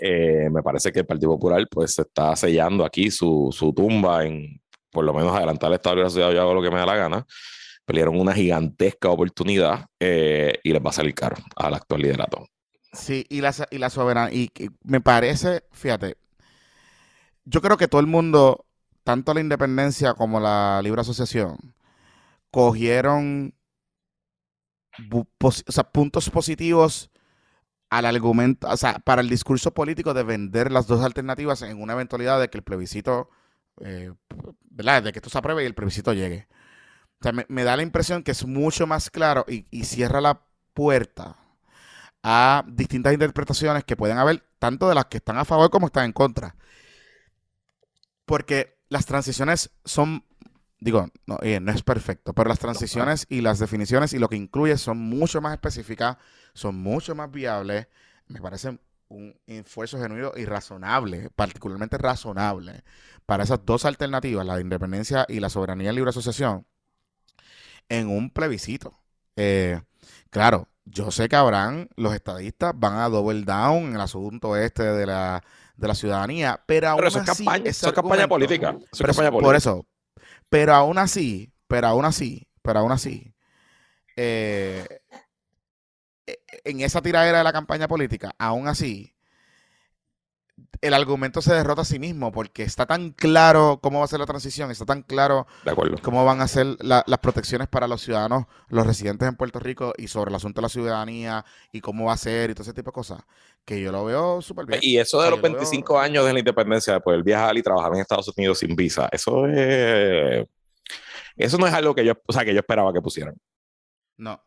Eh, 0.00 0.48
me 0.50 0.62
parece 0.62 0.92
que 0.92 1.00
el 1.00 1.06
Partido 1.06 1.32
Popular 1.32 1.66
pues 1.70 1.98
está 1.98 2.34
sellando 2.36 2.84
aquí 2.84 3.10
su, 3.10 3.50
su 3.52 3.72
tumba 3.72 4.24
en 4.24 4.60
por 4.94 5.04
lo 5.04 5.12
menos 5.12 5.36
adelantar 5.36 5.68
el 5.68 5.74
Estado 5.74 5.96
de 5.96 6.02
la 6.04 6.10
ciudad, 6.10 6.30
yo 6.30 6.40
hago 6.40 6.54
lo 6.54 6.62
que 6.62 6.70
me 6.70 6.78
da 6.78 6.86
la 6.86 6.94
gana. 6.94 7.26
Pelearon 7.84 8.18
una 8.18 8.32
gigantesca 8.32 9.10
oportunidad 9.10 9.86
eh, 9.98 10.54
y 10.62 10.72
les 10.72 10.80
va 10.80 10.90
a 10.90 10.92
salir 10.92 11.14
caro 11.14 11.36
al 11.56 11.74
actual 11.74 12.00
liderato. 12.00 12.46
Sí, 12.92 13.26
y 13.28 13.40
la, 13.40 13.52
y 13.70 13.78
la 13.78 13.90
soberanía. 13.90 14.38
Y, 14.38 14.50
me 14.84 15.00
parece, 15.00 15.64
fíjate, 15.72 16.16
yo 17.44 17.60
creo 17.60 17.76
que 17.76 17.88
todo 17.88 18.00
el 18.00 18.06
mundo, 18.06 18.66
tanto 19.02 19.34
la 19.34 19.40
independencia 19.40 20.14
como 20.14 20.38
la 20.38 20.80
libre 20.82 21.00
asociación, 21.00 21.74
cogieron 22.52 23.52
o 25.40 25.50
sea, 25.50 25.84
puntos 25.84 26.30
positivos 26.30 27.10
al 27.98 28.06
argumento, 28.06 28.68
o 28.68 28.76
sea, 28.76 28.98
para 29.00 29.22
el 29.22 29.28
discurso 29.28 29.72
político 29.74 30.14
de 30.14 30.24
vender 30.24 30.72
las 30.72 30.86
dos 30.86 31.04
alternativas 31.04 31.62
en 31.62 31.80
una 31.80 31.94
eventualidad 31.94 32.40
de 32.40 32.48
que 32.50 32.58
el 32.58 32.64
plebiscito, 32.64 33.30
eh, 33.80 34.12
¿verdad? 34.70 35.02
De 35.04 35.12
que 35.12 35.18
esto 35.20 35.30
se 35.30 35.38
apruebe 35.38 35.62
y 35.62 35.66
el 35.66 35.74
plebiscito 35.74 36.12
llegue. 36.12 36.48
O 37.20 37.22
sea, 37.24 37.32
me, 37.32 37.46
me 37.48 37.64
da 37.64 37.76
la 37.76 37.82
impresión 37.82 38.22
que 38.22 38.32
es 38.32 38.46
mucho 38.46 38.86
más 38.86 39.10
claro 39.10 39.44
y, 39.48 39.66
y 39.70 39.84
cierra 39.84 40.20
la 40.20 40.42
puerta 40.74 41.36
a 42.22 42.64
distintas 42.68 43.12
interpretaciones 43.12 43.84
que 43.84 43.96
pueden 43.96 44.18
haber, 44.18 44.42
tanto 44.58 44.88
de 44.88 44.94
las 44.94 45.06
que 45.06 45.18
están 45.18 45.38
a 45.38 45.44
favor 45.44 45.70
como 45.70 45.86
están 45.86 46.06
en 46.06 46.12
contra. 46.12 46.56
Porque 48.24 48.78
las 48.88 49.06
transiciones 49.06 49.70
son, 49.84 50.24
digo, 50.80 51.08
no, 51.26 51.36
oye, 51.42 51.60
no 51.60 51.72
es 51.72 51.82
perfecto, 51.82 52.32
pero 52.34 52.48
las 52.48 52.58
transiciones 52.58 53.26
y 53.28 53.40
las 53.42 53.58
definiciones 53.58 54.12
y 54.12 54.18
lo 54.18 54.28
que 54.28 54.36
incluye 54.36 54.76
son 54.78 54.98
mucho 54.98 55.40
más 55.40 55.52
específicas, 55.52 56.16
son 56.54 56.76
mucho 56.76 57.14
más 57.14 57.30
viables, 57.30 57.88
me 58.28 58.40
parecen 58.40 58.80
un 59.08 59.38
esfuerzo 59.46 59.98
genuino 59.98 60.32
y 60.36 60.44
razonable, 60.44 61.30
particularmente 61.34 61.98
razonable, 61.98 62.82
para 63.26 63.44
esas 63.44 63.64
dos 63.64 63.84
alternativas, 63.84 64.46
la 64.46 64.56
de 64.56 64.62
independencia 64.62 65.26
y 65.28 65.40
la 65.40 65.50
soberanía 65.50 65.92
y 65.92 65.94
libre 65.94 66.10
asociación, 66.10 66.66
en 67.88 68.08
un 68.08 68.30
plebiscito. 68.30 68.98
Eh, 69.36 69.80
claro, 70.30 70.68
yo 70.84 71.10
sé 71.10 71.28
que 71.28 71.36
habrán, 71.36 71.88
los 71.96 72.14
estadistas 72.14 72.72
van 72.76 72.98
a 72.98 73.08
double 73.08 73.42
down 73.42 73.88
en 73.88 73.94
el 73.94 74.00
asunto 74.00 74.56
este 74.56 74.82
de 74.82 75.06
la, 75.06 75.42
de 75.76 75.88
la 75.88 75.94
ciudadanía, 75.94 76.62
pero 76.66 76.88
aún 76.88 76.98
Pero 76.98 77.08
eso 77.08 77.20
es 77.20 77.28
así, 77.28 77.44
campaña, 77.44 77.62
ese 77.64 77.70
eso 77.70 77.88
es 77.88 77.92
campaña 77.92 78.28
política. 78.28 78.76
Eso 78.92 79.04
es 79.04 79.06
campaña 79.06 79.30
política. 79.30 79.46
por 79.46 79.56
eso, 79.56 79.86
pero 80.48 80.74
aún 80.74 80.98
así, 80.98 81.52
pero 81.66 81.88
aún 81.88 82.04
así, 82.04 82.48
pero 82.62 82.80
aún 82.80 82.92
así, 82.92 83.34
eh, 84.16 85.00
en 86.64 86.80
esa 86.80 87.02
tiradera 87.02 87.38
de 87.38 87.44
la 87.44 87.52
campaña 87.52 87.88
política, 87.88 88.34
aún 88.38 88.68
así, 88.68 89.12
el 90.80 90.94
argumento 90.94 91.42
se 91.42 91.52
derrota 91.52 91.82
a 91.82 91.84
sí 91.84 91.98
mismo 91.98 92.30
porque 92.30 92.62
está 92.62 92.86
tan 92.86 93.10
claro 93.10 93.80
cómo 93.82 93.98
va 93.98 94.04
a 94.04 94.08
ser 94.08 94.20
la 94.20 94.26
transición, 94.26 94.70
está 94.70 94.84
tan 94.84 95.02
claro 95.02 95.46
De 95.64 95.74
cómo 96.02 96.24
van 96.24 96.40
a 96.40 96.46
ser 96.48 96.76
la- 96.80 97.02
las 97.06 97.18
protecciones 97.18 97.66
para 97.68 97.88
los 97.88 98.02
ciudadanos, 98.02 98.44
los 98.68 98.86
residentes 98.86 99.28
en 99.28 99.34
Puerto 99.34 99.58
Rico 99.58 99.92
y 99.96 100.06
sobre 100.08 100.28
el 100.30 100.36
asunto 100.36 100.60
de 100.60 100.62
la 100.62 100.68
ciudadanía 100.68 101.44
y 101.72 101.80
cómo 101.80 102.04
va 102.06 102.12
a 102.12 102.16
ser 102.16 102.50
y 102.50 102.54
todo 102.54 102.62
ese 102.62 102.72
tipo 102.74 102.90
de 102.90 102.94
cosas, 102.94 103.20
que 103.64 103.80
yo 103.80 103.90
lo 103.90 104.04
veo 104.04 104.40
súper 104.42 104.66
bien. 104.66 104.80
Y 104.82 104.98
eso 104.98 105.20
de 105.22 105.30
los 105.30 105.38
yo 105.40 105.42
lo 105.42 105.52
veo- 105.54 105.58
25 105.60 105.98
años 105.98 106.24
de 106.24 106.32
la 106.32 106.38
independencia, 106.38 106.92
de 106.92 107.00
poder 107.00 107.22
viajar 107.24 107.56
y 107.56 107.62
trabajar 107.62 107.92
en 107.94 108.00
Estados 108.00 108.28
Unidos 108.36 108.58
sin 108.58 108.76
visa, 108.76 109.08
eso 109.10 109.46
es. 109.48 110.46
Eso 111.36 111.58
no 111.58 111.66
es 111.66 111.74
algo 111.74 111.94
que 111.96 112.04
yo, 112.04 112.12
o 112.26 112.32
sea, 112.32 112.44
que 112.44 112.52
yo 112.54 112.60
esperaba 112.60 112.92
que 112.92 113.00
pusieran. 113.00 113.34
No, 114.16 114.40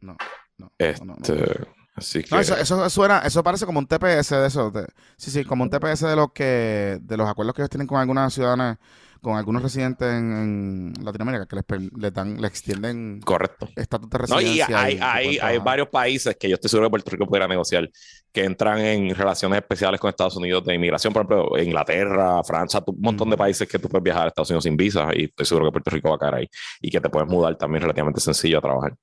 no, 0.00 0.16
no. 0.62 0.72
Este, 0.78 1.04
no, 1.04 1.14
no, 1.14 1.20
no. 1.28 1.66
Así 1.94 2.22
que. 2.22 2.34
No, 2.34 2.40
eso, 2.40 2.56
eso 2.56 2.88
suena, 2.90 3.18
eso 3.20 3.42
parece 3.42 3.66
como 3.66 3.78
un 3.78 3.86
TPS 3.86 4.30
de 4.36 4.46
eso. 4.46 4.70
de- 4.70 4.86
sí, 5.16 5.30
sí, 5.30 5.44
como 5.44 5.64
un 5.64 5.70
TPS 5.70 6.06
de 6.06 6.16
los 6.16 6.32
que, 6.32 6.98
de 7.02 7.16
los 7.16 7.28
acuerdos 7.28 7.54
que 7.54 7.62
ellos 7.62 7.70
tienen 7.70 7.86
con 7.86 7.98
algunas 7.98 8.32
ciudadanas, 8.32 8.78
con 9.20 9.36
algunos 9.36 9.62
residentes 9.62 10.08
en, 10.08 10.92
en 10.98 11.04
Latinoamérica, 11.04 11.46
que 11.46 11.56
les, 11.56 11.92
les 11.96 12.12
dan, 12.12 12.40
le 12.40 12.48
extienden 12.48 13.20
Correcto. 13.20 13.68
estatus 13.76 14.08
de 14.10 14.16
y 14.16 14.20
residencia. 14.20 14.80
hay, 14.80 14.94
y 14.94 14.98
hay, 15.00 15.38
hay 15.42 15.58
trabajar. 15.58 15.64
varios 15.64 15.88
países 15.88 16.34
que 16.36 16.48
yo 16.48 16.54
estoy 16.54 16.70
seguro 16.70 16.88
que 16.88 16.92
Puerto 16.92 17.10
Rico 17.10 17.26
pudiera 17.26 17.46
negociar 17.46 17.88
que 18.32 18.44
entran 18.44 18.78
en 18.80 19.14
relaciones 19.14 19.58
especiales 19.60 20.00
con 20.00 20.08
Estados 20.08 20.36
Unidos 20.36 20.64
de 20.64 20.74
inmigración, 20.74 21.12
por 21.12 21.22
ejemplo, 21.26 21.58
Inglaterra, 21.62 22.42
Francia, 22.42 22.82
un 22.86 23.00
montón 23.00 23.28
de 23.30 23.36
países 23.36 23.68
que 23.68 23.78
tú 23.78 23.88
puedes 23.88 24.02
viajar 24.02 24.24
a 24.24 24.28
Estados 24.28 24.48
Unidos 24.50 24.64
sin 24.64 24.76
visa 24.76 25.08
y 25.14 25.24
estoy 25.26 25.44
seguro 25.46 25.66
que 25.66 25.72
Puerto 25.72 25.90
Rico 25.90 26.08
va 26.08 26.14
a 26.16 26.18
caer 26.18 26.34
ahí 26.36 26.48
y 26.80 26.90
que 26.90 27.00
te 27.00 27.10
puedes 27.10 27.28
mudar 27.28 27.54
también 27.56 27.82
relativamente 27.82 28.20
sencillo 28.20 28.58
a 28.58 28.60
trabajar. 28.62 28.94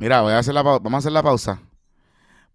Mira, 0.00 0.22
voy 0.22 0.32
a 0.32 0.38
hacer 0.38 0.54
la 0.54 0.62
vamos 0.62 0.94
a 0.94 0.98
hacer 0.98 1.12
la 1.12 1.22
pausa. 1.22 1.60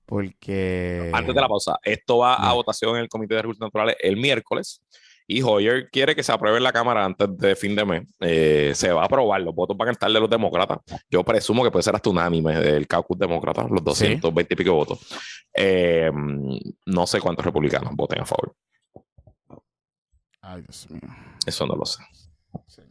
Porque. 0.06 1.12
Antes 1.14 1.34
de 1.34 1.42
la 1.42 1.48
pausa, 1.48 1.80
esto 1.84 2.20
va 2.20 2.36
a 2.36 2.54
votación 2.54 2.96
en 2.96 3.04
el 3.04 3.10
Comité 3.10 3.36
de 3.36 3.42
Recursos 3.44 3.62
Naturales 3.62 3.96
el 4.02 4.18
miércoles 4.18 4.82
y 5.28 5.42
Hoyer 5.42 5.90
quiere 5.90 6.16
que 6.16 6.24
se 6.24 6.32
apruebe 6.32 6.58
en 6.58 6.64
la 6.64 6.74
Cámara 6.74 7.06
antes 7.06 7.38
de 7.38 7.56
fin 7.56 7.76
de 7.76 7.86
mes. 7.86 8.04
Eh, 8.20 8.74
se 8.76 8.92
va 8.92 9.04
a 9.04 9.06
aprobar, 9.06 9.42
los 9.42 9.56
votos 9.56 9.78
van 9.78 9.90
a 9.90 9.92
estar 9.92 10.12
de 10.12 10.20
los 10.20 10.30
demócratas. 10.30 10.80
Yo 11.10 11.24
presumo 11.24 11.64
que 11.64 11.72
puede 11.72 11.84
ser 11.84 11.96
hasta 11.96 12.10
unánime 12.10 12.60
del 12.60 12.88
caucus 12.88 13.18
demócrata, 13.18 13.66
los 13.70 13.84
220 13.84 14.54
y 14.54 14.58
pico 14.58 14.74
votos. 14.74 15.00
Eh, 15.54 16.12
no 16.86 17.08
sé 17.08 17.22
cuántos 17.22 17.46
republicanos 17.46 17.94
voten 17.96 18.22
a 18.22 18.26
favor. 18.26 18.54
Ay, 20.42 20.62
Dios 20.62 20.90
mío. 20.90 21.02
Eso 21.46 21.66
no 21.66 21.76
lo 21.76 21.86
sé. 21.86 22.04
Amado. 22.54 22.83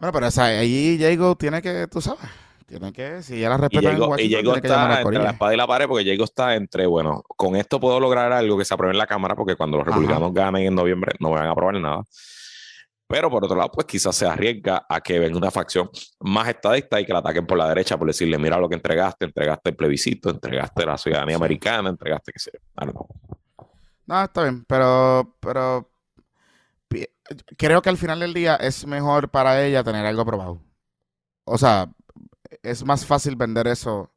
Bueno, 0.00 0.12
pero 0.12 0.26
esa, 0.26 0.44
ahí 0.44 0.96
Diego 0.96 1.34
tiene 1.36 1.60
que, 1.60 1.86
tú 1.88 2.00
sabes, 2.00 2.20
tiene 2.66 2.92
que, 2.92 3.22
si 3.22 3.40
ya 3.40 3.48
la 3.48 3.56
respetan 3.56 3.84
en 3.92 3.96
Diego, 3.96 4.06
y 4.06 4.10
Washington, 4.10 4.28
Diego 4.28 4.52
tiene 4.52 4.60
que 4.60 4.68
está 4.68 5.00
entre 5.00 5.22
la 5.22 5.30
espada 5.30 5.54
y 5.54 5.56
la 5.56 5.66
pared 5.66 5.86
porque 5.88 6.04
Diego 6.04 6.24
está 6.24 6.54
entre, 6.54 6.86
bueno, 6.86 7.22
con 7.26 7.56
esto 7.56 7.80
puedo 7.80 7.98
lograr 7.98 8.32
algo 8.32 8.56
que 8.58 8.64
se 8.64 8.74
apruebe 8.74 8.92
en 8.92 8.98
la 8.98 9.06
Cámara 9.06 9.34
porque 9.34 9.56
cuando 9.56 9.76
los 9.78 9.86
Ajá. 9.88 9.96
republicanos 9.96 10.32
ganen 10.32 10.66
en 10.66 10.74
noviembre 10.74 11.12
no 11.18 11.30
van 11.30 11.46
a 11.46 11.50
aprobar 11.50 11.74
nada. 11.80 12.02
Pero 13.10 13.30
por 13.30 13.42
otro 13.42 13.56
lado, 13.56 13.70
pues 13.72 13.86
quizás 13.86 14.14
se 14.14 14.26
arriesga 14.26 14.84
a 14.86 15.00
que 15.00 15.18
venga 15.18 15.38
una 15.38 15.50
facción 15.50 15.88
más 16.20 16.46
estadista 16.46 17.00
y 17.00 17.06
que 17.06 17.12
la 17.14 17.20
ataquen 17.20 17.46
por 17.46 17.56
la 17.56 17.66
derecha 17.66 17.96
por 17.96 18.06
decirle, 18.06 18.36
mira 18.36 18.58
lo 18.58 18.68
que 18.68 18.74
entregaste, 18.74 19.24
entregaste 19.24 19.70
el 19.70 19.76
plebiscito, 19.76 20.28
entregaste 20.28 20.84
la 20.84 20.98
ciudadanía 20.98 21.36
Sí. 21.36 21.42
americana, 21.42 21.88
entregaste 21.88 22.32
qué 22.32 22.38
sé 22.38 22.50
yo. 22.52 22.92
Know. 22.92 23.08
No, 24.06 24.24
está 24.24 24.42
bien, 24.42 24.62
pero, 24.68 25.36
pero 25.40 25.90
creo 27.56 27.82
que 27.82 27.90
al 27.90 27.98
final 27.98 28.20
del 28.20 28.34
día 28.34 28.56
es 28.56 28.86
mejor 28.86 29.30
para 29.30 29.64
ella 29.64 29.84
tener 29.84 30.06
algo 30.06 30.22
aprobado. 30.22 30.60
O 31.44 31.58
sea, 31.58 31.90
es 32.62 32.84
más 32.84 33.06
fácil 33.06 33.36
vender 33.36 33.66
eso 33.66 34.12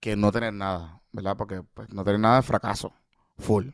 que 0.00 0.16
no 0.16 0.32
tener 0.32 0.52
nada, 0.52 1.02
¿verdad? 1.12 1.36
Porque 1.36 1.62
pues, 1.74 1.92
no 1.92 2.04
tener 2.04 2.20
nada 2.20 2.40
es 2.40 2.46
fracaso, 2.46 2.92
full. 3.38 3.70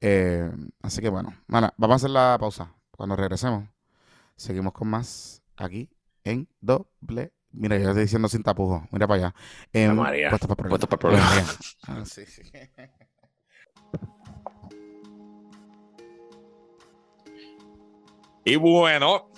Eh, 0.00 0.50
así 0.82 1.00
que 1.00 1.08
bueno, 1.08 1.34
mana, 1.46 1.74
vamos 1.76 1.94
a 1.94 1.96
hacer 1.96 2.10
la 2.10 2.36
pausa. 2.38 2.74
Cuando 2.90 3.16
regresemos, 3.16 3.68
seguimos 4.36 4.72
con 4.72 4.88
más 4.88 5.42
aquí 5.56 5.90
en 6.24 6.48
doble. 6.60 7.32
Mira, 7.50 7.78
yo 7.78 7.88
estoy 7.88 8.02
diciendo 8.02 8.28
sin 8.28 8.42
tapujos. 8.42 8.82
Mira 8.90 9.06
para 9.06 9.28
allá. 9.28 9.34
En 9.72 9.96
María. 9.96 10.28
Puestos 10.30 10.48
para 10.48 10.56
problemas. 10.56 10.70
Puestos 10.70 10.88
para 10.88 11.00
problemas. 11.00 11.78
Ah, 11.88 12.04
sí, 12.04 12.26
sí. 12.26 12.42
Y 18.48 18.56
bueno, 18.56 19.28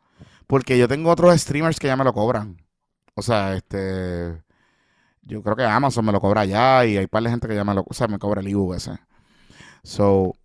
Porque 0.51 0.77
yo 0.77 0.89
tengo 0.89 1.09
otros 1.09 1.39
streamers 1.39 1.79
que 1.79 1.87
ya 1.87 1.95
me 1.95 2.03
lo 2.03 2.11
cobran. 2.11 2.57
O 3.15 3.21
sea, 3.21 3.55
este. 3.55 4.43
Yo 5.21 5.41
creo 5.43 5.55
que 5.55 5.63
Amazon 5.63 6.03
me 6.03 6.11
lo 6.11 6.19
cobra 6.19 6.43
ya 6.43 6.85
y 6.85 6.97
hay 6.97 7.07
par 7.07 7.23
de 7.23 7.29
gente 7.29 7.47
que 7.47 7.55
ya 7.55 7.63
me 7.63 7.73
lo. 7.73 7.85
O 7.87 7.93
sea, 7.93 8.09
me 8.09 8.19
cobra 8.19 8.41
el 8.41 8.53
ese. 8.75 8.99
So, 9.83 10.35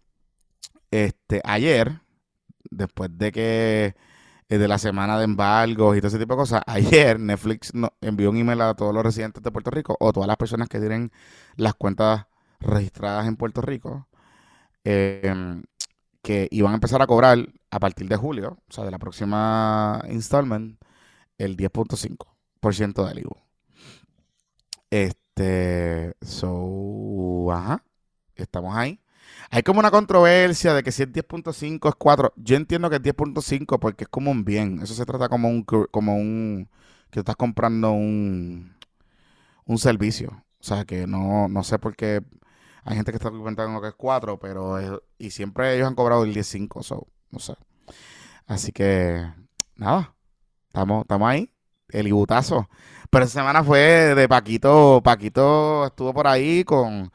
este, 0.92 1.40
ayer, 1.44 2.02
después 2.70 3.10
de 3.18 3.32
que. 3.32 3.96
Eh, 4.48 4.58
de 4.58 4.68
la 4.68 4.78
semana 4.78 5.18
de 5.18 5.24
embargos 5.24 5.96
y 5.96 6.00
todo 6.00 6.06
ese 6.06 6.20
tipo 6.20 6.34
de 6.34 6.38
cosas, 6.38 6.62
ayer 6.68 7.18
Netflix 7.18 7.72
envió 8.00 8.30
un 8.30 8.36
email 8.36 8.60
a 8.60 8.74
todos 8.74 8.94
los 8.94 9.02
residentes 9.02 9.42
de 9.42 9.50
Puerto 9.50 9.72
Rico 9.72 9.96
o 9.98 10.12
todas 10.12 10.28
las 10.28 10.36
personas 10.36 10.68
que 10.68 10.78
tienen 10.78 11.10
las 11.56 11.74
cuentas 11.74 12.26
registradas 12.60 13.26
en 13.26 13.34
Puerto 13.34 13.60
Rico. 13.60 14.06
Eh, 14.84 15.34
que 16.26 16.48
iban 16.50 16.72
a 16.72 16.74
empezar 16.74 17.00
a 17.00 17.06
cobrar 17.06 17.38
a 17.70 17.78
partir 17.78 18.08
de 18.08 18.16
julio, 18.16 18.58
o 18.68 18.72
sea, 18.72 18.84
de 18.84 18.90
la 18.90 18.98
próxima 18.98 20.02
installment, 20.10 20.76
el 21.38 21.56
10.5% 21.56 23.06
del 23.06 23.20
IVU. 23.20 23.36
Este, 24.90 26.16
so, 26.20 27.52
ajá, 27.52 27.84
estamos 28.34 28.74
ahí. 28.74 29.00
Hay 29.50 29.62
como 29.62 29.78
una 29.78 29.92
controversia 29.92 30.74
de 30.74 30.82
que 30.82 30.90
si 30.90 31.04
es 31.04 31.12
10.5 31.12 31.88
es 31.88 31.94
4. 31.94 32.32
Yo 32.34 32.56
entiendo 32.56 32.90
que 32.90 32.96
es 32.96 33.02
10.5 33.02 33.78
porque 33.78 34.02
es 34.02 34.08
como 34.08 34.32
un 34.32 34.44
bien. 34.44 34.80
Eso 34.82 34.94
se 34.94 35.06
trata 35.06 35.28
como 35.28 35.48
un, 35.48 35.62
como 35.62 36.16
un, 36.16 36.68
que 37.10 37.20
estás 37.20 37.36
comprando 37.36 37.92
un, 37.92 38.74
un 39.64 39.78
servicio. 39.78 40.42
O 40.58 40.64
sea, 40.64 40.84
que 40.84 41.06
no, 41.06 41.46
no 41.46 41.62
sé 41.62 41.78
por 41.78 41.94
qué 41.94 42.20
hay 42.86 42.94
gente 42.94 43.10
que 43.10 43.16
está 43.16 43.30
comentando 43.30 43.80
que 43.80 43.88
es 43.88 43.94
4, 43.94 44.38
pero 44.38 45.02
y 45.18 45.30
siempre 45.30 45.74
ellos 45.74 45.88
han 45.88 45.96
cobrado 45.96 46.22
el 46.22 46.32
10.5, 46.32 46.84
so, 46.84 47.08
no 47.30 47.40
sé. 47.40 47.54
Así 48.46 48.70
que, 48.70 49.26
nada, 49.74 50.14
estamos, 50.68 51.02
estamos 51.02 51.28
ahí, 51.28 51.52
el 51.88 52.06
ibutazo. 52.06 52.68
Pero 53.10 53.24
esa 53.24 53.40
semana 53.40 53.64
fue 53.64 54.14
de 54.14 54.28
Paquito, 54.28 55.00
Paquito 55.02 55.86
estuvo 55.86 56.14
por 56.14 56.28
ahí 56.28 56.62
con, 56.62 57.10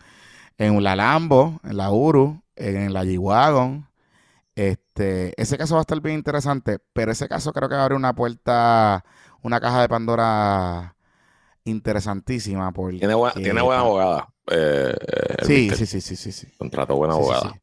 en 0.58 0.84
la 0.84 0.98
Lambo, 0.98 1.62
en 1.64 1.78
la 1.78 1.90
Uru, 1.90 2.44
en 2.58 2.92
la 2.92 3.06
G-Wagon. 3.06 3.88
Este, 4.56 5.42
ese 5.42 5.58
caso 5.58 5.76
va 5.76 5.80
a 5.80 5.84
estar 5.84 6.02
bien 6.02 6.18
interesante, 6.18 6.80
pero 6.92 7.14
ese 7.14 7.30
caso 7.30 7.54
creo 7.54 7.70
que 7.70 7.76
abre 7.76 7.96
una 7.96 8.14
puerta, 8.14 9.06
una 9.42 9.62
caja 9.62 9.80
de 9.80 9.88
Pandora 9.88 10.98
interesantísima. 11.64 12.74
Porque, 12.74 12.98
tiene, 12.98 13.14
buena, 13.14 13.34
tiene 13.36 13.62
buena 13.62 13.82
abogada. 13.82 14.28
Eh, 14.52 14.94
sí, 15.44 15.70
sí, 15.72 15.86
sí, 15.86 16.02
sí, 16.02 16.16
sí, 16.16 16.32
sí. 16.32 16.48
Contrató 16.58 16.96
buena 16.96 17.14
abogada. 17.14 17.54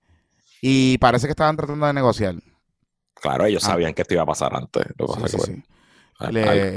Y 0.60 0.98
parece 0.98 1.26
que 1.26 1.32
estaban 1.32 1.56
tratando 1.56 1.86
de 1.86 1.92
negociar. 1.92 2.34
Claro, 3.14 3.44
ellos 3.44 3.64
ah. 3.64 3.68
sabían 3.68 3.94
que 3.94 4.02
esto 4.02 4.14
iba 4.14 4.22
a 4.22 4.26
pasar 4.26 4.54
antes. 4.54 4.86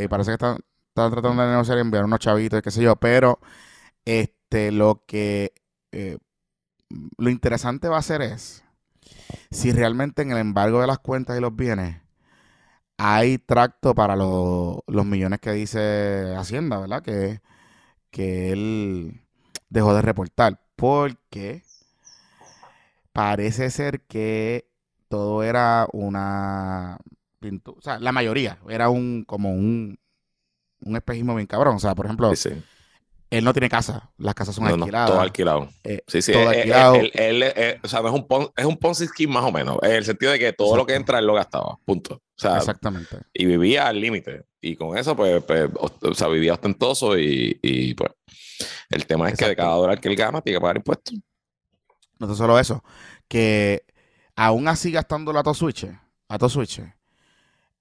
y 0.03 0.07
parece 0.07 0.31
que 0.31 0.33
estaban, 0.33 0.59
tratando 0.93 1.41
de 1.41 1.49
negociar 1.49 1.77
y 1.77 1.81
enviar 1.81 2.03
unos 2.05 2.19
chavitos, 2.19 2.61
qué 2.61 2.71
sé 2.71 2.81
yo, 2.83 2.95
pero 2.95 3.39
este, 4.05 4.71
lo 4.71 5.03
que 5.07 5.53
eh, 5.91 6.17
lo 7.17 7.29
interesante 7.29 7.87
va 7.87 7.97
a 7.97 8.01
ser 8.01 8.21
es 8.21 8.63
si 9.49 9.71
realmente 9.71 10.21
en 10.21 10.31
el 10.31 10.37
embargo 10.37 10.81
de 10.81 10.87
las 10.87 10.99
cuentas 10.99 11.37
y 11.37 11.41
los 11.41 11.55
bienes 11.55 12.01
hay 12.97 13.39
tracto 13.39 13.95
para 13.95 14.15
los 14.15 15.05
millones 15.05 15.39
que 15.39 15.51
dice 15.51 16.35
Hacienda, 16.37 16.79
¿verdad? 16.79 17.01
Que, 17.01 17.41
que 18.11 18.51
él 18.51 19.21
dejó 19.71 19.95
de 19.95 20.03
reportar. 20.03 20.59
Porque 20.75 21.63
parece 23.11 23.71
ser 23.71 24.01
que 24.01 24.67
todo 25.07 25.43
era 25.43 25.87
una 25.91 26.99
pintura. 27.39 27.77
O 27.77 27.81
sea, 27.81 27.99
la 27.99 28.11
mayoría 28.11 28.59
era 28.69 28.89
un 28.89 29.23
como 29.25 29.51
un, 29.51 29.97
un 30.81 30.95
espejismo 30.95 31.35
bien 31.35 31.47
cabrón. 31.47 31.75
O 31.75 31.79
sea, 31.79 31.95
por 31.95 32.05
ejemplo, 32.05 32.31
él 33.31 33.45
no 33.45 33.53
tiene 33.53 33.69
casa, 33.69 34.11
las 34.17 34.35
casas 34.35 34.55
son 34.55 34.67
alquiladas. 34.67 35.09
todo 35.09 35.21
alquilado. 35.21 35.69
Eh, 35.83 36.03
sí, 36.05 36.21
sí. 36.21 36.33
Todo 36.33 36.51
eh, 36.51 36.67
eh, 36.67 36.73
alquilado. 36.73 37.79
o 37.83 37.87
sea, 37.87 37.99
es 38.01 38.11
un, 38.11 38.51
es 38.57 38.65
un 38.65 38.77
Ponzi 38.77 39.07
scheme 39.07 39.33
más 39.33 39.45
o 39.45 39.51
menos, 39.51 39.77
en 39.81 39.91
el 39.91 40.03
sentido 40.03 40.33
de 40.33 40.39
que 40.39 40.53
todo 40.53 40.75
lo 40.75 40.85
que 40.85 40.95
entra 40.95 41.19
él 41.19 41.27
lo 41.27 41.33
gastaba, 41.33 41.79
punto. 41.85 42.15
O 42.15 42.21
sea, 42.41 42.57
Exactamente. 42.57 43.17
Y 43.33 43.45
vivía 43.45 43.87
al 43.87 44.01
límite. 44.01 44.43
Y 44.59 44.75
con 44.75 44.97
eso, 44.97 45.15
pues, 45.15 45.43
pues 45.43 45.69
o, 45.75 46.13
sea, 46.13 46.27
vivía 46.27 46.53
ostentoso 46.53 47.17
y, 47.17 47.57
y, 47.61 47.93
pues, 47.93 48.11
el 48.89 49.05
tema 49.05 49.29
es 49.29 49.37
que 49.37 49.47
de 49.47 49.55
cada 49.55 49.75
dólar 49.75 49.99
que 49.99 50.09
él 50.09 50.15
gana 50.15 50.41
tiene 50.41 50.57
que 50.57 50.61
pagar 50.61 50.77
impuestos. 50.77 51.15
No 52.19 52.31
es 52.31 52.37
solo 52.37 52.59
eso, 52.59 52.83
que 53.27 53.85
aún 54.35 54.67
así 54.67 54.91
gastando 54.91 55.33
la 55.33 55.43
switch, 55.53 55.87
a 56.27 56.49
switch, 56.49 56.81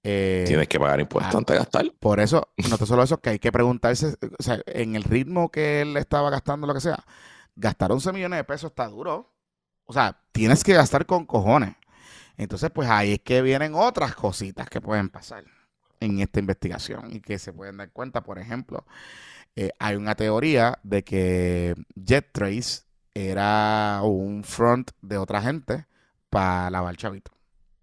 eh, 0.03 0.45
Tienes 0.47 0.67
que 0.67 0.79
pagar 0.79 0.99
impuestos 0.99 1.35
ah, 1.35 1.37
antes 1.37 1.53
de 1.53 1.59
gastar. 1.59 1.93
Por 1.99 2.19
eso, 2.19 2.49
no 2.69 2.77
te 2.77 2.85
solo 2.85 3.03
eso, 3.03 3.19
que 3.19 3.31
hay 3.31 3.39
que 3.39 3.51
preguntarse, 3.51 4.15
o 4.39 4.43
sea, 4.43 4.59
en 4.65 4.95
el 4.95 5.03
ritmo 5.03 5.49
que 5.51 5.81
él 5.81 5.95
estaba 5.97 6.29
gastando, 6.29 6.65
lo 6.65 6.73
que 6.73 6.81
sea, 6.81 7.03
gastar 7.55 7.91
11 7.91 8.11
millones 8.13 8.37
de 8.37 8.43
pesos 8.43 8.71
está 8.71 8.87
duro. 8.87 9.31
O 9.85 9.93
sea, 9.93 10.19
tienes 10.31 10.63
que 10.63 10.73
gastar 10.73 11.05
con 11.05 11.25
cojones. 11.25 11.75
Entonces, 12.37 12.71
pues 12.73 12.89
ahí 12.89 13.13
es 13.13 13.19
que 13.19 13.41
vienen 13.41 13.75
otras 13.75 14.15
cositas 14.15 14.69
que 14.69 14.81
pueden 14.81 15.09
pasar 15.09 15.43
en 15.99 16.19
esta 16.19 16.39
investigación 16.39 17.13
y 17.13 17.19
que 17.19 17.37
se 17.37 17.53
pueden 17.53 17.77
dar 17.77 17.91
cuenta. 17.91 18.23
Por 18.23 18.39
ejemplo, 18.39 18.85
eh, 19.55 19.71
hay 19.79 19.95
una 19.95 20.15
teoría 20.15 20.79
de 20.83 21.03
que 21.03 21.75
JetTrace 21.95 22.83
era 23.13 24.01
un 24.03 24.43
front 24.43 24.91
de 25.01 25.17
otra 25.17 25.41
gente 25.41 25.85
para 26.29 26.69
lavar 26.69 26.95
chavito 26.97 27.31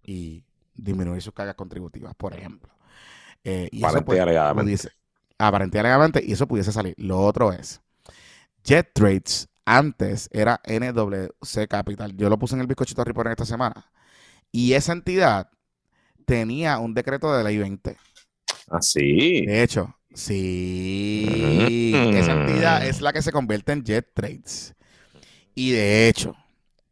y 0.03 0.43
disminuir 0.75 1.21
sus 1.21 1.33
cargas 1.33 1.55
contributivas, 1.55 2.15
por 2.15 2.33
ejemplo. 2.33 2.71
Eh, 3.43 3.69
y 3.71 3.83
Aparente 3.83 4.19
alegadamente. 4.21 4.71
pudiese- 4.71 4.91
aparente 5.39 5.77
y 5.77 5.81
alegadamente, 5.81 6.23
y 6.25 6.33
eso 6.33 6.47
pudiese 6.47 6.71
salir. 6.71 6.95
Lo 6.97 7.21
otro 7.21 7.53
es, 7.53 7.81
Jet 8.63 8.91
Trades 8.93 9.49
antes 9.65 10.29
era 10.31 10.61
NWC 10.65 11.67
Capital. 11.67 12.15
Yo 12.17 12.29
lo 12.29 12.39
puse 12.39 12.55
en 12.55 12.61
el 12.61 12.67
bizcochito 12.67 13.03
Report 13.03 13.29
esta 13.31 13.45
semana. 13.45 13.91
Y 14.51 14.73
esa 14.73 14.93
entidad 14.93 15.49
tenía 16.25 16.79
un 16.79 16.93
decreto 16.95 17.33
de 17.35 17.43
ley 17.43 17.57
20. 17.59 17.97
Así. 18.77 19.05
De 19.43 19.63
hecho, 19.63 19.98
sí, 20.13 21.93
esa 22.15 22.33
entidad 22.33 22.85
es 22.85 23.01
la 23.01 23.13
que 23.13 23.21
se 23.21 23.31
convierte 23.31 23.71
en 23.71 23.83
Jet 23.83 24.11
Trades. 24.13 24.75
Y 25.55 25.71
de 25.71 26.07
hecho, 26.09 26.35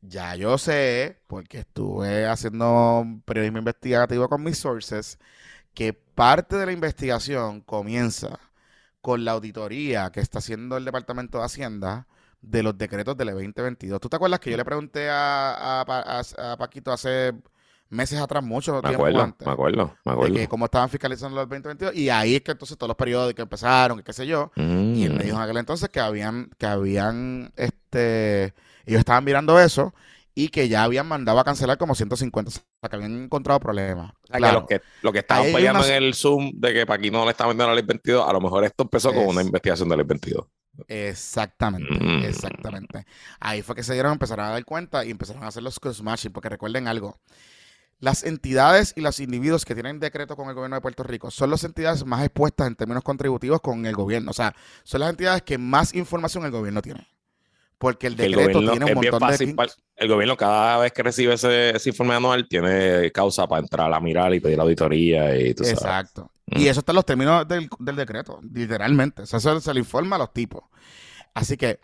ya 0.02 0.36
yo 0.36 0.58
sé, 0.58 1.20
porque 1.28 1.60
estuve 1.60 2.28
haciendo 2.28 3.06
periodismo 3.26 3.60
investigativo 3.60 4.30
con 4.30 4.44
mis 4.44 4.58
sources, 4.58 5.20
que 5.74 5.94
parte 5.94 6.58
de 6.58 6.66
la 6.68 6.72
investigación 6.74 7.62
comienza 7.62 8.40
con 9.02 9.26
la 9.26 9.34
auditoría 9.34 10.12
que 10.12 10.20
está 10.22 10.40
haciendo 10.40 10.78
el 10.78 10.86
Departamento 10.86 11.40
de 11.40 11.46
Hacienda 11.46 12.08
de 12.42 12.64
los 12.64 12.78
decretos 12.78 13.18
del 13.18 13.30
2022. 13.30 14.00
¿Tú 14.02 14.10
te 14.10 14.16
acuerdas 14.18 14.40
que 14.40 14.52
yo 14.52 14.58
le 14.58 14.66
pregunté 14.66 15.10
a- 15.10 15.82
a 15.82 16.58
Paquito 16.58 16.92
hace 16.92 17.34
meses 17.90 18.20
atrás, 18.20 18.44
mucho 18.44 18.74
Me 18.76 18.82
tiempo 18.82 18.98
acuerdo, 19.06 19.22
antes? 19.22 19.46
me 19.48 19.54
acuerdo, 19.54 19.86
me 20.06 20.12
de 20.12 20.12
acuerdo. 20.12 20.36
que 20.36 20.48
cómo 20.48 20.66
estaban 20.66 20.90
fiscalizando 20.90 21.36
los 21.36 21.46
2022 21.46 21.96
y 21.96 22.10
ahí 22.10 22.36
es 22.36 22.42
que 22.42 22.52
entonces 22.52 22.78
todos 22.78 22.90
los 22.90 22.98
periódicos 22.98 23.44
empezaron 23.44 24.00
y 24.00 24.04
qué 24.04 24.14
sé 24.14 24.28
yo 24.28 24.52
y 24.56 25.04
él 25.06 25.14
me 25.14 25.24
dijo 25.24 25.36
en 25.36 25.42
Mm. 25.42 25.44
aquel 25.44 25.58
entonces 25.58 25.90
que 25.90 26.00
habían 26.00 26.50
que 26.58 26.66
habían 26.66 27.52
este 27.56 28.54
ellos 28.86 29.00
estaban 29.00 29.24
mirando 29.24 29.60
eso 29.60 29.94
y 30.36 30.50
que 30.50 30.70
ya 30.70 30.84
habían 30.84 31.08
mandado 31.08 31.40
a 31.40 31.44
cancelar 31.44 31.78
como 31.78 31.96
150 31.96 32.50
o 32.50 32.52
sea 32.52 32.90
que 32.90 32.96
habían 32.96 33.24
encontrado 33.24 33.60
problemas 33.60 34.12
O 34.24 34.28
sea, 34.28 34.34
que 34.34 34.38
Claro. 34.40 34.60
los 34.60 34.68
que, 34.68 34.82
los 35.02 35.14
que 35.14 35.20
estaban 35.20 35.46
peleando 35.52 35.86
en 35.86 36.04
el 36.04 36.14
Zoom 36.14 36.52
de 36.56 36.74
que 36.74 36.86
Paquino 36.86 37.20
no 37.20 37.26
le 37.26 37.32
estaba 37.32 37.48
vendiendo 37.50 37.70
la 37.72 37.76
ley 37.76 37.86
22, 37.88 38.28
a 38.30 38.34
lo 38.34 38.40
mejor 38.42 38.64
esto 38.64 38.84
empezó 38.84 39.14
con 39.14 39.26
una 39.28 39.42
investigación 39.42 39.90
de 39.90 39.96
la 39.98 40.04
ley 40.04 40.08
22. 40.08 40.46
exactamente 40.88 41.90
Mm. 42.00 42.24
exactamente 42.24 43.06
ahí 43.40 43.62
fue 43.64 43.76
que 43.76 43.82
se 43.84 43.94
dieron 43.94 44.12
empezaron 44.14 44.46
a 44.46 44.50
dar 44.52 44.64
cuenta 44.66 45.04
y 45.06 45.10
empezaron 45.12 45.44
a 45.44 45.48
hacer 45.48 45.64
los 45.64 45.80
cross 45.80 46.04
matching 46.04 46.32
porque 46.32 46.50
recuerden 46.50 46.88
algo 46.88 47.20
las 48.00 48.24
entidades 48.24 48.94
y 48.96 49.02
los 49.02 49.20
individuos 49.20 49.66
que 49.66 49.74
tienen 49.74 50.00
decreto 50.00 50.36
con 50.36 50.50
el 50.50 50.56
gobierno 50.56 50.76
de 50.76 50.82
Puerto 50.82 51.04
Rico 51.04 51.32
son 51.32 51.50
las 51.50 51.64
entidades 51.64 52.06
más 52.06 52.24
expuestas 52.24 52.68
en 52.68 52.76
términos 52.76 53.04
contributivos 53.04 53.60
con 53.62 53.86
el 53.86 53.96
gobierno. 53.96 54.32
O 54.32 54.34
sea, 54.34 54.56
son 54.84 55.02
las 55.02 55.10
entidades 55.10 55.42
que 55.42 55.58
más 55.58 55.94
información 55.94 56.46
el 56.46 56.52
gobierno 56.52 56.82
tiene. 56.82 57.08
Porque 57.78 58.08
el 58.08 58.16
Que 58.16 58.26
el 58.26 58.32
decreto 58.32 58.60
gobierno 58.60 58.86
tiene 58.86 58.86
un 58.86 59.04
montón 59.04 59.30
de... 59.30 59.54
fácil 59.56 59.56
el 59.98 60.08
gobierno 60.08 60.38
cada 60.38 60.78
vez 60.78 60.92
que 60.92 61.04
recibe 61.04 61.34
ese, 61.34 61.76
ese 61.76 61.90
informe 61.90 62.16
anual 62.16 62.48
tiene 62.48 63.12
causa 63.12 63.48
para 63.48 63.62
entrar 63.62 63.92
a 63.92 64.00
mirar 64.00 64.34
y 64.34 64.40
pedir 64.40 64.60
auditoría 64.60 65.36
y 65.40 65.54
tú 65.56 65.64
sabes. 65.64 65.80
Exacto. 65.80 66.32
Mm. 66.48 66.60
Y 66.60 66.68
eso 66.68 66.80
está 66.80 66.92
en 66.92 66.98
los 66.98 67.06
términos 67.06 67.48
del, 67.48 67.68
del 67.80 67.96
decreto, 67.96 68.40
literalmente. 68.54 69.24
O 69.24 69.26
sea, 69.26 69.38
eso 69.38 69.60
se 69.60 69.74
le 69.74 69.80
informa 69.80 70.16
a 70.16 70.20
los 70.20 70.34
tipos. 70.34 70.64
Así 71.34 71.58
que, 71.58 71.80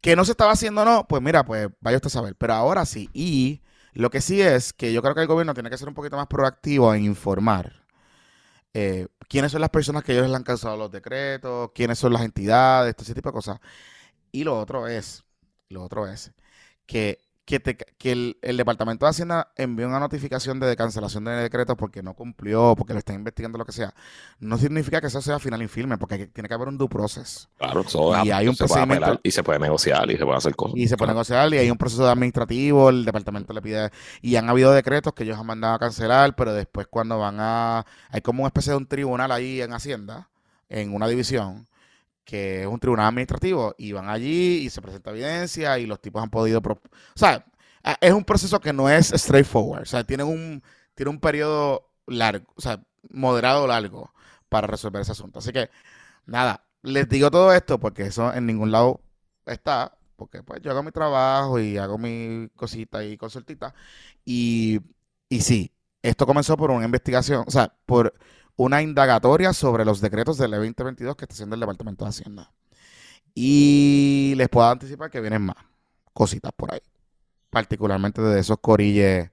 que 0.00 0.16
no 0.16 0.24
se 0.24 0.32
estaba 0.32 0.52
haciendo 0.52 0.84
no, 0.84 1.06
pues 1.06 1.22
mira, 1.22 1.44
pues 1.44 1.68
vaya 1.80 1.96
usted 1.96 2.08
a 2.08 2.10
saber. 2.10 2.34
Pero 2.36 2.54
ahora 2.54 2.86
sí. 2.86 3.10
Y 3.12 3.60
lo 3.96 4.10
que 4.10 4.20
sí 4.20 4.42
es 4.42 4.72
que 4.72 4.92
yo 4.92 5.02
creo 5.02 5.14
que 5.14 5.22
el 5.22 5.26
gobierno 5.26 5.54
tiene 5.54 5.70
que 5.70 5.78
ser 5.78 5.88
un 5.88 5.94
poquito 5.94 6.16
más 6.16 6.26
proactivo 6.26 6.94
en 6.94 7.04
informar 7.04 7.86
eh, 8.74 9.08
quiénes 9.28 9.52
son 9.52 9.62
las 9.62 9.70
personas 9.70 10.04
que 10.04 10.12
ellos 10.12 10.28
le 10.28 10.36
han 10.36 10.42
causado 10.44 10.76
los 10.76 10.90
decretos, 10.90 11.70
quiénes 11.74 11.98
son 11.98 12.12
las 12.12 12.22
entidades, 12.22 12.94
todo 12.94 13.04
ese 13.04 13.14
tipo 13.14 13.30
de 13.30 13.32
cosas. 13.32 13.58
Y 14.32 14.44
lo 14.44 14.58
otro 14.58 14.86
es, 14.88 15.24
lo 15.70 15.82
otro 15.82 16.06
es 16.06 16.32
que, 16.86 17.20
que, 17.46 17.60
te- 17.60 17.76
que 17.76 18.10
el, 18.12 18.36
el 18.42 18.56
Departamento 18.56 19.06
de 19.06 19.10
Hacienda 19.10 19.52
envió 19.56 19.86
una 19.86 20.00
notificación 20.00 20.58
de 20.60 20.74
cancelación 20.76 21.24
de 21.24 21.30
decretos 21.30 21.76
porque 21.78 22.02
no 22.02 22.12
cumplió, 22.12 22.74
porque 22.76 22.92
lo 22.92 22.98
está 22.98 23.14
investigando, 23.14 23.56
lo 23.56 23.64
que 23.64 23.70
sea. 23.72 23.94
No 24.40 24.58
significa 24.58 25.00
que 25.00 25.06
eso 25.06 25.22
sea 25.22 25.38
final 25.38 25.62
infirme, 25.62 25.96
porque 25.96 26.16
hay- 26.16 26.26
tiene 26.26 26.48
que 26.48 26.54
haber 26.54 26.66
un 26.68 26.76
due 26.76 26.88
process. 26.88 27.48
Claro, 27.56 27.80
eso 27.82 28.24
Y 28.24 28.30
hay 28.32 28.48
un 28.48 28.56
se 28.56 28.64
procedimiento- 28.64 29.20
y 29.22 29.30
se 29.30 29.44
puede 29.44 29.60
negociar 29.60 30.10
y 30.10 30.16
se 30.18 30.24
puede 30.24 30.36
hacer 30.36 30.56
cosas. 30.56 30.76
Y 30.76 30.88
se 30.88 30.96
puede 30.96 31.06
Claro. 31.06 31.14
negociar 31.18 31.54
y 31.54 31.58
hay 31.58 31.70
un 31.70 31.78
proceso 31.78 32.06
administrativo, 32.10 32.90
el 32.90 33.04
departamento 33.04 33.52
le 33.52 33.62
pide, 33.62 33.90
y 34.22 34.34
han 34.34 34.50
habido 34.50 34.72
decretos 34.72 35.12
que 35.14 35.22
ellos 35.22 35.38
han 35.38 35.46
mandado 35.46 35.74
a 35.74 35.78
cancelar, 35.78 36.34
pero 36.34 36.52
después 36.52 36.88
cuando 36.90 37.16
van 37.18 37.36
a, 37.38 37.86
hay 38.10 38.20
como 38.22 38.42
una 38.42 38.48
especie 38.48 38.72
de 38.72 38.78
un 38.78 38.86
tribunal 38.86 39.30
ahí 39.30 39.60
en 39.62 39.72
Hacienda, 39.72 40.28
en 40.68 40.92
una 40.92 41.06
división, 41.06 41.68
que 42.26 42.62
es 42.62 42.66
un 42.66 42.80
tribunal 42.80 43.06
administrativo, 43.06 43.74
y 43.78 43.92
van 43.92 44.10
allí 44.10 44.58
y 44.66 44.70
se 44.70 44.82
presenta 44.82 45.10
evidencia 45.12 45.78
y 45.78 45.86
los 45.86 46.00
tipos 46.00 46.22
han 46.22 46.30
podido, 46.30 46.60
o 46.60 46.78
sea, 47.14 47.46
es 48.00 48.12
un 48.12 48.24
proceso 48.24 48.60
que 48.60 48.72
no 48.72 48.90
es 48.90 49.08
straightforward, 49.16 49.82
o 49.82 49.86
sea, 49.86 50.04
tiene 50.04 50.24
un, 50.24 50.62
tiene 50.94 51.10
un 51.10 51.20
periodo 51.20 51.88
largo, 52.06 52.46
o 52.56 52.60
sea, 52.60 52.82
moderado 53.10 53.66
largo 53.66 54.12
para 54.48 54.66
resolver 54.66 55.02
ese 55.02 55.12
asunto. 55.12 55.38
Así 55.38 55.52
que, 55.52 55.70
nada, 56.26 56.64
les 56.82 57.08
digo 57.08 57.30
todo 57.30 57.52
esto 57.52 57.78
porque 57.78 58.04
eso 58.06 58.32
en 58.34 58.46
ningún 58.46 58.72
lado 58.72 59.00
está, 59.46 59.96
porque 60.16 60.42
pues 60.42 60.60
yo 60.62 60.70
hago 60.70 60.82
mi 60.82 60.92
trabajo 60.92 61.60
y 61.60 61.78
hago 61.78 61.98
mi 61.98 62.48
cosita 62.56 63.04
y 63.04 63.16
consultita. 63.16 63.74
Y, 64.24 64.80
y 65.28 65.40
sí, 65.42 65.72
esto 66.02 66.26
comenzó 66.26 66.56
por 66.56 66.70
una 66.70 66.84
investigación, 66.84 67.44
o 67.46 67.50
sea, 67.50 67.72
por 67.86 68.14
una 68.56 68.82
indagatoria 68.82 69.52
sobre 69.52 69.84
los 69.84 70.00
decretos 70.00 70.38
del 70.38 70.52
2022 70.52 71.16
que 71.16 71.24
está 71.24 71.34
haciendo 71.34 71.54
el 71.54 71.60
Departamento 71.60 72.04
de 72.04 72.08
Hacienda. 72.08 72.52
Y 73.34 74.34
les 74.36 74.48
puedo 74.48 74.68
anticipar 74.68 75.10
que 75.10 75.20
vienen 75.20 75.42
más 75.42 75.56
cositas 76.12 76.52
por 76.56 76.72
ahí, 76.72 76.80
particularmente 77.50 78.22
de 78.22 78.40
esos 78.40 78.58
corilles 78.60 79.30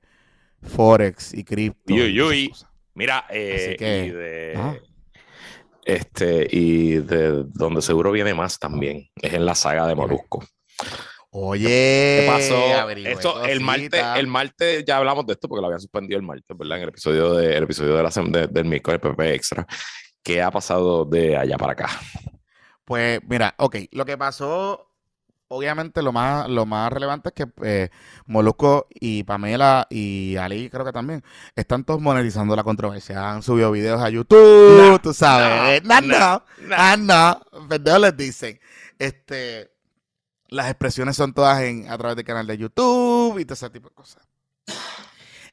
Forex 0.61 1.33
y 1.33 1.43
cripto. 1.43 1.93
y 1.93 2.21
Uy. 2.21 2.53
Mira, 2.95 3.25
eh, 3.29 3.55
Así 3.55 3.77
que, 3.77 4.05
y 4.05 4.09
de 4.11 4.81
este, 5.85 6.47
y 6.49 6.95
de 6.95 7.43
donde 7.45 7.81
seguro 7.81 8.11
viene 8.11 8.33
más 8.33 8.59
también, 8.59 9.09
es 9.15 9.33
en 9.33 9.45
la 9.45 9.55
saga 9.55 9.87
de 9.87 9.95
Molusco. 9.95 10.43
Oye, 11.35 11.67
¿Qué 11.67 12.25
pasó? 12.27 12.89
Esto, 13.09 13.43
el 13.45 13.59
martes, 13.61 14.03
el 14.17 14.27
martes 14.27 14.85
ya 14.85 14.97
hablamos 14.97 15.25
de 15.25 15.33
esto 15.33 15.47
porque 15.49 15.61
lo 15.61 15.65
habían 15.67 15.79
suspendido 15.79 16.19
el 16.19 16.25
martes, 16.25 16.55
¿verdad? 16.55 16.77
En 16.77 16.83
el 16.83 16.89
episodio 16.89 17.33
de, 17.33 17.57
el 17.57 17.63
episodio 17.63 17.95
de 17.95 18.03
la, 18.03 18.09
sem- 18.11 18.29
de- 18.31 18.45
del 18.47 18.65
miércoles 18.65 18.99
PP 19.01 19.33
Extra. 19.33 19.65
¿Qué 20.21 20.41
ha 20.43 20.51
pasado 20.51 21.05
de 21.05 21.35
allá 21.35 21.57
para 21.57 21.73
acá? 21.73 21.89
Pues 22.85 23.19
mira, 23.27 23.55
ok, 23.57 23.77
lo 23.93 24.05
que 24.05 24.15
pasó, 24.17 24.91
obviamente 25.47 26.03
lo 26.03 26.11
más, 26.11 26.47
lo 26.49 26.67
más 26.67 26.93
relevante 26.93 27.29
es 27.29 27.33
que 27.33 27.51
eh, 27.63 27.89
Molusco 28.27 28.87
y 28.91 29.23
Pamela 29.23 29.87
y 29.89 30.35
Ali 30.35 30.69
creo 30.69 30.85
que 30.85 30.91
también 30.91 31.23
están 31.55 31.83
todos 31.83 31.99
monetizando 31.99 32.55
la 32.55 32.63
controversia. 32.63 33.31
Han 33.31 33.41
subido 33.41 33.71
videos 33.71 34.01
a 34.01 34.09
YouTube, 34.09 34.77
No, 34.91 35.01
tú 35.01 35.13
sabes. 35.15 35.83
no, 35.83 35.99
No, 35.99 36.43
no, 36.67 36.97
no, 36.97 37.79
no. 37.79 37.99
les 37.99 38.17
dicen. 38.17 38.59
Este, 38.99 39.72
las 40.53 40.69
expresiones 40.69 41.15
son 41.15 41.33
todas 41.33 41.61
en, 41.63 41.89
a 41.89 41.97
través 41.97 42.15
del 42.15 42.25
canal 42.25 42.47
de 42.47 42.57
YouTube 42.57 43.39
y 43.39 43.45
todo 43.45 43.53
ese 43.53 43.69
tipo 43.69 43.89
de 43.89 43.95
cosas. 43.95 44.27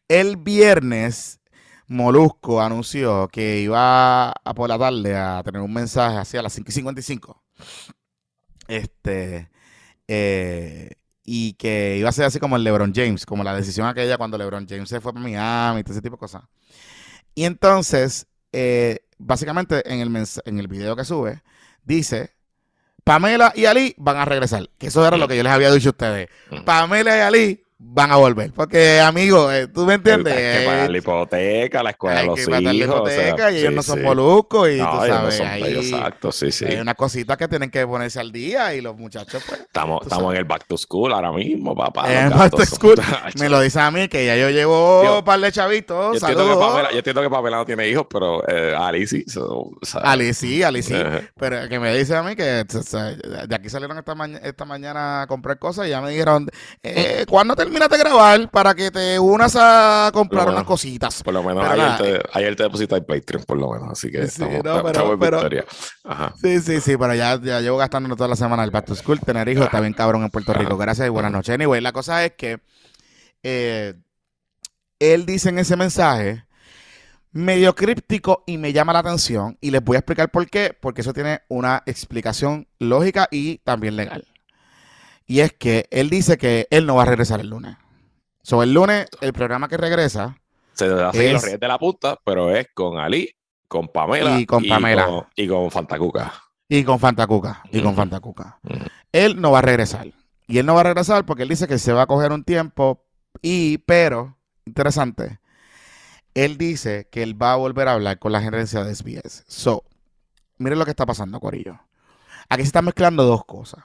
El 0.09 0.37
viernes, 0.37 1.41
Molusco 1.87 2.61
anunció 2.61 3.29
que 3.29 3.61
iba 3.61 4.31
a 4.31 4.55
por 4.55 4.69
la 4.69 4.79
tarde 4.79 5.17
a 5.17 5.43
tener 5.43 5.63
un 5.63 5.73
mensaje 5.73 6.19
hacia 6.19 6.43
las 6.43 6.53
5 6.53 6.69
y 6.69 6.73
55. 6.73 7.43
Este, 8.69 9.51
eh, 10.07 10.91
y 11.25 11.55
que 11.55 11.97
iba 11.99 12.09
a 12.09 12.13
ser 12.13 12.27
así 12.27 12.39
como 12.39 12.57
el 12.57 12.65
LeBron 12.65 12.93
James, 12.95 13.25
como 13.25 13.43
la 13.43 13.55
decisión 13.55 13.87
aquella 13.87 14.19
cuando 14.19 14.37
LeBron 14.37 14.67
James 14.69 14.89
se 14.89 15.01
fue 15.01 15.13
para 15.13 15.23
Miami 15.23 15.81
y 15.81 15.83
todo 15.83 15.95
ese 15.95 16.03
tipo 16.03 16.17
de 16.17 16.21
cosas. 16.21 16.43
Y 17.35 17.45
entonces, 17.45 18.27
eh, 18.53 19.01
básicamente 19.19 19.83
en 19.93 20.01
el, 20.01 20.27
en 20.45 20.59
el 20.59 20.69
video 20.69 20.97
que 20.97 21.05
sube, 21.05 21.43
dice, 21.85 22.35
Pamela 23.11 23.53
y 23.57 23.65
Ali 23.65 23.93
van 23.99 24.19
a 24.19 24.25
regresar. 24.25 24.71
Que 24.79 24.87
eso 24.87 25.05
era 25.05 25.17
lo 25.17 25.27
que 25.27 25.37
yo 25.37 25.43
les 25.43 25.51
había 25.51 25.73
dicho 25.73 25.89
a 25.89 25.91
ustedes. 25.91 26.29
Mm. 26.49 26.63
Pamela 26.63 27.17
y 27.17 27.21
Ali 27.21 27.65
van 27.83 28.13
a 28.13 28.17
volver. 28.17 28.53
Porque, 28.53 29.01
amigo, 29.01 29.51
eh, 29.51 29.67
tú 29.67 29.87
me 29.87 29.95
entiendes. 29.95 30.35
Hay 30.37 30.61
que 30.61 30.67
pagar 30.67 30.91
la 30.91 30.97
Eh, 30.97 31.01
hipoteca, 31.01 31.83
la 31.83 31.91
escuela 31.91 32.15
de 32.17 32.21
hay 32.21 32.27
los 32.27 32.35
que 32.37 32.43
hijos. 32.43 32.61
la 32.63 32.71
o 33.03 33.07
sea, 33.07 33.27
hipoteca 33.29 33.51
y 33.51 33.57
ellos 33.57 33.69
sí, 33.71 33.75
no 33.77 33.83
son 33.83 33.99
sí. 33.99 34.05
moluscos 34.05 34.69
y 34.71 34.77
No, 34.77 34.91
tú 34.91 34.97
no 34.99 35.07
sabes, 35.07 35.41
ahí 35.41 35.75
exacto, 35.77 36.31
sí, 36.31 36.53
sí. 36.53 36.67
hay 36.67 36.77
unas 36.77 36.95
cositas 36.95 37.37
que 37.39 37.49
tienen 37.49 37.71
que 37.71 37.87
ponerse 37.87 38.21
al 38.21 38.31
día 38.33 38.75
y 38.75 38.81
los 38.83 38.97
muchachos 38.99 39.43
pues 39.49 39.61
Estamos, 39.61 40.03
estamos 40.03 40.25
sabes. 40.25 40.35
en 40.35 40.41
el 40.41 40.45
back 40.45 40.67
to 40.67 40.77
school 40.77 41.13
ahora 41.13 41.33
mismo, 41.33 41.75
papá. 41.75 42.13
En 42.13 42.27
el 42.27 42.39
back 42.39 42.51
to 42.51 42.67
school, 42.67 42.97
me 43.41 43.49
lo 43.49 43.61
dice 43.61 43.81
a 43.81 43.91
mí 43.91 44.09
que 44.09 44.27
ya 44.27 44.37
yo 44.37 44.51
llevo 44.51 45.19
un 45.19 45.25
par 45.25 45.41
de 45.41 45.51
chavitos, 45.51 46.21
Yo 46.21 46.29
entiendo, 46.29 46.53
que. 46.55 46.61
Pamela, 46.61 46.91
yo 46.93 46.99
entiendo 46.99 47.23
que 47.23 47.31
Pamela 47.31 47.57
no 47.57 47.65
tiene 47.65 47.89
hijos, 47.89 48.07
pero 48.11 48.47
eh, 48.47 48.75
Ali 48.79 49.07
sí. 49.07 49.25
so, 49.27 49.71
Ali 50.03 50.35
sí, 50.35 50.63
Ali 50.63 50.83
sí. 50.83 50.95
Ajá. 50.95 51.23
Pero 51.39 51.67
que 51.69 51.81
me 51.81 51.97
dice 51.97 52.15
a 52.15 52.23
mí 52.23 52.37
que 52.37 52.65
o 52.79 52.83
sea, 52.83 53.05
de 53.15 53.55
aquí 53.55 53.69
salieron 53.71 53.97
esta, 53.97 54.15
maña- 54.15 54.39
esta 54.43 54.65
mañana 54.67 55.23
a 55.23 55.27
comprar 55.27 55.59
cosas 55.59 55.87
y 55.87 55.91
ya 55.91 56.01
me 56.03 56.11
dijeron, 56.11 56.47
eh, 56.83 57.25
¿cuándo 57.27 57.57
termina 57.57 57.70
terminas 57.71 57.89
de 57.89 57.99
grabar 57.99 58.51
para 58.51 58.75
que 58.75 58.91
te 58.91 59.19
unas 59.19 59.57
a 59.57 60.11
comprar 60.13 60.49
unas 60.49 60.65
cositas. 60.65 61.23
Por 61.23 61.35
lo 61.35 61.43
menos 61.43 61.63
Pero 61.63 61.73
ayer, 61.73 61.87
nada, 61.87 61.99
te, 61.99 62.21
ayer 62.33 62.57
te 62.57 62.63
depositaste 62.65 63.05
Patreon, 63.05 63.45
por 63.45 63.59
lo 63.59 63.71
menos. 63.71 63.91
Así 63.93 64.11
que 64.11 64.27
Sí, 64.27 64.43
estamos, 64.43 64.93
no, 64.93 65.19
pero-. 65.19 65.49
Ajá. 66.05 66.35
Sí, 66.41 66.61
sí, 66.61 66.81
sí, 66.81 66.97
pero 66.97 67.15
ya, 67.15 67.41
ya 67.41 67.61
llevo 67.61 67.77
gastando 67.77 68.15
toda 68.17 68.29
la 68.29 68.37
semana 68.37 68.65
el 68.65 68.71
back 68.71 68.87
to 68.87 68.95
school. 68.95 69.21
Tener 69.21 69.49
hijos 69.49 69.67
está 69.67 69.81
bien 69.81 69.93
cabrón 69.93 70.23
en 70.23 70.31
Puerto 70.31 70.53
Rico. 70.53 70.77
Gracias 70.77 71.07
y 71.07 71.11
buenas 71.11 71.31
noches. 71.31 71.55
Anyway, 71.55 71.81
la 71.81 71.93
cosa 71.93 72.25
es 72.25 72.33
que 72.33 72.61
eh, 73.43 73.95
él 74.99 75.27
dice 75.27 75.51
en 75.51 75.59
ese 75.61 75.77
mensaje 75.77 76.45
medio 77.33 77.77
críptico 77.77 78.43
y 78.47 78.59
me 78.59 78.73
llama 78.73 78.93
la 78.93 78.99
atención 78.99 79.57
y 79.61 79.71
les 79.71 79.83
voy 79.85 79.95
a 79.95 80.01
explicar 80.01 80.31
por 80.31 80.49
qué, 80.51 80.77
porque 80.79 81.03
eso 81.03 81.13
tiene 81.13 81.43
una 81.49 81.85
explicación 81.87 82.67
lógica 82.81 83.29
y 83.31 83.59
también 83.59 83.95
legal. 83.95 84.27
Y 85.31 85.41
es 85.43 85.53
que 85.53 85.87
él 85.93 86.11
dice 86.11 86.37
que 86.39 86.67
él 86.71 86.87
no 86.87 86.97
va 86.97 87.03
a 87.03 87.07
regresar 87.07 87.39
el 87.39 87.49
lunes. 87.51 87.77
Sobre 88.43 88.67
el 88.67 88.75
lunes, 88.75 89.07
el 89.21 89.33
programa 89.33 89.69
que 89.69 89.77
regresa 89.77 90.37
Se 90.73 90.89
va 90.89 91.11
a 91.11 91.13
seguir 91.13 91.29
Es- 91.29 91.33
los 91.35 91.43
Reyes 91.45 91.61
de 91.61 91.69
la 91.69 91.79
Punta, 91.79 92.19
pero 92.25 92.51
es 92.53 92.67
con 92.75 92.99
Ali, 92.99 93.31
con 93.69 93.87
Pamela 93.87 94.41
Y 94.41 94.45
con 94.45 94.65
Pamela. 94.67 95.07
con- 95.07 95.27
y 95.37 95.47
con 95.47 95.71
Fantacuca. 95.71 96.33
Y 96.69 96.83
con 96.83 96.99
Fantacuca. 96.99 97.63
Y 97.71 97.81
con. 97.81 97.95
Fantacuca. 97.95 98.59
Ujú. 98.65 98.79
Él 99.13 99.41
no 99.41 99.53
va 99.53 99.61
a 99.61 99.63
regresar. 99.63 100.09
Y 100.49 100.59
él 100.59 100.67
no 100.67 100.75
va 100.75 100.81
a 100.81 100.85
regresar 100.85 101.25
porque 101.25 101.45
él 101.45 101.49
dice 101.49 101.69
que 101.69 101.79
se 101.79 101.93
va 101.93 102.03
a 102.03 102.07
coger 102.09 102.33
un 102.33 102.43
tiempo. 102.43 103.05
Y, 103.41 103.79
pero, 103.79 104.37
interesante, 104.67 105.39
él 106.35 106.59
dice 106.59 107.09
que 107.13 107.23
él 107.23 107.41
va 107.41 107.53
a 107.53 107.57
volver 107.57 107.87
a 107.87 107.93
hablar 107.93 108.19
con 108.19 108.33
la 108.33 108.41
gerencia 108.43 108.83
de 108.83 108.95
SBS. 108.97 109.45
So, 109.47 109.85
miren 110.59 110.81
lo 110.81 110.85
que 110.85 110.91
está 110.91 111.07
pasando, 111.07 111.39
Corillo. 111.39 111.79
Aquí 112.49 112.63
se 112.63 112.67
están 112.69 112.85
mezclando 112.85 113.23
dos 113.23 113.45
cosas. 113.45 113.85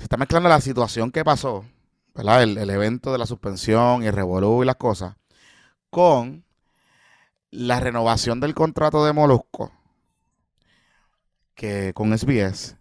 Se 0.00 0.04
está 0.04 0.16
mezclando 0.16 0.48
la 0.48 0.62
situación 0.62 1.12
que 1.12 1.26
pasó, 1.26 1.66
¿verdad? 2.14 2.42
El, 2.42 2.70
evento 2.70 3.12
de 3.12 3.18
la 3.18 3.26
suspensión 3.26 4.02
y 4.02 4.06
el 4.06 4.14
revolú 4.14 4.62
y 4.62 4.66
las 4.66 4.76
cosas, 4.76 5.14
con 5.90 6.42
la 7.50 7.80
renovación 7.80 8.40
del 8.40 8.54
contrato 8.54 9.04
de 9.04 9.12
Molusco 9.12 9.70
que 11.54 11.92
con 11.92 12.16
SBS 12.16 12.78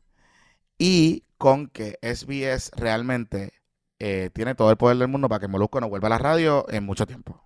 y 0.78 1.26
con 1.38 1.68
que 1.68 2.00
SBS 2.02 2.72
realmente 2.78 3.52
eh, 4.00 4.30
tiene 4.34 4.56
todo 4.56 4.72
el 4.72 4.78
poder 4.78 4.96
del 4.96 5.10
mundo 5.10 5.28
para 5.28 5.42
que 5.42 5.50
Molusco 5.50 5.82
no 5.82 5.90
vuelva 5.90 6.08
a 6.08 6.12
la 6.12 6.20
radio 6.20 6.66
en 6.70 6.86
mucho 6.86 7.06
tiempo. 7.06 7.44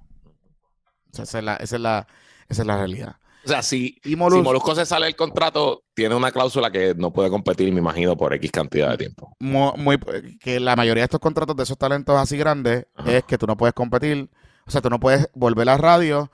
Esa, 1.11 1.23
es 1.23 1.43
la, 1.43 1.55
esa, 1.55 1.77
es 1.77 1.81
la, 1.81 2.07
esa 2.47 2.61
es 2.61 2.67
la 2.67 2.77
realidad. 2.77 3.15
O 3.45 3.47
sea, 3.47 3.61
si, 3.61 3.97
Y 4.03 4.09
si 4.11 4.15
Molusco, 4.15 4.43
Molusco 4.43 4.75
se 4.75 4.85
sale 4.85 5.05
del 5.07 5.15
contrato, 5.15 5.83
tiene 5.93 6.15
una 6.15 6.31
cláusula 6.31 6.71
que 6.71 6.95
no 6.95 7.11
puede 7.11 7.29
competir, 7.29 7.71
me 7.73 7.79
imagino, 7.79 8.15
por 8.15 8.33
X 8.33 8.51
cantidad 8.51 8.91
de 8.91 8.97
tiempo. 8.97 9.35
muy, 9.39 9.99
que 10.39 10.59
la 10.59 10.75
mayoría 10.75 11.01
de 11.01 11.05
estos 11.05 11.19
contratos 11.19 11.55
de 11.55 11.63
esos 11.63 11.77
talentos 11.77 12.17
así 12.17 12.37
grandes 12.37 12.85
Ajá. 12.95 13.11
es 13.11 13.23
que 13.25 13.37
tú 13.37 13.45
no 13.45 13.57
puedes 13.57 13.73
competir, 13.73 14.29
o 14.65 14.71
sea, 14.71 14.81
tú 14.81 14.89
no 14.89 14.99
puedes 14.99 15.29
volver 15.33 15.67
a 15.69 15.73
la 15.73 15.77
radio 15.77 16.31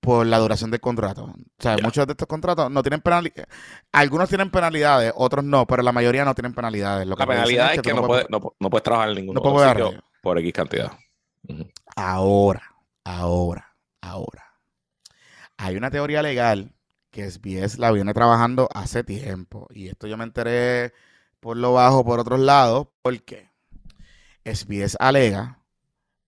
por 0.00 0.26
la 0.26 0.38
duración 0.38 0.70
del 0.70 0.80
contrato. 0.80 1.24
O 1.24 1.34
sea, 1.62 1.76
muchos 1.82 2.06
de 2.06 2.12
estos 2.12 2.26
contratos 2.26 2.70
no 2.70 2.82
tienen 2.82 3.00
penalidades. 3.00 3.46
Algunos 3.92 4.28
tienen 4.28 4.50
penalidades, 4.50 5.12
otros 5.14 5.44
no, 5.44 5.66
pero 5.66 5.82
la 5.82 5.92
mayoría 5.92 6.24
no 6.24 6.34
tienen 6.34 6.54
penalidades. 6.54 7.06
Lo 7.06 7.16
La 7.16 7.26
penalidad 7.26 7.74
es 7.74 7.82
que 7.82 7.92
no 7.94 8.06
puedes- 8.06 8.26
puedes, 8.26 8.42
no, 8.42 8.54
no 8.58 8.70
puedes 8.70 8.82
trabajar 8.82 9.10
en 9.10 9.16
ningún 9.16 9.34
no 9.34 9.42
puedes 9.42 9.94
por 10.22 10.38
X 10.38 10.52
cantidad. 10.52 10.92
Ahora, 11.96 12.62
ahora, 13.04 13.74
ahora. 14.00 14.49
Hay 15.62 15.76
una 15.76 15.90
teoría 15.90 16.22
legal 16.22 16.72
que 17.10 17.30
SBS 17.30 17.78
la 17.78 17.92
viene 17.92 18.14
trabajando 18.14 18.66
hace 18.72 19.04
tiempo. 19.04 19.68
Y 19.68 19.88
esto 19.88 20.06
yo 20.06 20.16
me 20.16 20.24
enteré 20.24 20.94
por 21.38 21.58
lo 21.58 21.74
bajo, 21.74 22.02
por 22.02 22.18
otros 22.18 22.40
lados. 22.40 22.88
¿Por 23.02 23.20
qué? 23.20 23.50
SBS 24.46 24.96
alega 24.98 25.58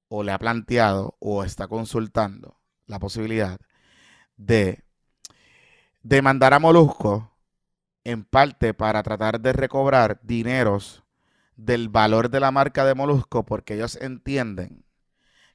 o 0.09 0.23
le 0.23 0.33
ha 0.33 0.39
planteado 0.39 1.17
o 1.19 1.45
está 1.45 1.67
consultando 1.67 2.59
la 2.87 2.99
posibilidad 2.99 3.59
de 4.37 4.85
demandar 6.03 6.53
a 6.53 6.59
Molusco 6.59 7.33
en 8.05 8.25
parte 8.25 8.75
para 8.75 9.03
tratar 9.03 9.41
de 9.41 9.55
recobrar 9.55 10.21
dineros 10.23 11.05
del 11.57 11.89
valor 11.89 12.29
de 12.29 12.41
la 12.41 12.51
marca 12.51 12.85
de 12.85 12.95
Molusco 12.95 13.47
porque 13.47 13.77
ellos 13.77 13.97
entienden 13.97 14.85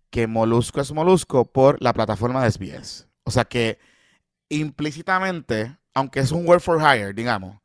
que 0.09 0.25
Molusco 0.25 0.81
es 0.81 0.91
Molusco 0.91 1.45
por 1.45 1.79
la 1.79 1.93
plataforma 1.93 2.43
de 2.43 2.49
SBS. 2.49 3.07
O 3.27 3.31
sea 3.31 3.43
que 3.43 3.77
implícitamente, 4.47 5.77
aunque 5.93 6.21
es 6.21 6.31
un 6.31 6.47
word 6.47 6.61
for 6.61 6.79
hire, 6.79 7.13
digamos, 7.13 7.59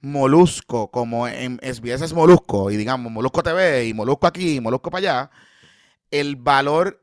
Molusco, 0.00 0.88
como 0.92 1.26
en 1.26 1.58
SBS 1.64 2.02
es 2.04 2.12
Molusco, 2.12 2.70
y 2.70 2.76
digamos 2.76 3.10
Molusco 3.10 3.42
TV, 3.42 3.86
y 3.86 3.92
Molusco 3.92 4.28
aquí, 4.28 4.56
y 4.56 4.60
Molusco 4.60 4.88
para 4.88 4.98
allá, 5.00 5.30
el 6.12 6.36
valor 6.36 7.02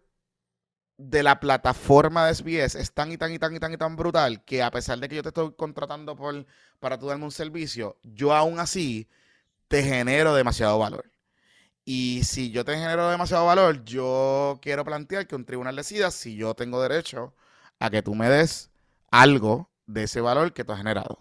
de 0.97 1.21
la 1.21 1.41
plataforma 1.41 2.25
de 2.27 2.35
SBS 2.35 2.75
es 2.75 2.93
tan 2.93 3.11
y 3.11 3.17
tan 3.17 3.33
y 3.33 3.39
tan 3.39 3.53
y 3.53 3.59
tan 3.59 3.73
y 3.73 3.77
tan 3.77 3.97
brutal 3.97 4.45
que 4.45 4.63
a 4.63 4.71
pesar 4.71 4.97
de 4.99 5.09
que 5.09 5.17
yo 5.17 5.23
te 5.23 5.29
estoy 5.29 5.53
contratando 5.57 6.15
por, 6.15 6.45
para 6.79 6.97
tú 6.97 7.07
darme 7.07 7.25
un 7.25 7.31
servicio, 7.31 7.97
yo 8.03 8.33
aún 8.33 8.59
así 8.61 9.09
te 9.67 9.83
genero 9.83 10.33
demasiado 10.33 10.79
valor. 10.79 11.11
Y 11.83 12.23
si 12.23 12.51
yo 12.51 12.63
te 12.63 12.75
genero 12.77 13.09
demasiado 13.09 13.45
valor, 13.45 13.83
yo 13.83 14.59
quiero 14.61 14.85
plantear 14.85 15.27
que 15.27 15.35
un 15.35 15.45
tribunal 15.45 15.75
decida 15.75 16.09
si 16.11 16.37
yo 16.37 16.53
tengo 16.53 16.81
derecho 16.81 17.33
a 17.79 17.89
que 17.89 18.01
tú 18.01 18.15
me 18.15 18.29
des 18.29 18.71
algo 19.11 19.69
de 19.85 20.03
ese 20.03 20.21
valor 20.21 20.53
que 20.53 20.63
tú 20.63 20.71
has 20.73 20.79
generado. 20.79 21.19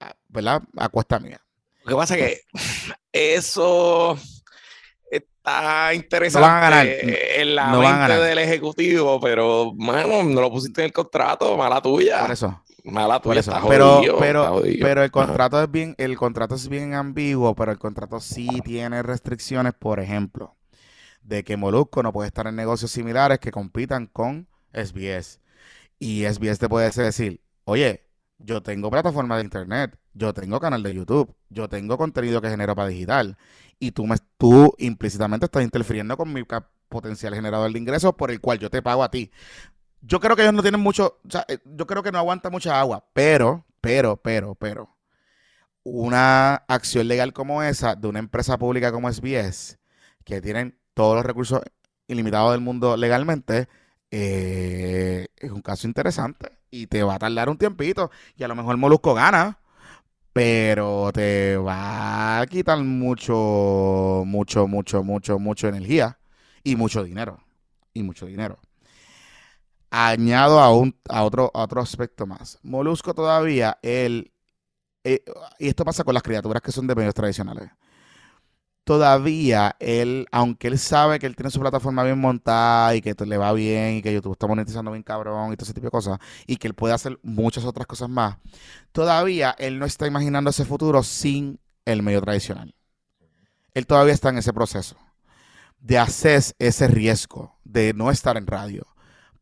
Ah, 0.00 0.14
¿Verdad? 0.28 0.62
A 0.76 0.88
cuesta 0.88 1.18
mía. 1.20 1.40
Lo 1.84 1.90
que 1.90 1.96
pasa 1.96 2.16
es 2.18 2.20
que 2.20 2.42
eso 3.12 4.18
está 5.10 5.94
interesante 5.94 6.40
No 6.40 6.52
van 6.52 6.56
a 6.56 6.60
ganar. 6.60 6.86
en 6.86 7.54
la 7.54 7.70
No 7.70 7.80
mente 7.80 8.12
del 8.18 8.38
ejecutivo, 8.38 9.20
pero, 9.20 9.72
mano, 9.76 10.22
no 10.24 10.40
lo 10.40 10.50
pusiste 10.50 10.82
en 10.82 10.86
el 10.86 10.92
contrato, 10.92 11.56
mala 11.56 11.80
tuya. 11.82 12.20
Por 12.20 12.30
eso. 12.32 12.64
Mala 12.84 13.20
tuya, 13.20 13.40
está 13.40 13.60
Pero, 13.66 13.96
jodido, 13.96 14.20
está 14.20 14.20
pero, 14.20 14.46
jodido. 14.46 14.78
pero 14.80 15.02
el 15.04 15.10
Ajá. 15.14 15.26
contrato 15.26 15.62
es 15.62 15.70
bien, 15.70 15.94
el 15.98 16.16
contrato 16.16 16.54
es 16.54 16.68
bien 16.68 16.94
ambiguo, 16.94 17.54
pero 17.54 17.72
el 17.72 17.78
contrato 17.78 18.20
sí 18.20 18.62
tiene 18.64 19.02
restricciones, 19.02 19.74
por 19.74 20.00
ejemplo, 20.00 20.56
de 21.22 21.44
que 21.44 21.56
Molusco 21.56 22.02
no 22.02 22.12
puede 22.12 22.28
estar 22.28 22.46
en 22.46 22.56
negocios 22.56 22.90
similares 22.92 23.38
que 23.40 23.50
compitan 23.52 24.06
con 24.06 24.48
SBS. 24.72 25.40
Y 25.98 26.24
SBS 26.24 26.58
te 26.58 26.68
puede 26.68 26.90
decir, 26.90 27.40
oye, 27.64 28.08
yo 28.38 28.62
tengo 28.62 28.90
plataforma 28.90 29.36
de 29.36 29.44
internet, 29.44 29.98
yo 30.14 30.32
tengo 30.32 30.60
canal 30.60 30.82
de 30.82 30.94
YouTube, 30.94 31.34
yo 31.50 31.68
tengo 31.68 31.98
contenido 31.98 32.40
que 32.40 32.48
genero 32.48 32.74
para 32.74 32.88
digital, 32.88 33.36
y 33.78 33.92
tú, 33.92 34.06
me, 34.06 34.16
tú 34.36 34.74
implícitamente 34.78 35.46
estás 35.46 35.62
interfiriendo 35.62 36.16
con 36.16 36.32
mi 36.32 36.44
potencial 36.88 37.34
generador 37.34 37.72
de 37.72 37.78
ingresos 37.78 38.14
por 38.14 38.30
el 38.30 38.40
cual 38.40 38.58
yo 38.58 38.70
te 38.70 38.82
pago 38.82 39.02
a 39.02 39.10
ti. 39.10 39.30
Yo 40.00 40.20
creo 40.20 40.36
que 40.36 40.42
ellos 40.42 40.54
no 40.54 40.62
tienen 40.62 40.80
mucho, 40.80 41.20
o 41.26 41.30
sea, 41.30 41.44
eh, 41.48 41.58
yo 41.64 41.86
creo 41.86 42.02
que 42.02 42.12
no 42.12 42.18
aguanta 42.18 42.50
mucha 42.50 42.78
agua, 42.78 43.04
pero, 43.12 43.66
pero, 43.80 44.16
pero, 44.16 44.54
pero, 44.54 44.96
una 45.82 46.54
acción 46.68 47.08
legal 47.08 47.32
como 47.32 47.62
esa 47.62 47.96
de 47.96 48.06
una 48.06 48.20
empresa 48.20 48.58
pública 48.58 48.92
como 48.92 49.10
SBS, 49.10 49.78
que 50.24 50.40
tienen 50.40 50.78
todos 50.94 51.16
los 51.16 51.26
recursos 51.26 51.62
ilimitados 52.06 52.52
del 52.52 52.60
mundo 52.60 52.96
legalmente, 52.96 53.68
eh, 54.10 55.28
es 55.36 55.50
un 55.50 55.62
caso 55.62 55.86
interesante 55.86 56.50
y 56.70 56.86
te 56.86 57.02
va 57.02 57.14
a 57.14 57.18
tardar 57.18 57.48
un 57.48 57.58
tiempito 57.58 58.10
y 58.36 58.42
a 58.44 58.48
lo 58.48 58.54
mejor 58.54 58.76
Molusco 58.76 59.14
gana, 59.14 59.58
pero 60.32 61.10
te 61.12 61.56
va 61.56 62.40
a 62.40 62.46
quitar 62.46 62.78
mucho, 62.78 64.22
mucho, 64.26 64.66
mucho, 64.68 65.02
mucho, 65.02 65.38
mucho 65.38 65.68
energía 65.68 66.18
y 66.62 66.76
mucho 66.76 67.02
dinero. 67.02 67.40
Y 67.92 68.02
mucho 68.02 68.26
dinero. 68.26 68.58
Añado 69.90 70.60
a, 70.60 70.72
un, 70.72 70.94
a, 71.08 71.24
otro, 71.24 71.50
a 71.54 71.62
otro 71.62 71.80
aspecto 71.80 72.26
más. 72.26 72.58
Molusco 72.62 73.14
todavía, 73.14 73.78
él, 73.82 74.32
eh, 75.02 75.24
y 75.58 75.68
esto 75.68 75.84
pasa 75.84 76.04
con 76.04 76.14
las 76.14 76.22
criaturas 76.22 76.62
que 76.62 76.72
son 76.72 76.86
de 76.86 76.94
medios 76.94 77.14
tradicionales. 77.14 77.70
Todavía 78.88 79.76
él, 79.80 80.26
aunque 80.32 80.66
él 80.66 80.78
sabe 80.78 81.18
que 81.18 81.26
él 81.26 81.36
tiene 81.36 81.50
su 81.50 81.60
plataforma 81.60 82.02
bien 82.04 82.18
montada 82.18 82.94
y 82.94 83.02
que 83.02 83.14
le 83.26 83.36
va 83.36 83.52
bien 83.52 83.96
y 83.96 84.02
que 84.02 84.14
YouTube 84.14 84.32
está 84.32 84.46
monetizando 84.46 84.90
bien 84.92 85.02
cabrón 85.02 85.52
y 85.52 85.56
todo 85.56 85.64
ese 85.64 85.74
tipo 85.74 85.88
de 85.88 85.90
cosas 85.90 86.18
y 86.46 86.56
que 86.56 86.68
él 86.68 86.72
puede 86.72 86.94
hacer 86.94 87.18
muchas 87.22 87.66
otras 87.66 87.86
cosas 87.86 88.08
más, 88.08 88.38
todavía 88.92 89.54
él 89.58 89.78
no 89.78 89.84
está 89.84 90.06
imaginando 90.06 90.48
ese 90.48 90.64
futuro 90.64 91.02
sin 91.02 91.60
el 91.84 92.02
medio 92.02 92.22
tradicional. 92.22 92.74
Él 93.74 93.86
todavía 93.86 94.14
está 94.14 94.30
en 94.30 94.38
ese 94.38 94.54
proceso 94.54 94.96
de 95.80 95.98
hacer 95.98 96.42
ese 96.58 96.88
riesgo 96.88 97.58
de 97.64 97.92
no 97.92 98.10
estar 98.10 98.38
en 98.38 98.46
radio, 98.46 98.86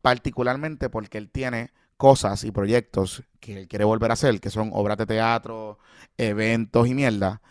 particularmente 0.01 0.89
porque 0.89 1.19
él 1.19 1.29
tiene 1.29 1.71
cosas 1.95 2.43
y 2.43 2.51
proyectos 2.51 3.23
que 3.39 3.61
él 3.61 3.67
quiere 3.69 3.85
volver 3.85 4.11
a 4.11 4.15
hacer, 4.15 4.41
que 4.41 4.49
son 4.49 4.71
obras 4.73 4.97
de 4.97 5.05
teatro, 5.05 5.79
eventos 6.17 6.85
y 6.85 6.93
mierda, 6.93 7.41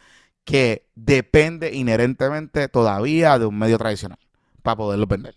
que 0.47 0.86
depende 0.94 1.74
inherentemente 1.74 2.68
todavía 2.68 3.39
de 3.39 3.47
un 3.47 3.59
medio 3.59 3.77
tradicional 3.77 4.18
para 4.62 4.77
poderlo 4.77 5.06
vender. 5.06 5.35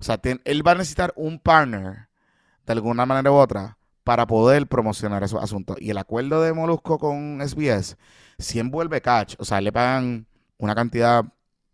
O 0.00 0.04
sea, 0.04 0.18
él 0.44 0.66
va 0.66 0.72
a 0.72 0.76
necesitar 0.76 1.12
un 1.16 1.40
partner 1.40 2.08
de 2.64 2.72
alguna 2.72 3.04
manera 3.04 3.32
u 3.32 3.34
otra 3.34 3.76
para 4.04 4.26
poder 4.26 4.66
promocionar 4.68 5.22
esos 5.24 5.42
asuntos. 5.42 5.76
Y 5.80 5.90
el 5.90 5.98
acuerdo 5.98 6.40
de 6.42 6.52
Molusco 6.52 6.98
con 6.98 7.40
SBS, 7.46 7.96
si 8.38 8.60
envuelve 8.60 9.02
catch, 9.02 9.34
o 9.38 9.44
sea, 9.44 9.60
le 9.60 9.72
pagan 9.72 10.26
una 10.58 10.74
cantidad 10.76 11.24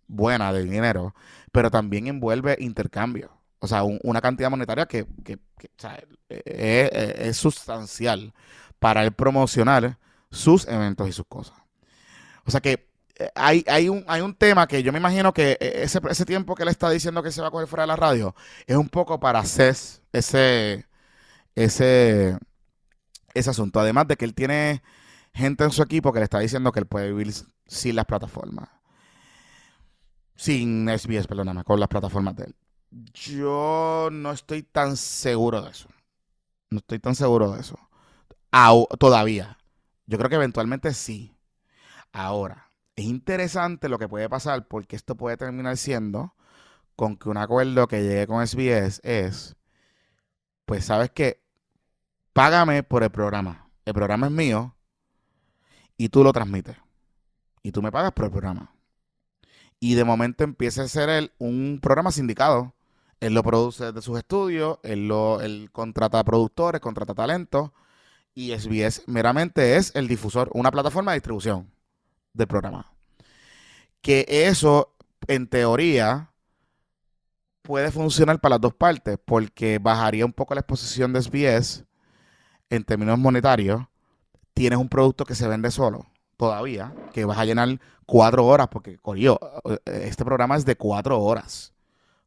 buena 0.08 0.52
de 0.52 0.64
dinero, 0.64 1.14
pero 1.52 1.70
también 1.70 2.06
envuelve 2.06 2.56
intercambio. 2.58 3.30
O 3.58 3.68
sea, 3.68 3.82
una 3.84 4.22
cantidad 4.22 4.48
monetaria 4.50 4.86
que, 4.86 5.06
es, 6.28 7.36
sustancial 7.36 8.32
para 8.78 9.04
el 9.04 9.12
promocionar 9.12 9.98
sus 10.30 10.66
eventos 10.68 11.06
y 11.08 11.12
sus 11.12 11.26
cosas. 11.26 11.65
O 12.47 12.51
sea 12.51 12.60
que 12.60 12.89
eh, 13.18 13.31
hay, 13.35 13.64
hay, 13.66 13.89
un, 13.89 14.05
hay 14.09 14.20
un 14.20 14.35
tema 14.35 14.66
que 14.66 14.82
yo 14.82 14.93
me 14.93 14.98
imagino 14.98 15.32
que 15.32 15.52
eh, 15.52 15.82
ese, 15.82 16.01
ese 16.09 16.24
tiempo 16.24 16.55
que 16.55 16.62
él 16.62 16.68
está 16.68 16.90
diciendo 16.90 17.23
que 17.23 17.32
se 17.32 17.40
va 17.40 17.48
a 17.48 17.51
coger 17.51 17.66
fuera 17.66 17.82
de 17.85 17.89
la 17.89 17.97
radio 17.97 18.35
es 18.66 18.77
un 18.77 18.89
poco 18.89 19.18
para 19.20 19.39
hacer 19.40 19.74
ese, 20.12 20.86
ese, 21.55 22.39
ese 23.35 23.51
asunto. 23.51 23.81
Además 23.81 24.06
de 24.09 24.16
que 24.16 24.24
él 24.24 24.35
tiene 24.35 24.82
gente 25.32 25.64
en 25.64 25.70
su 25.70 25.82
equipo 25.82 26.12
que 26.12 26.20
le 26.20 26.24
está 26.24 26.39
diciendo 26.39 26.73
que 26.73 26.81
él 26.81 26.86
puede 26.86 27.12
vivir 27.12 27.32
sin 27.66 27.97
las 27.97 28.06
plataformas. 28.06 28.68
Sin 30.35 30.86
SBS, 30.89 31.27
perdóname, 31.27 31.64
con 31.64 31.81
las 31.81 31.89
plataformas 31.89 32.36
de 32.36 32.44
él. 32.44 32.56
Yo 33.14 34.10
no 34.12 34.32
estoy 34.32 34.62
tan 34.62 34.97
seguro 34.97 35.62
de 35.62 35.70
eso. 35.70 35.89
No 36.70 36.78
estoy 36.78 36.98
tan 36.98 37.14
seguro 37.14 37.52
de 37.52 37.60
eso. 37.60 37.78
todavía. 38.98 39.59
Yo 40.06 40.18
creo 40.18 40.28
que 40.28 40.36
eventualmente 40.36 40.93
sí. 40.94 41.35
Ahora, 42.12 42.66
es 42.96 43.04
interesante 43.04 43.88
lo 43.88 43.98
que 43.98 44.08
puede 44.08 44.28
pasar 44.28 44.66
porque 44.66 44.96
esto 44.96 45.16
puede 45.16 45.36
terminar 45.36 45.76
siendo 45.76 46.34
con 46.96 47.16
que 47.16 47.28
un 47.28 47.36
acuerdo 47.36 47.86
que 47.86 48.02
llegue 48.02 48.26
con 48.26 48.44
SBS 48.44 49.00
es, 49.04 49.54
pues 50.64 50.86
sabes 50.86 51.10
que, 51.10 51.42
págame 52.32 52.82
por 52.82 53.02
el 53.02 53.10
programa. 53.10 53.70
El 53.84 53.94
programa 53.94 54.26
es 54.26 54.32
mío 54.32 54.74
y 55.98 56.08
tú 56.08 56.24
lo 56.24 56.32
transmites. 56.32 56.76
Y 57.62 57.72
tú 57.72 57.82
me 57.82 57.92
pagas 57.92 58.12
por 58.12 58.24
el 58.24 58.30
programa. 58.30 58.72
Y 59.78 59.94
de 59.94 60.04
momento 60.04 60.42
empieza 60.42 60.82
a 60.82 60.88
ser 60.88 61.10
él 61.10 61.32
un 61.38 61.80
programa 61.82 62.10
sindicado. 62.10 62.74
Él 63.20 63.34
lo 63.34 63.42
produce 63.42 63.92
de 63.92 64.02
sus 64.02 64.18
estudios, 64.18 64.78
él, 64.82 65.08
lo, 65.08 65.38
contrata 65.72 66.24
productores, 66.24 66.80
contrata 66.80 67.14
talentos. 67.14 67.72
Y 68.34 68.52
SBS 68.52 69.02
meramente 69.06 69.76
es 69.76 69.94
el 69.94 70.08
difusor, 70.08 70.50
una 70.52 70.70
plataforma 70.70 71.12
de 71.12 71.16
distribución 71.16 71.75
del 72.36 72.46
programa. 72.46 72.92
Que 74.00 74.26
eso, 74.28 74.94
en 75.26 75.48
teoría, 75.48 76.30
puede 77.62 77.90
funcionar 77.90 78.40
para 78.40 78.54
las 78.54 78.60
dos 78.60 78.74
partes, 78.74 79.18
porque 79.24 79.78
bajaría 79.78 80.24
un 80.24 80.32
poco 80.32 80.54
la 80.54 80.60
exposición 80.60 81.12
de 81.12 81.22
SBS 81.22 81.84
en 82.70 82.84
términos 82.84 83.18
monetarios. 83.18 83.82
Tienes 84.54 84.78
un 84.78 84.88
producto 84.88 85.24
que 85.24 85.34
se 85.34 85.48
vende 85.48 85.70
solo 85.70 86.06
todavía, 86.36 86.94
que 87.12 87.24
vas 87.24 87.38
a 87.38 87.44
llenar 87.44 87.80
cuatro 88.06 88.46
horas, 88.46 88.68
porque, 88.68 88.98
Corillo, 88.98 89.38
este 89.86 90.24
programa 90.24 90.56
es 90.56 90.64
de 90.64 90.76
cuatro 90.76 91.20
horas. 91.20 91.72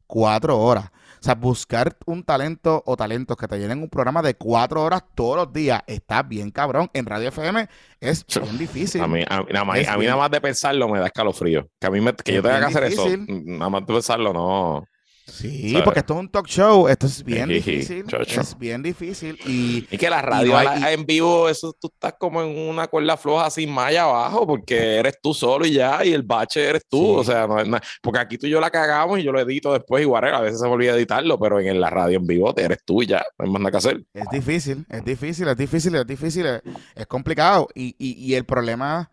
Cuatro 0.06 0.58
horas. 0.58 0.90
O 1.20 1.22
sea, 1.22 1.34
buscar 1.34 1.98
un 2.06 2.22
talento 2.22 2.82
o 2.86 2.96
talentos 2.96 3.36
que 3.36 3.46
te 3.46 3.58
llenen 3.58 3.82
un 3.82 3.90
programa 3.90 4.22
de 4.22 4.34
cuatro 4.36 4.82
horas 4.82 5.02
todos 5.14 5.36
los 5.36 5.52
días 5.52 5.82
está 5.86 6.22
bien 6.22 6.50
cabrón. 6.50 6.88
En 6.94 7.04
Radio 7.04 7.28
FM 7.28 7.68
es 8.00 8.24
bien 8.26 8.56
difícil. 8.56 9.02
A 9.02 9.06
mí, 9.06 9.22
nada, 9.28 9.64
más, 9.64 9.86
a 9.86 9.98
mí 9.98 10.06
nada 10.06 10.16
más 10.16 10.30
de 10.30 10.40
pensarlo 10.40 10.88
me 10.88 10.98
da 10.98 11.06
escalofrío. 11.06 11.68
Que 11.78 11.86
a 11.88 11.90
mí 11.90 12.00
me, 12.00 12.14
que 12.14 12.32
yo 12.32 12.42
tenga 12.42 12.60
que 12.60 12.64
hacer 12.64 12.84
eso, 12.84 13.06
nada 13.28 13.68
más 13.68 13.82
de 13.86 13.92
pensarlo 13.92 14.32
no. 14.32 14.86
Sí, 15.30 15.74
porque 15.84 16.00
esto 16.00 16.14
es 16.14 16.20
un 16.20 16.28
talk 16.28 16.46
show, 16.46 16.88
esto 16.88 17.06
es 17.06 17.22
bien 17.24 17.48
difícil, 17.48 18.04
es 18.26 18.58
bien 18.58 18.82
difícil 18.82 19.38
y... 19.46 19.82
que 19.82 20.10
la 20.10 20.22
radio 20.22 20.58
en 20.88 21.06
vivo, 21.06 21.48
eso 21.48 21.72
tú 21.78 21.88
estás 21.92 22.14
como 22.18 22.42
en 22.42 22.68
una 22.68 22.88
cuerda 22.88 23.16
floja 23.16 23.50
sin 23.50 23.70
malla 23.70 24.04
abajo, 24.04 24.46
porque 24.46 24.96
eres 24.96 25.18
tú 25.22 25.32
solo 25.32 25.66
y 25.66 25.74
ya, 25.74 26.04
y 26.04 26.12
el 26.12 26.22
bache 26.22 26.68
eres 26.68 26.86
tú, 26.88 27.18
o 27.18 27.24
sea, 27.24 27.46
no, 27.46 27.78
porque 28.02 28.18
aquí 28.18 28.38
tú 28.38 28.46
y 28.46 28.50
yo 28.50 28.60
la 28.60 28.70
cagamos 28.70 29.18
y 29.18 29.22
yo 29.22 29.32
lo 29.32 29.40
edito 29.40 29.72
después 29.72 30.02
igual, 30.02 30.24
a 30.34 30.40
veces 30.40 30.60
se 30.60 30.66
me 30.66 30.72
olvida 30.72 30.94
editarlo, 30.94 31.38
pero 31.38 31.60
en 31.60 31.80
la 31.80 31.90
radio 31.90 32.18
en 32.18 32.26
vivo 32.26 32.52
te 32.54 32.62
eres 32.62 32.78
tú 32.84 33.02
y 33.02 33.06
ya, 33.06 33.24
no 33.38 33.44
hay 33.44 33.50
más 33.50 33.60
nada 33.60 33.70
que 33.70 33.76
hacer. 33.76 34.04
Es 34.12 34.28
difícil, 34.30 34.86
es 34.88 35.04
difícil, 35.04 35.48
es 35.48 35.56
difícil, 35.56 35.94
es 35.94 36.06
difícil, 36.06 36.46
es, 36.46 37.06
complicado 37.06 37.68
y, 37.74 37.94
y, 37.98 38.12
y 38.12 38.34
el 38.34 38.44
problema, 38.44 39.10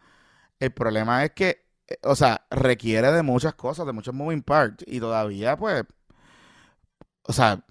el 0.59 0.71
problema 0.71 1.23
es 1.23 1.31
que, 1.31 1.65
eh, 1.87 1.97
o 2.03 2.15
sea, 2.15 2.45
requiere 2.49 3.11
de 3.11 3.23
muchas 3.23 3.53
cosas, 3.55 3.85
de 3.85 3.93
muchos 3.93 4.13
moving 4.13 4.41
parts 4.41 4.83
y 4.87 4.99
todavía 4.99 5.57
pues 5.57 5.83
o 7.27 7.33
sea, 7.33 7.61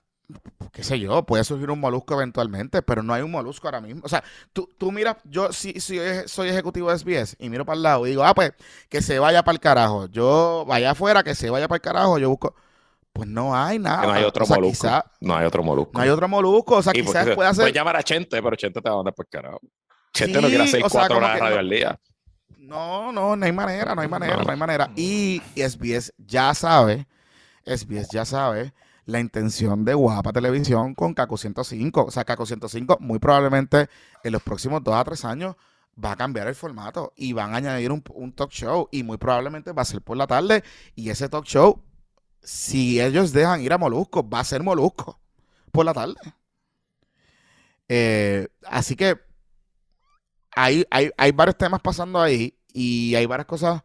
qué 0.73 0.83
sé 0.83 0.99
yo, 0.99 1.23
puede 1.25 1.45
surgir 1.45 1.71
un 1.71 1.81
molusco 1.81 2.15
eventualmente, 2.15 2.83
pero 2.83 3.03
no 3.03 3.15
hay 3.15 3.23
un 3.23 3.31
molusco 3.31 3.67
ahora 3.67 3.81
mismo. 3.81 4.03
O 4.05 4.09
sea, 4.09 4.23
tú, 4.53 4.69
tú 4.79 4.93
miras, 4.93 5.17
yo 5.25 5.53
sí 5.53 5.81
si, 5.81 5.99
soy 6.27 6.49
ejecutivo 6.49 6.91
de 6.91 6.99
SBS 6.99 7.37
y 7.39 7.49
miro 7.49 7.65
para 7.65 7.77
el 7.77 7.83
lado 7.83 8.07
y 8.07 8.11
digo, 8.11 8.25
ah, 8.25 8.35
pues 8.35 8.53
que 8.89 9.03
se 9.03 9.19
vaya 9.19 9.43
para 9.43 9.55
el 9.55 9.61
carajo. 9.61 10.07
Yo 10.07 10.65
vaya 10.67 10.91
afuera, 10.91 11.23
que 11.23 11.35
se 11.35 11.51
vaya 11.51 11.69
para 11.69 11.77
el 11.77 11.83
carajo, 11.83 12.19
yo 12.19 12.29
busco. 12.29 12.55
Pues 13.13 13.29
no 13.29 13.57
hay 13.57 13.79
nada. 13.79 14.03
no 14.03 14.13
hay 14.13 14.25
otro 14.25 14.47
molusco. 14.47 14.89
no 15.21 15.37
hay 15.37 15.47
otro 15.47 15.63
molusco. 15.63 15.93
No 15.95 16.01
hay 16.01 16.11
otro 16.11 16.29
molusco. 16.29 16.77
O 16.77 16.83
sea, 16.83 16.93
quizás 16.93 17.31
puede 17.31 17.49
hacer. 17.49 17.63
Puedes 17.63 17.75
llamar 17.75 17.97
a 17.97 18.03
Chente, 18.03 18.43
pero 18.43 18.57
Chente 18.57 18.83
te 18.83 18.89
va 18.89 18.95
a 18.95 18.99
mandar 18.99 19.15
por 19.15 19.25
el 19.25 19.31
carajo. 19.31 19.61
Chente 20.13 20.41
no 20.41 20.49
quiere 20.49 20.65
hacer 20.65 20.83
cuatro 20.91 21.17
horas 21.17 21.35
de 21.35 21.41
radio 21.41 21.59
al 21.59 21.71
día. 21.71 22.01
No, 22.59 23.13
no, 23.13 23.37
no 23.37 23.47
hay 23.47 23.53
manera, 23.53 23.95
no 23.95 24.03
hay 24.03 24.09
manera, 24.09 24.43
no 24.43 24.51
hay 24.51 24.59
manera. 24.59 24.91
Y 24.97 25.41
SBS 25.55 26.13
ya 26.19 26.53
sabe, 26.53 27.07
SBS 27.65 28.11
ya 28.11 28.25
sabe 28.25 28.75
la 29.07 29.21
intención 29.21 29.85
de 29.85 29.95
Guapa 29.95 30.33
Televisión 30.33 30.95
con 30.95 31.15
Caco 31.15 31.37
105. 31.37 32.05
O 32.05 32.11
sea, 32.11 32.25
Caco 32.25 32.45
105 32.45 32.99
muy 33.01 33.19
probablemente 33.19 33.89
en 34.23 34.33
los 34.33 34.43
próximos 34.43 34.83
dos 34.85 34.95
a 34.95 35.05
tres 35.05 35.25
años 35.25 35.57
va 36.03 36.13
a 36.13 36.17
cambiar 36.17 36.49
el 36.49 36.55
formato 36.55 37.13
y 37.17 37.33
van 37.33 37.55
a 37.55 37.57
añadir 37.57 37.91
un, 37.91 38.33
talk 38.33 38.51
show 38.51 38.89
y 38.93 39.03
muy 39.03 39.17
probablemente 39.17 39.73
va 39.73 39.83
a 39.83 39.87
ser 39.87 40.03
por 40.03 40.17
la 40.17 40.27
tarde 40.27 40.63
y 40.95 41.09
ese 41.09 41.29
talk 41.29 41.47
show, 41.47 41.83
si 42.43 43.01
ellos 43.01 43.33
dejan 43.33 43.63
ir 43.63 43.73
a 43.73 43.79
Molusco, 43.79 44.29
va 44.29 44.41
a 44.41 44.45
ser 44.45 44.63
Molusco 44.63 45.19
por 45.73 45.87
la 45.87 45.95
tarde. 45.95 46.17
Eh, 47.89 48.49
así 48.65 48.97
que 48.97 49.19
hay, 50.51 50.85
hay, 50.91 51.11
hay 51.17 51.33
varios 51.33 51.57
temas 51.57 51.81
pasando 51.81 52.21
ahí 52.21 52.59
y 52.73 53.15
hay 53.15 53.25
varias 53.27 53.47
cosas 53.47 53.83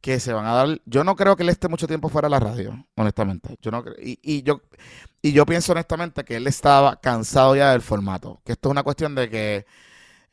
que 0.00 0.20
se 0.20 0.32
van 0.32 0.46
a 0.46 0.52
dar. 0.52 0.80
Yo 0.84 1.04
no 1.04 1.16
creo 1.16 1.36
que 1.36 1.42
él 1.42 1.48
esté 1.48 1.68
mucho 1.68 1.86
tiempo 1.86 2.08
fuera 2.08 2.26
de 2.26 2.30
la 2.30 2.40
radio, 2.40 2.86
honestamente. 2.96 3.56
Yo 3.60 3.70
no 3.70 3.84
y, 3.98 4.18
y, 4.22 4.42
yo 4.42 4.60
y 5.22 5.32
yo 5.32 5.46
pienso 5.46 5.72
honestamente 5.72 6.24
que 6.24 6.36
él 6.36 6.46
estaba 6.46 6.96
cansado 7.00 7.56
ya 7.56 7.72
del 7.72 7.82
formato. 7.82 8.40
Que 8.44 8.52
esto 8.52 8.68
es 8.68 8.70
una 8.70 8.82
cuestión 8.82 9.14
de 9.14 9.28
que 9.28 9.66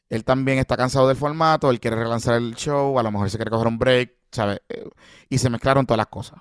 él 0.09 0.23
también 0.23 0.59
está 0.59 0.77
cansado 0.77 1.07
del 1.07 1.17
formato, 1.17 1.71
él 1.71 1.79
quiere 1.79 1.95
relanzar 1.95 2.35
el 2.35 2.55
show, 2.55 2.99
a 2.99 3.03
lo 3.03 3.11
mejor 3.11 3.29
se 3.29 3.37
quiere 3.37 3.49
coger 3.49 3.67
un 3.67 3.79
break, 3.79 4.13
¿sabes? 4.31 4.61
Eh, 4.69 4.87
y 5.29 5.39
se 5.39 5.49
mezclaron 5.49 5.87
todas 5.87 5.97
las 5.97 6.07
cosas. 6.07 6.39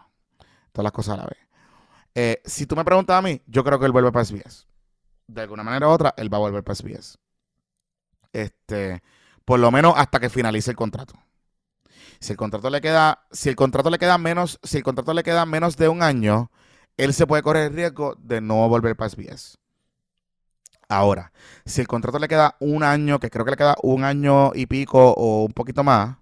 Todas 0.73 0.85
las 0.85 0.93
cosas 0.93 1.15
a 1.15 1.23
la 1.23 1.25
vez. 1.25 1.39
Eh, 2.15 2.43
si 2.45 2.67
tú 2.67 2.77
me 2.77 2.85
preguntas 2.85 3.17
a 3.17 3.23
mí, 3.23 3.41
yo 3.47 3.65
creo 3.65 3.79
que 3.79 3.87
él 3.87 3.93
vuelve 3.93 4.13
para 4.13 4.25
SBS. 4.25 4.67
De 5.27 5.41
alguna 5.41 5.63
manera 5.63 5.89
u 5.89 5.91
otra, 5.91 6.13
él 6.19 6.31
va 6.31 6.37
a 6.37 6.41
volver 6.41 6.63
para 6.63 6.75
SBS. 6.75 7.19
Este, 8.33 9.03
por 9.45 9.59
lo 9.59 9.71
menos 9.71 9.95
hasta 9.97 10.21
que 10.21 10.29
finalice 10.29 10.71
el 10.71 10.77
contrato. 10.77 11.15
Si 12.23 12.33
el 12.33 12.37
contrato 12.37 12.71
le 12.71 12.81
queda, 12.81 13.27
si 13.33 13.49
el 13.49 13.57
contrato 13.57 13.91
le 13.91 13.99
queda 13.99 14.17
menos, 14.17 14.61
si 14.63 14.77
el 14.77 14.85
contrato 14.85 15.13
le 15.13 15.25
queda 15.25 15.45
menos 15.45 15.77
de 15.77 15.89
un 15.89 16.05
año, 16.05 16.53
él 16.97 17.15
se 17.15 17.27
puede 17.27 17.43
correr 17.43 17.67
el 17.67 17.75
riesgo 17.75 18.15
de 18.17 18.41
no 18.41 18.69
volver 18.69 18.95
para 18.95 19.11
SBS. 19.11 19.59
Ahora, 20.89 21.33
si 21.65 21.81
el 21.81 21.89
contrato 21.89 22.21
le 22.21 22.29
queda 22.29 22.55
un 22.61 22.85
año, 22.85 23.19
que 23.19 23.29
creo 23.29 23.45
que 23.45 23.51
le 23.51 23.57
queda 23.57 23.75
un 23.83 24.05
año 24.05 24.53
y 24.55 24.67
pico 24.67 25.11
o 25.11 25.43
un 25.45 25.53
poquito 25.53 25.83
más, 25.83 26.19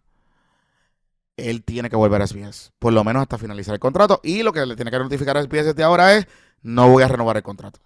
él 1.36 1.62
tiene 1.64 1.90
que 1.90 1.96
volver 1.96 2.22
a 2.22 2.26
SBS, 2.26 2.72
por 2.78 2.94
lo 2.94 3.04
menos 3.04 3.20
hasta 3.20 3.36
finalizar 3.36 3.74
el 3.74 3.80
contrato. 3.80 4.20
Y 4.22 4.42
lo 4.42 4.54
que 4.54 4.64
le 4.64 4.76
tiene 4.76 4.90
que 4.90 4.98
notificar 4.98 5.36
a 5.36 5.42
SBS 5.42 5.66
desde 5.66 5.82
ahora 5.82 6.14
es, 6.14 6.26
no 6.62 6.88
voy 6.88 7.02
a 7.02 7.08
renovar 7.08 7.36
el 7.36 7.42
contrato. 7.42 7.78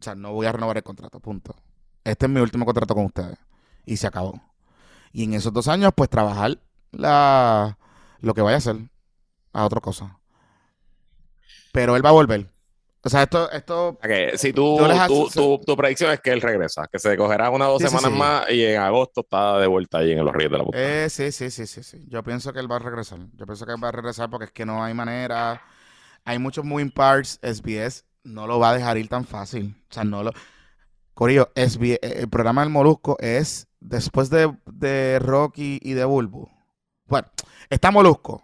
O 0.00 0.02
sea, 0.02 0.14
no 0.14 0.32
voy 0.32 0.46
a 0.46 0.52
renovar 0.52 0.78
el 0.78 0.82
contrato, 0.82 1.20
punto. 1.20 1.54
Este 2.04 2.24
es 2.24 2.32
mi 2.32 2.40
último 2.40 2.64
contrato 2.64 2.94
con 2.94 3.04
ustedes. 3.04 3.36
Y 3.84 3.98
se 3.98 4.06
acabó. 4.06 4.40
Y 5.12 5.24
en 5.24 5.34
esos 5.34 5.52
dos 5.52 5.68
años, 5.68 5.92
pues 5.94 6.08
trabajar 6.08 6.58
la, 6.96 7.78
lo 8.20 8.34
que 8.34 8.42
vaya 8.42 8.56
a 8.56 8.58
hacer 8.58 8.76
a 9.52 9.64
otra 9.64 9.80
cosa. 9.80 10.18
Pero 11.72 11.96
él 11.96 12.04
va 12.04 12.10
a 12.10 12.12
volver. 12.12 12.50
O 13.02 13.10
sea, 13.10 13.24
esto... 13.24 13.50
esto 13.50 13.98
si 14.36 14.52
tú, 14.52 14.78
tu, 15.66 15.76
predicción 15.76 16.10
es 16.10 16.20
que 16.20 16.30
él 16.30 16.40
regresa, 16.40 16.86
que 16.90 16.98
se 16.98 17.16
cogerá 17.16 17.50
una 17.50 17.68
o 17.68 17.78
dos 17.78 17.82
semanas 17.82 18.10
más 18.10 18.50
y 18.50 18.64
en 18.64 18.80
agosto 18.80 19.20
está 19.20 19.58
de 19.58 19.66
vuelta 19.66 19.98
ahí 19.98 20.12
en 20.12 20.24
los 20.24 20.34
ríos 20.34 20.50
de 20.50 20.58
la 20.58 20.64
puta. 20.64 20.78
Eh, 20.80 21.10
sí, 21.10 21.30
sí, 21.30 21.50
sí, 21.50 21.66
sí, 21.66 21.82
sí. 21.82 22.06
Yo 22.08 22.22
pienso 22.22 22.52
que 22.52 22.60
él 22.60 22.70
va 22.70 22.76
a 22.76 22.78
regresar. 22.78 23.18
Yo 23.34 23.44
pienso 23.44 23.66
que 23.66 23.72
él 23.72 23.84
va 23.84 23.88
a 23.88 23.92
regresar 23.92 24.30
porque 24.30 24.46
es 24.46 24.52
que 24.52 24.64
no 24.64 24.82
hay 24.82 24.94
manera. 24.94 25.62
Hay 26.24 26.38
muchos 26.38 26.64
moving 26.64 26.90
parts. 26.90 27.38
SBS 27.42 28.04
no 28.24 28.46
lo 28.46 28.58
va 28.58 28.70
a 28.70 28.74
dejar 28.74 28.96
ir 28.96 29.08
tan 29.08 29.26
fácil. 29.26 29.76
O 29.90 29.94
sea, 29.94 30.04
no 30.04 30.22
lo... 30.22 30.32
Corillo, 31.12 31.52
SBS, 31.54 31.98
el 32.02 32.28
programa 32.28 32.62
del 32.62 32.70
Molusco 32.70 33.16
es 33.20 33.68
después 33.80 34.30
de, 34.30 34.52
de 34.64 35.18
Rocky 35.18 35.78
y 35.82 35.92
de 35.92 36.06
Bulbo 36.06 36.53
bueno, 37.06 37.28
está 37.70 37.90
Molusco 37.90 38.42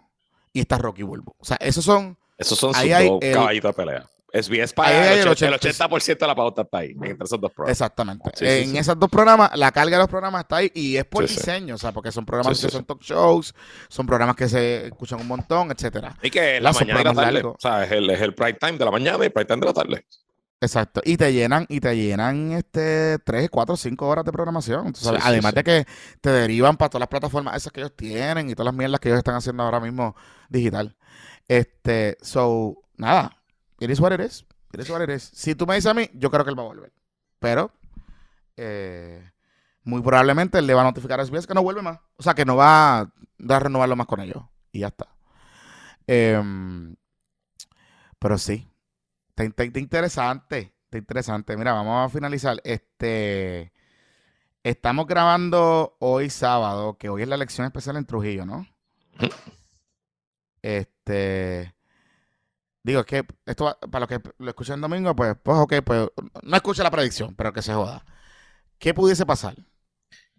y 0.53 0.61
está 0.61 0.77
Rocky 0.77 1.03
Bulbo. 1.03 1.35
O 1.37 1.45
sea, 1.45 1.57
esos 1.57 1.83
son. 1.83 2.17
Esos 2.37 2.57
son 2.57 2.73
sus 2.73 2.89
dos 2.89 3.19
caballitos 3.33 3.75
de 3.75 3.83
pelea. 3.83 4.05
SBS 4.33 4.73
paga 4.73 5.13
el, 5.13 5.27
80%, 5.27 6.17
de 6.17 6.27
la 6.27 6.35
pauta 6.35 6.61
está 6.61 6.77
ahí, 6.79 6.91
entre 6.91 7.25
esos 7.25 7.39
dos 7.39 7.51
programas. 7.51 7.71
Exactamente. 7.71 8.61
en 8.63 8.77
esos 8.77 8.97
dos 8.97 9.09
programas, 9.09 9.51
la 9.57 9.71
carga 9.71 9.97
de 9.97 10.03
los 10.03 10.09
programas 10.09 10.43
está 10.43 10.57
ahí 10.57 10.71
y 10.73 10.95
es 10.95 11.05
por 11.05 11.27
diseño, 11.27 11.75
o 11.75 11.77
sea, 11.77 11.91
porque 11.91 12.11
son 12.11 12.25
programas 12.25 12.59
que 12.61 12.69
son 12.69 12.85
talk 12.85 13.01
shows, 13.01 13.53
son 13.89 14.05
programas 14.05 14.35
que 14.35 14.47
se 14.47 14.87
escuchan 14.87 15.19
un 15.19 15.27
montón, 15.27 15.71
etcétera. 15.71 16.15
Y 16.21 16.29
que 16.29 16.61
la 16.61 16.71
mañana 16.71 17.01
y 17.01 17.03
la 17.03 17.13
tarde, 17.13 17.43
o 17.43 17.57
sea, 17.59 17.83
es 17.83 17.91
el, 17.91 18.09
es 18.09 18.21
el 18.21 18.33
prime 18.33 18.53
time 18.53 18.77
de 18.77 18.85
la 18.85 18.91
mañana 18.91 19.17
y 19.21 19.27
el 19.27 19.33
prime 19.33 19.45
time 19.45 19.59
de 19.59 19.65
la 19.65 19.73
tarde. 19.73 20.05
Exacto. 20.61 21.01
Y 21.03 21.17
te 21.17 21.33
llenan, 21.33 21.65
y 21.69 21.79
te 21.79 21.95
llenan 21.97 22.51
este 22.51 23.17
3, 23.19 23.49
4, 23.49 23.75
5 23.75 24.07
horas 24.07 24.23
de 24.23 24.31
programación. 24.31 24.93
Además 25.21 25.55
de 25.55 25.63
que 25.63 25.85
te 26.21 26.29
derivan 26.29 26.77
para 26.77 26.89
todas 26.89 27.01
las 27.01 27.09
plataformas 27.09 27.57
esas 27.57 27.73
que 27.73 27.81
ellos 27.81 27.95
tienen 27.95 28.49
y 28.49 28.53
todas 28.53 28.67
las 28.67 28.75
mierdas 28.75 28.99
que 28.99 29.09
ellos 29.09 29.17
están 29.17 29.35
haciendo 29.35 29.63
ahora 29.63 29.79
mismo 29.79 30.15
digital. 30.49 30.95
Este, 31.47 32.17
so, 32.21 32.77
nada, 32.95 33.41
It 33.81 33.89
is 33.89 33.99
what 33.99 34.13
it 34.13 34.21
is. 34.21 34.45
Is 34.77 34.89
what 34.91 35.01
it 35.01 35.09
is. 35.09 35.23
Si 35.33 35.55
tú 35.55 35.65
me 35.65 35.73
dices 35.73 35.89
a 35.89 35.95
mí, 35.95 36.07
yo 36.13 36.29
creo 36.29 36.45
que 36.45 36.51
él 36.51 36.57
va 36.57 36.61
a 36.61 36.67
volver. 36.67 36.93
Pero, 37.39 37.73
eh, 38.55 39.31
muy 39.83 40.01
probablemente 40.03 40.59
él 40.59 40.67
le 40.67 40.75
va 40.75 40.81
a 40.81 40.83
notificar 40.83 41.19
a 41.19 41.25
SBS 41.25 41.47
que 41.47 41.55
no 41.55 41.63
vuelve 41.63 41.81
más. 41.81 41.99
O 42.15 42.23
sea, 42.23 42.35
que 42.35 42.45
no 42.45 42.55
va 42.55 42.99
a, 42.99 43.11
renovarlo 43.59 43.95
más 43.95 44.05
con 44.05 44.21
ellos. 44.21 44.43
Y 44.71 44.81
ya 44.81 44.87
está. 44.87 45.07
Em, 46.05 46.95
pero 48.19 48.37
sí. 48.37 48.70
Está, 49.35 49.65
interesante. 49.79 50.73
Está 50.85 50.97
interesante. 50.97 51.57
Mira, 51.57 51.73
vamos 51.73 52.05
a 52.05 52.09
finalizar. 52.09 52.61
Este. 52.63 53.71
Estamos 54.63 55.07
grabando 55.07 55.97
hoy 55.99 56.29
sábado, 56.29 56.97
que 56.97 57.09
hoy 57.09 57.23
es 57.23 57.27
la 57.27 57.35
elección 57.35 57.65
especial 57.65 57.97
en 57.97 58.05
Trujillo, 58.05 58.45
¿no? 58.45 58.67
Este. 60.61 61.73
Digo, 62.83 63.01
es 63.01 63.05
que 63.05 63.25
esto, 63.45 63.77
para 63.91 64.07
los 64.07 64.09
que 64.09 64.29
lo 64.39 64.49
escuchan 64.49 64.81
domingo, 64.81 65.15
pues, 65.15 65.35
pues, 65.41 65.57
ok, 65.57 65.73
pues, 65.83 66.09
no 66.43 66.55
escucha 66.55 66.83
la 66.83 66.91
predicción, 66.91 67.35
pero 67.35 67.53
que 67.53 67.61
se 67.61 67.73
joda. 67.73 68.03
¿Qué 68.79 68.93
pudiese 68.93 69.25
pasar? 69.25 69.55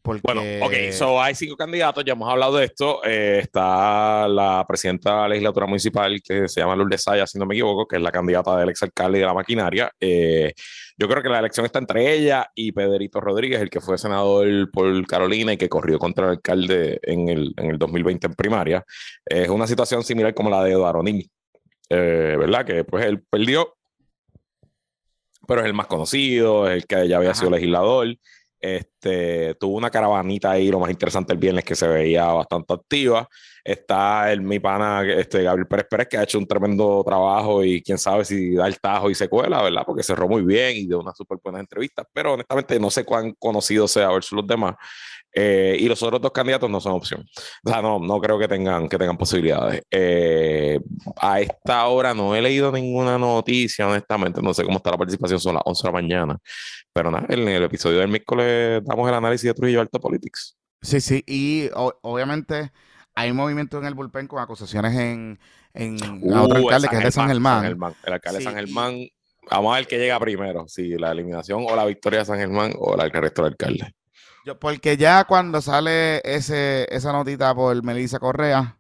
Bueno, 0.05 0.43
ok, 0.61 0.91
so 0.91 1.23
hay 1.23 1.35
cinco 1.35 1.57
candidatos, 1.57 2.05
ya 2.05 2.15
hemos 2.15 2.29
hablado 2.29 2.57
de 2.57 2.65
esto. 2.65 3.01
Eh, 3.05 3.39
está 3.41 4.27
la 4.27 4.65
presidenta 4.66 5.11
de 5.11 5.16
la 5.16 5.29
legislatura 5.29 5.66
municipal 5.66 6.20
que 6.23 6.49
se 6.49 6.61
llama 6.61 6.74
Lourdes 6.74 7.03
Saya, 7.03 7.27
si 7.27 7.39
no 7.39 7.47
me 7.47 7.55
equivoco, 7.55 7.87
que 7.87 7.97
es 7.97 8.03
la 8.03 8.11
candidata 8.11 8.57
del 8.57 8.70
exalcalde 8.70 9.20
de 9.20 9.27
la 9.27 9.35
maquinaria. 9.35 9.93
Eh, 10.01 10.53
yo 10.99 11.09
creo 11.09 11.23
que 11.23 11.29
la 11.29 11.39
elección 11.39 11.66
está 11.66 11.79
entre 11.79 12.12
ella 12.12 12.49
y 12.55 12.73
Pedrito 12.73 13.20
Rodríguez, 13.20 13.61
el 13.61 13.70
que 13.70 13.81
fue 13.81 13.97
senador 13.97 14.70
por 14.73 15.07
Carolina 15.07 15.53
y 15.53 15.57
que 15.57 15.69
corrió 15.69 15.99
contra 15.99 16.27
el 16.27 16.31
alcalde 16.33 16.99
en 17.03 17.29
el, 17.29 17.55
en 17.57 17.70
el 17.70 17.79
2020 17.79 18.27
en 18.27 18.35
primaria. 18.35 18.85
es 19.24 19.49
una 19.49 19.66
situación 19.66 20.03
similar 20.03 20.35
como 20.35 20.51
la 20.51 20.65
de 20.65 20.77
Nimi 21.05 21.31
eh, 21.91 22.37
¿verdad? 22.39 22.65
Que 22.65 22.85
pues 22.85 23.05
él 23.05 23.23
perdió, 23.23 23.77
pero 25.47 25.61
es 25.61 25.66
el 25.66 25.74
más 25.74 25.87
conocido, 25.87 26.69
es 26.69 26.83
el 26.83 26.87
que 26.87 27.07
ya 27.07 27.19
había 27.19 27.35
sido 27.35 27.51
legislador. 27.51 28.16
Este, 28.63 29.57
tuvo 29.57 29.77
una 29.77 29.91
caravanita 29.91 30.53
ahí, 30.53 30.71
lo 30.71 30.79
más 30.79 30.89
interesante 30.89 31.33
el 31.33 31.39
viernes 31.41 31.65
que 31.65 31.75
se 31.75 31.89
veía 31.89 32.27
bastante 32.27 32.73
activa. 32.73 33.29
Está 33.65 34.33
el 34.33 34.41
mi 34.41 34.61
pana 34.61 35.03
este, 35.03 35.43
Gabriel 35.43 35.67
Pérez 35.67 35.87
Pérez, 35.91 36.09
que 36.09 36.17
ha 36.17 36.23
hecho 36.23 36.39
un 36.39 36.47
tremendo 36.47 37.03
trabajo 37.05 37.65
y 37.65 37.83
quién 37.83 37.99
sabe 37.99 38.25
si 38.25 38.55
da 38.55 38.69
el 38.69 38.79
tajo 38.79 39.11
y 39.11 39.17
se 39.17 39.29
cuela, 39.29 39.63
¿verdad? 39.63 39.83
Porque 39.85 40.05
cerró 40.05 40.29
muy 40.29 40.43
bien 40.43 40.77
y 40.77 40.87
dio 40.87 41.01
una 41.01 41.13
súper 41.13 41.39
buena 41.43 41.59
entrevista, 41.59 42.07
pero 42.13 42.35
honestamente 42.35 42.79
no 42.79 42.89
sé 42.89 43.05
cuán 43.05 43.33
conocido 43.37 43.89
sea 43.89 44.11
versus 44.11 44.37
los 44.37 44.47
demás. 44.47 44.77
Eh, 45.35 45.77
y 45.79 45.89
los 45.89 46.03
otros 46.03 46.21
dos 46.21 46.33
candidatos 46.33 46.69
no 46.69 46.81
son 46.81 46.93
opción. 46.93 47.25
O 47.65 47.71
sea, 47.71 47.81
no, 47.81 47.99
no 47.99 48.21
creo 48.21 48.39
que 48.39 48.49
tengan, 48.49 48.89
que 48.89 48.99
tengan 48.99 49.17
posibilidades. 49.17 49.83
Eh, 49.91 50.79
a 51.17 51.41
esta 51.41 51.87
hora 51.87 52.13
no 52.15 52.35
he 52.37 52.43
leído 52.43 52.71
ninguna 52.71 53.19
noticia, 53.19 53.89
honestamente. 53.89 54.43
No 54.43 54.53
sé 54.53 54.65
cómo 54.65 54.77
está 54.77 54.91
la 54.91 54.99
participación, 54.99 55.41
son 55.41 55.55
las 55.55 55.63
11 55.65 55.83
de 55.83 55.89
la 55.89 55.93
mañana. 55.93 56.39
Pero 56.93 57.11
nada, 57.11 57.27
en 57.29 57.49
el 57.49 57.63
episodio 57.63 57.99
del 57.99 58.09
miércoles 58.09 58.83
damos 58.85 59.09
el 59.09 59.15
análisis 59.15 59.49
de 59.49 59.55
Trujillo 59.55 59.81
Alto 59.81 59.99
Politics. 59.99 60.57
Sí, 60.83 61.01
sí, 61.01 61.23
y 61.27 61.71
obviamente 61.75 62.73
hay 63.15 63.33
movimiento 63.33 63.79
en 63.79 63.87
el 63.87 63.95
bullpen 63.95 64.27
con 64.27 64.41
acusaciones 64.41 64.95
en, 64.95 65.39
en 65.75 65.97
otro 66.35 66.61
uh, 66.61 66.65
alcalde 66.65 66.89
que 66.89 66.97
es 66.97 67.05
de 67.05 67.13
San 67.13 67.29
Germán. 67.29 67.65
El 67.65 68.13
alcalde 68.13 68.39
de 68.39 68.45
San 68.45 68.55
Germán. 68.55 69.07
Vamos 69.51 69.73
a 69.73 69.77
ver 69.77 69.87
qué 69.87 69.99
llega 69.99 70.19
primero, 70.21 70.69
si 70.69 70.91
la 70.97 71.13
eliminación 71.13 71.65
o 71.69 71.75
la 71.75 71.85
victoria 71.85 72.21
de 72.21 72.25
San 72.25 72.39
Germán 72.39 72.73
o 72.79 72.95
el 73.01 73.11
resto 73.11 73.43
del 73.43 73.53
alcalde. 73.53 73.95
Yo, 74.44 74.59
porque 74.59 74.97
ya 74.97 75.24
cuando 75.24 75.60
sale 75.60 76.20
ese, 76.24 76.86
esa 76.90 77.12
notita 77.12 77.55
por 77.55 77.81
Melissa 77.82 78.19
Correa, 78.19 78.77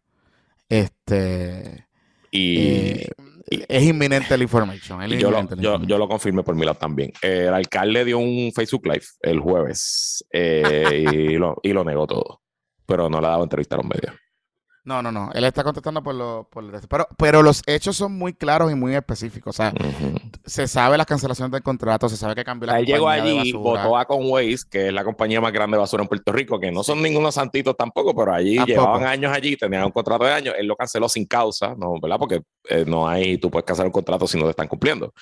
este. 0.68 1.86
Y, 2.30 2.58
eh, 2.58 3.10
es 3.68 3.82
inminente 3.82 4.36
la 4.36 4.42
información. 4.42 5.00
yo, 5.18 5.98
lo, 5.98 6.08
confirmé 6.08 6.42
por 6.42 6.54
mi 6.54 6.64
lado 6.64 6.78
también. 6.78 7.12
el 7.20 7.52
alcalde 7.52 8.04
dio 8.04 8.18
un 8.18 8.50
Facebook 8.54 8.86
Live 8.86 9.04
el 9.20 9.40
jueves 9.40 10.24
eh, 10.32 11.04
y, 11.12 11.16
lo, 11.38 11.56
y 11.62 11.72
lo 11.72 11.84
negó 11.84 12.06
todo, 12.06 12.40
pero 12.86 13.10
no 13.10 13.20
le 13.20 13.26
ha 13.26 13.30
dado 13.30 13.42
entrevista 13.44 13.76
a 13.76 13.78
los 13.78 13.86
medios. 13.86 14.14
No, 14.84 15.00
no, 15.00 15.12
no. 15.12 15.30
Él 15.32 15.44
está 15.44 15.62
contestando 15.62 16.02
por 16.02 16.14
lo, 16.14 16.48
por 16.50 16.64
pero, 16.88 17.06
pero 17.16 17.42
los 17.42 17.62
hechos 17.66 17.96
son 17.96 18.18
muy 18.18 18.32
claros 18.32 18.72
y 18.72 18.74
muy 18.74 18.96
específicos. 18.96 19.54
O 19.54 19.56
sea, 19.56 19.72
se 20.44 20.66
sabe 20.66 20.98
las 20.98 21.06
cancelaciones 21.06 21.52
del 21.52 21.62
contrato, 21.62 22.08
se 22.08 22.16
sabe 22.16 22.34
que 22.34 22.42
cambió 22.42 22.66
la 22.66 22.80
Él 22.80 22.86
llegó 22.86 23.08
allí, 23.08 23.52
votó 23.52 23.96
a 23.96 24.04
Conways, 24.06 24.64
que 24.64 24.88
es 24.88 24.92
la 24.92 25.04
compañía 25.04 25.40
más 25.40 25.52
grande 25.52 25.76
de 25.76 25.80
basura 25.80 26.02
en 26.02 26.08
Puerto 26.08 26.32
Rico, 26.32 26.58
que 26.58 26.72
no 26.72 26.82
son 26.82 27.00
ningunos 27.00 27.36
santitos 27.36 27.76
tampoco, 27.76 28.12
pero 28.14 28.34
allí 28.34 28.58
llevaban 28.66 29.04
años 29.04 29.32
allí, 29.32 29.56
tenían 29.56 29.84
un 29.84 29.92
contrato 29.92 30.24
de 30.24 30.32
años. 30.32 30.54
Él 30.58 30.66
lo 30.66 30.74
canceló 30.74 31.08
sin 31.08 31.26
causa, 31.26 31.76
¿no? 31.76 31.94
¿Verdad? 32.00 32.18
Porque 32.18 32.42
eh, 32.68 32.84
no 32.84 33.08
hay, 33.08 33.38
tú 33.38 33.52
puedes 33.52 33.64
cancelar 33.64 33.86
un 33.86 33.92
contrato 33.92 34.26
si 34.26 34.36
no 34.36 34.44
te 34.44 34.50
están 34.50 34.66
cumpliendo. 34.66 35.14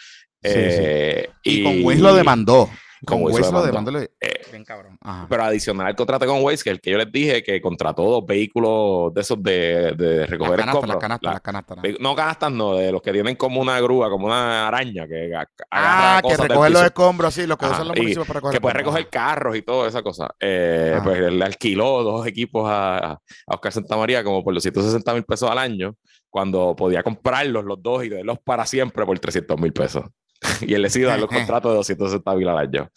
Eh, 0.43 1.29
y, 1.43 1.61
y 1.61 1.65
Conways 1.65 2.01
lo 2.01 2.15
demandó. 2.15 2.71
Con, 3.07 3.23
hueso 3.23 3.63
de 3.65 4.11
eh, 4.21 4.41
bien 4.51 4.65
cabrón. 4.65 4.99
Pero 5.29 5.43
adicional 5.43 5.87
al 5.87 5.97
contrato 5.97 6.27
con 6.27 6.43
Waze, 6.43 6.63
que 6.63 6.71
el 6.71 6.81
que 6.81 6.91
yo 6.91 6.99
les 6.99 7.11
dije 7.11 7.43
que 7.43 7.61
contrató 7.61 8.03
dos 8.03 8.27
vehículos 8.27 9.15
de 9.15 9.21
esos 9.23 9.43
de, 9.43 9.95
de 9.97 10.27
recoger 10.27 10.59
las 10.59 10.67
canastas, 10.67 10.89
las 10.89 10.99
canastas, 10.99 11.33
las 11.33 11.41
canastas, 11.41 11.79
¿no? 11.99 12.15
canastas 12.15 12.53
no, 12.53 12.75
de 12.75 12.93
los 12.93 13.01
que 13.01 13.13
tienen 13.13 13.37
como 13.37 13.61
una 13.61 13.81
grúa, 13.81 14.11
como 14.11 14.27
una 14.27 14.69
araña 14.69 15.07
que 15.07 15.33
Ah, 15.71 16.21
que 16.27 16.37
recogen 16.37 16.73
los 16.73 16.83
escombros, 16.83 17.35
sí, 17.35 17.47
los 17.47 17.57
que 17.57 17.67
usan 17.67 17.89
los 17.89 17.97
municipios 17.97 18.27
para 18.27 18.41
recoger. 18.41 18.55
Que 18.55 18.61
puede 18.61 18.75
recoger 18.75 19.09
carros 19.09 19.57
y 19.57 19.63
toda 19.63 19.89
esa 19.89 20.03
cosa. 20.03 20.29
Eh, 20.39 20.99
pues 21.03 21.33
le 21.33 21.45
alquiló 21.45 22.03
dos 22.03 22.27
equipos 22.27 22.69
a, 22.69 23.13
a 23.13 23.21
Oscar 23.47 23.73
Santamaría 23.73 24.23
como 24.23 24.45
por 24.45 24.53
los 24.53 24.63
160 24.63 25.15
mil 25.15 25.25
pesos 25.25 25.51
al 25.51 25.59
año, 25.59 25.97
cuando 26.29 26.77
podía 26.77 27.03
comprarlos 27.03 27.65
los 27.65 27.83
dos 27.83 28.05
y 28.05 28.11
darlos 28.11 28.39
para 28.45 28.67
siempre 28.67 29.07
por 29.07 29.19
300 29.19 29.59
mil 29.59 29.73
pesos. 29.73 30.05
y 30.61 30.75
él 30.75 30.83
decidió 30.83 31.09
dar 31.09 31.21
los 31.21 31.29
contratos 31.29 31.73
de 31.73 31.77
260 31.77 32.35
mil 32.35 32.49
al 32.49 32.59
año 32.59 32.91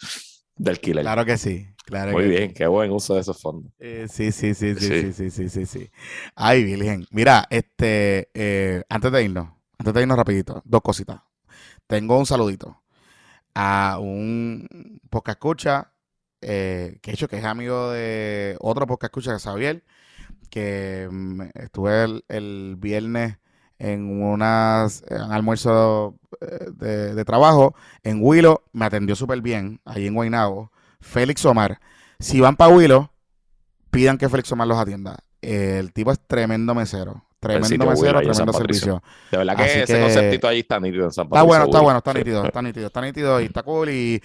del 0.56 0.80
killer. 0.80 1.02
Claro 1.02 1.24
que 1.24 1.36
sí. 1.36 1.68
Claro 1.84 2.12
Muy 2.12 2.28
bien, 2.28 2.54
qué 2.54 2.66
buen 2.66 2.90
uso 2.90 3.14
de 3.14 3.20
esos 3.20 3.38
fondos. 3.38 3.70
Eh, 3.78 4.06
sí, 4.08 4.32
sí, 4.32 4.54
sí, 4.54 4.74
sí, 4.74 5.12
sí, 5.12 5.30
sí, 5.30 5.48
sí, 5.50 5.66
sí, 5.66 5.90
Ay, 6.34 6.64
Virgen. 6.64 7.06
Mira, 7.10 7.46
este, 7.50 8.30
eh, 8.32 8.82
antes 8.88 9.12
de 9.12 9.22
irnos, 9.22 9.50
antes 9.76 9.92
de 9.92 10.00
irnos 10.00 10.16
rapidito, 10.16 10.62
dos 10.64 10.80
cositas. 10.80 11.20
Tengo 11.86 12.18
un 12.18 12.24
saludito 12.24 12.82
a 13.54 13.98
un 14.00 14.98
podcast 15.10 15.36
escucha, 15.36 15.92
eh, 16.40 16.98
que 17.02 17.10
hecho 17.10 17.28
que 17.28 17.36
es 17.36 17.44
amigo 17.44 17.90
de 17.90 18.56
otro 18.60 18.86
podcast 18.86 19.12
escucha, 19.12 19.32
que 19.32 19.36
es 19.36 19.42
Xavier, 19.42 19.84
que 20.48 21.08
mm, 21.10 21.42
estuve 21.54 22.04
el, 22.04 22.24
el 22.28 22.76
viernes 22.78 23.36
en 23.78 24.22
unas, 24.22 25.04
un 25.10 25.32
almuerzo 25.32 26.16
eh, 26.40 27.12
de, 27.14 27.24
trabajo 27.24 27.74
en 28.02 28.18
Willow, 28.20 28.62
me 28.72 28.84
atendió 28.84 29.16
súper 29.16 29.40
bien, 29.40 29.80
ahí 29.84 30.06
en 30.06 30.14
Guaynabo. 30.14 30.70
Félix 31.00 31.44
Omar. 31.44 31.80
Si 32.18 32.40
van 32.40 32.56
para 32.56 32.74
Willow, 32.74 33.10
pidan 33.90 34.18
que 34.18 34.28
Félix 34.28 34.50
Omar 34.52 34.66
los 34.66 34.78
atienda. 34.78 35.16
el 35.42 35.92
tipo 35.92 36.12
es 36.12 36.20
tremendo 36.26 36.74
mesero. 36.74 37.24
Tremendo 37.40 37.86
mesero, 37.86 38.20
tremendo 38.20 38.52
servicio. 38.54 39.02
De 39.30 39.38
verdad 39.38 39.56
que 39.56 39.82
ese 39.82 40.00
conceptito 40.00 40.48
ahí 40.48 40.60
está 40.60 40.80
nítido 40.80 41.04
en 41.04 41.12
San 41.12 41.26
Está 41.26 41.42
bueno, 41.42 41.64
está 41.64 41.80
bueno, 41.80 41.98
está 41.98 42.14
nítido, 42.14 42.44
está 42.44 42.62
nítido, 42.62 42.86
está 42.86 43.00
nítido 43.02 43.40
y 43.40 43.44
está 43.44 43.62
cool 43.62 43.90
y 43.90 44.22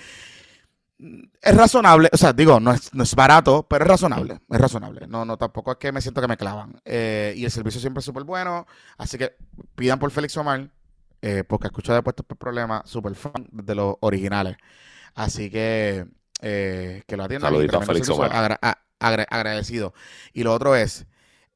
es 0.99 1.55
razonable, 1.55 2.09
o 2.11 2.17
sea, 2.17 2.33
digo, 2.33 2.59
no 2.59 2.73
es, 2.73 2.93
no 2.93 3.03
es 3.03 3.15
barato, 3.15 3.65
pero 3.69 3.85
es 3.85 3.89
razonable, 3.89 4.39
es 4.49 4.59
razonable. 4.59 5.07
No, 5.07 5.23
no, 5.23 5.37
tampoco 5.37 5.71
es 5.71 5.77
que 5.77 5.91
me 5.91 6.01
siento 6.01 6.19
que 6.19 6.27
me 6.27 6.35
clavan. 6.35 6.81
Eh, 6.83 7.33
y 7.37 7.45
el 7.45 7.51
servicio 7.51 7.79
siempre 7.79 7.99
es 7.99 8.05
súper 8.05 8.23
bueno, 8.23 8.67
así 8.97 9.17
que 9.17 9.35
pidan 9.75 9.97
por 9.97 10.11
Félix 10.11 10.35
Omar, 10.35 10.69
eh, 11.21 11.43
porque 11.47 11.67
escucho 11.67 11.93
de 11.93 12.03
puestos 12.03 12.25
por 12.25 12.37
problemas, 12.37 12.89
súper 12.89 13.15
fan 13.15 13.47
de 13.51 13.75
los 13.75 13.95
originales. 14.01 14.57
Así 15.15 15.49
que 15.49 16.05
eh, 16.41 17.03
que 17.07 17.17
lo 17.17 17.23
atiendan. 17.23 17.51
Saludito 17.51 17.77
a 17.77 17.81
Félix 17.81 18.09
Omar. 18.09 18.59
agradecido. 18.99 19.93
Y 20.33 20.43
lo 20.43 20.53
otro 20.53 20.75
es, 20.75 21.05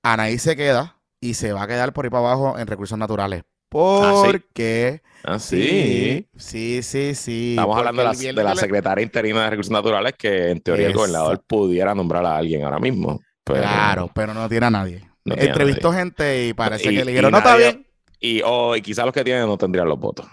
Anaí 0.04 0.38
se 0.38 0.56
queda 0.56 0.98
y 1.20 1.34
se 1.34 1.52
va 1.52 1.64
a 1.64 1.68
quedar 1.68 1.92
por 1.92 2.06
ahí 2.06 2.12
para 2.12 2.28
abajo 2.28 2.58
en 2.58 2.68
recursos 2.68 2.98
naturales. 2.98 3.44
¿Por 3.74 4.44
qué? 4.54 5.02
Ah, 5.24 5.40
sí. 5.40 6.28
Sí, 6.38 6.84
sí, 6.84 7.16
sí. 7.16 7.50
Estamos 7.52 7.76
hablando 7.78 8.04
de 8.04 8.44
la, 8.44 8.56
secretaria 8.56 9.02
interina 9.02 9.44
de 9.44 9.50
Recursos 9.50 9.72
Naturales 9.72 10.14
que 10.18 10.52
en 10.52 10.62
teoría 10.62 10.88
el 10.88 10.94
gobernador 10.94 11.44
pudiera 11.48 11.96
nombrar 11.96 12.24
a 12.26 12.38
alguien 12.38 12.64
ahora 12.64 12.78
mismo. 12.78 13.20
Claro, 13.44 14.12
pero 14.14 14.34
no 14.34 14.48
tiene 14.48 14.68
a 14.68 14.70
nadie. 14.70 15.10
Entrevistó 15.26 15.92
gente 15.92 16.48
y 16.48 16.54
parece 16.54 16.84
que 16.84 17.04
le 17.04 17.12
dijeron, 17.12 17.32
no 17.32 17.40
está 17.40 17.58
bien. 17.58 17.86
Y, 18.20 18.42
oh, 18.46 18.76
y 18.76 18.82
quizás 18.82 19.06
los 19.06 19.14
que 19.14 19.24
tienen 19.24 19.48
no 19.48 19.58
tendrían 19.58 19.88
los 19.88 20.00
votos. 20.00 20.28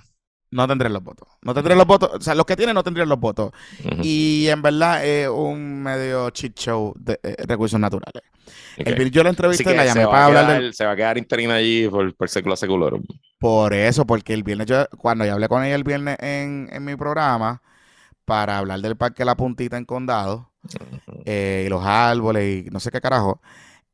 no 0.51 0.69
tendrían 0.69 0.93
los 0.93 1.03
votos. 1.03 1.29
No 1.43 1.55
tendrían 1.55 1.79
los 1.79 1.87
votos. 1.87 2.11
O 2.13 2.21
sea, 2.21 2.35
los 2.35 2.45
que 2.45 2.57
tienen 2.57 2.75
no 2.75 2.85
tendrían 2.85 3.09
los 3.09 3.19
votos. 3.19 3.53
Y 4.03 4.49
en 4.49 4.61
verdad 4.61 5.05
es 5.05 5.29
un 5.29 5.83
medio 5.83 6.29
cheat 6.31 6.59
show 6.59 6.93
de 6.99 7.19
eh, 7.23 7.37
recursos 7.47 7.81
naturales. 7.81 8.23
Ok. 8.79 8.87
El 8.89 9.11
yo 9.11 9.23
la 9.23 9.31
entrevisté 9.31 9.73
y 9.73 9.75
la 9.77 9.85
llamé 9.85 10.07
para 10.09 10.23
a 10.23 10.27
hablar 10.27 10.63
quedar, 10.63 10.75
se 10.75 10.85
va 10.85 10.93
a 10.93 10.97
quedar 10.97 11.19
interina 11.19 11.55
allí 11.55 11.89
por, 11.89 12.15
por 12.15 12.29
século 12.29 12.57
seculorum. 12.57 13.03
Por 13.39 13.73
eso, 13.73 14.07
porque 14.07 14.35
el 14.35 14.43
viernes 14.43 14.67
yo, 14.67 14.87
cuando 14.99 15.25
yo 15.25 15.33
hablé 15.33 15.49
con 15.49 15.65
ella 15.65 15.75
el 15.75 15.85
viernes 15.85 16.17
en, 16.21 16.69
en 16.73 16.85
mi 16.85 16.95
programa 16.97 17.63
para 18.25 18.59
hablar 18.59 18.81
del 18.81 18.97
parque 18.97 19.25
La 19.25 19.37
Puntita 19.37 19.77
en 19.79 19.85
Condado 19.87 20.51
eh, 21.25 21.65
y 21.67 21.71
los 21.71 21.85
árboles 21.85 22.67
y 22.67 22.71
no 22.71 22.81
sé 22.81 22.91
qué 22.91 23.01
carajo, 23.01 23.41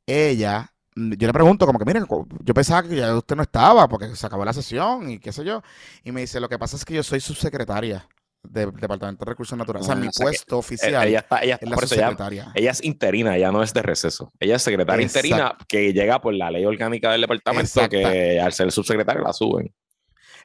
ella, 0.07 0.73
yo 0.97 1.27
le 1.29 1.33
pregunto 1.33 1.67
como 1.67 1.79
que, 1.79 1.85
mire, 1.87 2.07
co- 2.07 2.27
yo 2.45 2.55
pensaba 2.55 2.83
que 2.89 2.97
ya 2.97 3.15
usted 3.17 3.37
no 3.37 3.43
estaba 3.43 3.89
porque 3.89 4.15
se 4.17 4.27
acabó 4.27 4.45
la 4.45 4.53
sesión 4.55 5.11
y 5.11 5.19
qué 5.21 5.33
sé 5.33 5.45
yo. 5.45 5.63
Y 6.05 6.13
me 6.13 6.23
dice, 6.23 6.41
lo 6.41 6.49
que 6.49 6.59
pasa 6.59 6.77
es 6.77 6.85
que 6.85 6.95
yo 6.95 7.03
soy 7.03 7.21
subsecretaria 7.21 8.09
del 8.51 8.73
Departamento 8.73 9.25
de 9.25 9.31
Recursos 9.31 9.57
Naturales. 9.59 9.85
o 9.85 9.93
sea, 9.93 9.97
Ah, 9.97 10.01
mi 10.01 10.09
o 10.09 10.13
sea 10.13 10.25
que, 10.25 10.31
puesto 10.31 10.57
Eh, 10.57 10.59
oficial 10.59 11.09
ella 11.09 11.19
está, 11.21 11.39
ella 11.43 11.55
está 11.55 11.67
es 11.67 11.71
la 11.71 11.77
ella, 11.77 11.87
subsecretaria. 11.87 12.53
ella 12.55 12.71
es 12.71 12.85
interina, 12.85 13.37
ella 13.37 13.53
no 13.53 13.63
es 13.63 13.73
de 13.75 13.83
receso. 13.83 14.33
Ella 14.41 14.57
es 14.57 14.63
secretaria 14.63 15.03
Exacto. 15.05 15.27
interina 15.29 15.57
que 15.69 15.93
llega 15.93 16.21
por 16.21 16.35
la 16.35 16.51
ley 16.51 16.65
orgánica 16.65 17.11
del 17.13 17.21
departamento 17.23 17.89
que 17.89 18.41
al 18.41 18.53
ser 18.53 18.71
subsecretario 18.73 19.23
la 19.23 19.33
suben. 19.33 19.75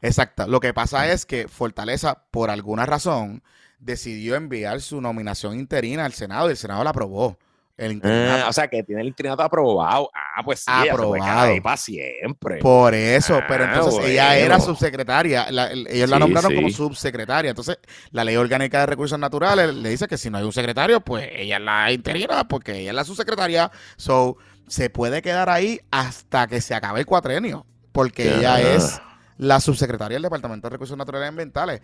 Exacto. 0.02 0.48
Lo 0.48 0.60
que 0.60 0.74
pasa 0.74 1.12
es 1.12 1.26
que 1.26 1.48
Fortaleza, 1.48 2.26
por 2.32 2.50
alguna 2.50 2.86
razón, 2.86 3.44
decidió 3.80 4.36
enviar 4.36 4.82
su 4.82 5.02
nominación 5.02 5.58
interina 5.60 6.06
al 6.06 6.14
Senado 6.14 6.48
y 6.48 6.52
el 6.52 6.58
Senado 6.58 6.84
la 6.84 6.90
aprobó. 6.92 7.38
El. 7.78 8.02
Ah, 8.04 8.46
o 8.50 8.54
sea, 8.54 8.68
que 8.68 8.84
tiene 8.84 9.02
el 9.02 9.08
interinato 9.08 9.42
aprobado. 9.44 10.10
Ah, 10.14 10.42
pues 10.44 10.60
sí, 10.60 10.66
Aprobado. 10.72 11.62
para 11.64 11.78
siempre. 11.78 12.58
Por 12.58 12.94
eso, 12.94 13.40
pero 13.48 13.64
Ah, 13.66 13.74
entonces 13.74 14.06
ella 14.06 14.38
era 14.38 14.60
subsecretaria, 14.60 15.52
la- 15.52 15.68
el- 15.68 15.88
ellos 15.90 16.10
la 16.10 16.18
Sí, 16.18 16.20
nombraron 16.20 16.54
como 16.56 16.70
subsecretaria, 16.70 17.50
entonces 17.50 17.80
la 18.12 18.24
ley 18.24 18.36
orgánica 18.36 18.80
de 18.82 18.86
recursos 18.86 19.18
naturales 19.18 19.74
le 19.74 19.90
dice 19.90 20.08
que 20.08 20.18
si 20.18 20.30
no 20.30 20.38
hay 20.38 20.44
un 20.44 20.54
secretario, 20.54 21.02
pues 21.02 21.28
ella 21.34 21.58
es 21.58 21.64
la 21.64 21.92
interina, 21.92 22.48
porque 22.48 22.78
ella 22.80 22.92
es 22.92 22.96
la 22.96 23.04
subsecretaria, 23.04 23.72
so 23.98 24.38
se 24.68 24.90
puede 24.90 25.22
quedar 25.22 25.50
ahí 25.50 25.80
hasta 25.92 26.48
que 26.48 26.62
se 26.62 26.74
acabe 26.76 27.00
el 27.02 27.06
cuatrenio, 27.06 27.66
porque 27.92 28.36
ella 28.38 28.62
es 28.62 29.02
la 29.38 29.60
subsecretaria 29.60 30.16
del 30.16 30.24
Departamento 30.24 30.68
de 30.68 30.74
Recursos 30.74 30.96
Naturales 30.98 31.26
y 31.26 31.30
Ambientales. 31.30 31.82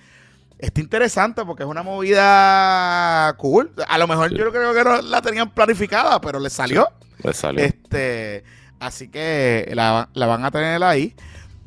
Está 0.59 0.81
interesante 0.81 1.45
porque 1.45 1.63
es 1.63 1.69
una 1.69 1.83
movida 1.83 3.33
cool. 3.37 3.71
A 3.87 3.97
lo 3.97 4.07
mejor 4.07 4.29
Sí. 4.29 4.37
yo 4.37 4.49
creo 4.51 4.73
que 4.73 4.83
no 4.83 5.01
la 5.01 5.21
tenían 5.21 5.51
planificada, 5.51 6.19
pero 6.19 6.39
le 6.39 6.49
salió. 6.49 6.87
Le 7.23 7.33
salió. 7.33 7.63
Este, 7.63 8.43
así 8.79 9.07
que 9.09 9.69
la, 9.73 10.09
la 10.13 10.25
van 10.25 10.43
a 10.45 10.51
tener 10.51 10.83
ahí 10.83 11.15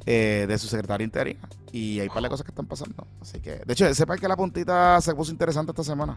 eh, 0.06 0.46
de 0.48 0.58
su 0.58 0.66
secretaria 0.66 1.04
interina. 1.04 1.40
Y 1.72 2.00
hay 2.00 2.08
un 2.08 2.14
par 2.14 2.22
de 2.24 2.28
cosas 2.30 2.44
que 2.44 2.50
están 2.50 2.66
pasando. 2.66 3.06
Así 3.20 3.38
que, 3.40 3.62
de 3.64 3.72
hecho, 3.72 3.86
ese 3.86 4.06
parque 4.06 4.26
la 4.26 4.36
puntita 4.36 5.00
se 5.00 5.14
puso 5.14 5.30
interesante 5.30 5.70
esta 5.70 5.84
semana. 5.84 6.16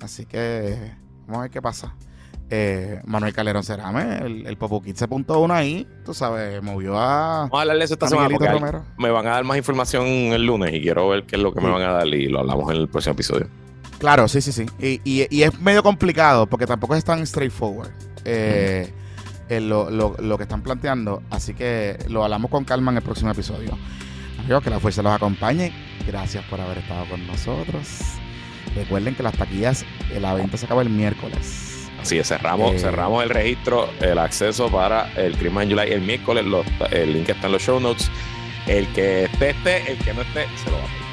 Así 0.00 0.26
que 0.26 0.92
vamos 1.26 1.38
a 1.38 1.42
ver 1.42 1.50
qué 1.50 1.60
pasa. 1.60 1.92
Eh, 2.48 3.00
Manuel 3.06 3.32
Calderón 3.34 3.64
Cerame, 3.64 4.18
el, 4.18 4.46
el 4.46 4.56
Popo 4.56 4.80
Kid 4.80 4.94
se 4.94 5.04
apuntó 5.06 5.40
uno 5.40 5.52
ahí, 5.52 5.84
tú 6.04 6.14
sabes, 6.14 6.62
movió 6.62 6.96
a, 6.96 7.40
Vamos 7.40 7.58
a 7.58 7.60
hablarle 7.62 7.84
eso 7.84 7.94
esta 7.94 8.06
semana 8.08 8.28
porque 8.30 8.46
hay- 8.48 8.60
me 8.98 9.10
van 9.10 9.26
a 9.26 9.30
dar 9.30 9.42
más 9.42 9.56
información 9.56 10.06
el 10.06 10.46
lunes 10.46 10.72
y 10.72 10.80
quiero 10.80 11.08
ver 11.08 11.24
qué 11.24 11.34
es 11.34 11.42
lo 11.42 11.52
que 11.52 11.60
me 11.60 11.68
van 11.70 11.82
a 11.82 11.90
dar 11.92 12.06
y 12.06 12.28
lo 12.28 12.38
hablamos 12.38 12.70
en 12.72 12.76
el 12.82 12.88
próximo 12.88 13.14
episodio. 13.14 13.48
Claro, 13.98 14.28
sí, 14.28 14.40
sí, 14.40 14.52
sí. 14.52 14.66
Y, 14.78 15.00
y- 15.02 15.26
y 15.28 15.42
es 15.42 15.58
medio 15.60 15.82
complicado 15.82 16.46
porque 16.46 16.66
tampoco 16.66 16.94
es 16.94 17.04
tan 17.04 17.26
straightforward 17.26 17.90
eh, 18.24 18.92
lo, 19.48 19.90
lo- 19.90 20.14
lo 20.20 20.36
que 20.36 20.44
están 20.44 20.62
planteando. 20.62 21.22
Así 21.30 21.52
que 21.54 21.98
lo 22.08 22.22
hablamos 22.22 22.50
con 22.50 22.64
calma 22.64 22.92
en 22.92 22.98
el 22.98 23.02
próximo 23.02 23.32
episodio. 23.32 23.76
Amigos, 24.38 24.62
que 24.62 24.70
la 24.70 24.78
fuerza 24.78 25.02
los 25.02 25.12
acompañe. 25.12 25.72
Gracias 26.06 26.44
por 26.44 26.60
haber 26.60 26.78
estado 26.78 27.06
con 27.08 27.26
nosotros. 27.26 27.88
Recuerden 28.76 29.16
que 29.16 29.22
las 29.24 29.34
taquillas, 29.36 29.84
eh, 30.12 30.20
la 30.20 30.32
venta 30.34 30.56
se 30.56 30.66
acaba 30.66 30.82
el 30.82 30.90
miércoles. 30.90 31.72
Así 32.06 32.18
es, 32.20 32.28
cerramos, 32.28 32.72
Eh. 32.76 32.78
cerramos 32.78 33.24
el 33.24 33.30
registro, 33.30 33.90
el 34.00 34.16
acceso 34.18 34.70
para 34.70 35.10
el 35.16 35.36
Christmas 35.36 35.66
July 35.68 35.90
el 35.92 36.02
miércoles. 36.02 36.44
los- 36.44 36.64
el 36.92 37.12
link 37.14 37.28
está 37.28 37.46
en 37.46 37.52
los 37.54 37.62
show 37.62 37.80
notes. 37.80 38.08
El 38.68 38.86
que 38.88 39.24
esté, 39.24 39.50
esté, 39.50 39.90
el 39.90 39.98
que 39.98 40.14
no 40.14 40.22
esté, 40.22 40.46
se 40.62 40.70
lo 40.70 40.76
va 40.78 40.84
a 40.84 40.86
pedir. 40.86 41.06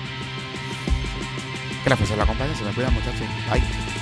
Que 1.84 1.90
la 1.90 1.98
fuerza 1.98 2.16
los 2.16 2.24
acompañe. 2.26 2.56
Se 2.56 2.64
me 2.64 2.72
cuidan, 2.74 2.94
muchachos. 2.94 3.22
Bye. 3.52 3.93